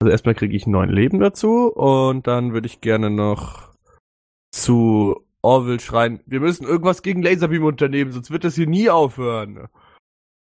Also 0.00 0.10
erstmal 0.10 0.34
kriege 0.34 0.56
ich 0.56 0.66
neun 0.66 0.88
Leben 0.88 1.20
dazu 1.20 1.72
und 1.72 2.26
dann 2.26 2.52
würde 2.52 2.66
ich 2.66 2.80
gerne 2.80 3.10
noch 3.10 3.70
zu 4.52 5.26
Orville 5.42 5.80
schreien, 5.80 6.20
wir 6.26 6.40
müssen 6.40 6.66
irgendwas 6.66 7.02
gegen 7.02 7.22
Laserbeam 7.22 7.64
unternehmen, 7.64 8.12
sonst 8.12 8.30
wird 8.30 8.44
das 8.44 8.54
hier 8.54 8.66
nie 8.66 8.90
aufhören. 8.90 9.68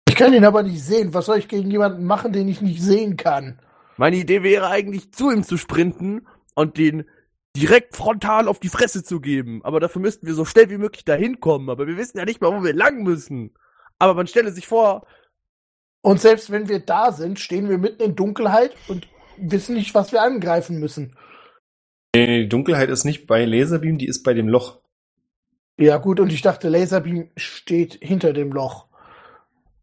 Ich 0.08 0.14
kann 0.14 0.32
ihn 0.32 0.44
aber 0.44 0.62
nicht 0.62 0.82
sehen. 0.82 1.12
Was 1.12 1.26
soll 1.26 1.38
ich 1.38 1.48
gegen 1.48 1.70
jemanden 1.70 2.04
machen, 2.04 2.32
den 2.32 2.46
ich 2.46 2.60
nicht 2.60 2.80
sehen 2.80 3.16
kann? 3.16 3.58
Meine 3.96 4.16
Idee 4.16 4.42
wäre 4.42 4.68
eigentlich, 4.68 5.12
zu 5.12 5.30
ihm 5.30 5.42
zu 5.42 5.56
sprinten 5.56 6.26
und 6.54 6.78
den 6.78 7.04
direkt 7.56 7.96
frontal 7.96 8.48
auf 8.48 8.60
die 8.60 8.68
Fresse 8.68 9.02
zu 9.02 9.20
geben. 9.20 9.60
Aber 9.64 9.80
dafür 9.80 10.00
müssten 10.00 10.26
wir 10.26 10.34
so 10.34 10.44
schnell 10.44 10.70
wie 10.70 10.78
möglich 10.78 11.04
dahin 11.04 11.40
kommen. 11.40 11.70
Aber 11.70 11.86
wir 11.86 11.96
wissen 11.96 12.18
ja 12.18 12.24
nicht 12.24 12.40
mal, 12.40 12.52
wo 12.52 12.62
wir 12.62 12.74
lang 12.74 13.02
müssen. 13.02 13.54
Aber 13.98 14.14
man 14.14 14.26
stelle 14.26 14.52
sich 14.52 14.66
vor, 14.66 15.06
Und 16.04 16.20
selbst 16.20 16.50
wenn 16.50 16.68
wir 16.68 16.80
da 16.80 17.12
sind, 17.12 17.40
stehen 17.40 17.68
wir 17.68 17.78
mitten 17.78 18.02
in 18.02 18.14
Dunkelheit 18.14 18.76
und 18.88 19.08
wissen 19.38 19.74
nicht, 19.74 19.94
was 19.94 20.12
wir 20.12 20.22
angreifen 20.22 20.78
müssen. 20.78 21.16
Nee, 22.14 22.42
die 22.42 22.48
Dunkelheit 22.48 22.90
ist 22.90 23.04
nicht 23.04 23.26
bei 23.26 23.44
Laserbeam, 23.44 23.98
die 23.98 24.06
ist 24.06 24.22
bei 24.22 24.34
dem 24.34 24.46
Loch. 24.48 24.80
Ja, 25.78 25.96
gut, 25.96 26.20
und 26.20 26.32
ich 26.32 26.42
dachte, 26.42 26.68
Laserbeam 26.68 27.30
steht 27.36 27.98
hinter 28.00 28.32
dem 28.32 28.52
Loch. 28.52 28.86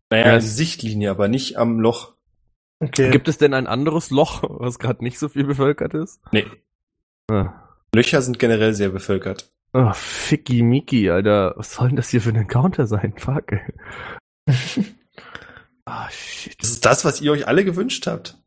Naja, 0.10 0.36
es- 0.38 0.56
Sichtlinie, 0.56 1.10
aber 1.12 1.28
nicht 1.28 1.58
am 1.58 1.80
Loch. 1.80 2.14
Okay. 2.80 3.10
gibt 3.12 3.28
es 3.28 3.38
denn 3.38 3.54
ein 3.54 3.68
anderes 3.68 4.10
Loch, 4.12 4.44
was 4.44 4.80
gerade 4.80 5.04
nicht 5.04 5.20
so 5.20 5.28
viel 5.30 5.44
bevölkert 5.44 5.94
ist? 5.94 6.20
Nee, 6.32 6.46
Ah. 7.30 7.54
Löcher 7.94 8.22
sind 8.22 8.40
generell 8.40 8.74
sehr 8.74 8.90
bevölkert. 8.90 9.52
Oh, 9.74 9.92
Ficky 9.94 10.64
Miki, 10.64 11.10
Alter. 11.10 11.54
Was 11.58 11.74
soll 11.74 11.88
denn 11.90 11.96
das 11.98 12.10
hier 12.10 12.22
für 12.22 12.30
ein 12.30 12.36
Encounter 12.36 12.88
sein? 12.88 13.14
Fuck. 13.18 13.54
Ah, 15.94 16.10
shit. 16.10 16.56
Das 16.62 16.70
ist 16.70 16.86
das, 16.86 17.04
was 17.04 17.20
ihr 17.20 17.34
euch 17.34 17.50
alle 17.50 17.66
gewünscht 17.66 18.08
habt. 18.08 18.38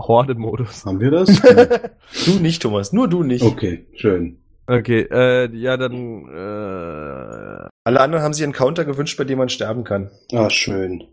Horde-Modus. 0.00 0.86
Haben 0.86 0.98
wir 0.98 1.10
das? 1.10 1.28
Du 2.24 2.40
nicht, 2.40 2.62
Thomas, 2.62 2.94
nur 2.94 3.06
du 3.06 3.22
nicht. 3.22 3.44
okay, 3.44 3.86
schön. 3.94 4.42
Okay, 4.66 5.06
äh, 5.10 5.54
ja, 5.54 5.76
dann, 5.76 6.26
äh, 6.26 7.68
Alle 7.84 8.00
anderen 8.00 8.24
haben 8.24 8.32
sich 8.32 8.44
einen 8.44 8.54
Counter 8.54 8.86
gewünscht, 8.86 9.18
bei 9.18 9.24
dem 9.24 9.36
man 9.36 9.50
sterben 9.50 9.84
kann. 9.84 10.10
Ah, 10.32 10.48
schön. 10.48 11.06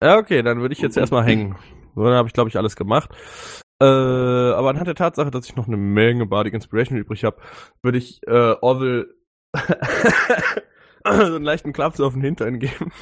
ja, 0.00 0.18
okay, 0.18 0.40
dann 0.42 0.60
würde 0.60 0.72
ich 0.72 0.80
jetzt 0.80 0.96
erstmal 0.96 1.24
hängen. 1.24 1.56
So, 1.96 2.04
dann 2.04 2.14
habe 2.14 2.28
ich, 2.28 2.32
glaube 2.34 2.48
ich, 2.48 2.56
alles 2.56 2.76
gemacht. 2.76 3.10
Äh, 3.82 3.86
aber 3.86 4.70
anhand 4.70 4.86
der 4.86 4.94
Tatsache, 4.94 5.32
dass 5.32 5.46
ich 5.46 5.56
noch 5.56 5.66
eine 5.66 5.78
Menge 5.78 6.26
Bardic 6.26 6.54
Inspiration 6.54 6.96
übrig 6.96 7.24
habe, 7.24 7.38
würde 7.82 7.98
ich 7.98 8.20
äh, 8.28 8.54
Orville 8.60 9.08
so 11.04 11.10
einen 11.10 11.42
leichten 11.42 11.72
Klaps 11.72 11.98
auf 11.98 12.12
den 12.12 12.22
Hintern 12.22 12.60
geben 12.60 12.92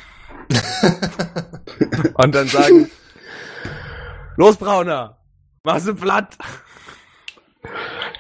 und 2.15 2.35
dann 2.35 2.49
sagen, 2.49 2.91
los 4.37 4.57
Brauner, 4.57 5.19
mach's 5.65 5.85
du 5.85 5.95
platt. 5.95 6.37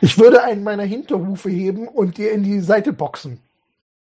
Ich 0.00 0.18
würde 0.18 0.42
einen 0.42 0.62
meiner 0.62 0.84
Hinterhufe 0.84 1.48
heben 1.48 1.88
und 1.88 2.18
dir 2.18 2.32
in 2.32 2.42
die 2.42 2.60
Seite 2.60 2.92
boxen. 2.92 3.40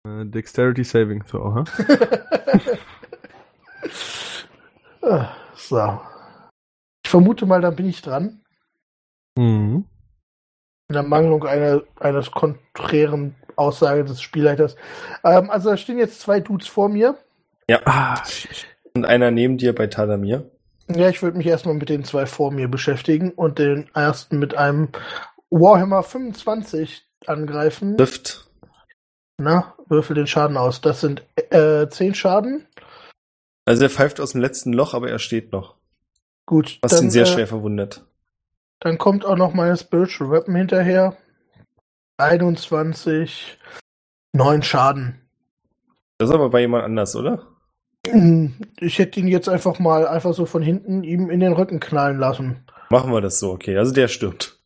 Äh, 0.07 0.24
Dexterity 0.27 0.85
Saving 0.85 1.24
Throw, 1.24 1.57
hä? 1.57 1.65
Ah, 5.07 5.28
so. 5.55 6.01
Ich 7.05 7.11
vermute 7.11 7.45
mal, 7.45 7.61
da 7.61 7.70
bin 7.70 7.86
ich 7.86 8.01
dran. 8.01 8.41
Mhm. 9.36 9.85
In 10.89 10.93
der 10.95 11.03
Mangelung 11.03 11.45
einer, 11.45 11.82
eines 12.01 12.31
konträren 12.31 13.35
Aussage 13.57 14.05
des 14.05 14.23
Spielleiters. 14.23 14.77
Ähm, 15.23 15.51
also 15.51 15.70
da 15.70 15.77
stehen 15.77 15.99
jetzt 15.99 16.20
zwei 16.20 16.41
Dudes 16.41 16.69
vor 16.69 16.89
mir. 16.89 17.19
Ja. 17.69 17.81
Ah. 17.85 18.23
Und 18.95 19.05
einer 19.05 19.31
neben 19.31 19.59
dir 19.59 19.74
bei 19.74 19.86
Tadamir. 19.86 20.51
Ja, 20.89 21.09
ich 21.09 21.23
würde 21.23 21.39
mich 21.39 21.47
erstmal 21.47 21.74
mit 21.74 21.89
den 21.89 22.05
zwei 22.05 22.27
vor 22.27 22.53
mir 22.53 22.69
beschäftigen 22.69 23.31
und 23.31 23.59
den 23.59 23.89
ersten 23.95 24.39
mit 24.39 24.55
einem 24.55 24.89
Warhammer 25.51 26.03
25 26.03 27.07
angreifen. 27.27 27.97
Trifft. 27.97 28.47
Na, 29.39 29.74
würfel 29.89 30.15
den 30.15 30.27
Schaden 30.27 30.57
aus. 30.57 30.81
Das 30.81 31.01
sind 31.01 31.24
äh, 31.51 31.89
10 31.89 32.15
Schaden. 32.15 32.66
Also 33.65 33.85
er 33.85 33.91
pfeift 33.91 34.20
aus 34.20 34.32
dem 34.32 34.43
letzten 34.43 34.73
Loch, 34.73 34.95
aber 34.95 35.11
er 35.11 35.19
steht 35.19 35.53
noch. 35.53 35.77
Gut, 36.47 36.78
Was 36.82 37.01
ihn 37.01 37.11
sehr 37.11 37.23
äh, 37.23 37.27
schwer 37.27 37.47
verwundert. 37.47 38.05
Dann 38.81 38.99
kommt 38.99 39.24
auch 39.24 39.36
noch 39.36 39.55
meine 39.55 39.77
Spiritual 39.77 40.31
Weapon 40.31 40.55
hinterher. 40.55 41.16
21, 42.19 43.59
9 44.35 44.62
Schaden. 44.62 45.20
Das 46.19 46.28
ist 46.28 46.35
aber 46.35 46.51
bei 46.51 46.61
jemand 46.61 46.85
anders, 46.85 47.16
oder? 47.16 47.53
Ich 48.81 48.98
hätte 48.98 49.20
ihn 49.20 49.28
jetzt 49.28 49.48
einfach 49.48 49.78
mal 49.78 50.06
einfach 50.06 50.35
so 50.35 50.47
von 50.47 50.62
hinten 50.62 51.05
ihm 51.05 51.31
in 51.31 51.40
den 51.40 51.52
Rücken 51.52 51.81
knallen 51.81 52.18
lassen. 52.18 52.64
Machen 52.90 53.12
wir 53.12 53.20
das 53.20 53.39
so, 53.39 53.52
okay. 53.52 53.76
Also 53.78 53.93
der 53.93 54.09
stirbt. 54.09 54.60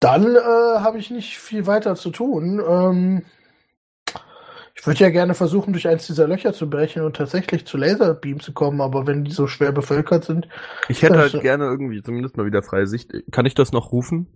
Dann 0.00 0.36
äh, 0.36 0.80
habe 0.80 0.98
ich 0.98 1.10
nicht 1.10 1.38
viel 1.38 1.66
weiter 1.66 1.96
zu 1.96 2.10
tun. 2.10 2.62
Ähm, 2.66 3.22
ich 4.74 4.86
würde 4.86 5.00
ja 5.00 5.10
gerne 5.10 5.34
versuchen, 5.34 5.72
durch 5.72 5.88
eins 5.88 6.06
dieser 6.06 6.28
Löcher 6.28 6.52
zu 6.52 6.68
brechen 6.68 7.02
und 7.02 7.16
tatsächlich 7.16 7.66
zu 7.66 7.78
Laserbeam 7.78 8.40
zu 8.40 8.52
kommen, 8.52 8.80
aber 8.80 9.06
wenn 9.06 9.24
die 9.24 9.32
so 9.32 9.46
schwer 9.46 9.72
bevölkert 9.72 10.24
sind. 10.24 10.48
Ich 10.88 11.02
hätte 11.02 11.18
halt 11.18 11.40
gerne 11.40 11.64
irgendwie 11.64 12.02
zumindest 12.02 12.36
mal 12.36 12.46
wieder 12.46 12.62
freie 12.62 12.86
Sicht. 12.86 13.12
Kann 13.32 13.46
ich 13.46 13.54
das 13.54 13.72
noch 13.72 13.92
rufen? 13.92 14.26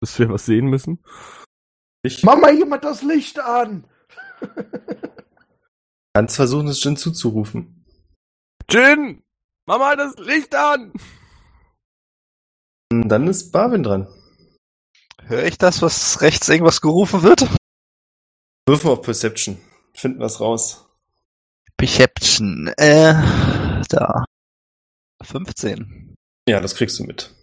Dass 0.00 0.18
wir 0.18 0.28
was 0.28 0.44
sehen 0.44 0.66
müssen? 0.66 1.02
Ich 2.02 2.22
Mach 2.22 2.38
mal 2.38 2.54
jemand 2.54 2.84
das 2.84 3.02
Licht 3.02 3.40
an! 3.40 3.84
kann's 6.14 6.36
versuchen, 6.36 6.68
es 6.68 6.82
Jin 6.82 6.96
zuzurufen. 6.96 7.84
Jin! 8.68 9.22
Mach 9.66 9.78
mal 9.78 9.96
das 9.96 10.16
Licht 10.16 10.54
an! 10.54 10.92
Hm, 12.92 13.08
Dann 13.08 13.26
ist 13.28 13.52
Barwin 13.52 13.82
dran. 13.82 14.08
Höre 15.22 15.44
ich 15.44 15.58
das, 15.58 15.80
was 15.82 16.20
rechts 16.22 16.48
irgendwas 16.48 16.80
gerufen 16.80 17.22
wird? 17.22 17.46
Würfen 18.66 18.90
auf 18.90 19.02
Perception. 19.02 19.58
Finden 19.94 20.20
was 20.20 20.40
raus. 20.40 20.86
Perception. 21.76 22.68
Äh, 22.76 23.14
da. 23.88 24.24
15. 25.22 26.16
Ja, 26.48 26.60
das 26.60 26.74
kriegst 26.74 26.98
du 26.98 27.04
mit. 27.04 27.34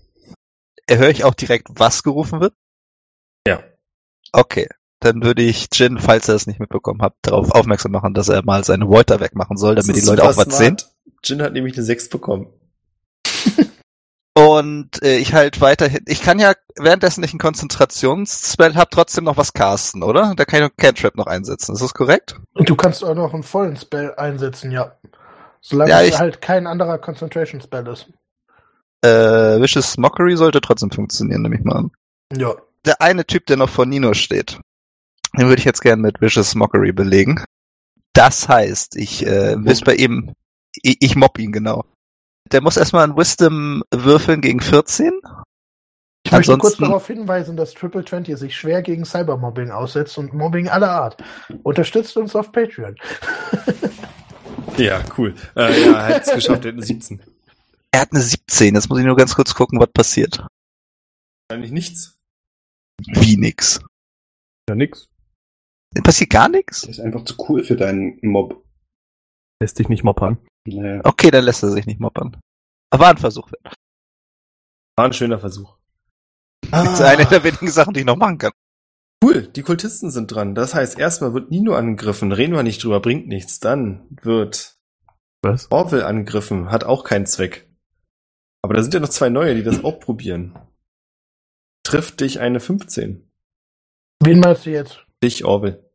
Höre 0.89 1.09
ich 1.09 1.23
auch 1.23 1.33
direkt, 1.33 1.67
was 1.71 2.03
gerufen 2.03 2.39
wird? 2.41 2.53
Ja. 3.47 3.63
Okay. 4.33 4.67
Dann 4.99 5.23
würde 5.23 5.43
ich 5.43 5.67
Jin, 5.73 5.99
falls 5.99 6.27
er 6.27 6.35
es 6.35 6.47
nicht 6.47 6.59
mitbekommen 6.59 7.01
hat, 7.01 7.13
darauf 7.21 7.51
aufmerksam 7.51 7.91
machen, 7.91 8.13
dass 8.13 8.29
er 8.29 8.43
mal 8.43 8.63
seine 8.63 8.87
Voiter 8.87 9.19
wegmachen 9.19 9.55
soll, 9.57 9.75
damit 9.75 9.95
die 9.95 10.01
Leute 10.01 10.23
auch 10.23 10.35
was 10.37 10.57
sehen. 10.57 10.77
Jin 11.23 11.41
hat 11.41 11.53
nämlich 11.53 11.75
eine 11.75 11.83
6 11.83 12.09
bekommen. 12.09 12.47
Und 14.33 15.01
äh, 15.01 15.17
ich 15.17 15.33
halt 15.33 15.61
weiterhin. 15.61 16.03
Ich 16.07 16.21
kann 16.21 16.37
ja 16.37 16.53
währenddessen 16.75 17.21
nicht 17.21 17.31
einen 17.33 17.39
Konzentrationsspell 17.39 18.75
hab, 18.75 18.91
trotzdem 18.91 19.23
noch 19.23 19.35
was 19.37 19.53
casten, 19.53 20.03
oder? 20.03 20.33
Da 20.35 20.45
kann 20.45 20.61
ich 20.61 20.69
noch 20.69 20.77
Cantrip 20.77 21.15
noch 21.15 21.25
einsetzen. 21.25 21.73
Ist 21.73 21.81
das 21.81 21.93
korrekt? 21.95 22.39
Und 22.53 22.69
du 22.69 22.75
kannst 22.75 23.03
auch 23.03 23.15
noch 23.15 23.33
einen 23.33 23.41
vollen 23.41 23.75
Spell 23.77 24.13
einsetzen, 24.15 24.71
ja. 24.71 24.95
Solange 25.59 25.89
Ja, 25.89 26.01
es 26.01 26.09
ich- 26.09 26.19
halt 26.19 26.41
kein 26.41 26.67
anderer 26.67 26.99
Concentration 26.99 27.61
Spell 27.61 27.87
ist. 27.87 28.07
Äh, 29.01 29.59
Vicious 29.59 29.97
Mockery 29.97 30.37
sollte 30.37 30.61
trotzdem 30.61 30.91
funktionieren, 30.91 31.41
nehme 31.41 31.55
ich 31.55 31.63
mal 31.63 31.75
an. 31.77 31.91
Ja. 32.35 32.53
Der 32.85 33.01
eine 33.01 33.25
Typ, 33.25 33.47
der 33.47 33.57
noch 33.57 33.69
vor 33.69 33.85
Nino 33.87 34.13
steht, 34.13 34.59
den 35.35 35.47
würde 35.47 35.59
ich 35.59 35.65
jetzt 35.65 35.81
gerne 35.81 36.01
mit 36.01 36.21
Vicious 36.21 36.55
Mockery 36.55 36.91
belegen. 36.91 37.43
Das 38.13 38.47
heißt, 38.47 38.95
ich 38.95 39.25
äh, 39.25 39.55
whisper 39.63 39.93
ihm, 39.93 40.33
ich, 40.81 40.97
ich 41.01 41.15
mobb 41.15 41.39
ihn 41.39 41.51
genau. 41.51 41.85
Der 42.51 42.61
muss 42.61 42.77
erstmal 42.77 43.03
ein 43.03 43.17
Wisdom 43.17 43.83
würfeln 43.93 44.41
gegen 44.41 44.61
14. 44.61 45.11
Ich 46.23 46.31
möchte 46.31 46.51
kurz 46.57 46.73
Ansonsten- 46.73 46.83
darauf 46.83 47.07
hinweisen, 47.07 47.57
dass 47.57 47.73
Triple 47.73 48.03
20 48.03 48.37
sich 48.37 48.55
schwer 48.55 48.81
gegen 48.81 49.05
Cybermobbing 49.05 49.71
aussetzt 49.71 50.17
und 50.17 50.33
Mobbing 50.33 50.67
aller 50.67 50.91
Art. 50.91 51.23
Unterstützt 51.63 52.17
uns 52.17 52.35
auf 52.35 52.51
Patreon. 52.51 52.95
Ja, 54.77 55.03
cool. 55.17 55.33
Äh, 55.55 55.85
ja, 55.85 56.07
er 56.07 56.15
hat's 56.15 56.31
geschafft, 56.31 56.63
er 56.65 56.69
hat 56.71 56.77
eine 56.77 56.83
17. 56.83 57.19
Er 57.91 58.01
hat 58.01 58.11
eine 58.11 58.21
17. 58.21 58.75
Jetzt 58.75 58.89
muss 58.89 58.99
ich 58.99 59.05
nur 59.05 59.15
ganz 59.15 59.33
kurz 59.33 59.55
gucken, 59.55 59.79
was 59.79 59.89
passiert. 59.91 60.45
Wahrscheinlich 61.49 61.71
nichts. 61.71 62.15
Wie 62.99 63.37
nix. 63.37 63.79
Ja, 64.69 64.75
nix. 64.75 65.07
Passiert 66.03 66.29
gar 66.29 66.49
nichts? 66.49 66.81
Der 66.81 66.91
ist 66.91 66.99
einfach 66.99 67.23
zu 67.25 67.35
cool 67.49 67.63
für 67.63 67.75
deinen 67.75 68.19
Mob. 68.21 68.63
Lässt 69.61 69.79
dich 69.79 69.89
nicht 69.89 70.03
moppern. 70.03 70.37
Naja. 70.67 71.01
Okay, 71.03 71.31
dann 71.31 71.43
lässt 71.43 71.63
er 71.63 71.71
sich 71.71 71.85
nicht 71.85 71.99
moppern. 71.99 72.39
Aber 72.91 73.03
war 73.05 73.09
ein 73.11 73.17
Versuch. 73.17 73.51
wert. 73.51 73.73
War 74.97 75.05
ein 75.05 75.13
schöner 75.13 75.39
Versuch. 75.39 75.77
Das 76.71 76.93
ist 76.93 77.01
eine 77.01 77.25
der 77.25 77.43
wenigen 77.43 77.69
Sachen, 77.69 77.93
die 77.93 78.01
ich 78.01 78.05
noch 78.05 78.15
machen 78.17 78.37
kann. 78.37 78.51
Cool, 79.23 79.47
die 79.47 79.63
Kultisten 79.63 80.11
sind 80.11 80.27
dran. 80.27 80.53
Das 80.53 80.75
heißt, 80.75 80.99
erstmal 80.99 81.33
wird 81.33 81.49
Nino 81.49 81.73
angegriffen, 81.73 82.31
reden 82.31 82.53
wir 82.53 82.63
nicht 82.63 82.83
drüber, 82.83 82.99
bringt 82.99 83.27
nichts. 83.27 83.59
Dann 83.59 84.05
wird 84.21 84.77
Was? 85.41 85.71
Orville 85.71 86.05
angegriffen, 86.05 86.69
hat 86.71 86.83
auch 86.83 87.03
keinen 87.03 87.25
Zweck. 87.25 87.67
Aber 88.61 88.73
da 88.73 88.81
sind 88.81 88.93
ja 88.93 88.99
noch 88.99 89.09
zwei 89.09 89.29
neue, 89.29 89.55
die 89.55 89.63
das 89.63 89.83
auch 89.83 89.99
probieren. 89.99 90.59
Trifft 91.83 92.19
dich 92.19 92.39
eine 92.39 92.59
15. 92.59 93.31
Wen 94.23 94.39
meinst 94.39 94.65
du 94.65 94.71
jetzt? 94.71 95.06
Dich, 95.23 95.45
Orville. 95.45 95.89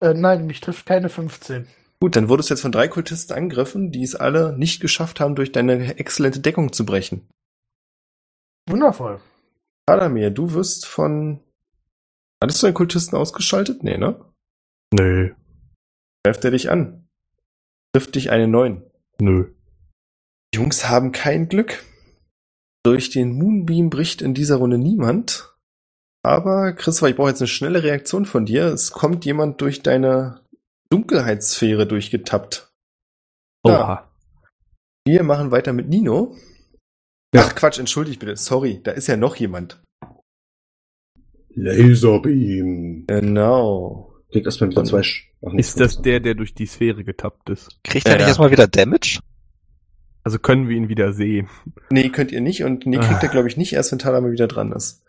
Äh, 0.00 0.14
nein, 0.14 0.46
mich 0.46 0.60
trifft 0.60 0.86
keine 0.86 1.08
15. 1.08 1.66
Gut, 2.00 2.14
dann 2.14 2.28
wurdest 2.28 2.50
du 2.50 2.54
jetzt 2.54 2.62
von 2.62 2.72
drei 2.72 2.86
Kultisten 2.86 3.36
angegriffen, 3.36 3.90
die 3.90 4.02
es 4.02 4.14
alle 4.14 4.56
nicht 4.56 4.80
geschafft 4.80 5.18
haben, 5.20 5.34
durch 5.34 5.50
deine 5.50 5.98
exzellente 5.98 6.40
Deckung 6.40 6.72
zu 6.72 6.86
brechen. 6.86 7.28
Wundervoll. 8.68 9.20
Adamir, 9.86 10.30
du 10.30 10.52
wirst 10.52 10.86
von... 10.86 11.40
Hattest 12.42 12.62
du 12.62 12.66
einen 12.66 12.74
Kultisten 12.74 13.16
ausgeschaltet? 13.16 13.82
Nee, 13.82 13.96
ne? 13.96 14.24
Nö. 14.92 15.34
Greift 16.24 16.44
er 16.44 16.52
dich 16.52 16.70
an. 16.70 17.08
Trifft 17.92 18.14
dich 18.14 18.30
eine 18.30 18.46
9. 18.46 18.82
Nö. 19.20 19.54
Die 20.54 20.58
Jungs 20.58 20.88
haben 20.88 21.10
kein 21.10 21.48
Glück. 21.48 21.84
Durch 22.84 23.10
den 23.10 23.32
Moonbeam 23.32 23.90
bricht 23.90 24.22
in 24.22 24.34
dieser 24.34 24.56
Runde 24.56 24.78
niemand. 24.78 25.57
Aber, 26.24 26.72
Christopher, 26.72 27.10
ich 27.10 27.16
brauche 27.16 27.28
jetzt 27.30 27.40
eine 27.40 27.48
schnelle 27.48 27.82
Reaktion 27.82 28.26
von 28.26 28.44
dir. 28.44 28.66
Es 28.66 28.90
kommt 28.90 29.24
jemand 29.24 29.60
durch 29.60 29.82
deine 29.82 30.40
Dunkelheitssphäre 30.90 31.86
durchgetappt. 31.86 32.70
Oha. 33.64 34.10
Wir 35.06 35.22
machen 35.22 35.50
weiter 35.50 35.72
mit 35.72 35.88
Nino. 35.88 36.36
Ja. 37.34 37.44
Ach 37.46 37.54
Quatsch, 37.54 37.78
entschuldigt 37.78 38.20
bitte. 38.20 38.36
Sorry, 38.36 38.80
da 38.82 38.92
ist 38.92 39.06
ja 39.06 39.16
noch 39.16 39.36
jemand. 39.36 39.80
Laserbeam. 41.54 43.04
Genau. 43.06 44.14
Kriegt 44.30 44.46
erstmal 44.46 44.70
wieder 44.70 44.84
zwei 44.84 45.02
Sch 45.02 45.24
Ach, 45.46 45.52
Ist 45.54 45.78
das 45.80 46.02
der, 46.02 46.20
der 46.20 46.34
durch 46.34 46.54
die 46.54 46.66
Sphäre 46.66 47.04
getappt 47.04 47.48
ist? 47.50 47.78
Kriegt 47.84 48.06
Ja, 48.06 48.12
er 48.12 48.16
nicht 48.18 48.22
ja. 48.24 48.28
erstmal 48.28 48.50
wieder 48.50 48.66
Damage? 48.66 49.20
Also 50.24 50.38
können 50.38 50.68
wir 50.68 50.76
ihn 50.76 50.88
wieder 50.88 51.12
sehen. 51.12 51.48
Nee, 51.90 52.08
könnt 52.10 52.32
ihr 52.32 52.40
nicht 52.40 52.64
und 52.64 52.86
nee, 52.86 52.98
kriegt 52.98 53.20
Ah. 53.22 53.22
er 53.22 53.28
glaube 53.28 53.48
ich 53.48 53.56
nicht 53.56 53.72
erst, 53.72 53.92
wenn 53.92 53.98
Tadame 53.98 54.32
wieder 54.32 54.48
dran 54.48 54.72
ist. 54.72 55.02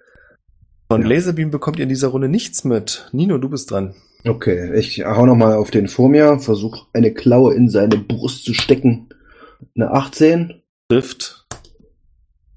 Von 0.92 1.02
Ja. 1.04 1.08
Laserbeam 1.08 1.52
bekommt 1.52 1.78
ihr 1.78 1.84
in 1.84 1.90
dieser 1.90 2.08
Runde 2.10 2.28
nichts 2.30 2.64
mit. 2.64 3.08
Nino, 3.12 3.38
du 3.38 3.48
bist 3.50 3.70
dran. 3.72 3.96
Okay, 4.26 4.74
ich 4.78 5.04
hau 5.06 5.26
nochmal 5.26 5.54
auf 5.54 5.72
den 5.72 5.88
vor 5.88 6.10
mir, 6.10 6.40
versuche 6.40 6.88
eine 6.94 7.14
Klaue 7.14 7.54
in 7.54 7.70
seine 7.70 7.98
Brust 7.98 8.44
zu 8.44 8.54
stecken. 8.54 9.08
Eine 9.76 9.92
18, 9.92 10.62
Trifft. 10.90 11.46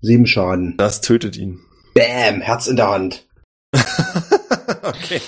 sieben 0.00 0.26
Schaden. 0.26 0.74
Das 0.78 1.00
tötet 1.02 1.36
ihn. 1.36 1.60
Bam, 1.94 2.40
Herz 2.40 2.66
in 2.66 2.76
der 2.76 2.90
Hand. 2.90 3.28
okay. 4.82 5.20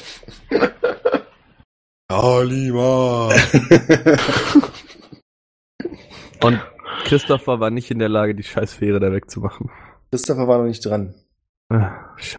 Kalima. 2.09 3.28
Und 6.43 6.60
Christopher 7.05 7.60
war 7.60 7.70
nicht 7.70 7.90
in 7.90 7.98
der 7.98 8.09
Lage, 8.09 8.35
die 8.35 8.43
Scheißsphäre 8.43 8.98
da 9.01 9.12
wegzumachen. 9.12 9.70
Christopher 10.10 10.48
war 10.48 10.59
noch 10.59 10.66
nicht 10.66 10.85
dran. 10.85 11.14
Ah, 11.70 11.93
sch- 12.18 12.36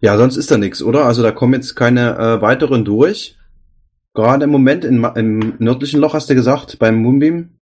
ja, 0.00 0.16
sonst 0.16 0.36
ist 0.36 0.50
da 0.50 0.58
nichts, 0.58 0.82
oder? 0.82 1.04
Also 1.04 1.22
da 1.22 1.32
kommen 1.32 1.54
jetzt 1.54 1.74
keine 1.74 2.16
äh, 2.18 2.40
weiteren 2.40 2.84
durch. 2.84 3.36
Gerade 4.14 4.44
im 4.44 4.50
Moment 4.50 4.84
in, 4.84 5.04
im 5.14 5.54
nördlichen 5.58 6.00
Loch 6.00 6.14
hast 6.14 6.30
du 6.30 6.34
gesagt, 6.34 6.78
beim 6.78 6.96
Moonbeam. 7.02 7.58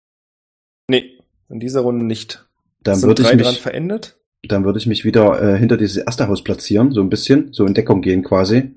Nee, 0.88 1.18
in 1.48 1.60
dieser 1.60 1.80
Runde 1.80 2.04
nicht. 2.04 2.46
Dann 2.82 3.02
würde 3.02 3.22
ich 3.22 3.28
drei 3.28 3.36
dran 3.36 3.52
mich, 3.52 3.60
verendet. 3.60 4.20
dann 4.46 4.64
würde 4.64 4.78
ich 4.78 4.86
mich 4.86 5.04
wieder 5.04 5.42
äh, 5.42 5.58
hinter 5.58 5.76
dieses 5.76 5.96
erste 5.96 6.28
Haus 6.28 6.44
platzieren, 6.44 6.92
so 6.92 7.00
ein 7.00 7.08
bisschen, 7.08 7.52
so 7.52 7.66
in 7.66 7.74
Deckung 7.74 8.02
gehen 8.02 8.22
quasi, 8.22 8.74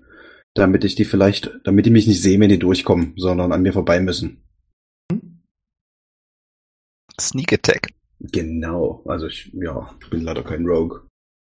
damit 0.55 0.85
ich 0.85 0.95
die 0.95 1.05
vielleicht, 1.05 1.51
damit 1.65 1.85
die 1.85 1.91
mich 1.91 2.07
nicht 2.07 2.21
sehen, 2.21 2.41
wenn 2.41 2.49
die 2.49 2.59
durchkommen, 2.59 3.13
sondern 3.17 3.51
an 3.51 3.61
mir 3.61 3.73
vorbei 3.73 3.99
müssen. 3.99 4.43
Sneak 7.19 7.53
Attack. 7.53 7.89
Genau. 8.19 9.03
Also 9.05 9.27
ich, 9.27 9.51
ja, 9.53 9.95
ich 10.01 10.09
bin 10.09 10.21
leider 10.21 10.43
kein 10.43 10.65
Rogue. 10.65 11.01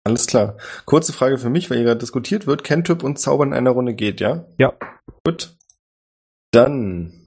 Alles 0.05 0.27
klar. 0.27 0.57
Kurze 0.87 1.13
Frage 1.13 1.39
für 1.39 1.51
mich, 1.51 1.69
weil 1.69 1.79
hier 1.79 1.87
gerade 1.87 2.01
diskutiert 2.01 2.47
wird. 2.47 2.65
Cantrip 2.65 3.03
und 3.03 3.19
Zaubern 3.19 3.49
in 3.49 3.55
einer 3.55 3.71
Runde 3.71 3.95
geht, 3.95 4.21
ja? 4.21 4.47
Ja. 4.59 4.73
Gut. 5.25 5.57
Dann 6.53 7.27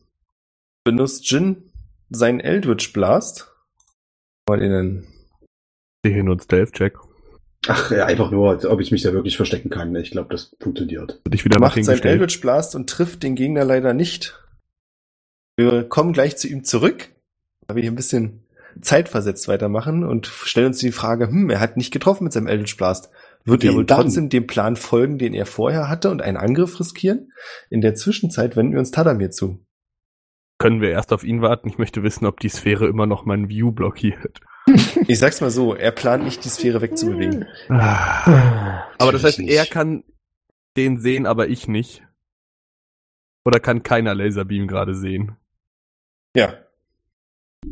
benutzt 0.84 1.30
Jin 1.30 1.72
seinen 2.10 2.40
Eldritch 2.40 2.92
Blast. 2.94 3.52
Mal 4.50 4.62
in 4.62 4.72
den 4.72 5.08
Sehen 6.06 6.30
und 6.30 6.44
Stealth-Check. 6.44 6.98
Ach 7.68 7.92
ja, 7.92 8.06
einfach 8.06 8.30
nur, 8.30 8.66
ob 8.66 8.82
ich 8.82 8.92
mich 8.92 9.04
da 9.04 9.14
wirklich 9.14 9.38
verstecken 9.38 9.70
kann. 9.70 9.96
Ich 9.96 10.12
glaube, 10.12 10.30
das 10.30 10.54
funktioniert. 10.60 11.22
Dich 11.28 11.46
wieder 11.46 11.60
macht 11.60 11.82
seinen. 11.84 12.02
Eldritch 12.02 12.42
Blast 12.42 12.76
und 12.76 12.90
trifft 12.90 13.24
den 13.24 13.36
Gegner 13.36 13.64
leider 13.64 13.94
nicht. 13.94 14.38
Wir 15.56 15.88
kommen 15.88 16.12
gleich 16.12 16.36
zu 16.36 16.50
ihm 16.50 16.66
zurück, 16.66 17.10
weil 17.68 17.78
wir 17.78 17.84
hier 17.84 17.92
ein 17.92 17.96
bisschen 17.96 18.43
zeitversetzt 18.82 19.48
weitermachen 19.48 20.04
und 20.04 20.28
stellen 20.28 20.68
uns 20.68 20.80
die 20.80 20.92
Frage, 20.92 21.28
hm, 21.28 21.50
er 21.50 21.60
hat 21.60 21.78
nicht 21.78 21.92
getroffen 21.92 22.24
mit 22.26 22.34
seinem 22.34 22.48
Eldritch 22.48 22.78
Blast. 22.78 23.10
Wird 23.46 23.64
er 23.64 23.74
wohl 23.74 23.86
dann? 23.86 24.02
trotzdem 24.04 24.30
dem 24.30 24.48
Plan 24.48 24.76
folgen, 24.76 25.18
den 25.18 25.34
er 25.34 25.46
vorher 25.46 25.90
hatte 25.90 26.10
und 26.10 26.22
einen 26.22 26.38
Angriff 26.38 26.80
riskieren? 26.80 27.32
In 27.70 27.82
der 27.82 27.94
Zwischenzeit 27.96 28.56
wenden 28.56 28.74
wir 28.74 28.80
uns 28.80 28.92
Tadamir 28.92 29.32
zu. 29.32 29.66
können 30.60 30.80
wir 30.80 30.92
erst 30.92 31.12
auf 31.12 31.26
ihn 31.26 31.42
warten. 31.42 31.68
Ich 31.68 31.78
möchte 31.78 32.04
wissen, 32.04 32.26
ob 32.26 32.40
die 32.40 32.48
Sphäre 32.50 32.88
immer 32.88 33.06
noch 33.06 33.26
meinen 33.26 33.50
View 33.50 33.72
blockiert. 33.72 34.40
Ich 35.10 35.20
sag's 35.20 35.42
mal 35.42 35.50
so, 35.52 35.76
er 35.76 35.92
plant 35.92 36.24
nicht, 36.24 36.46
die 36.46 36.50
Sphäre 36.50 36.80
wegzubewegen. 36.80 37.46
Aber 37.68 39.12
das 39.12 39.26
heißt, 39.26 39.40
er 39.42 39.66
kann 39.66 40.06
den 40.78 41.02
sehen, 41.02 41.26
aber 41.26 41.50
ich 41.50 41.68
nicht. 41.68 42.02
Oder 43.44 43.60
kann 43.60 43.84
keiner 43.84 44.16
Laserbeam 44.16 44.68
gerade 44.68 44.96
sehen? 44.96 45.36
Ja. 46.34 46.54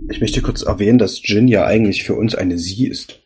Ich 0.09 0.21
möchte 0.21 0.41
kurz 0.41 0.61
erwähnen, 0.61 0.97
dass 0.97 1.21
Jin 1.27 1.47
ja 1.47 1.65
eigentlich 1.65 2.03
für 2.03 2.15
uns 2.15 2.35
eine 2.35 2.57
Sie 2.57 2.87
ist. 2.87 3.21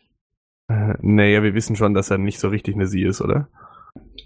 Äh, 0.68 0.94
naja, 1.00 1.42
wir 1.42 1.54
wissen 1.54 1.76
schon, 1.76 1.94
dass 1.94 2.10
er 2.10 2.18
nicht 2.18 2.38
so 2.40 2.48
richtig 2.48 2.74
eine 2.74 2.86
Sie 2.86 3.02
ist, 3.02 3.20
oder? 3.20 3.48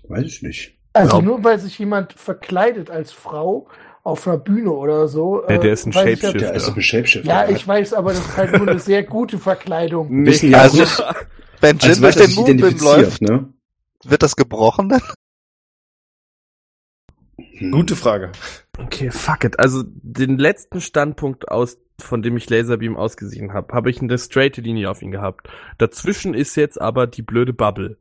Weiß 0.08 0.24
ich 0.26 0.42
nicht. 0.42 0.78
Also 0.92 1.10
Glaub- 1.10 1.24
nur 1.24 1.44
weil 1.44 1.58
sich 1.58 1.78
jemand 1.78 2.12
verkleidet 2.14 2.90
als 2.90 3.12
Frau 3.12 3.68
auf 4.02 4.26
einer 4.26 4.38
Bühne 4.38 4.72
oder 4.72 5.06
so. 5.08 5.42
Ja, 5.42 5.56
äh, 5.56 5.58
der 5.60 5.72
ist 5.72 5.86
ein 5.86 5.94
weiß 5.94 6.04
ich 6.06 6.20
Shapeshifter. 6.20 6.38
Der 6.38 6.54
ist 6.54 6.68
ein 6.68 6.82
Shapeshifter. 6.82 7.28
Ja, 7.28 7.48
ich 7.48 7.66
weiß, 7.66 7.92
aber 7.92 8.10
das 8.12 8.20
ist 8.20 8.36
halt 8.36 8.52
nur 8.58 8.68
eine 8.68 8.80
sehr 8.80 9.02
gute 9.04 9.38
Verkleidung. 9.38 10.08
Wissen 10.26 10.50
ja 10.50 10.62
Also- 10.62 10.84
Wenn 11.60 11.76
als 11.76 11.84
Jin 11.84 12.02
wird 12.02 12.16
durch 12.16 12.26
den 12.26 12.34
Moonbeam 12.34 12.78
läuft, 12.78 13.22
ne? 13.22 13.52
wird 14.04 14.22
das 14.22 14.36
gebrochen 14.36 14.88
dann? 14.88 15.02
Hm. 17.58 17.72
Gute 17.72 17.96
Frage. 17.96 18.32
Okay, 18.78 19.10
fuck 19.10 19.44
it. 19.44 19.58
Also 19.58 19.82
den 19.86 20.38
letzten 20.38 20.80
Standpunkt 20.80 21.48
aus, 21.48 21.78
von 22.02 22.22
dem 22.22 22.36
ich 22.36 22.48
Laserbeam 22.48 22.96
ausgesehen 22.96 23.52
habe, 23.52 23.72
habe 23.74 23.90
ich 23.90 24.00
eine 24.00 24.18
straighte 24.18 24.60
Linie 24.60 24.90
auf 24.90 25.02
ihn 25.02 25.10
gehabt. 25.10 25.48
Dazwischen 25.78 26.34
ist 26.34 26.56
jetzt 26.56 26.80
aber 26.80 27.06
die 27.06 27.22
blöde 27.22 27.52
Bubble. 27.52 27.98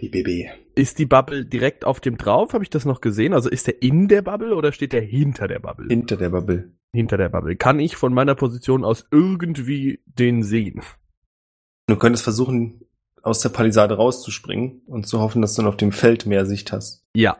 Die 0.00 0.08
BB. 0.08 0.48
Ist 0.76 0.98
die 1.00 1.06
Bubble 1.06 1.44
direkt 1.44 1.84
auf 1.84 2.00
dem 2.00 2.16
drauf? 2.18 2.52
Habe 2.52 2.62
ich 2.62 2.70
das 2.70 2.84
noch 2.84 3.00
gesehen? 3.00 3.32
Also 3.34 3.50
ist 3.50 3.66
er 3.66 3.82
in 3.82 4.06
der 4.06 4.22
Bubble 4.22 4.54
oder 4.54 4.70
steht 4.70 4.94
er 4.94 5.00
hinter 5.00 5.48
der 5.48 5.58
Bubble? 5.58 5.88
Hinter 5.88 6.16
der 6.16 6.30
Bubble. 6.30 6.72
hinter 6.92 7.16
der 7.16 7.28
Bubble. 7.28 7.56
Kann 7.56 7.80
ich 7.80 7.96
von 7.96 8.14
meiner 8.14 8.34
Position 8.34 8.84
aus 8.84 9.06
irgendwie 9.10 10.00
den 10.06 10.42
sehen? 10.42 10.82
Du 11.88 11.96
könntest 11.96 12.22
versuchen, 12.22 12.82
aus 13.22 13.40
der 13.40 13.48
Palisade 13.48 13.96
rauszuspringen 13.96 14.82
und 14.86 15.06
zu 15.06 15.20
hoffen, 15.20 15.42
dass 15.42 15.54
du 15.54 15.62
dann 15.62 15.68
auf 15.68 15.76
dem 15.76 15.92
Feld 15.92 16.26
mehr 16.26 16.46
Sicht 16.46 16.72
hast. 16.72 17.04
Ja. 17.14 17.36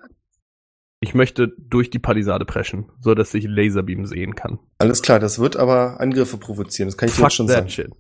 Ich 1.01 1.15
möchte 1.15 1.49
durch 1.59 1.91
die 1.91 1.99
Palisade 2.01 2.45
preschen, 2.45 2.91
so 3.01 3.15
dass 3.15 3.33
ich 3.35 3.45
Laserbeam 3.45 4.05
sehen 4.07 4.35
kann. 4.35 4.59
Alles 4.79 5.01
klar, 5.03 5.21
das 5.21 5.39
wird 5.39 5.57
aber 5.57 6.01
Angriffe 6.01 6.39
provozieren, 6.39 6.89
das 6.89 6.97
kann 6.99 7.09
ich 7.09 7.15
dir 7.15 7.21
Fuck 7.21 7.27
jetzt 7.31 7.37
schon 7.37 7.47
that 7.47 7.57
sagen. 7.57 7.69
shit. 7.69 7.91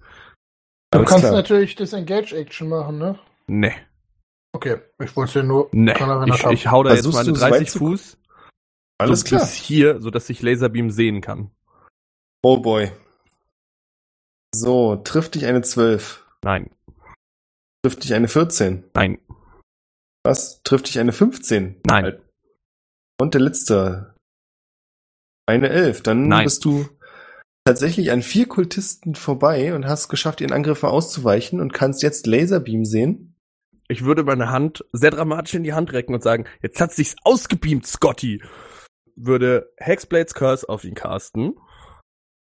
Du 0.91 0.99
Alles 0.99 1.09
kannst 1.11 1.25
klar. 1.25 1.33
natürlich 1.35 1.77
Disengage-Action 1.77 2.69
machen, 2.69 2.99
ne? 2.99 3.19
Nee, 3.47 3.75
Okay, 4.55 4.79
ich 4.99 5.15
wollte 5.15 5.29
es 5.29 5.33
dir 5.35 5.43
nur 5.43 5.69
nee. 5.73 5.93
Ich, 6.27 6.45
ich 6.47 6.70
hau 6.70 6.83
da 6.83 6.91
jetzt 6.91 7.03
Versuchst 7.03 7.27
meine 7.27 7.37
so 7.37 7.41
weit 7.43 7.53
30 7.53 7.69
zu- 7.70 7.79
Fuß 7.81 8.19
Alles 8.99 9.20
so 9.20 9.27
klar. 9.27 9.41
bis 9.43 9.53
hier, 9.55 10.01
so 10.01 10.11
dass 10.11 10.29
ich 10.31 10.41
Laserbeam 10.43 10.91
sehen 10.91 11.20
kann. 11.20 11.51
Oh 12.43 12.57
boy. 12.59 12.91
So, 14.55 14.97
trifft 14.97 15.35
dich 15.35 15.45
eine 15.45 15.62
12. 15.62 16.27
Nein, 16.43 16.70
Trifft 17.85 18.03
dich 18.03 18.15
eine 18.15 18.27
14. 18.27 18.85
nein, 18.95 19.19
Was? 20.25 20.62
Trifft 20.65 20.89
dich 20.89 20.99
eine 20.99 21.12
15? 21.12 21.81
nein, 21.87 22.19
Und 23.20 23.35
der 23.35 23.40
letzte. 23.40 24.15
Eine 25.47 25.70
11. 25.70 26.03
Dann 26.03 26.28
Nein. 26.28 26.45
bist 26.45 26.65
du 26.65 26.86
tatsächlich 27.65 28.12
an 28.12 28.23
vier 28.23 28.47
Kultisten 28.47 29.15
vorbei 29.15 29.74
und 29.74 29.86
hast 29.86 30.09
geschafft, 30.09 30.40
ihren 30.40 30.53
Angriffen 30.53 30.89
auszuweichen 30.89 31.61
und 31.61 31.73
kannst 31.73 32.03
jetzt 32.03 32.27
Laserbeam 32.27 32.85
sehen. 32.85 33.35
Ich 33.89 34.05
würde 34.05 34.23
meine 34.23 34.51
Hand 34.51 34.85
sehr 34.93 35.11
dramatisch 35.11 35.55
in 35.55 35.65
die 35.65 35.73
Hand 35.73 35.93
recken 35.93 36.15
und 36.15 36.23
sagen, 36.23 36.45
jetzt 36.62 36.81
hat 36.81 36.93
sich's 36.93 37.16
ausgebeamt, 37.24 37.86
Scotty. 37.86 38.43
Würde 39.16 39.73
Hexblades 39.78 40.35
Curse 40.35 40.69
auf 40.69 40.85
ihn 40.85 40.95
casten. 40.95 41.55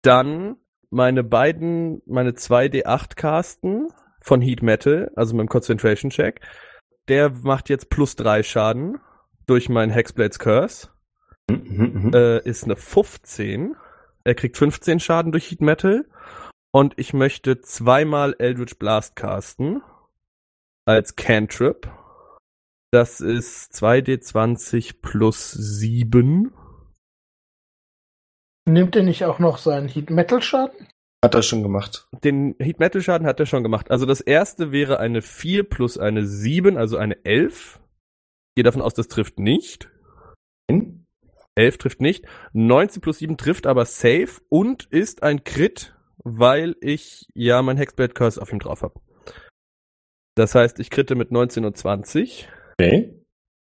Dann 0.03 0.57
meine 0.91 1.25
beiden, 1.25 2.03
meine 2.07 2.33
2D8 2.33 3.17
casten 3.17 3.89
von 4.21 4.41
Heat 4.41 4.63
Metal, 4.63 5.11
also 5.17 5.35
mit 5.35 5.47
dem 5.47 5.49
Concentration 5.49 6.11
Check. 6.11 6.41
Der 7.09 7.31
macht 7.31 7.69
jetzt 7.71 7.91
plus 7.91 8.15
drei 8.15 8.43
Schaden 8.43 9.01
durch 9.47 9.69
meinen 9.69 9.91
Hexblades 9.91 10.39
Curse. 10.39 10.89
Mhm, 11.51 11.93
mhm. 12.05 12.11
Äh, 12.15 12.39
ist 12.49 12.65
eine 12.65 12.77
15. 12.77 13.77
Er 14.25 14.35
kriegt 14.35 14.57
15 14.57 15.01
Schaden 15.01 15.33
durch 15.33 15.51
Heat 15.51 15.61
Metal. 15.61 16.05
Und 16.73 16.95
ich 16.97 17.13
möchte 17.13 17.61
zweimal 17.61 18.35
Eldritch 18.39 18.79
Blast 18.79 19.17
casten. 19.17 19.83
Als 20.87 21.17
Cantrip. 21.17 21.91
Das 22.91 23.21
ist 23.21 23.73
2d20 23.73 24.97
plus 25.01 25.51
7. 25.53 26.53
Nimmt 28.65 28.97
er 28.97 29.03
nicht 29.03 29.25
auch 29.25 29.39
noch 29.39 29.59
seinen 29.59 29.89
Heat 29.89 30.11
Metal 30.11 30.43
Schaden? 30.43 30.89
Hat 31.25 31.35
er 31.35 31.43
schon 31.43 31.63
gemacht. 31.63 32.09
Den 32.25 32.57
Heat 32.59 32.81
Metal 32.81 33.01
Schaden 33.01 33.27
hat 33.27 33.39
er 33.39 33.47
schon 33.47 33.63
gemacht. 33.63 33.91
Also 33.91 34.07
das 34.07 34.21
erste 34.21 34.73
wäre 34.73 34.99
eine 34.99 35.23
4 35.23 35.69
plus 35.69 35.99
eine 35.99 36.27
7, 36.27 36.77
also 36.77 36.97
eine 36.97 37.25
11. 37.25 37.81
Ich 38.53 38.57
gehe 38.57 38.65
davon 38.65 38.83
aus, 38.83 38.93
das 38.93 39.09
trifft 39.09 39.39
nicht. 39.39 39.91
Nein? 40.71 41.07
11 41.55 41.79
trifft 41.79 42.01
nicht. 42.03 42.27
19 42.53 43.01
plus 43.01 43.19
7 43.19 43.39
trifft 43.39 43.67
aber 43.67 43.87
safe 43.87 44.43
und 44.51 44.85
ist 44.85 45.23
ein 45.23 45.43
Crit, 45.45 45.97
weil 46.19 46.77
ich 46.83 47.27
ja 47.35 47.63
mein 47.63 47.79
Hexblade 47.79 48.13
Curse 48.13 48.41
auf 48.41 48.53
ihm 48.53 48.59
drauf 48.59 48.83
habe. 48.83 49.01
Das 50.35 50.55
heißt, 50.55 50.81
ich 50.81 50.91
kritte 50.91 51.15
mit 51.15 51.31
19 51.31 51.65
und 51.65 51.77
20. 51.77 52.49
Okay. 52.79 53.19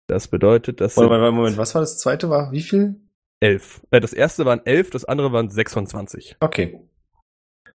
Das 0.08 0.30
bedeutet, 0.30 0.80
das 0.80 0.96
Moment, 0.96 1.20
Moment, 1.20 1.36
Moment, 1.36 1.58
was 1.58 1.76
war 1.76 1.82
das 1.82 1.98
zweite? 1.98 2.30
War 2.30 2.54
wie 2.54 2.62
viel? 2.62 2.96
11. 3.42 3.82
Äh, 3.92 4.00
das 4.00 4.14
erste 4.14 4.46
waren 4.46 4.66
11, 4.66 4.90
das 4.92 5.04
andere 5.04 5.34
waren 5.34 5.50
26. 5.50 6.38
Okay. 6.40 6.82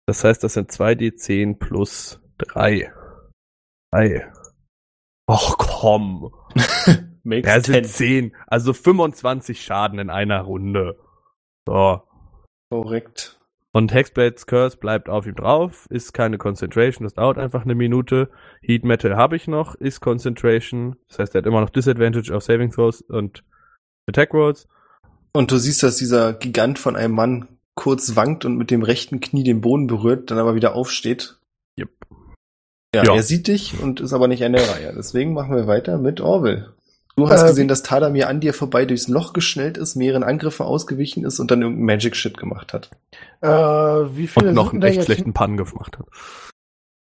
Das 0.07 0.23
heißt, 0.23 0.43
das 0.45 0.55
sind 0.55 0.70
2d10 0.70 1.59
plus 1.59 2.20
3. 2.39 2.93
3. 3.93 4.32
Och 5.28 5.59
komm. 5.59 6.32
Makes 7.22 7.47
Das 7.47 7.64
sind 7.66 7.86
10. 7.86 8.31
10. 8.31 8.36
Also 8.47 8.72
25 8.72 9.62
Schaden 9.62 9.98
in 9.98 10.10
einer 10.10 10.40
Runde. 10.40 10.98
So. 11.66 12.02
Korrekt. 12.70 13.40
Und 13.72 13.94
Hexblades 13.94 14.47
Curse 14.47 14.78
bleibt 14.78 15.09
auf 15.09 15.27
ihm 15.27 15.36
drauf, 15.36 15.86
ist 15.90 16.12
keine 16.12 16.39
Concentration, 16.39 17.05
das 17.05 17.14
dauert 17.14 17.39
einfach 17.39 17.62
eine 17.62 17.77
Minute. 17.77 18.31
Heat 18.62 18.85
Metal 18.85 19.16
habe 19.16 19.36
ich 19.36 19.47
noch, 19.47 19.77
ist 19.77 20.01
Concentration. 20.01 20.97
Das 21.09 21.20
heißt, 21.20 21.35
er 21.35 21.40
hat 21.40 21.47
immer 21.47 21.60
noch 21.60 21.70
Disadvantage 21.70 22.35
auf 22.35 22.43
Saving 22.43 22.72
Throws 22.72 23.01
und 23.01 23.44
Attack 24.09 24.35
Rolls. 24.35 24.66
Und 25.32 25.52
du 25.52 25.59
siehst, 25.59 25.85
dass 25.85 25.97
dieser 25.97 26.32
Gigant 26.32 26.81
von 26.81 26.97
einem 26.97 27.14
Mann 27.14 27.60
kurz 27.77 28.16
wankt 28.16 28.44
und 28.44 28.56
mit 28.56 28.72
dem 28.72 28.82
rechten 28.82 29.20
Knie 29.20 29.44
den 29.44 29.60
Boden 29.60 29.86
berührt, 29.86 30.32
dann 30.32 30.39
aber 30.39 30.56
wieder 30.56 30.74
aufsteht. 30.74 31.39
Yep. 31.78 31.90
Ja, 32.94 33.04
Ja. 33.04 33.14
er 33.14 33.22
sieht 33.22 33.46
dich 33.46 33.78
und 33.80 34.00
ist 34.00 34.12
aber 34.12 34.26
nicht 34.28 34.44
an 34.44 34.52
der 34.52 34.68
Reihe. 34.68 34.92
Deswegen 34.96 35.32
machen 35.32 35.54
wir 35.54 35.66
weiter 35.66 35.98
mit 35.98 36.20
Orwell. 36.20 36.72
Du 37.16 37.28
hast 37.28 37.42
Äh, 37.42 37.48
gesehen, 37.48 37.68
dass 37.68 37.82
Tadamir 37.82 38.28
an 38.28 38.40
dir 38.40 38.54
vorbei 38.54 38.84
durchs 38.86 39.08
Loch 39.08 39.32
geschnellt 39.32 39.76
ist, 39.76 39.94
mehreren 39.94 40.22
Angriffen 40.22 40.64
ausgewichen 40.64 41.24
ist 41.24 41.38
und 41.38 41.50
dann 41.50 41.60
irgendeinen 41.62 41.86
Magic 41.86 42.16
Shit 42.16 42.36
gemacht 42.38 42.72
hat. 42.72 42.90
Äh, 43.42 43.48
wie 43.48 44.26
viele 44.26 44.48
Und 44.48 44.54
noch 44.54 44.70
sind 44.70 44.72
einen 44.72 44.80
denn 44.80 44.80
da 44.80 44.86
echt 44.88 44.96
jetzt, 44.96 45.04
schlechten 45.06 45.32
Pun 45.32 45.56
gemacht 45.56 45.98
hat. 45.98 46.06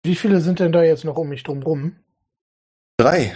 Wie 0.05 0.15
viele 0.15 0.41
sind 0.41 0.61
denn 0.61 0.73
da 0.73 0.83
jetzt 0.83 1.05
noch 1.05 1.17
um 1.17 1.29
mich 1.29 1.43
drum 1.43 1.63
rum? 1.63 1.97
Drei. 2.99 3.35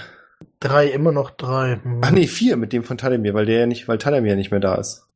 Drei, 0.60 0.86
immer 0.88 1.10
noch 1.12 1.30
drei. 1.30 1.80
Hm. 1.82 2.00
Ach 2.02 2.10
nee, 2.10 2.26
vier 2.26 2.56
mit 2.56 2.72
dem 2.72 2.84
von 2.84 2.96
Tadamir, 2.98 3.34
weil 3.34 3.46
der 3.46 3.60
ja 3.60 3.66
nicht, 3.66 3.88
weil 3.88 3.98
Tadamir 3.98 4.30
ja 4.30 4.36
nicht 4.36 4.50
mehr 4.52 4.60
da 4.60 4.76
ist. 4.76 5.06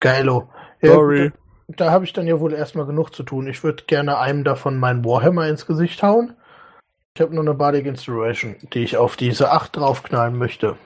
Geilo. 0.00 0.48
Ja, 0.80 0.92
Sorry. 0.92 1.32
Da, 1.68 1.86
da 1.86 1.90
habe 1.90 2.04
ich 2.04 2.12
dann 2.12 2.26
ja 2.26 2.38
wohl 2.40 2.52
erstmal 2.52 2.86
genug 2.86 3.14
zu 3.14 3.22
tun. 3.22 3.46
Ich 3.48 3.64
würde 3.64 3.84
gerne 3.86 4.18
einem 4.18 4.44
davon 4.44 4.78
meinen 4.78 5.04
Warhammer 5.04 5.48
ins 5.48 5.66
Gesicht 5.66 6.02
hauen. 6.02 6.34
Ich 7.14 7.20
habe 7.20 7.34
nur 7.34 7.42
eine 7.42 7.54
Bardic 7.54 7.86
Inspiration, 7.86 8.56
die 8.72 8.80
ich 8.80 8.96
auf 8.96 9.16
diese 9.16 9.50
8 9.50 9.76
draufknallen 9.76 10.36
möchte. 10.36 10.76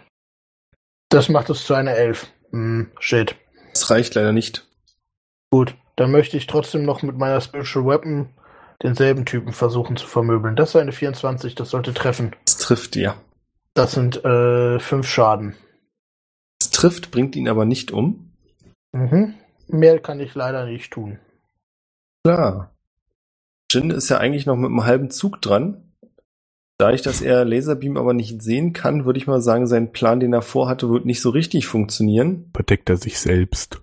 Das 1.11 1.29
macht 1.29 1.51
es 1.51 1.65
zu 1.65 1.75
einer 1.75 1.93
11. 1.93 2.27
Hm, 2.51 2.91
shit. 2.99 3.37
Das 3.73 3.91
reicht 3.91 4.15
leider 4.15 4.33
nicht. 4.33 4.67
Gut, 5.51 5.77
dann 5.97 6.11
möchte 6.11 6.37
ich 6.37 6.47
trotzdem 6.47 6.85
noch 6.85 7.03
mit 7.03 7.17
meiner 7.17 7.41
Spiritual 7.41 7.87
Weapon 7.87 8.31
denselben 8.83 9.25
Typen 9.25 9.53
versuchen 9.53 9.97
zu 9.97 10.07
vermöbeln. 10.07 10.57
Das 10.57 10.71
ist 10.71 10.77
eine 10.77 10.93
24, 10.93 11.55
das 11.55 11.71
sollte 11.71 11.95
treffen. 11.95 12.35
Das 12.45 12.57
trifft 12.57 12.97
ja. 12.97 13.17
Das 13.75 13.93
sind 13.93 14.25
äh, 14.25 14.79
5 14.79 15.07
Schaden. 15.07 15.57
Das 16.59 16.71
trifft, 16.71 17.11
bringt 17.11 17.37
ihn 17.37 17.49
aber 17.49 17.65
nicht 17.65 17.93
um. 17.93 18.33
Mhm. 18.93 19.35
Mehr 19.69 19.99
kann 19.99 20.21
ich 20.21 20.35
leider 20.35 20.67
nicht 20.67 20.93
tun. 20.93 21.19
Klar. 22.25 22.71
Jin 23.71 23.91
ist 23.91 24.09
ja 24.09 24.19
eigentlich 24.19 24.47
noch 24.47 24.57
mit 24.57 24.71
einem 24.71 24.85
halben 24.85 25.11
Zug 25.11 25.43
dran. 25.43 25.84
Dadurch, 26.79 27.03
dass 27.03 27.21
er 27.23 27.45
Laserbeam 27.45 27.97
aber 27.97 28.15
nicht 28.15 28.43
sehen 28.43 28.73
kann, 28.73 29.05
würde 29.05 29.19
ich 29.19 29.27
mal 29.27 29.41
sagen, 29.41 29.67
sein 29.67 29.93
Plan, 29.93 30.19
den 30.21 30.33
er 30.33 30.43
vorhatte, 30.43 30.91
wird 30.91 31.07
nicht 31.07 31.21
so 31.21 31.31
richtig 31.31 31.67
funktionieren. 31.67 32.51
Bedeckt 32.53 32.91
er 32.91 32.97
sich 32.97 33.19
selbst. 33.19 33.83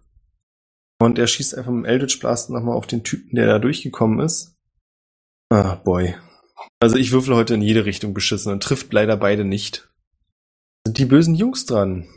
Und 1.00 1.18
er 1.18 1.28
schießt 1.28 1.58
einfach 1.58 1.72
mit 1.72 1.86
dem 1.86 1.90
Eldritch 1.90 2.20
Blast 2.20 2.50
nochmal 2.50 2.76
auf 2.76 2.88
den 2.88 3.04
Typen, 3.04 3.36
der 3.36 3.48
da 3.48 3.60
durchgekommen 3.60 4.20
ist. 4.20 4.56
Ah, 5.50 5.76
boy. 5.76 6.16
Also 6.80 6.98
ich 6.98 7.12
würfel 7.12 7.36
heute 7.36 7.54
in 7.54 7.62
jede 7.62 7.86
Richtung 7.86 8.14
beschissen 8.14 8.52
und 8.52 8.62
trifft 8.62 8.92
leider 8.94 9.18
beide 9.18 9.46
nicht. 9.46 9.90
Sind 10.86 10.98
die 10.98 11.06
bösen 11.06 11.36
Jungs 11.36 11.66
dran? 11.66 12.08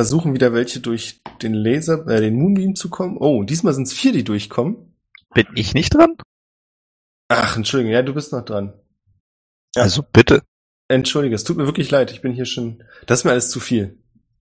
versuchen 0.00 0.32
wieder 0.32 0.54
welche 0.54 0.80
durch 0.80 1.20
den 1.42 1.52
Laser, 1.52 2.06
äh, 2.06 2.22
den 2.22 2.34
Moonbeam 2.34 2.74
zu 2.74 2.88
kommen. 2.88 3.18
Oh, 3.18 3.42
diesmal 3.42 3.74
sind 3.74 3.86
es 3.86 3.92
vier, 3.92 4.12
die 4.12 4.24
durchkommen. 4.24 4.94
Bin 5.34 5.46
ich 5.54 5.74
nicht 5.74 5.94
dran? 5.94 6.16
Ach, 7.28 7.54
Entschuldigung, 7.54 7.92
ja, 7.92 8.00
du 8.00 8.14
bist 8.14 8.32
noch 8.32 8.42
dran. 8.42 8.72
Also 9.76 10.02
bitte. 10.02 10.42
Entschuldige, 10.88 11.34
es 11.34 11.44
tut 11.44 11.56
mir 11.56 11.66
wirklich 11.66 11.90
leid, 11.90 12.10
ich 12.10 12.20
bin 12.20 12.32
hier 12.32 12.46
schon. 12.46 12.82
Das 13.06 13.20
ist 13.20 13.24
mir 13.24 13.30
alles 13.30 13.50
zu 13.50 13.60
viel. 13.60 13.98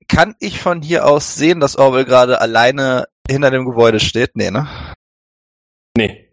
Kann 0.08 0.36
ich 0.40 0.60
von 0.60 0.82
hier 0.82 1.06
aus 1.06 1.36
sehen, 1.36 1.60
dass 1.60 1.76
Orwell 1.76 2.06
gerade 2.06 2.42
alleine 2.42 3.06
hinter 3.30 3.52
dem 3.52 3.66
Gebäude 3.66 4.00
steht? 4.00 4.36
Nee, 4.36 4.50
ne? 4.50 4.68
Nee, 5.96 6.30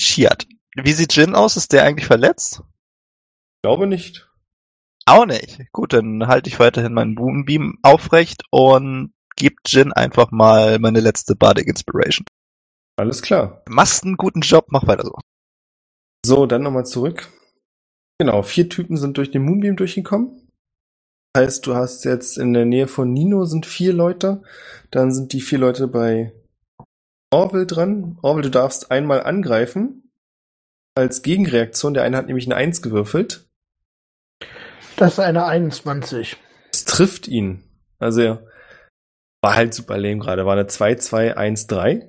Shiat. 0.00 0.46
Wie 0.76 0.92
sieht 0.92 1.14
Jin 1.14 1.34
aus? 1.34 1.56
Ist 1.56 1.72
der 1.72 1.84
eigentlich 1.84 2.06
verletzt? 2.06 2.62
glaube 3.62 3.86
nicht. 3.86 4.28
Auch 5.04 5.26
nicht. 5.26 5.60
Gut, 5.72 5.92
dann 5.92 6.26
halte 6.26 6.48
ich 6.48 6.58
weiterhin 6.58 6.94
meinen 6.94 7.14
Moonbeam 7.14 7.78
aufrecht 7.82 8.42
und 8.50 9.12
gebe 9.36 9.56
Jin 9.66 9.92
einfach 9.92 10.30
mal 10.30 10.78
meine 10.78 11.00
letzte 11.00 11.36
Bardic 11.36 11.66
Inspiration. 11.66 12.24
Alles 12.96 13.20
klar. 13.20 13.62
Machst 13.68 14.04
einen 14.04 14.16
guten 14.16 14.40
Job, 14.40 14.66
mach 14.68 14.86
weiter 14.86 15.04
so. 15.04 15.18
So, 16.24 16.46
dann 16.46 16.62
nochmal 16.62 16.86
zurück. 16.86 17.28
Genau, 18.20 18.42
vier 18.42 18.68
Typen 18.68 18.98
sind 18.98 19.16
durch 19.16 19.30
den 19.30 19.42
Moonbeam 19.44 19.76
durchgekommen. 19.76 20.46
Heißt, 21.34 21.66
du 21.66 21.74
hast 21.74 22.04
jetzt 22.04 22.36
in 22.36 22.52
der 22.52 22.66
Nähe 22.66 22.86
von 22.86 23.10
Nino 23.14 23.46
sind 23.46 23.64
vier 23.64 23.94
Leute. 23.94 24.42
Dann 24.90 25.10
sind 25.10 25.32
die 25.32 25.40
vier 25.40 25.56
Leute 25.58 25.88
bei 25.88 26.30
Orwell 27.32 27.66
dran. 27.66 28.18
Orwell, 28.20 28.42
du 28.42 28.50
darfst 28.50 28.90
einmal 28.90 29.22
angreifen. 29.22 30.10
Als 30.94 31.22
Gegenreaktion. 31.22 31.94
Der 31.94 32.02
eine 32.02 32.18
hat 32.18 32.26
nämlich 32.26 32.44
eine 32.44 32.56
Eins 32.56 32.82
gewürfelt. 32.82 33.48
Das 34.96 35.12
ist 35.14 35.20
eine 35.20 35.46
21. 35.46 36.36
Es 36.74 36.84
trifft 36.84 37.26
ihn. 37.26 37.64
Also 37.98 38.20
er 38.20 38.46
war 39.42 39.56
halt 39.56 39.72
super 39.72 39.96
lame 39.96 40.18
gerade. 40.18 40.44
War 40.44 40.52
eine 40.52 40.66
2-2-1-3 40.68 42.06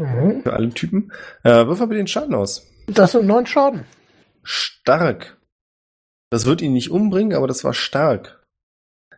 Mhm. 0.00 0.42
für 0.44 0.52
alle 0.52 0.70
Typen. 0.70 1.12
Äh, 1.42 1.66
wirf 1.66 1.80
bitte 1.80 1.94
den 1.94 2.06
Schaden 2.06 2.36
aus. 2.36 2.64
Das 2.86 3.10
sind 3.10 3.26
neun 3.26 3.46
Schaden. 3.46 3.84
Stark. 4.42 5.38
Das 6.30 6.46
wird 6.46 6.62
ihn 6.62 6.72
nicht 6.72 6.90
umbringen, 6.90 7.34
aber 7.36 7.46
das 7.48 7.64
war 7.64 7.74
stark. 7.74 8.42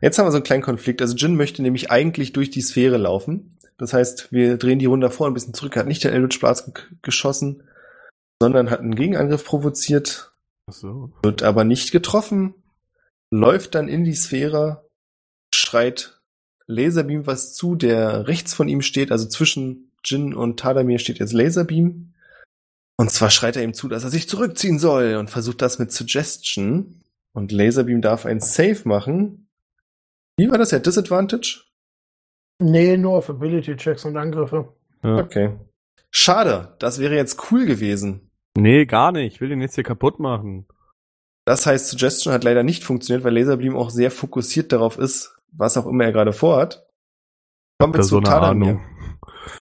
Jetzt 0.00 0.18
haben 0.18 0.26
wir 0.26 0.30
so 0.32 0.38
einen 0.38 0.44
kleinen 0.44 0.62
Konflikt. 0.62 1.00
Also 1.00 1.14
Jin 1.14 1.36
möchte 1.36 1.62
nämlich 1.62 1.90
eigentlich 1.90 2.32
durch 2.32 2.50
die 2.50 2.62
Sphäre 2.62 2.96
laufen. 2.96 3.58
Das 3.78 3.92
heißt, 3.92 4.32
wir 4.32 4.56
drehen 4.56 4.78
die 4.78 4.86
Runde 4.86 5.10
vor 5.10 5.26
ein 5.26 5.34
bisschen 5.34 5.54
zurück. 5.54 5.76
Er 5.76 5.80
hat 5.80 5.86
nicht 5.88 6.04
den 6.04 6.12
Eldritch 6.12 6.40
Blast 6.40 6.74
ge- 6.74 6.84
geschossen, 7.02 7.62
sondern 8.40 8.70
hat 8.70 8.80
einen 8.80 8.94
Gegenangriff 8.94 9.44
provoziert, 9.44 10.32
Ach 10.68 10.72
so. 10.72 11.12
wird 11.22 11.42
aber 11.42 11.64
nicht 11.64 11.92
getroffen, 11.92 12.54
läuft 13.30 13.74
dann 13.74 13.88
in 13.88 14.04
die 14.04 14.14
Sphäre, 14.14 14.88
schreit 15.54 16.20
Laserbeam 16.66 17.26
was 17.26 17.54
zu, 17.54 17.74
der 17.74 18.26
rechts 18.28 18.54
von 18.54 18.68
ihm 18.68 18.82
steht, 18.82 19.12
also 19.12 19.26
zwischen 19.28 19.90
Jin 20.04 20.34
und 20.34 20.58
Tadamir 20.60 20.98
steht 20.98 21.18
jetzt 21.18 21.32
Laserbeam. 21.32 22.12
Und 23.02 23.10
zwar 23.10 23.30
schreit 23.30 23.56
er 23.56 23.64
ihm 23.64 23.74
zu, 23.74 23.88
dass 23.88 24.04
er 24.04 24.10
sich 24.10 24.28
zurückziehen 24.28 24.78
soll 24.78 25.16
und 25.16 25.28
versucht 25.28 25.60
das 25.60 25.80
mit 25.80 25.90
Suggestion. 25.90 27.02
Und 27.32 27.50
Laserbeam 27.50 28.00
darf 28.00 28.26
ein 28.26 28.38
Save 28.38 28.78
machen. 28.84 29.48
Wie 30.36 30.48
war 30.48 30.56
das? 30.56 30.70
Ja, 30.70 30.78
Disadvantage? 30.78 31.64
Nee, 32.60 32.96
nur 32.96 33.14
auf 33.14 33.28
Ability-Checks 33.28 34.04
und 34.04 34.16
Angriffe. 34.16 34.72
Ja. 35.02 35.16
Okay. 35.16 35.58
Schade, 36.12 36.76
das 36.78 37.00
wäre 37.00 37.16
jetzt 37.16 37.50
cool 37.50 37.66
gewesen. 37.66 38.30
Nee, 38.56 38.86
gar 38.86 39.10
nicht. 39.10 39.34
Ich 39.34 39.40
will 39.40 39.48
den 39.48 39.62
jetzt 39.62 39.74
hier 39.74 39.82
kaputt 39.82 40.20
machen. 40.20 40.68
Das 41.44 41.66
heißt, 41.66 41.88
Suggestion 41.88 42.32
hat 42.32 42.44
leider 42.44 42.62
nicht 42.62 42.84
funktioniert, 42.84 43.24
weil 43.24 43.36
Laserbeam 43.36 43.74
auch 43.74 43.90
sehr 43.90 44.12
fokussiert 44.12 44.70
darauf 44.70 44.96
ist, 44.96 45.36
was 45.50 45.76
auch 45.76 45.86
immer 45.86 46.04
er 46.04 46.12
gerade 46.12 46.32
vorhat. 46.32 46.86
Kommen 47.80 47.94
wir 47.94 47.98
Da 47.98 48.02
zu 48.04 48.10
so 48.10 48.16
eine 48.18 48.26
Tadamir. 48.26 48.68
Ahnung. 48.68 48.84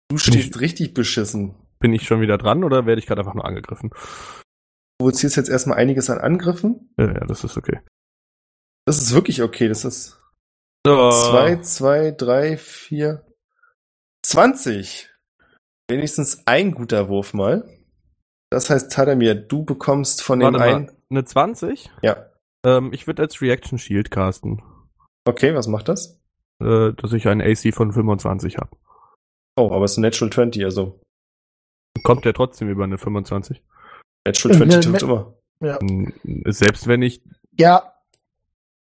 Du 0.08 0.18
stehst 0.18 0.62
richtig 0.62 0.94
beschissen. 0.94 1.56
Bin 1.80 1.94
ich 1.94 2.04
schon 2.08 2.22
wieder 2.22 2.38
dran 2.38 2.64
oder 2.64 2.86
werde 2.86 3.00
ich 3.00 3.06
gerade 3.08 3.22
einfach 3.22 3.34
nur 3.36 3.46
angegriffen? 3.46 3.90
Du 3.92 5.06
provozierst 5.06 5.36
jetzt 5.38 5.50
erstmal 5.50 5.78
einiges 5.78 6.10
an 6.10 6.18
Angriffen. 6.20 6.94
Ja, 6.98 7.06
ja, 7.06 7.26
das 7.26 7.44
ist 7.44 7.58
okay. 7.58 7.80
Das 8.86 9.02
ist 9.02 9.14
wirklich 9.14 9.42
okay. 9.44 9.68
Das 9.68 9.86
ist 9.86 10.20
Oh. 10.88 11.12
zwei, 11.12 11.58
zwei, 11.58 12.12
drei, 12.12 12.56
vier, 12.58 13.26
zwanzig. 14.26 15.10
Wenigstens 15.90 16.44
ein 16.46 16.72
guter 16.74 17.10
Wurf 17.10 17.34
mal. 17.34 17.68
Das 18.50 18.70
heißt, 18.70 18.92
Tadamir, 18.92 19.36
du 19.36 19.66
bekommst 19.66 20.22
von 20.24 20.40
dem 20.40 20.56
einen. 20.56 20.92
eine 21.10 21.26
20? 21.26 21.92
Ja. 22.02 22.32
Ähm, 22.66 22.92
ich 22.94 23.06
würde 23.08 23.24
als 23.24 23.42
Reaction 23.42 23.78
Shield 23.78 24.12
casten, 24.12 24.62
Okay, 25.28 25.54
was 25.54 25.68
macht 25.68 25.90
das? 25.90 26.22
äh, 26.64 26.94
dass 26.94 27.12
ich 27.14 27.28
einen 27.28 27.42
AC 27.42 27.74
von 27.74 27.92
25 27.92 28.58
habe. 28.58 28.76
Oh, 29.58 29.72
aber 29.74 29.84
es 29.86 29.92
ist 29.92 29.98
ein 29.98 30.02
Natural 30.02 30.32
20, 30.32 30.64
also 30.64 31.02
Kommt 32.04 32.26
der 32.26 32.34
trotzdem 32.34 32.70
über 32.70 32.84
eine 32.84 32.98
25? 32.98 33.62
Natural 34.26 34.58
20 34.58 34.76
Ne, 34.76 34.80
trifft 34.82 35.04
immer. 35.04 35.34
Ja. 35.60 35.80
Selbst 36.46 36.88
wenn 36.88 37.02
ich, 37.02 37.22
Ja, 37.58 37.94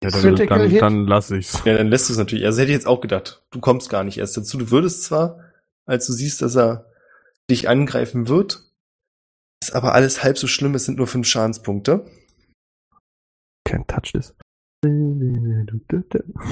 ja, 0.03 0.09
dann, 0.09 0.35
dann, 0.35 0.77
dann 0.77 1.05
lass 1.05 1.29
ich's. 1.29 1.61
Ja, 1.63 1.77
dann 1.77 1.88
lässt 1.88 2.09
du 2.09 2.13
es 2.13 2.19
natürlich. 2.19 2.45
Also 2.45 2.59
hätte 2.59 2.71
ich 2.71 2.75
jetzt 2.75 2.88
auch 2.88 3.01
gedacht. 3.01 3.43
Du 3.51 3.59
kommst 3.59 3.89
gar 3.89 4.03
nicht 4.03 4.17
erst 4.17 4.35
dazu. 4.35 4.57
Du 4.57 4.71
würdest 4.71 5.03
zwar, 5.03 5.39
als 5.85 6.07
du 6.07 6.13
siehst, 6.13 6.41
dass 6.41 6.55
er 6.55 6.88
dich 7.51 7.69
angreifen 7.69 8.27
wird, 8.27 8.63
ist 9.61 9.75
aber 9.75 9.93
alles 9.93 10.23
halb 10.23 10.39
so 10.39 10.47
schlimm. 10.47 10.73
Es 10.73 10.85
sind 10.85 10.97
nur 10.97 11.05
fünf 11.05 11.27
Schadenspunkte. 11.27 12.05
Can't 13.67 13.88
touch 13.88 14.13
this. 14.13 14.33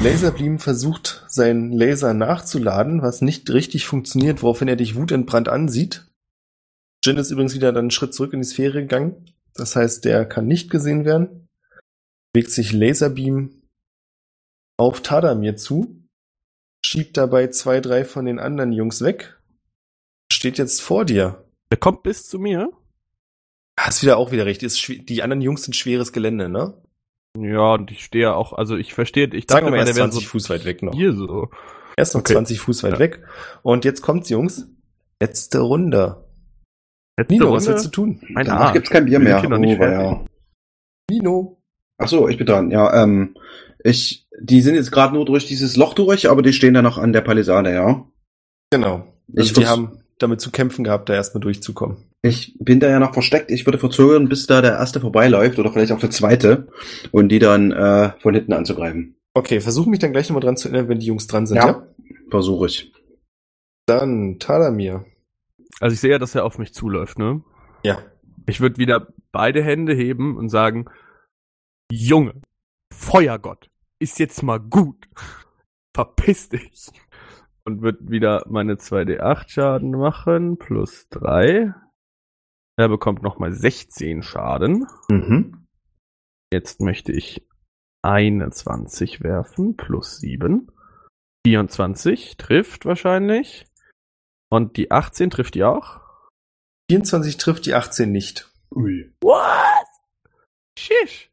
Laserbeam 0.03 0.59
versucht, 0.59 1.25
seinen 1.27 1.71
Laser 1.71 2.13
nachzuladen, 2.13 3.01
was 3.01 3.21
nicht 3.21 3.49
richtig 3.49 3.87
funktioniert, 3.87 4.43
woraufhin 4.43 4.67
er 4.67 4.75
dich 4.75 4.95
wutentbrannt 4.95 5.49
ansieht. 5.49 6.05
Jin 7.03 7.17
ist 7.17 7.31
übrigens 7.31 7.55
wieder 7.55 7.71
dann 7.71 7.85
einen 7.85 7.91
Schritt 7.91 8.13
zurück 8.13 8.33
in 8.33 8.41
die 8.41 8.47
Sphäre 8.47 8.81
gegangen. 8.81 9.25
Das 9.53 9.75
heißt, 9.75 10.05
der 10.05 10.25
kann 10.25 10.47
nicht 10.47 10.69
gesehen 10.69 11.05
werden. 11.05 11.47
Bewegt 12.33 12.51
sich 12.51 12.73
Laserbeam 12.73 13.61
auf 14.77 15.01
Tadamir 15.01 15.55
zu, 15.57 16.03
schiebt 16.85 17.17
dabei 17.17 17.47
zwei, 17.47 17.81
drei 17.81 18.05
von 18.05 18.25
den 18.25 18.39
anderen 18.39 18.71
Jungs 18.71 19.01
weg, 19.03 19.37
steht 20.31 20.57
jetzt 20.57 20.81
vor 20.81 21.05
dir. 21.05 21.43
Der 21.71 21.79
kommt 21.79 22.03
bis 22.03 22.27
zu 22.27 22.39
mir. 22.39 22.69
Hast 23.79 24.03
wieder 24.03 24.17
auch 24.17 24.31
wieder 24.31 24.45
recht. 24.45 24.61
Die 24.61 25.23
anderen 25.23 25.41
Jungs 25.41 25.63
sind 25.63 25.73
schweres 25.75 26.11
Gelände, 26.13 26.49
ne? 26.49 26.73
Ja, 27.37 27.73
und 27.73 27.91
ich 27.91 28.03
stehe 28.03 28.33
auch, 28.35 28.53
also 28.53 28.75
ich 28.75 28.93
verstehe, 28.93 29.25
ich 29.27 29.45
Sagen 29.49 29.65
dachte 29.65 29.65
wir 29.65 29.71
mal 29.71 29.85
der 29.85 29.95
wäre 29.95 30.09
20 30.09 30.23
so 30.23 30.29
Fuß 30.29 30.49
weit 30.49 30.65
weg 30.65 30.83
noch. 30.83 30.93
hier 30.93 31.13
so. 31.13 31.49
Er 31.95 32.01
ist 32.03 32.13
noch 32.13 32.21
Okay. 32.21 32.33
20 32.33 32.59
Fuß 32.59 32.83
weit 32.83 32.93
Ja. 32.93 32.99
weg. 32.99 33.25
Und 33.63 33.85
jetzt 33.85 34.01
kommt's, 34.01 34.29
Jungs. 34.29 34.67
Letzte 35.21 35.59
Runde. 35.59 36.25
Letzte 37.19 37.33
Nino, 37.33 37.45
Runde. 37.47 37.57
was 37.57 37.67
willst 37.67 37.85
du 37.85 37.89
tun? 37.89 38.19
Mein 38.29 38.45
Danach 38.45 38.61
Arsch. 38.61 38.73
gibt's 38.73 38.89
kein 38.89 39.05
Bier 39.05 39.19
mehr. 39.19 39.43
Oh, 39.45 39.83
ja. 39.83 40.25
Nino. 41.11 41.57
Ach 41.97 42.07
so, 42.07 42.29
ich 42.29 42.37
bin 42.37 42.47
dran. 42.47 42.71
Ja, 42.71 43.03
ähm, 43.03 43.35
ich, 43.83 44.25
die 44.39 44.61
sind 44.61 44.75
jetzt 44.75 44.91
gerade 44.91 45.13
nur 45.13 45.25
durch 45.25 45.45
dieses 45.45 45.75
Loch 45.75 45.93
durch, 45.93 46.29
aber 46.29 46.41
die 46.41 46.53
stehen 46.53 46.73
da 46.73 46.81
noch 46.81 46.97
an 46.97 47.11
der 47.11 47.21
Palisade, 47.21 47.73
ja. 47.73 48.05
Genau. 48.71 49.05
Also 49.35 49.47
Ich 49.47 49.53
die 49.53 49.67
haben 49.67 49.99
damit 50.17 50.39
zu 50.39 50.51
kämpfen 50.51 50.83
gehabt, 50.83 51.09
da 51.09 51.13
erstmal 51.13 51.41
durchzukommen. 51.41 51.97
Ich 52.21 52.55
bin 52.59 52.79
da 52.79 52.89
ja 52.89 52.99
noch 52.99 53.13
versteckt. 53.13 53.51
Ich 53.51 53.65
würde 53.65 53.79
verzögern, 53.79 54.29
bis 54.29 54.47
da 54.47 54.61
der 54.61 54.73
erste 54.73 54.99
vorbeiläuft 54.99 55.59
oder 55.59 55.71
vielleicht 55.71 55.91
auch 55.91 55.99
der 55.99 56.11
zweite 56.11 56.67
und 57.11 57.29
die 57.29 57.39
dann 57.39 57.71
äh, 57.71 58.11
von 58.19 58.33
hinten 58.33 58.53
anzugreifen. 58.53 59.15
Okay, 59.33 59.59
versuch 59.61 59.85
mich 59.85 59.99
dann 59.99 60.11
gleich 60.11 60.29
nochmal 60.29 60.41
dran 60.41 60.57
zu 60.57 60.69
erinnern, 60.69 60.89
wenn 60.89 60.99
die 60.99 61.05
Jungs 61.07 61.27
dran 61.27 61.47
sind, 61.47 61.57
ja? 61.57 61.67
Ja. 61.67 61.87
Versuche 62.29 62.65
ich. 62.67 62.91
Dann 63.85 64.37
Talamir. 64.39 65.05
Also 65.79 65.93
ich 65.93 65.99
sehe 65.99 66.11
ja, 66.11 66.19
dass 66.19 66.35
er 66.35 66.45
auf 66.45 66.57
mich 66.57 66.73
zuläuft, 66.73 67.19
ne? 67.19 67.43
Ja. 67.83 68.03
Ich 68.45 68.59
würde 68.61 68.77
wieder 68.77 69.13
beide 69.31 69.63
Hände 69.63 69.93
heben 69.93 70.37
und 70.37 70.49
sagen, 70.49 70.89
Junge, 71.91 72.41
Feuergott, 72.93 73.69
ist 73.99 74.19
jetzt 74.19 74.43
mal 74.43 74.59
gut. 74.59 75.07
Verpiss 75.95 76.49
dich. 76.49 76.87
Und 77.65 77.81
wird 77.81 78.09
wieder 78.09 78.45
meine 78.49 78.75
2d8 78.75 79.49
Schaden 79.49 79.91
machen, 79.91 80.57
plus 80.57 81.07
3. 81.09 81.73
Er 82.77 82.89
bekommt 82.89 83.21
nochmal 83.21 83.51
16 83.51 84.23
Schaden. 84.23 84.87
Mhm. 85.09 85.67
Jetzt 86.51 86.81
möchte 86.81 87.11
ich 87.11 87.47
eine 88.01 88.49
20 88.49 89.21
werfen, 89.21 89.75
plus 89.75 90.17
7. 90.19 90.71
24 91.45 92.37
trifft 92.37 92.85
wahrscheinlich. 92.85 93.65
Und 94.49 94.77
die 94.77 94.91
18 94.91 95.29
trifft 95.29 95.55
die 95.55 95.63
auch. 95.63 95.99
24 96.89 97.37
trifft 97.37 97.65
die 97.65 97.75
18 97.75 98.11
nicht. 98.11 98.51
Ui. 98.75 99.11
What? 99.21 99.87
Shish. 100.77 101.29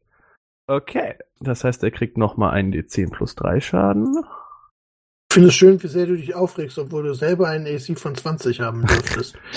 Okay. 0.67 1.15
Das 1.39 1.63
heißt, 1.63 1.83
er 1.83 1.91
kriegt 1.91 2.17
nochmal 2.17 2.51
einen 2.51 2.73
D10 2.73 3.11
plus 3.11 3.35
3 3.35 3.61
Schaden. 3.61 4.23
ich 5.29 5.33
finde 5.33 5.49
es 5.49 5.55
schön, 5.55 5.81
wie 5.81 5.87
sehr 5.87 6.05
du 6.05 6.15
dich 6.15 6.35
aufregst, 6.35 6.77
obwohl 6.77 7.03
du 7.03 7.13
selber 7.13 7.47
einen 7.47 7.65
AC 7.65 7.97
von 7.97 8.15
20 8.15 8.61
haben 8.61 8.85
dürftest. 8.85 9.37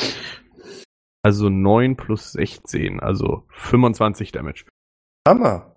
Also 1.22 1.50
9 1.50 1.96
plus 1.96 2.32
16, 2.32 2.98
also 2.98 3.44
25 3.50 4.32
Damage. 4.32 4.64
Hammer. 5.28 5.76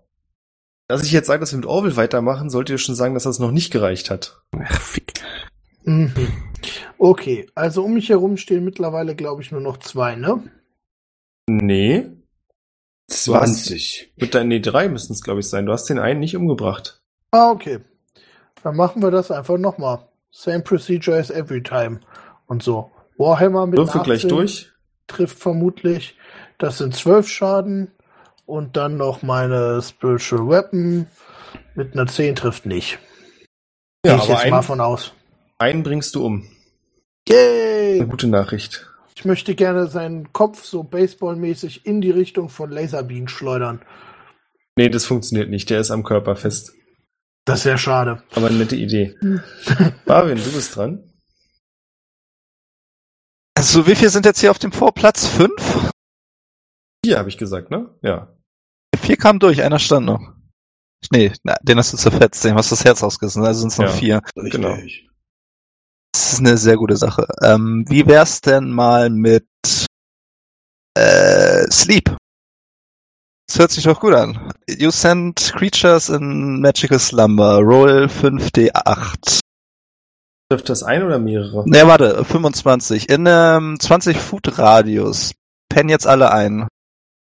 Dass 0.88 1.04
ich 1.04 1.12
jetzt 1.12 1.28
sage, 1.28 1.42
dass 1.42 1.52
wir 1.52 1.58
mit 1.58 1.66
Orville 1.66 1.98
weitermachen, 1.98 2.50
sollte 2.50 2.72
ihr 2.72 2.78
schon 2.78 2.96
sagen, 2.96 3.14
dass 3.14 3.24
das 3.24 3.40
noch 3.40 3.52
nicht 3.52 3.70
gereicht 3.70 4.10
hat. 4.10 4.42
Ach, 4.58 4.82
fick. 4.82 5.12
Mhm. 5.86 6.14
Okay, 6.98 7.48
also 7.56 7.84
um 7.84 7.94
mich 7.94 8.10
herum 8.10 8.38
stehen 8.38 8.64
mittlerweile, 8.64 9.16
glaube 9.16 9.42
ich, 9.42 9.52
nur 9.52 9.62
noch 9.62 9.78
zwei, 9.78 10.16
ne? 10.16 10.44
Nee. 11.48 12.06
Du 13.26 13.36
hast- 13.36 13.66
20. 13.66 14.14
Mit 14.16 14.34
deinen, 14.34 14.48
nee, 14.48 14.60
drei 14.60 14.88
müssen 14.88 15.14
es, 15.14 15.22
glaube 15.22 15.42
ich, 15.42 15.50
sein. 15.50 15.66
Du 15.66 15.74
hast 15.74 15.90
den 15.90 16.00
einen 16.00 16.20
nicht 16.22 16.36
umgebracht. 16.38 17.02
Ah, 17.32 17.50
okay. 17.52 17.80
Dann 18.64 18.76
machen 18.78 19.02
wir 19.02 19.12
das 19.12 19.30
einfach 19.32 19.58
nochmal. 19.58 20.08
Same 20.32 20.62
procedure 20.62 21.18
as 21.18 21.30
every 21.30 21.62
time. 21.62 22.00
Und 22.48 22.64
so. 22.64 22.92
Warhammer 23.18 23.68
mit 23.68 23.78
Würfel 23.78 24.02
gleich 24.02 24.20
18 24.24 24.30
durch. 24.30 24.72
trifft 25.08 25.38
vermutlich. 25.38 26.18
Das 26.58 26.78
sind 26.78 26.96
zwölf 26.96 27.28
Schaden. 27.28 27.92
Und 28.46 28.76
dann 28.78 28.98
noch 28.98 29.22
meine 29.22 29.82
Spiritual 29.82 30.48
Weapon 30.50 31.08
mit 31.76 31.94
einer 31.94 32.08
10 32.08 32.36
trifft 32.36 32.66
nicht. 32.66 33.00
Ja, 34.06 34.16
Gehe 34.16 34.24
ich 34.24 34.30
aber 34.32 34.40
jetzt 34.42 34.50
mal 34.50 34.58
einen, 34.58 34.64
von 34.64 34.82
aus. 34.82 35.14
Einen 35.64 35.84
bringst 35.84 36.16
du 36.16 36.26
um. 36.26 36.48
Yay! 37.28 37.96
Eine 38.00 38.08
gute 38.08 38.28
Nachricht. 38.28 38.90
Ich 39.16 39.26
möchte 39.26 39.56
gerne 39.56 39.88
seinen 39.88 40.34
Kopf 40.34 40.64
so 40.66 40.84
baseballmäßig 40.84 41.86
in 41.86 42.02
die 42.02 42.12
Richtung 42.12 42.50
von 42.50 42.70
Laserbeam 42.70 43.28
schleudern. 43.28 43.82
Nee, 44.76 44.90
das 44.90 45.06
funktioniert 45.06 45.50
nicht. 45.50 45.70
Der 45.70 45.80
ist 45.80 45.92
am 45.92 46.04
Körper 46.04 46.36
fest. 46.36 46.74
Das 47.46 47.64
ja 47.64 47.78
schade. 47.78 48.24
Aber 48.36 48.48
eine 48.48 48.58
nette 48.58 48.76
Idee. 48.76 49.16
Marvin, 50.06 50.38
du 50.38 50.52
bist 50.52 50.76
dran. 50.76 51.10
Also 53.56 53.88
wie 53.88 53.96
viel 53.96 54.10
sind 54.10 54.26
jetzt 54.26 54.40
hier 54.40 54.52
auf 54.52 54.60
dem 54.60 54.72
Vorplatz? 54.72 55.28
Fünf? 55.28 55.90
Vier 57.06 57.20
habe 57.20 57.30
ich 57.30 57.38
gesagt, 57.38 57.70
ne? 57.72 57.90
Ja. 58.02 58.36
Vier 58.98 59.18
kamen 59.18 59.40
durch, 59.40 59.62
einer 59.62 59.80
stand 59.80 60.06
noch. 60.06 60.34
Nee, 61.12 61.34
na, 61.44 61.56
den 61.62 61.78
hast 61.78 61.94
du 61.94 61.98
zerfetzt, 61.98 62.44
dem 62.44 62.56
hast 62.56 62.72
du 62.72 62.76
das 62.76 62.86
Herz 62.86 63.04
rausgerissen, 63.04 63.44
also 63.44 63.60
sind 63.62 63.72
es 63.74 63.78
noch 63.78 63.86
Ja. 63.88 63.92
vier. 63.92 64.22
Richtig. 64.38 64.54
Genau. 64.54 64.78
Das 66.14 66.34
ist 66.34 66.40
eine 66.40 66.58
sehr 66.58 66.78
gute 66.78 66.96
Sache. 66.96 67.28
Ähm, 67.42 67.86
wie 67.90 68.06
wär's 68.06 68.40
denn 68.40 68.70
mal 68.70 69.10
mit 69.10 69.48
äh, 70.96 71.64
Sleep? 71.72 72.16
Das 73.48 73.60
hört 73.60 73.72
sich 73.72 73.84
doch 73.84 74.00
gut 74.00 74.14
an. 74.14 74.52
You 74.68 74.92
send 74.92 75.54
creatures 75.56 76.10
in 76.10 76.62
magical 76.62 77.00
slumber. 77.00 77.58
Roll 77.58 78.06
5d8. 78.06 79.40
Trifft 80.50 80.70
das 80.70 80.84
ein 80.84 81.04
oder 81.04 81.20
mehrere? 81.20 81.68
Ne, 81.68 81.88
warte, 81.88 82.24
25. 82.24 83.10
In 83.10 83.28
einem 83.28 83.80
20 83.80 84.18
Foot 84.18 84.58
Radius. 84.58 85.34
Pennen 85.70 85.90
jetzt 85.90 86.08
alle 86.08 86.32
ein. 86.32 86.68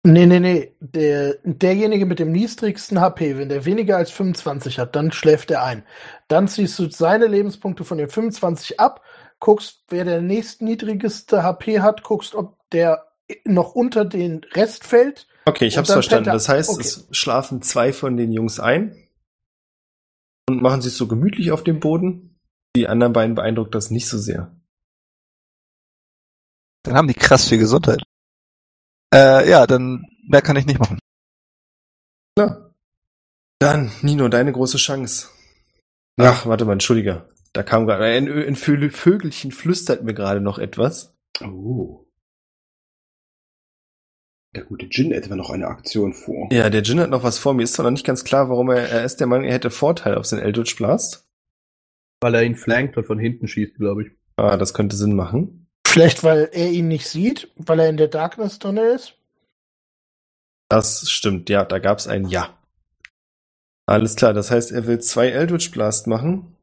Nee, 0.04 0.26
nee, 0.26 0.40
nee. 0.40 0.74
Der, 0.80 1.36
derjenige 1.44 2.06
mit 2.06 2.18
dem 2.18 2.32
niedrigsten 2.32 3.00
HP, 3.00 3.38
wenn 3.38 3.48
der 3.48 3.64
weniger 3.64 3.96
als 3.96 4.10
25 4.10 4.78
hat, 4.80 4.96
dann 4.96 5.12
schläft 5.12 5.50
er 5.52 5.62
ein. 5.62 5.84
Dann 6.26 6.48
ziehst 6.48 6.78
du 6.78 6.90
seine 6.90 7.26
Lebenspunkte 7.26 7.84
von 7.84 7.98
den 7.98 8.08
25 8.08 8.80
ab, 8.80 9.02
guckst, 9.38 9.84
wer 9.88 10.04
der 10.04 10.20
nächstniedrigste 10.20 11.42
HP 11.44 11.80
hat, 11.80 12.02
guckst, 12.02 12.34
ob 12.34 12.58
der 12.70 13.06
noch 13.44 13.74
unter 13.74 14.04
den 14.04 14.40
Rest 14.54 14.84
fällt. 14.84 15.28
Okay, 15.44 15.66
ich 15.66 15.78
hab's 15.78 15.92
verstanden. 15.92 16.28
er. 16.28 16.32
Das 16.34 16.48
heißt, 16.48 16.70
Okay. 16.70 16.80
es 16.82 17.06
schlafen 17.12 17.62
zwei 17.62 17.92
von 17.92 18.16
den 18.16 18.32
Jungs 18.32 18.58
ein 18.58 18.96
und 20.48 20.62
machen 20.62 20.82
sich 20.82 20.94
so 20.94 21.06
gemütlich 21.06 21.52
auf 21.52 21.62
dem 21.62 21.78
Boden. 21.80 22.40
Die 22.74 22.88
anderen 22.88 23.12
beiden 23.12 23.34
beeindruckt 23.36 23.74
das 23.74 23.90
nicht 23.90 24.08
so 24.08 24.18
sehr. 24.18 24.50
Dann 26.82 26.94
haben 26.94 27.08
die 27.08 27.14
krass 27.14 27.48
viel 27.48 27.58
Gesundheit. 27.58 28.02
Äh, 29.12 29.48
ja, 29.50 29.66
dann 29.66 30.06
mehr 30.26 30.42
kann 30.42 30.56
ich 30.56 30.66
nicht 30.66 30.78
machen. 30.78 30.98
Klar. 32.36 32.72
Dann, 33.58 33.92
Nino, 34.02 34.28
deine 34.28 34.52
große 34.52 34.78
Chance. 34.78 35.28
Ja. 36.18 36.30
Ach, 36.30 36.46
warte 36.46 36.64
mal, 36.64 36.72
entschuldige. 36.72 37.28
Da 37.52 37.62
kam 37.62 37.86
gerade 37.86 38.04
ein, 38.04 38.28
ein 38.28 38.56
Vögel- 38.56 38.90
Vögelchen 38.90 39.52
flüstert 39.52 40.02
mir 40.02 40.14
gerade 40.14 40.40
noch 40.40 40.58
etwas. 40.58 41.14
Oh. 41.42 42.06
Der 44.54 44.64
gute 44.64 44.86
Jin 44.86 45.12
etwa 45.12 45.36
noch 45.36 45.50
eine 45.50 45.66
Aktion 45.68 46.12
vor. 46.12 46.48
Ja, 46.52 46.68
der 46.70 46.82
Jin 46.82 47.00
hat 47.00 47.10
noch 47.10 47.22
was 47.22 47.38
vor. 47.38 47.54
Mir 47.54 47.62
ist 47.62 47.74
zwar 47.74 47.84
noch 47.84 47.90
nicht 47.90 48.06
ganz 48.06 48.24
klar, 48.24 48.48
warum 48.50 48.70
er, 48.70 48.88
er 48.88 49.04
ist 49.04 49.16
der 49.18 49.26
Meinung, 49.26 49.46
er 49.46 49.54
hätte 49.54 49.70
Vorteil 49.70 50.14
auf 50.16 50.26
seinen 50.26 50.42
Eldritch 50.42 50.76
Blast. 50.76 51.26
Weil 52.20 52.34
er 52.34 52.44
ihn 52.44 52.56
flankt 52.56 52.96
und 52.96 53.04
von 53.04 53.18
hinten 53.18 53.48
schießt, 53.48 53.76
glaube 53.76 54.02
ich. 54.04 54.10
Ah, 54.36 54.56
das 54.56 54.74
könnte 54.74 54.96
Sinn 54.96 55.14
machen. 55.16 55.61
Vielleicht, 55.86 56.24
weil 56.24 56.48
er 56.52 56.70
ihn 56.70 56.88
nicht 56.88 57.08
sieht, 57.08 57.50
weil 57.56 57.80
er 57.80 57.88
in 57.88 57.96
der 57.96 58.08
Darkness 58.08 58.58
drin 58.58 58.76
ist. 58.76 59.14
Das 60.68 61.10
stimmt, 61.10 61.50
ja, 61.50 61.64
da 61.64 61.78
gab's 61.78 62.06
ein 62.06 62.28
Ja. 62.28 62.58
Alles 63.86 64.16
klar, 64.16 64.32
das 64.32 64.50
heißt, 64.50 64.72
er 64.72 64.86
will 64.86 65.00
zwei 65.00 65.28
Eldritch 65.28 65.70
Blast 65.70 66.06
machen. 66.06 66.56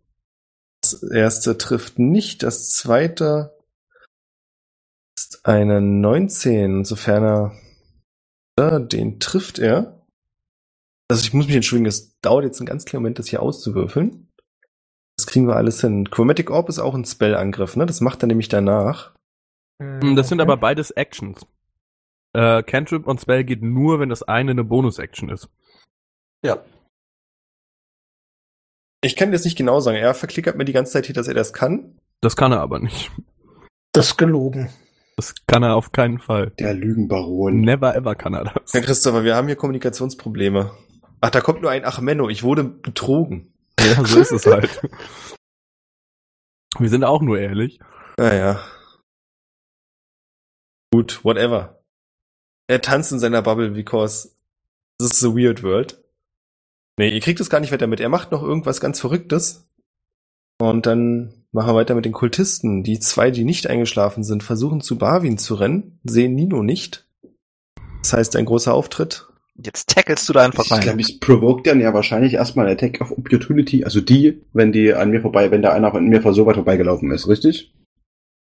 Das 0.81 1.03
erste 1.03 1.57
trifft 1.57 1.99
nicht, 1.99 2.41
das 2.41 2.71
zweite 2.71 3.55
ist 5.17 5.45
eine 5.45 5.81
19, 5.81 6.85
sofern 6.85 7.23
er 7.23 7.59
den 8.79 9.19
trifft 9.19 9.59
er. 9.59 10.05
Also 11.09 11.23
ich 11.23 11.33
muss 11.33 11.47
mich 11.47 11.55
entschuldigen, 11.55 11.87
es 11.87 12.19
dauert 12.19 12.45
jetzt 12.45 12.59
einen 12.59 12.67
ganz 12.67 12.85
kleinen 12.85 13.03
Moment, 13.03 13.19
das 13.19 13.27
hier 13.27 13.41
auszuwürfeln. 13.41 14.28
Das 15.29 15.33
kriegen 15.33 15.47
wir 15.47 15.57
alles 15.57 15.79
hin. 15.81 16.09
Chromatic 16.09 16.49
Orb 16.49 16.69
ist 16.69 16.79
auch 16.79 16.95
ein 16.95 17.05
Spellangriff, 17.05 17.75
ne? 17.75 17.85
Das 17.85 18.01
macht 18.01 18.23
er 18.23 18.27
nämlich 18.27 18.47
danach. 18.49 19.13
Hm, 19.79 20.15
Das 20.15 20.27
sind 20.27 20.41
aber 20.41 20.57
beides 20.57 20.89
Actions. 20.89 21.45
Äh, 22.33 22.63
Cantrip 22.63 23.05
und 23.05 23.21
Spell 23.21 23.43
geht 23.43 23.61
nur, 23.61 23.99
wenn 23.99 24.09
das 24.09 24.23
eine 24.23 24.49
eine 24.49 24.63
Bonus-Action 24.63 25.29
ist. 25.29 25.47
Ja. 26.43 26.63
Ich 29.03 29.15
kann 29.15 29.31
jetzt 29.31 29.45
nicht 29.45 29.55
genau 29.55 29.79
sagen. 29.81 29.97
Er 29.97 30.15
verklickert 30.15 30.57
mir 30.57 30.65
die 30.65 30.73
ganze 30.73 30.93
Zeit 30.93 31.05
hier, 31.05 31.13
dass 31.13 31.27
er 31.27 31.35
das 31.35 31.53
kann. 31.53 31.99
Das 32.21 32.35
kann 32.35 32.51
er 32.51 32.61
aber 32.61 32.79
nicht. 32.79 33.11
Das 33.91 34.07
ist 34.07 34.17
gelogen. 34.17 34.71
Das 35.15 35.35
kann 35.45 35.61
er 35.61 35.75
auf 35.75 35.91
keinen 35.91 36.17
Fall. 36.17 36.53
Der 36.57 36.73
Lügenbaron. 36.73 37.61
Never 37.61 37.95
ever 37.95 38.15
kann 38.15 38.33
er 38.33 38.45
das. 38.45 38.73
Herr 38.73 38.81
Christopher, 38.81 39.23
wir 39.23 39.35
haben 39.35 39.45
hier 39.45 39.57
Kommunikationsprobleme. 39.57 40.71
Ach, 41.21 41.29
da 41.29 41.39
kommt 41.41 41.61
nur 41.61 41.69
ein 41.69 41.85
Ach 41.85 42.01
Menno, 42.01 42.29
ich 42.29 42.41
wurde 42.41 42.63
betrogen. 42.63 43.53
Ja, 43.79 44.05
so 44.05 44.19
ist 44.19 44.31
es 44.31 44.45
halt. 44.47 44.81
Wir 46.77 46.89
sind 46.89 47.03
auch 47.03 47.21
nur 47.21 47.39
ehrlich. 47.39 47.79
Naja. 48.17 48.63
Gut, 50.93 51.23
whatever. 51.23 51.83
Er 52.67 52.81
tanzt 52.81 53.11
in 53.11 53.19
seiner 53.19 53.41
Bubble, 53.41 53.71
because 53.71 54.35
this 54.99 55.11
is 55.11 55.23
a 55.23 55.29
weird 55.29 55.63
world. 55.63 56.03
Nee, 56.97 57.09
ihr 57.09 57.21
kriegt 57.21 57.39
es 57.39 57.49
gar 57.49 57.59
nicht 57.61 57.71
weiter 57.71 57.87
mit. 57.87 57.99
Er 57.99 58.09
macht 58.09 58.31
noch 58.31 58.43
irgendwas 58.43 58.81
ganz 58.81 58.99
Verrücktes. 58.99 59.67
Und 60.59 60.85
dann 60.85 61.45
machen 61.51 61.69
wir 61.69 61.75
weiter 61.75 61.95
mit 61.95 62.05
den 62.05 62.11
Kultisten. 62.11 62.83
Die 62.83 62.99
zwei, 62.99 63.31
die 63.31 63.45
nicht 63.45 63.67
eingeschlafen 63.67 64.23
sind, 64.23 64.43
versuchen 64.43 64.81
zu 64.81 64.97
Barwin 64.97 65.37
zu 65.37 65.55
rennen, 65.55 65.99
sehen 66.03 66.35
Nino 66.35 66.61
nicht. 66.61 67.07
Das 68.01 68.13
heißt, 68.13 68.35
ein 68.35 68.45
großer 68.45 68.73
Auftritt. 68.73 69.28
Jetzt 69.63 69.89
tackelst 69.89 70.27
du 70.29 70.33
da 70.33 70.45
einfach 70.45 70.65
Ich 70.65 70.71
rein. 70.71 70.81
glaube, 70.81 71.01
ich 71.01 71.19
provoke 71.19 71.63
dann 71.63 71.81
ja 71.81 71.93
wahrscheinlich 71.93 72.33
erstmal 72.33 72.65
einen 72.67 72.77
Attack 72.77 73.01
of 73.01 73.11
Opportunity, 73.11 73.83
also 73.83 73.99
die, 73.99 74.41
wenn 74.53 74.71
die 74.71 74.93
an 74.93 75.09
mir 75.11 75.21
vorbei, 75.21 75.51
wenn 75.51 75.61
da 75.61 75.73
einer 75.73 75.93
an 75.93 76.07
mir 76.07 76.21
vor 76.21 76.33
so 76.33 76.45
weit 76.45 76.55
vorbeigelaufen 76.55 77.11
ist, 77.11 77.27
richtig? 77.27 77.73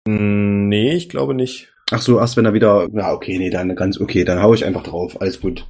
Hm, 0.08 0.68
Nee, 0.68 0.94
ich 0.94 1.08
glaube 1.10 1.34
nicht. 1.34 1.72
Ach 1.90 2.00
so, 2.00 2.18
erst 2.18 2.36
wenn 2.38 2.46
er 2.46 2.54
wieder, 2.54 2.88
ja, 2.92 3.12
okay, 3.12 3.38
nee, 3.38 3.50
dann 3.50 3.76
ganz 3.76 4.00
okay, 4.00 4.24
dann 4.24 4.40
hau 4.42 4.54
ich 4.54 4.64
einfach 4.64 4.82
drauf, 4.82 5.20
alles 5.20 5.40
gut. 5.40 5.68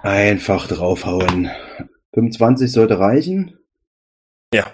Einfach 0.00 0.68
draufhauen. 0.68 1.50
25 2.14 2.70
sollte 2.70 2.98
reichen. 3.00 3.58
Ja. 4.54 4.72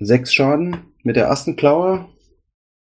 Sechs 0.00 0.34
Schaden 0.34 0.92
mit 1.04 1.14
der 1.16 1.26
ersten 1.26 1.54
Klaue. 1.54 2.08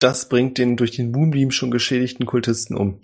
Das 0.00 0.28
bringt 0.28 0.58
den 0.58 0.76
durch 0.76 0.90
den 0.92 1.10
Moonbeam 1.10 1.50
schon 1.50 1.70
geschädigten 1.70 2.26
Kultisten 2.26 2.76
um. 2.76 3.00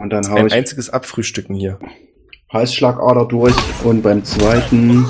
Und 0.00 0.08
dann 0.10 0.26
hau 0.30 0.36
Ein 0.36 0.46
ich 0.46 0.54
einziges 0.54 0.88
Abfrühstücken 0.88 1.54
hier. 1.54 1.78
Heißschlagader 2.50 3.26
durch 3.26 3.54
und 3.84 4.00
beim 4.00 4.24
zweiten 4.24 5.04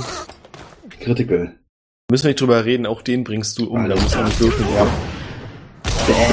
Critical. 0.99 1.55
Müssen 2.11 2.25
wir 2.25 2.31
nicht 2.31 2.41
drüber 2.41 2.65
reden, 2.65 2.87
auch 2.87 3.01
den 3.01 3.23
bringst 3.23 3.57
du 3.61 3.71
um. 3.71 3.89
Da 3.89 3.95
muss 3.95 4.17
man 4.17 4.25
nicht 4.25 4.41
würfeln. 4.41 4.69
Ja. 4.75 4.87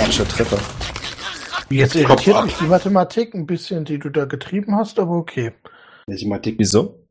Kritischer 0.02 0.28
Treffer. 0.28 0.58
Jetzt 1.70 1.96
irritiert 1.96 2.46
mich 2.46 2.56
die 2.58 2.66
Mathematik 2.66 3.36
ein 3.36 3.46
bisschen, 3.46 3.86
die 3.86 4.00
du 4.00 4.10
da 4.10 4.26
getrieben 4.26 4.76
hast, 4.76 4.98
aber 4.98 5.12
okay. 5.12 5.52
Mathematik. 6.08 6.56
Wieso? 6.58 7.07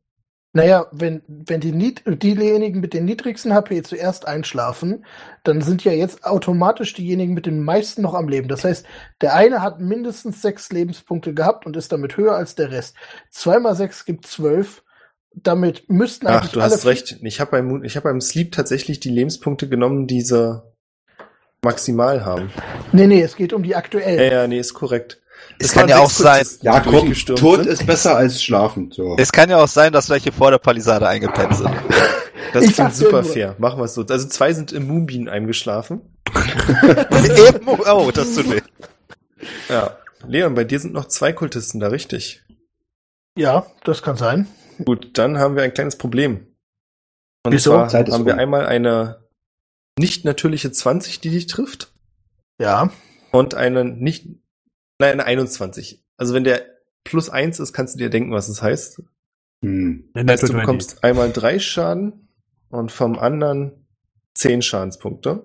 Naja, 0.57 0.87
wenn, 0.91 1.21
wenn 1.27 1.59
die 1.59 1.71
Nied 1.71 2.01
diejenigen 2.07 2.79
mit 2.79 2.95
den 2.95 3.05
niedrigsten 3.05 3.53
HP 3.53 3.83
zuerst 3.83 4.27
einschlafen, 4.27 5.05
dann 5.43 5.61
sind 5.61 5.83
ja 5.83 5.91
jetzt 5.91 6.25
automatisch 6.25 6.95
diejenigen 6.95 7.35
mit 7.35 7.45
den 7.45 7.63
meisten 7.63 8.01
noch 8.01 8.15
am 8.15 8.27
Leben. 8.27 8.47
Das 8.47 8.63
heißt, 8.63 8.83
der 9.21 9.35
eine 9.35 9.61
hat 9.61 9.79
mindestens 9.79 10.41
sechs 10.41 10.71
Lebenspunkte 10.71 11.35
gehabt 11.35 11.67
und 11.67 11.77
ist 11.77 11.91
damit 11.91 12.17
höher 12.17 12.35
als 12.35 12.55
der 12.55 12.71
Rest. 12.71 12.95
Zwei 13.29 13.59
mal 13.59 13.75
sechs 13.75 14.03
gibt 14.03 14.25
zwölf. 14.25 14.83
Damit 15.31 15.91
müssten 15.91 16.25
Ach, 16.25 16.41
eigentlich 16.41 16.53
du 16.53 16.59
alle 16.61 16.73
hast 16.73 16.87
recht. 16.87 17.19
Ich 17.21 17.39
habe 17.39 17.51
beim, 17.51 17.83
ich 17.83 17.95
hab 17.95 18.05
beim 18.05 18.19
Sleep 18.19 18.51
tatsächlich 18.51 18.99
die 18.99 19.11
Lebenspunkte 19.11 19.69
genommen, 19.69 20.07
die 20.07 20.21
sie 20.21 20.63
maximal 21.61 22.25
haben. 22.25 22.49
Nee, 22.93 23.05
nee, 23.05 23.21
es 23.21 23.35
geht 23.35 23.53
um 23.53 23.61
die 23.61 23.69
Ja, 23.69 23.77
aktuellen. 23.77 24.31
ja, 24.31 24.47
nee, 24.47 24.57
ist 24.57 24.73
korrekt. 24.73 25.21
Es 25.59 25.71
kann 25.73 25.87
ja 25.89 25.99
auch 25.99 26.09
sein, 26.09 26.45
Ja, 26.61 26.79
komm, 26.81 27.13
tot 27.13 27.63
sind. 27.63 27.67
ist 27.67 27.85
besser 27.85 28.15
als 28.15 28.43
schlafen. 28.43 28.91
So. 28.91 29.15
es 29.17 29.31
kann 29.31 29.49
ja 29.49 29.57
auch 29.57 29.67
sein, 29.67 29.91
dass 29.91 30.09
welche 30.09 30.31
vor 30.31 30.51
der 30.51 30.59
Palisade 30.59 31.07
eingepennt 31.07 31.55
sind. 31.55 31.69
Das 32.53 32.63
Ich 32.63 32.73
klingt 32.75 32.95
super 32.95 33.23
nur. 33.23 33.31
fair. 33.33 33.55
Machen 33.57 33.77
wir 33.79 33.83
es 33.85 33.93
so. 33.93 34.05
Also 34.05 34.25
zwei 34.29 34.53
sind 34.53 34.71
im 34.71 34.87
Moonbeam 34.87 35.27
eingeschlafen. 35.27 36.01
Eben, 36.35 37.67
oh, 37.67 38.09
das 38.13 38.35
tut 38.35 38.49
weh. 38.49 38.61
Ja. 39.67 39.97
Leon, 40.25 40.55
bei 40.55 40.63
dir 40.63 40.79
sind 40.79 40.93
noch 40.93 41.05
zwei 41.09 41.33
Kultisten 41.33 41.81
da, 41.81 41.87
richtig? 41.89 42.43
Ja, 43.37 43.65
das 43.83 44.01
kann 44.01 44.15
sein. 44.15 44.47
Gut, 44.83 45.17
dann 45.17 45.37
haben 45.39 45.55
wir 45.57 45.63
ein 45.63 45.73
kleines 45.73 45.97
Problem. 45.97 46.47
Und 47.45 47.51
Wieso? 47.53 47.71
zwar 47.71 47.89
Zeit 47.89 48.09
haben 48.11 48.25
wir 48.25 48.33
rum. 48.33 48.39
einmal 48.39 48.65
eine 48.65 49.27
nicht 49.99 50.23
natürliche 50.23 50.71
20, 50.71 51.19
die 51.19 51.29
dich 51.31 51.47
trifft, 51.47 51.91
Ja. 52.61 52.91
und 53.31 53.55
eine 53.55 53.83
nicht, 53.83 54.27
nein, 54.99 55.13
eine 55.13 55.25
21. 55.25 56.03
Also 56.17 56.33
wenn 56.33 56.43
der 56.43 56.65
plus 57.03 57.29
eins 57.29 57.59
ist, 57.59 57.73
kannst 57.73 57.95
du 57.95 57.99
dir 57.99 58.09
denken, 58.09 58.31
was 58.31 58.49
es 58.49 58.61
heißt. 58.61 59.01
Hm. 59.63 60.09
Das 60.13 60.25
heißt, 60.41 60.49
du 60.49 60.53
bekommst 60.53 61.03
einmal 61.03 61.31
drei 61.31 61.59
Schaden 61.59 62.29
und 62.69 62.91
vom 62.91 63.17
anderen 63.17 63.87
zehn 64.33 64.61
Schadenspunkte. 64.61 65.43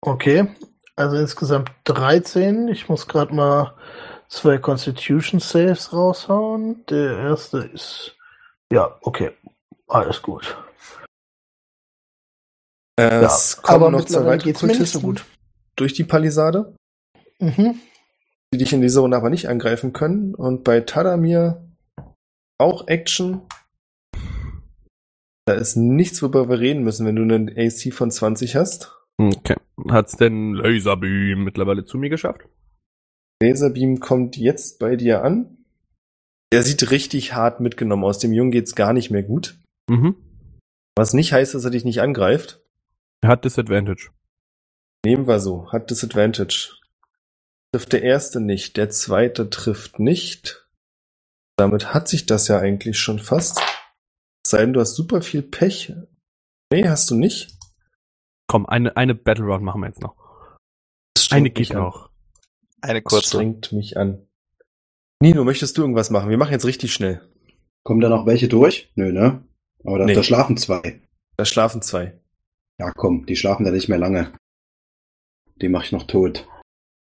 Okay. 0.00 0.48
Also 0.96 1.16
insgesamt 1.16 1.70
13. 1.84 2.68
Ich 2.68 2.88
muss 2.88 3.06
gerade 3.08 3.34
mal 3.34 3.76
zwei 4.28 4.58
Constitution 4.58 5.40
Saves 5.40 5.92
raushauen. 5.92 6.84
Der 6.86 7.18
erste 7.18 7.58
ist. 7.58 8.16
Ja, 8.72 8.96
okay. 9.02 9.32
Alles 9.88 10.22
gut. 10.22 10.56
Äh, 12.98 13.02
Ja, 13.22 13.26
es 13.26 13.60
kommen 13.60 13.76
aber 13.82 13.90
noch 13.90 14.04
zwei 14.04 14.24
weitere 14.24 14.50
geht's 14.50 14.62
mir 14.62 14.68
nicht 14.68 14.76
so 14.92 15.00
Kultisten 15.00 15.02
gut. 15.02 15.24
durch 15.76 15.92
die 15.94 16.04
Palisade, 16.04 16.74
Mhm. 17.40 17.80
Die 18.54 18.58
dich 18.58 18.72
in 18.72 18.80
die 18.80 18.88
Zone 18.88 19.16
aber 19.16 19.30
nicht 19.30 19.48
angreifen 19.48 19.92
können. 19.92 20.34
Und 20.34 20.62
bei 20.62 20.80
Tadamir 20.80 21.60
auch 22.58 22.86
Action. 22.86 23.42
Da 25.46 25.54
ist 25.54 25.76
nichts, 25.76 26.22
worüber 26.22 26.48
wir 26.48 26.60
reden 26.60 26.84
müssen, 26.84 27.04
wenn 27.04 27.16
du 27.16 27.22
einen 27.22 27.50
AC 27.50 27.92
von 27.92 28.12
20 28.12 28.54
hast. 28.54 28.96
Okay. 29.18 29.56
Hat's 29.90 30.16
denn 30.16 30.54
Laserbeam 30.54 31.42
mittlerweile 31.42 31.84
zu 31.84 31.98
mir 31.98 32.10
geschafft? 32.10 32.42
Laserbeam 33.42 33.98
kommt 33.98 34.36
jetzt 34.36 34.78
bei 34.78 34.94
dir 34.94 35.24
an. 35.24 35.58
Der 36.52 36.62
sieht 36.62 36.92
richtig 36.92 37.34
hart 37.34 37.58
mitgenommen 37.60 38.04
aus. 38.04 38.20
Dem 38.20 38.32
Jungen 38.32 38.52
geht's 38.52 38.76
gar 38.76 38.92
nicht 38.92 39.10
mehr 39.10 39.24
gut. 39.24 39.58
Mhm. 39.90 40.14
Was 40.96 41.12
nicht 41.12 41.32
heißt, 41.32 41.54
dass 41.54 41.64
er 41.64 41.72
dich 41.72 41.84
nicht 41.84 42.00
angreift. 42.00 42.60
Er 43.20 43.30
hat 43.30 43.44
Disadvantage. 43.44 44.10
Nehmen 45.04 45.26
wir 45.26 45.40
so. 45.40 45.72
Hat 45.72 45.90
Disadvantage. 45.90 46.83
Trifft 47.74 47.92
der 47.92 48.04
erste 48.04 48.38
nicht. 48.40 48.76
Der 48.76 48.88
zweite 48.90 49.50
trifft 49.50 49.98
nicht. 49.98 50.64
Damit 51.56 51.92
hat 51.92 52.06
sich 52.06 52.24
das 52.24 52.46
ja 52.46 52.60
eigentlich 52.60 53.00
schon 53.00 53.18
fast. 53.18 53.58
Es 54.44 54.52
sei 54.52 54.58
denn, 54.58 54.74
du 54.74 54.78
hast 54.80 54.94
super 54.94 55.22
viel 55.22 55.42
Pech. 55.42 55.92
Nee, 56.72 56.88
hast 56.88 57.10
du 57.10 57.16
nicht. 57.16 57.58
Komm, 58.46 58.64
eine, 58.66 58.96
eine 58.96 59.16
Battle 59.16 59.44
Round 59.46 59.64
machen 59.64 59.80
wir 59.80 59.88
jetzt 59.88 60.02
noch. 60.02 60.14
Das 61.14 61.24
strengt 61.24 61.40
Eine 61.40 61.48
mich 61.48 61.54
geht 61.68 61.76
noch. 61.76 62.10
Eine 62.80 63.02
Das 63.02 63.10
kurze. 63.12 63.26
strengt 63.30 63.72
mich 63.72 63.96
an. 63.96 64.24
Nino, 65.20 65.42
möchtest 65.42 65.76
du 65.76 65.82
irgendwas 65.82 66.10
machen? 66.10 66.30
Wir 66.30 66.38
machen 66.38 66.52
jetzt 66.52 66.66
richtig 66.66 66.94
schnell. 66.94 67.28
Kommen 67.82 68.00
da 68.00 68.08
noch 68.08 68.24
welche 68.24 68.46
durch? 68.46 68.92
Nö, 68.94 69.10
ne? 69.10 69.42
Aber 69.82 69.98
da, 69.98 70.04
Nee. 70.04 70.14
da 70.14 70.22
schlafen 70.22 70.56
zwei. 70.58 71.02
Da 71.36 71.44
schlafen 71.44 71.82
zwei. 71.82 72.20
Ja, 72.78 72.92
komm, 72.92 73.26
die 73.26 73.34
schlafen 73.34 73.64
da 73.64 73.72
nicht 73.72 73.88
mehr 73.88 73.98
lange. 73.98 74.32
Die 75.56 75.68
mach 75.68 75.82
ich 75.82 75.90
noch 75.90 76.04
tot. 76.06 76.46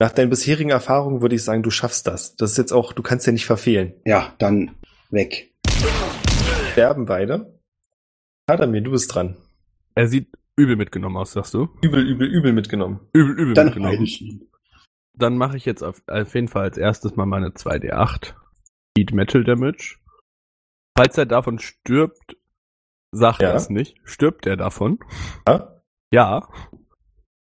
Nach 0.01 0.11
deinen 0.13 0.31
bisherigen 0.31 0.71
Erfahrungen 0.71 1.23
würde 1.23 1.37
ich 1.37 1.45
sagen, 1.45 1.63
du 1.63 1.71
schaffst 1.71 2.07
das. 2.07 2.35
Das 2.37 2.53
ist 2.53 2.57
jetzt 2.59 2.73
auch, 2.73 2.93
du 2.93 3.03
kannst 3.03 3.27
ja 3.27 3.33
nicht 3.33 3.47
verfehlen. 3.47 3.95
Ja, 4.05 4.35
dann 4.39 4.75
weg. 5.11 5.53
Sterben 6.73 7.07
beide. 7.07 7.59
Adamir, 8.47 8.81
du 8.81 8.91
bist 8.91 9.15
dran. 9.15 9.37
Er 9.95 10.09
sieht 10.09 10.29
übel 10.57 10.77
mitgenommen 10.77 11.17
aus, 11.17 11.33
sagst 11.33 11.55
du? 11.55 11.69
Übel, 11.83 12.05
übel, 12.07 12.27
übel 12.29 12.53
mitgenommen. 12.53 13.01
Übel, 13.13 13.39
übel 13.39 13.55
Dann 13.55 13.67
mitgenommen. 13.67 14.03
ich 14.03 14.21
ihn. 14.21 14.51
Dann 15.17 15.37
mache 15.39 15.57
ich 15.57 15.65
jetzt 15.65 15.83
auf, 15.83 16.03
auf 16.09 16.35
jeden 16.35 16.49
Fall 16.49 16.65
als 16.65 16.77
erstes 16.77 17.15
mal 17.15 17.27
meine 17.27 17.51
2d8 17.51 18.35
Heat 18.99 19.13
Metal 19.13 19.45
Damage. 19.45 19.99
Falls 20.99 21.17
er 21.17 21.27
davon 21.27 21.61
stirbt, 21.61 22.37
sagt 23.13 23.43
Ja. 23.43 23.51
er 23.51 23.55
es 23.55 23.71
nicht. 23.71 23.97
Stirbt 24.03 24.47
er 24.47 24.57
davon? 24.57 24.99
Ja? 25.47 25.81
Ja. 26.13 26.49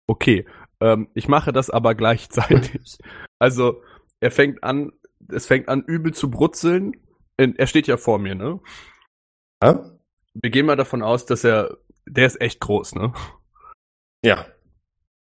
Okay. 0.06 0.47
Ähm, 0.85 1.09
ich 1.15 1.28
mache 1.28 1.52
das 1.52 1.70
aber 1.70 1.94
gleichzeitig. 1.94 2.98
also, 3.39 3.82
er 4.20 4.31
fängt 4.31 4.62
an, 4.62 4.93
es 5.28 5.47
fängt 5.47 5.70
an 5.70 5.82
übel 5.82 6.12
zu 6.12 6.31
brutzeln. 6.31 6.93
Er 7.39 7.66
steht 7.66 7.86
ja 7.86 7.97
vor 7.97 8.19
mir, 8.19 8.35
ne? 8.35 8.61
Ja? 9.62 9.90
Wir 10.35 10.51
gehen 10.51 10.66
mal 10.66 10.77
davon 10.77 11.02
aus, 11.02 11.24
dass 11.24 11.43
er, 11.43 11.78
der 12.06 12.27
ist 12.27 12.40
echt 12.40 12.61
groß, 12.61 12.97
ne? 12.97 13.15
Ja. 14.23 14.47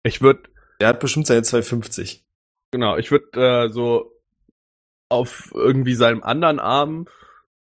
Ich 0.03 0.21
würde 0.21 0.43
Der 0.79 0.89
hat 0.89 0.99
bestimmt 0.99 1.25
seine 1.25 1.41
250. 1.41 2.23
Genau, 2.71 2.97
ich 2.97 3.09
würde 3.09 3.65
äh, 3.65 3.69
so 3.69 4.13
auf 5.09 5.51
irgendwie 5.55 5.95
seinem 5.95 6.21
anderen 6.21 6.59
Arm 6.59 7.07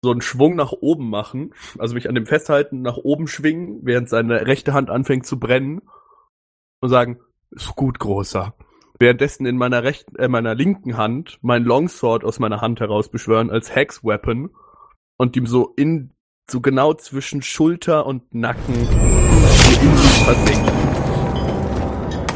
so 0.02 0.12
einen 0.12 0.22
Schwung 0.22 0.56
nach 0.56 0.72
oben 0.72 1.10
machen, 1.10 1.54
also 1.78 1.94
mich 1.94 2.10
an 2.10 2.16
dem 2.16 2.26
festhalten, 2.26 2.82
nach 2.82 2.98
oben 2.98 3.28
schwingen, 3.28 3.82
während 3.84 4.10
seine 4.10 4.48
rechte 4.48 4.74
Hand 4.74 4.90
anfängt 4.90 5.26
zu 5.26 5.40
brennen 5.40 5.82
und 6.82 6.90
sagen, 6.90 7.22
ist 7.56 7.76
gut, 7.76 8.00
großer. 8.00 8.56
Währenddessen 9.00 9.46
in 9.46 9.58
meiner 9.58 9.84
rechten, 9.84 10.16
äh, 10.16 10.28
meiner 10.28 10.56
linken 10.56 10.98
Hand 10.98 11.40
mein 11.42 11.64
Longsword 11.64 12.24
aus 12.24 12.40
meiner 12.40 12.62
Hand 12.62 12.80
heraus 12.80 13.10
beschwören 13.10 13.50
als 13.50 13.76
Hex 13.76 14.04
Weapon 14.04 14.52
und 15.18 15.36
ihm 15.36 15.48
so 15.48 15.74
in 15.76 16.12
so 16.50 16.62
genau 16.62 16.94
zwischen 16.94 17.42
Schulter 17.42 18.06
und 18.06 18.34
Nacken 18.34 18.76
in 18.76 19.98
sich 19.98 20.24
versenken. 20.24 20.74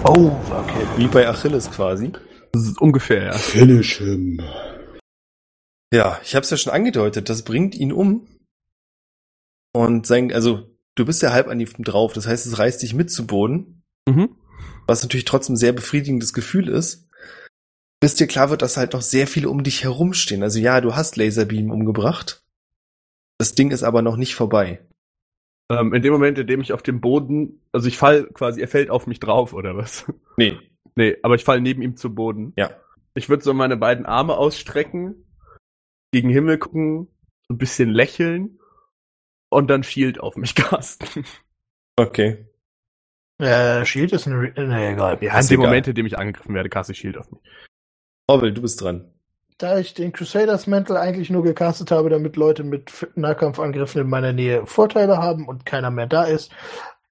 Oh, 0.06 0.32
okay. 0.52 0.88
Wie 0.98 1.08
bei 1.08 1.28
Achilles 1.28 1.70
quasi. 1.70 2.12
Das 2.54 2.64
ist 2.64 2.80
ungefähr, 2.80 3.26
ja. 3.26 3.34
Finish 3.34 3.98
him. 3.98 4.42
Ja, 5.94 6.20
ich 6.24 6.36
habe 6.36 6.44
es 6.44 6.50
ja 6.50 6.58
schon 6.58 6.74
angedeutet. 6.74 7.30
Das 7.30 7.44
bringt 7.44 7.76
ihn 7.76 7.92
um. 7.92 8.28
Und 9.74 10.06
sein, 10.06 10.32
also 10.34 10.76
du 10.96 11.06
bist 11.06 11.22
ja 11.22 11.32
halb 11.32 11.48
an 11.48 11.60
ihm 11.60 11.68
drauf. 11.84 12.14
Das 12.14 12.28
heißt, 12.28 12.46
es 12.46 12.58
reißt 12.58 12.82
dich 12.82 12.94
mit 12.94 13.12
zu 13.12 13.28
Boden. 13.28 13.84
Mhm. 14.08 14.36
Was 14.86 15.04
natürlich 15.04 15.26
trotzdem 15.26 15.54
ein 15.54 15.58
sehr 15.58 15.74
befriedigendes 15.74 16.34
Gefühl 16.34 16.70
ist. 16.70 17.08
Bis 18.00 18.16
dir 18.16 18.28
klar 18.28 18.50
wird, 18.50 18.62
dass 18.62 18.78
halt 18.78 18.94
noch 18.94 19.02
sehr 19.02 19.28
viele 19.28 19.50
um 19.50 19.64
dich 19.64 19.84
herumstehen. 19.84 20.44
Also 20.44 20.60
ja, 20.60 20.82
du 20.82 20.96
hast 20.96 21.18
Laserbeam 21.18 21.72
umgebracht. 21.72 22.44
Das 23.40 23.56
Ding 23.56 23.72
ist 23.72 23.84
aber 23.84 24.02
noch 24.02 24.18
nicht 24.18 24.36
vorbei. 24.36 24.80
Ähm, 25.70 25.94
in 25.94 26.02
dem 26.02 26.14
Moment, 26.14 26.38
in 26.38 26.48
dem 26.48 26.62
ich 26.62 26.74
auf 26.74 26.82
dem 26.82 27.02
Boden, 27.02 27.62
also 27.72 27.88
ich 27.88 27.98
fall 27.98 28.26
quasi, 28.34 28.62
er 28.62 28.68
fällt 28.68 28.90
auf 28.90 29.08
mich 29.08 29.20
drauf 29.20 29.54
oder 29.54 29.76
was? 29.76 30.06
Nee. 30.38 30.58
nee, 30.96 31.18
aber 31.24 31.36
ich 31.36 31.44
fall 31.44 31.60
neben 31.60 31.82
ihm 31.82 31.98
zu 31.98 32.14
Boden. 32.14 32.54
Ja. 32.56 32.72
Ich 33.16 33.30
würde 33.30 33.44
so 33.44 33.54
meine 33.54 33.76
beiden 33.76 34.06
Arme 34.06 34.38
ausstrecken, 34.38 35.26
gegen 36.12 36.30
Himmel 36.30 36.58
gucken, 36.58 37.08
ein 37.50 37.58
bisschen 37.58 37.90
lächeln 37.90 38.60
und 39.50 39.68
dann 39.70 39.84
Shield 39.84 40.20
auf 40.20 40.38
mich 40.38 40.56
casten. 40.56 41.26
Okay. 41.98 42.47
Äh, 43.40 43.86
Shield 43.86 44.12
ist 44.14 44.26
ein. 44.26 44.34
Re 44.34 44.54
nee, 44.56 44.92
egal. 44.94 45.18
Ja, 45.22 45.34
in 45.34 45.40
Ist 45.40 45.52
dem. 45.52 45.60
Moment, 45.60 45.88
in 45.88 45.96
dem 45.96 46.06
ich 46.06 46.18
angegriffen 46.18 46.56
werde, 46.56 46.70
caste 46.70 46.94
ich 46.94 47.00
Shield 47.00 47.18
auf 47.18 47.32
mich. 47.32 47.42
Orwell, 48.28 48.54
du 48.54 48.62
bist 48.62 48.82
dran. 48.82 49.12
Da 49.58 49.80
ich 49.80 49.94
den 49.94 50.12
Crusaders 50.12 50.68
Mantle 50.68 51.00
eigentlich 51.00 51.30
nur 51.30 51.44
gecastet 51.44 51.90
habe, 51.90 52.10
damit 52.10 52.36
Leute 52.36 52.64
mit 52.64 52.92
Nahkampfangriffen 53.16 54.02
in 54.02 54.10
meiner 54.10 54.34
Nähe 54.34 54.66
Vorteile 54.66 55.18
haben 55.18 55.48
und 55.48 55.66
keiner 55.66 55.90
mehr 55.90 56.06
da 56.06 56.26
ist, 56.26 56.52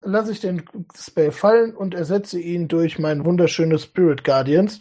lasse 0.02 0.32
ich 0.32 0.40
den 0.40 0.64
Spell 0.96 1.32
fallen 1.32 1.74
und 1.74 1.94
ersetze 1.94 2.38
ihn 2.38 2.68
durch 2.68 2.98
mein 2.98 3.24
wunderschönes 3.24 3.84
Spirit 3.84 4.22
Guardians. 4.22 4.78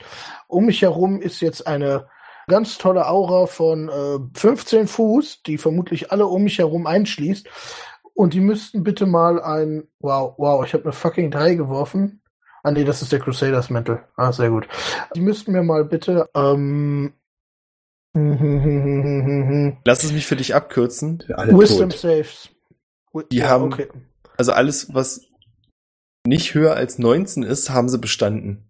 Um 0.48 0.66
mich 0.66 0.82
herum 0.82 1.22
ist 1.22 1.42
jetzt 1.42 1.66
eine 1.66 2.08
ganz 2.48 2.78
tolle 2.78 3.08
Aura 3.08 3.48
von 3.48 3.90
äh, 3.90 4.38
15 4.38 4.88
Fuß, 4.88 5.44
die 5.44 5.58
vermutlich 5.58 6.12
alle 6.12 6.28
um 6.28 6.44
mich 6.44 6.60
herum 6.60 6.86
einschließt. 6.86 7.48
Und 8.16 8.34
die 8.34 8.40
müssten 8.40 8.84
bitte 8.84 9.06
mal 9.06 9.42
ein. 9.42 9.88
Wow, 10.00 10.36
wow, 10.38 10.66
ich 10.66 10.74
habe 10.74 10.86
eine 10.86 10.94
fucking 10.94 11.32
3 11.32 11.56
geworfen. 11.56 12.22
Ah 12.64 12.72
nee, 12.72 12.84
das 12.86 13.02
ist 13.02 13.12
der 13.12 13.20
Crusaders 13.20 13.70
Mantle. 13.70 14.04
Ah, 14.16 14.32
sehr 14.32 14.50
gut. 14.50 14.68
Die 15.16 15.22
müssten 15.22 15.52
mir 15.52 15.62
mal 15.62 15.86
bitte 15.86 16.28
ähm, 16.34 17.14
Lass 19.86 20.04
es 20.04 20.14
mich 20.14 20.26
für 20.26 20.36
dich 20.38 20.56
abkürzen. 20.56 21.22
Alle 21.36 21.58
Wisdom 21.58 21.90
tot. 21.90 22.00
Saves. 22.00 22.50
Die 23.32 23.38
ja, 23.38 23.50
haben- 23.50 23.66
okay. 23.66 23.88
Also 24.38 24.52
alles, 24.54 24.94
was 24.94 25.22
nicht 26.26 26.54
höher 26.54 26.76
als 26.76 26.98
19 26.98 27.44
ist, 27.44 27.70
haben 27.70 27.88
sie 27.90 28.00
bestanden. 28.00 28.70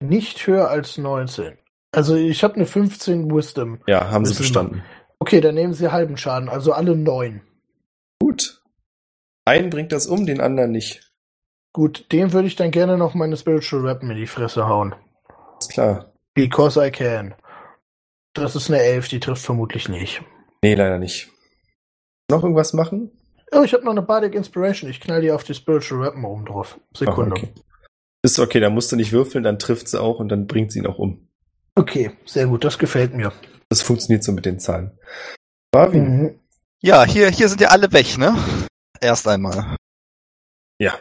Nicht 0.00 0.46
höher 0.46 0.68
als 0.68 0.98
19. 0.98 1.56
Also 1.92 2.14
ich 2.16 2.42
habe 2.44 2.54
eine 2.56 2.66
15 2.66 3.30
Wisdom. 3.30 3.80
Ja, 3.86 4.10
haben 4.10 4.24
sie 4.24 4.30
Wissen 4.32 4.38
wir. 4.40 4.48
bestanden. 4.48 4.82
Okay, 5.18 5.40
dann 5.40 5.54
nehmen 5.54 5.72
sie 5.72 5.92
halben 5.92 6.16
Schaden, 6.18 6.48
also 6.50 6.72
alle 6.72 6.94
neun. 6.96 7.40
Gut. 8.20 8.62
Einen 9.44 9.70
bringt 9.70 9.92
das 9.92 10.06
um, 10.06 10.26
den 10.26 10.40
anderen 10.40 10.72
nicht. 10.72 11.12
Gut, 11.72 12.10
dem 12.12 12.32
würde 12.32 12.48
ich 12.48 12.56
dann 12.56 12.70
gerne 12.70 12.96
noch 12.96 13.14
meine 13.14 13.36
Spiritual 13.36 13.84
Weapon 13.84 14.10
in 14.10 14.16
die 14.16 14.26
Fresse 14.26 14.66
hauen. 14.66 14.94
Ist 15.60 15.70
klar. 15.70 16.12
Because 16.34 16.84
I 16.84 16.90
can. 16.90 17.34
Das 18.34 18.56
ist 18.56 18.70
eine 18.70 18.80
Elf, 18.80 19.08
die 19.08 19.20
trifft 19.20 19.44
vermutlich 19.44 19.88
nicht. 19.88 20.22
Nee, 20.62 20.74
leider 20.74 20.98
nicht. 20.98 21.30
Noch 22.30 22.42
irgendwas 22.42 22.72
machen? 22.72 23.10
Oh, 23.52 23.62
ich 23.62 23.72
habe 23.72 23.84
noch 23.84 23.92
eine 23.92 24.02
Bardic 24.02 24.34
Inspiration. 24.34 24.90
Ich 24.90 25.00
knall 25.00 25.20
die 25.20 25.30
auf 25.30 25.44
die 25.44 25.54
Spiritual 25.54 26.00
Weapon 26.00 26.24
oben 26.24 26.44
drauf. 26.44 26.80
Sekunde. 26.94 27.36
Ah, 27.36 27.38
okay. 27.38 27.52
Ist 28.22 28.38
okay, 28.38 28.58
dann 28.58 28.74
musst 28.74 28.90
du 28.90 28.96
nicht 28.96 29.12
würfeln, 29.12 29.44
dann 29.44 29.58
trifft 29.58 29.88
sie 29.88 30.00
auch 30.00 30.18
und 30.18 30.28
dann 30.28 30.46
bringt 30.46 30.72
sie 30.72 30.80
ihn 30.80 30.86
auch 30.86 30.98
um. 30.98 31.28
Okay, 31.76 32.10
sehr 32.24 32.46
gut, 32.46 32.64
das 32.64 32.78
gefällt 32.78 33.14
mir. 33.14 33.32
Das 33.68 33.82
funktioniert 33.82 34.24
so 34.24 34.32
mit 34.32 34.46
den 34.46 34.58
Zahlen. 34.58 34.98
Marvin? 35.72 36.18
Mhm. 36.18 36.40
Ja, 36.86 37.04
hier, 37.04 37.30
hier 37.30 37.48
sind 37.48 37.60
ja 37.60 37.70
alle 37.70 37.92
weg, 37.92 38.16
ne? 38.16 38.36
Erst 39.00 39.26
einmal. 39.26 39.74
Ja. 40.78 40.94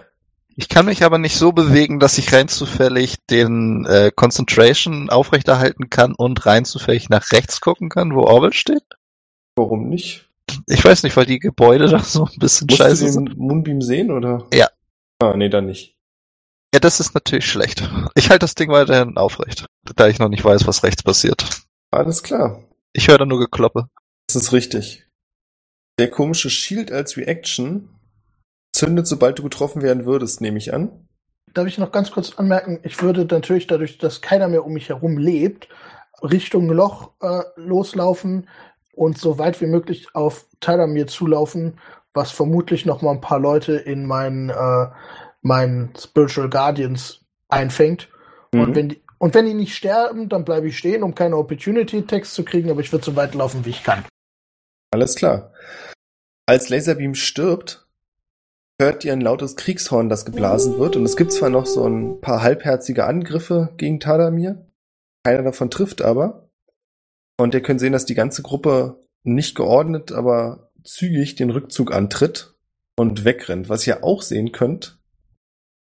Ich 0.56 0.68
kann 0.68 0.88
mich 0.88 1.04
aber 1.04 1.20
nicht 1.20 1.38
so 1.38 1.52
bewegen, 1.52 2.00
dass 2.00 2.18
ich 2.18 2.34
rein 2.34 2.48
zufällig 2.48 3.18
den 3.30 3.86
äh, 3.86 4.10
Concentration 4.10 5.12
aufrechterhalten 5.12 5.92
kann 5.92 6.16
und 6.16 6.48
rein 6.48 6.66
zufällig 6.66 7.10
nach 7.10 7.32
rechts 7.32 7.62
gucken 7.62 7.90
kann, 7.90 8.16
wo 8.16 8.22
Orwell 8.22 8.52
steht. 8.52 8.82
Warum 9.56 9.88
nicht? 9.88 10.28
Ich 10.66 10.84
weiß 10.84 11.04
nicht, 11.04 11.16
weil 11.18 11.28
die 11.28 11.38
Gebäude 11.38 11.88
da 11.92 12.00
so 12.00 12.26
ein 12.26 12.40
bisschen 12.40 12.66
Musst 12.66 12.80
scheiße 12.80 13.06
du 13.06 13.12
sind. 13.12 13.30
den 13.34 13.38
Moonbeam 13.38 13.84
sehen, 13.84 14.10
oder? 14.10 14.48
Ja. 14.52 14.70
Ah, 15.20 15.38
nee, 15.38 15.50
dann 15.50 15.68
nicht. 15.68 15.96
Ja, 16.74 16.80
das 16.80 17.00
ist 17.00 17.14
natürlich 17.14 17.46
schlecht. 17.46 17.88
Ich 18.16 18.32
halte 18.32 18.40
das 18.40 18.56
Ding 18.56 18.72
weiterhin 18.72 19.18
aufrecht, 19.18 19.68
da 19.96 20.08
ich 20.08 20.18
noch 20.18 20.30
nicht 20.30 20.44
weiß, 20.44 20.66
was 20.66 20.82
rechts 20.82 21.04
passiert. 21.04 21.46
Alles 21.92 22.24
klar. 22.24 22.64
Ich 22.92 23.08
höre 23.08 23.20
da 23.20 23.26
nur 23.28 23.40
Gekloppe. 23.40 23.88
Das 24.26 24.36
ist 24.36 24.52
richtig. 24.52 25.05
Der 25.98 26.10
komische 26.10 26.50
Shield 26.50 26.92
als 26.92 27.16
Reaction 27.18 27.90
zündet, 28.74 29.08
sobald 29.08 29.40
du 29.40 29.44
getroffen 29.44 29.82
werden 29.82 30.06
würdest, 30.06 30.42
nehme 30.42 30.58
ich 30.58 30.74
an. 30.74 31.08
Darf 31.54 31.68
ich 31.68 31.78
noch 31.78 31.92
ganz 31.94 32.12
kurz 32.12 32.34
anmerken, 32.36 32.80
ich 32.84 33.02
würde 33.02 33.26
natürlich 33.26 33.68
dadurch, 33.68 33.98
dass 33.98 34.22
keiner 34.22 34.50
mehr 34.50 34.66
um 34.66 34.74
mich 34.74 34.90
herum 34.90 35.18
lebt, 35.18 35.70
Richtung 36.22 36.70
Loch 36.70 37.12
äh, 37.22 37.44
loslaufen 37.56 38.50
und 38.94 39.18
so 39.18 39.38
weit 39.38 39.62
wie 39.62 39.68
möglich 39.68 40.08
auf 40.14 40.46
Talamir 40.60 41.08
zulaufen, 41.08 41.80
was 42.14 42.32
vermutlich 42.32 42.86
noch 42.86 43.02
mal 43.02 43.12
ein 43.12 43.22
paar 43.22 43.40
Leute 43.40 43.74
in 43.74 44.06
meinen, 44.06 44.50
äh, 44.50 44.88
meinen 45.42 45.94
Spiritual 45.98 46.50
Guardians 46.50 47.22
einfängt. 47.48 48.10
Und, 48.54 48.70
Mhm. 48.70 48.76
wenn 48.76 48.90
die, 48.90 49.02
und 49.18 49.34
wenn 49.34 49.46
die 49.46 49.54
nicht 49.54 49.76
sterben, 49.76 50.28
dann 50.28 50.44
bleibe 50.44 50.68
ich 50.68 50.78
stehen, 50.78 51.04
um 51.04 51.16
keine 51.16 51.38
Opportunity-Text 51.38 52.34
zu 52.34 52.44
kriegen, 52.44 52.70
aber 52.70 52.82
ich 52.82 52.92
würde 52.92 53.06
so 53.06 53.16
weit 53.16 53.34
laufen, 53.34 53.64
wie 53.66 53.70
ich 53.70 53.84
kann. 53.84 54.04
Alles 54.96 55.16
klar. 55.16 55.52
Als 56.46 56.70
Laserbeam 56.70 57.16
stirbt, 57.16 57.86
hört 58.80 59.04
ihr 59.04 59.12
ein 59.12 59.20
lautes 59.20 59.58
Kriegshorn, 59.58 60.08
das 60.08 60.24
geblasen 60.24 60.80
wird. 60.80 60.96
Und 60.96 61.04
es 61.04 61.18
gibt 61.18 61.34
zwar 61.34 61.50
noch 61.50 61.66
so 61.66 61.86
ein 61.86 62.22
paar 62.22 62.42
halbherzige 62.42 63.04
Angriffe 63.04 63.74
gegen 63.76 64.00
Tadamir. 64.00 64.66
Keiner 65.26 65.44
davon 65.44 65.70
trifft 65.70 66.02
aber. 66.02 66.50
Und 67.38 67.54
ihr 67.54 67.62
könnt 67.62 67.82
sehen, 67.82 67.92
dass 67.92 68.06
die 68.06 68.16
ganze 68.16 68.42
Gruppe 68.42 69.02
nicht 69.24 69.56
geordnet, 69.56 70.14
aber 70.14 70.72
zügig 70.86 71.36
den 71.36 71.50
Rückzug 71.50 71.94
antritt 71.94 72.56
und 72.96 73.26
wegrennt. 73.26 73.68
Was 73.68 73.86
ihr 73.86 74.02
auch 74.02 74.22
sehen 74.22 74.54
könnt, 74.54 74.98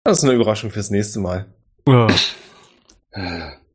das 0.03 0.17
ist 0.17 0.23
eine 0.25 0.33
Überraschung 0.33 0.69
fürs 0.69 0.89
nächste 0.89 1.21
Mal. 1.21 1.45
Ja. 1.87 2.07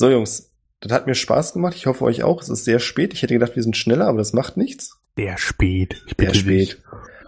So, 0.00 0.08
Jungs, 0.08 0.50
das 0.80 0.92
hat 0.92 1.06
mir 1.06 1.14
Spaß 1.14 1.52
gemacht. 1.52 1.74
Ich 1.76 1.84
hoffe 1.84 2.06
euch 2.06 2.22
auch. 2.22 2.40
Es 2.40 2.48
ist 2.48 2.64
sehr 2.64 2.78
spät. 2.78 3.12
Ich 3.12 3.20
hätte 3.20 3.34
gedacht, 3.34 3.54
wir 3.54 3.62
sind 3.62 3.76
schneller, 3.76 4.06
aber 4.08 4.16
das 4.16 4.32
macht 4.32 4.56
nichts. 4.56 4.98
Der 5.18 5.36
spät. 5.36 5.92
Ich 6.06 6.14
Sehr 6.16 6.28
bitte 6.28 6.42
dich. 6.42 6.70
spät. 6.70 6.82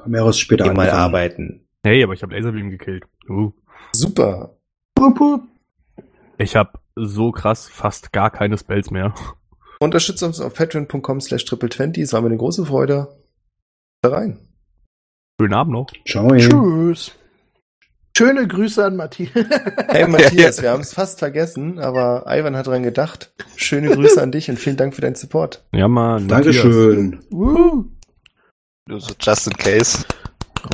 Mehrere 0.06 0.32
später 0.32 0.64
Geh 0.64 0.72
mal 0.72 0.88
arbeiten. 0.88 1.68
Hey, 1.84 2.02
aber 2.02 2.14
ich 2.14 2.22
habe 2.22 2.34
Laserbeam 2.34 2.70
gekillt. 2.70 3.04
Uh. 3.28 3.52
Super. 3.92 4.56
Pup, 4.94 5.14
pup. 5.14 5.42
Ich 6.38 6.56
habe 6.56 6.78
so 6.96 7.30
krass 7.30 7.68
fast 7.68 8.10
gar 8.10 8.30
keine 8.30 8.56
Spells 8.56 8.90
mehr. 8.90 9.12
Unterstützt 9.78 10.22
uns 10.22 10.40
auf 10.40 10.54
patreon.com 10.54 11.20
slash 11.20 11.44
triple20. 11.44 12.00
Es 12.00 12.14
war 12.14 12.22
mir 12.22 12.28
eine 12.28 12.38
große 12.38 12.64
Freude. 12.64 13.18
Da 14.00 14.12
rein. 14.12 14.48
Schönen 15.38 15.52
Abend 15.52 15.74
noch. 15.74 15.88
Ciao. 16.06 16.34
Tschüss. 16.34 17.12
Schöne 18.16 18.46
Grüße 18.46 18.84
an 18.84 18.96
Matthias. 18.96 19.30
Hey 19.88 20.06
Matthias, 20.06 20.62
wir 20.62 20.70
haben 20.70 20.82
es 20.82 20.92
fast 20.92 21.18
vergessen, 21.18 21.78
aber 21.78 22.24
Ivan 22.26 22.56
hat 22.56 22.66
dran 22.66 22.82
gedacht. 22.82 23.32
Schöne 23.56 23.90
Grüße 23.90 24.22
an 24.22 24.32
dich 24.32 24.50
und 24.50 24.58
vielen 24.58 24.76
Dank 24.76 24.94
für 24.94 25.00
deinen 25.00 25.14
Support. 25.14 25.64
Ja, 25.72 25.88
Mann. 25.88 26.28
Dankeschön. 26.28 27.20
Woo. 27.30 27.86
Nur 28.86 29.00
so 29.00 29.14
just 29.20 29.46
in 29.46 29.52
case. 29.54 30.04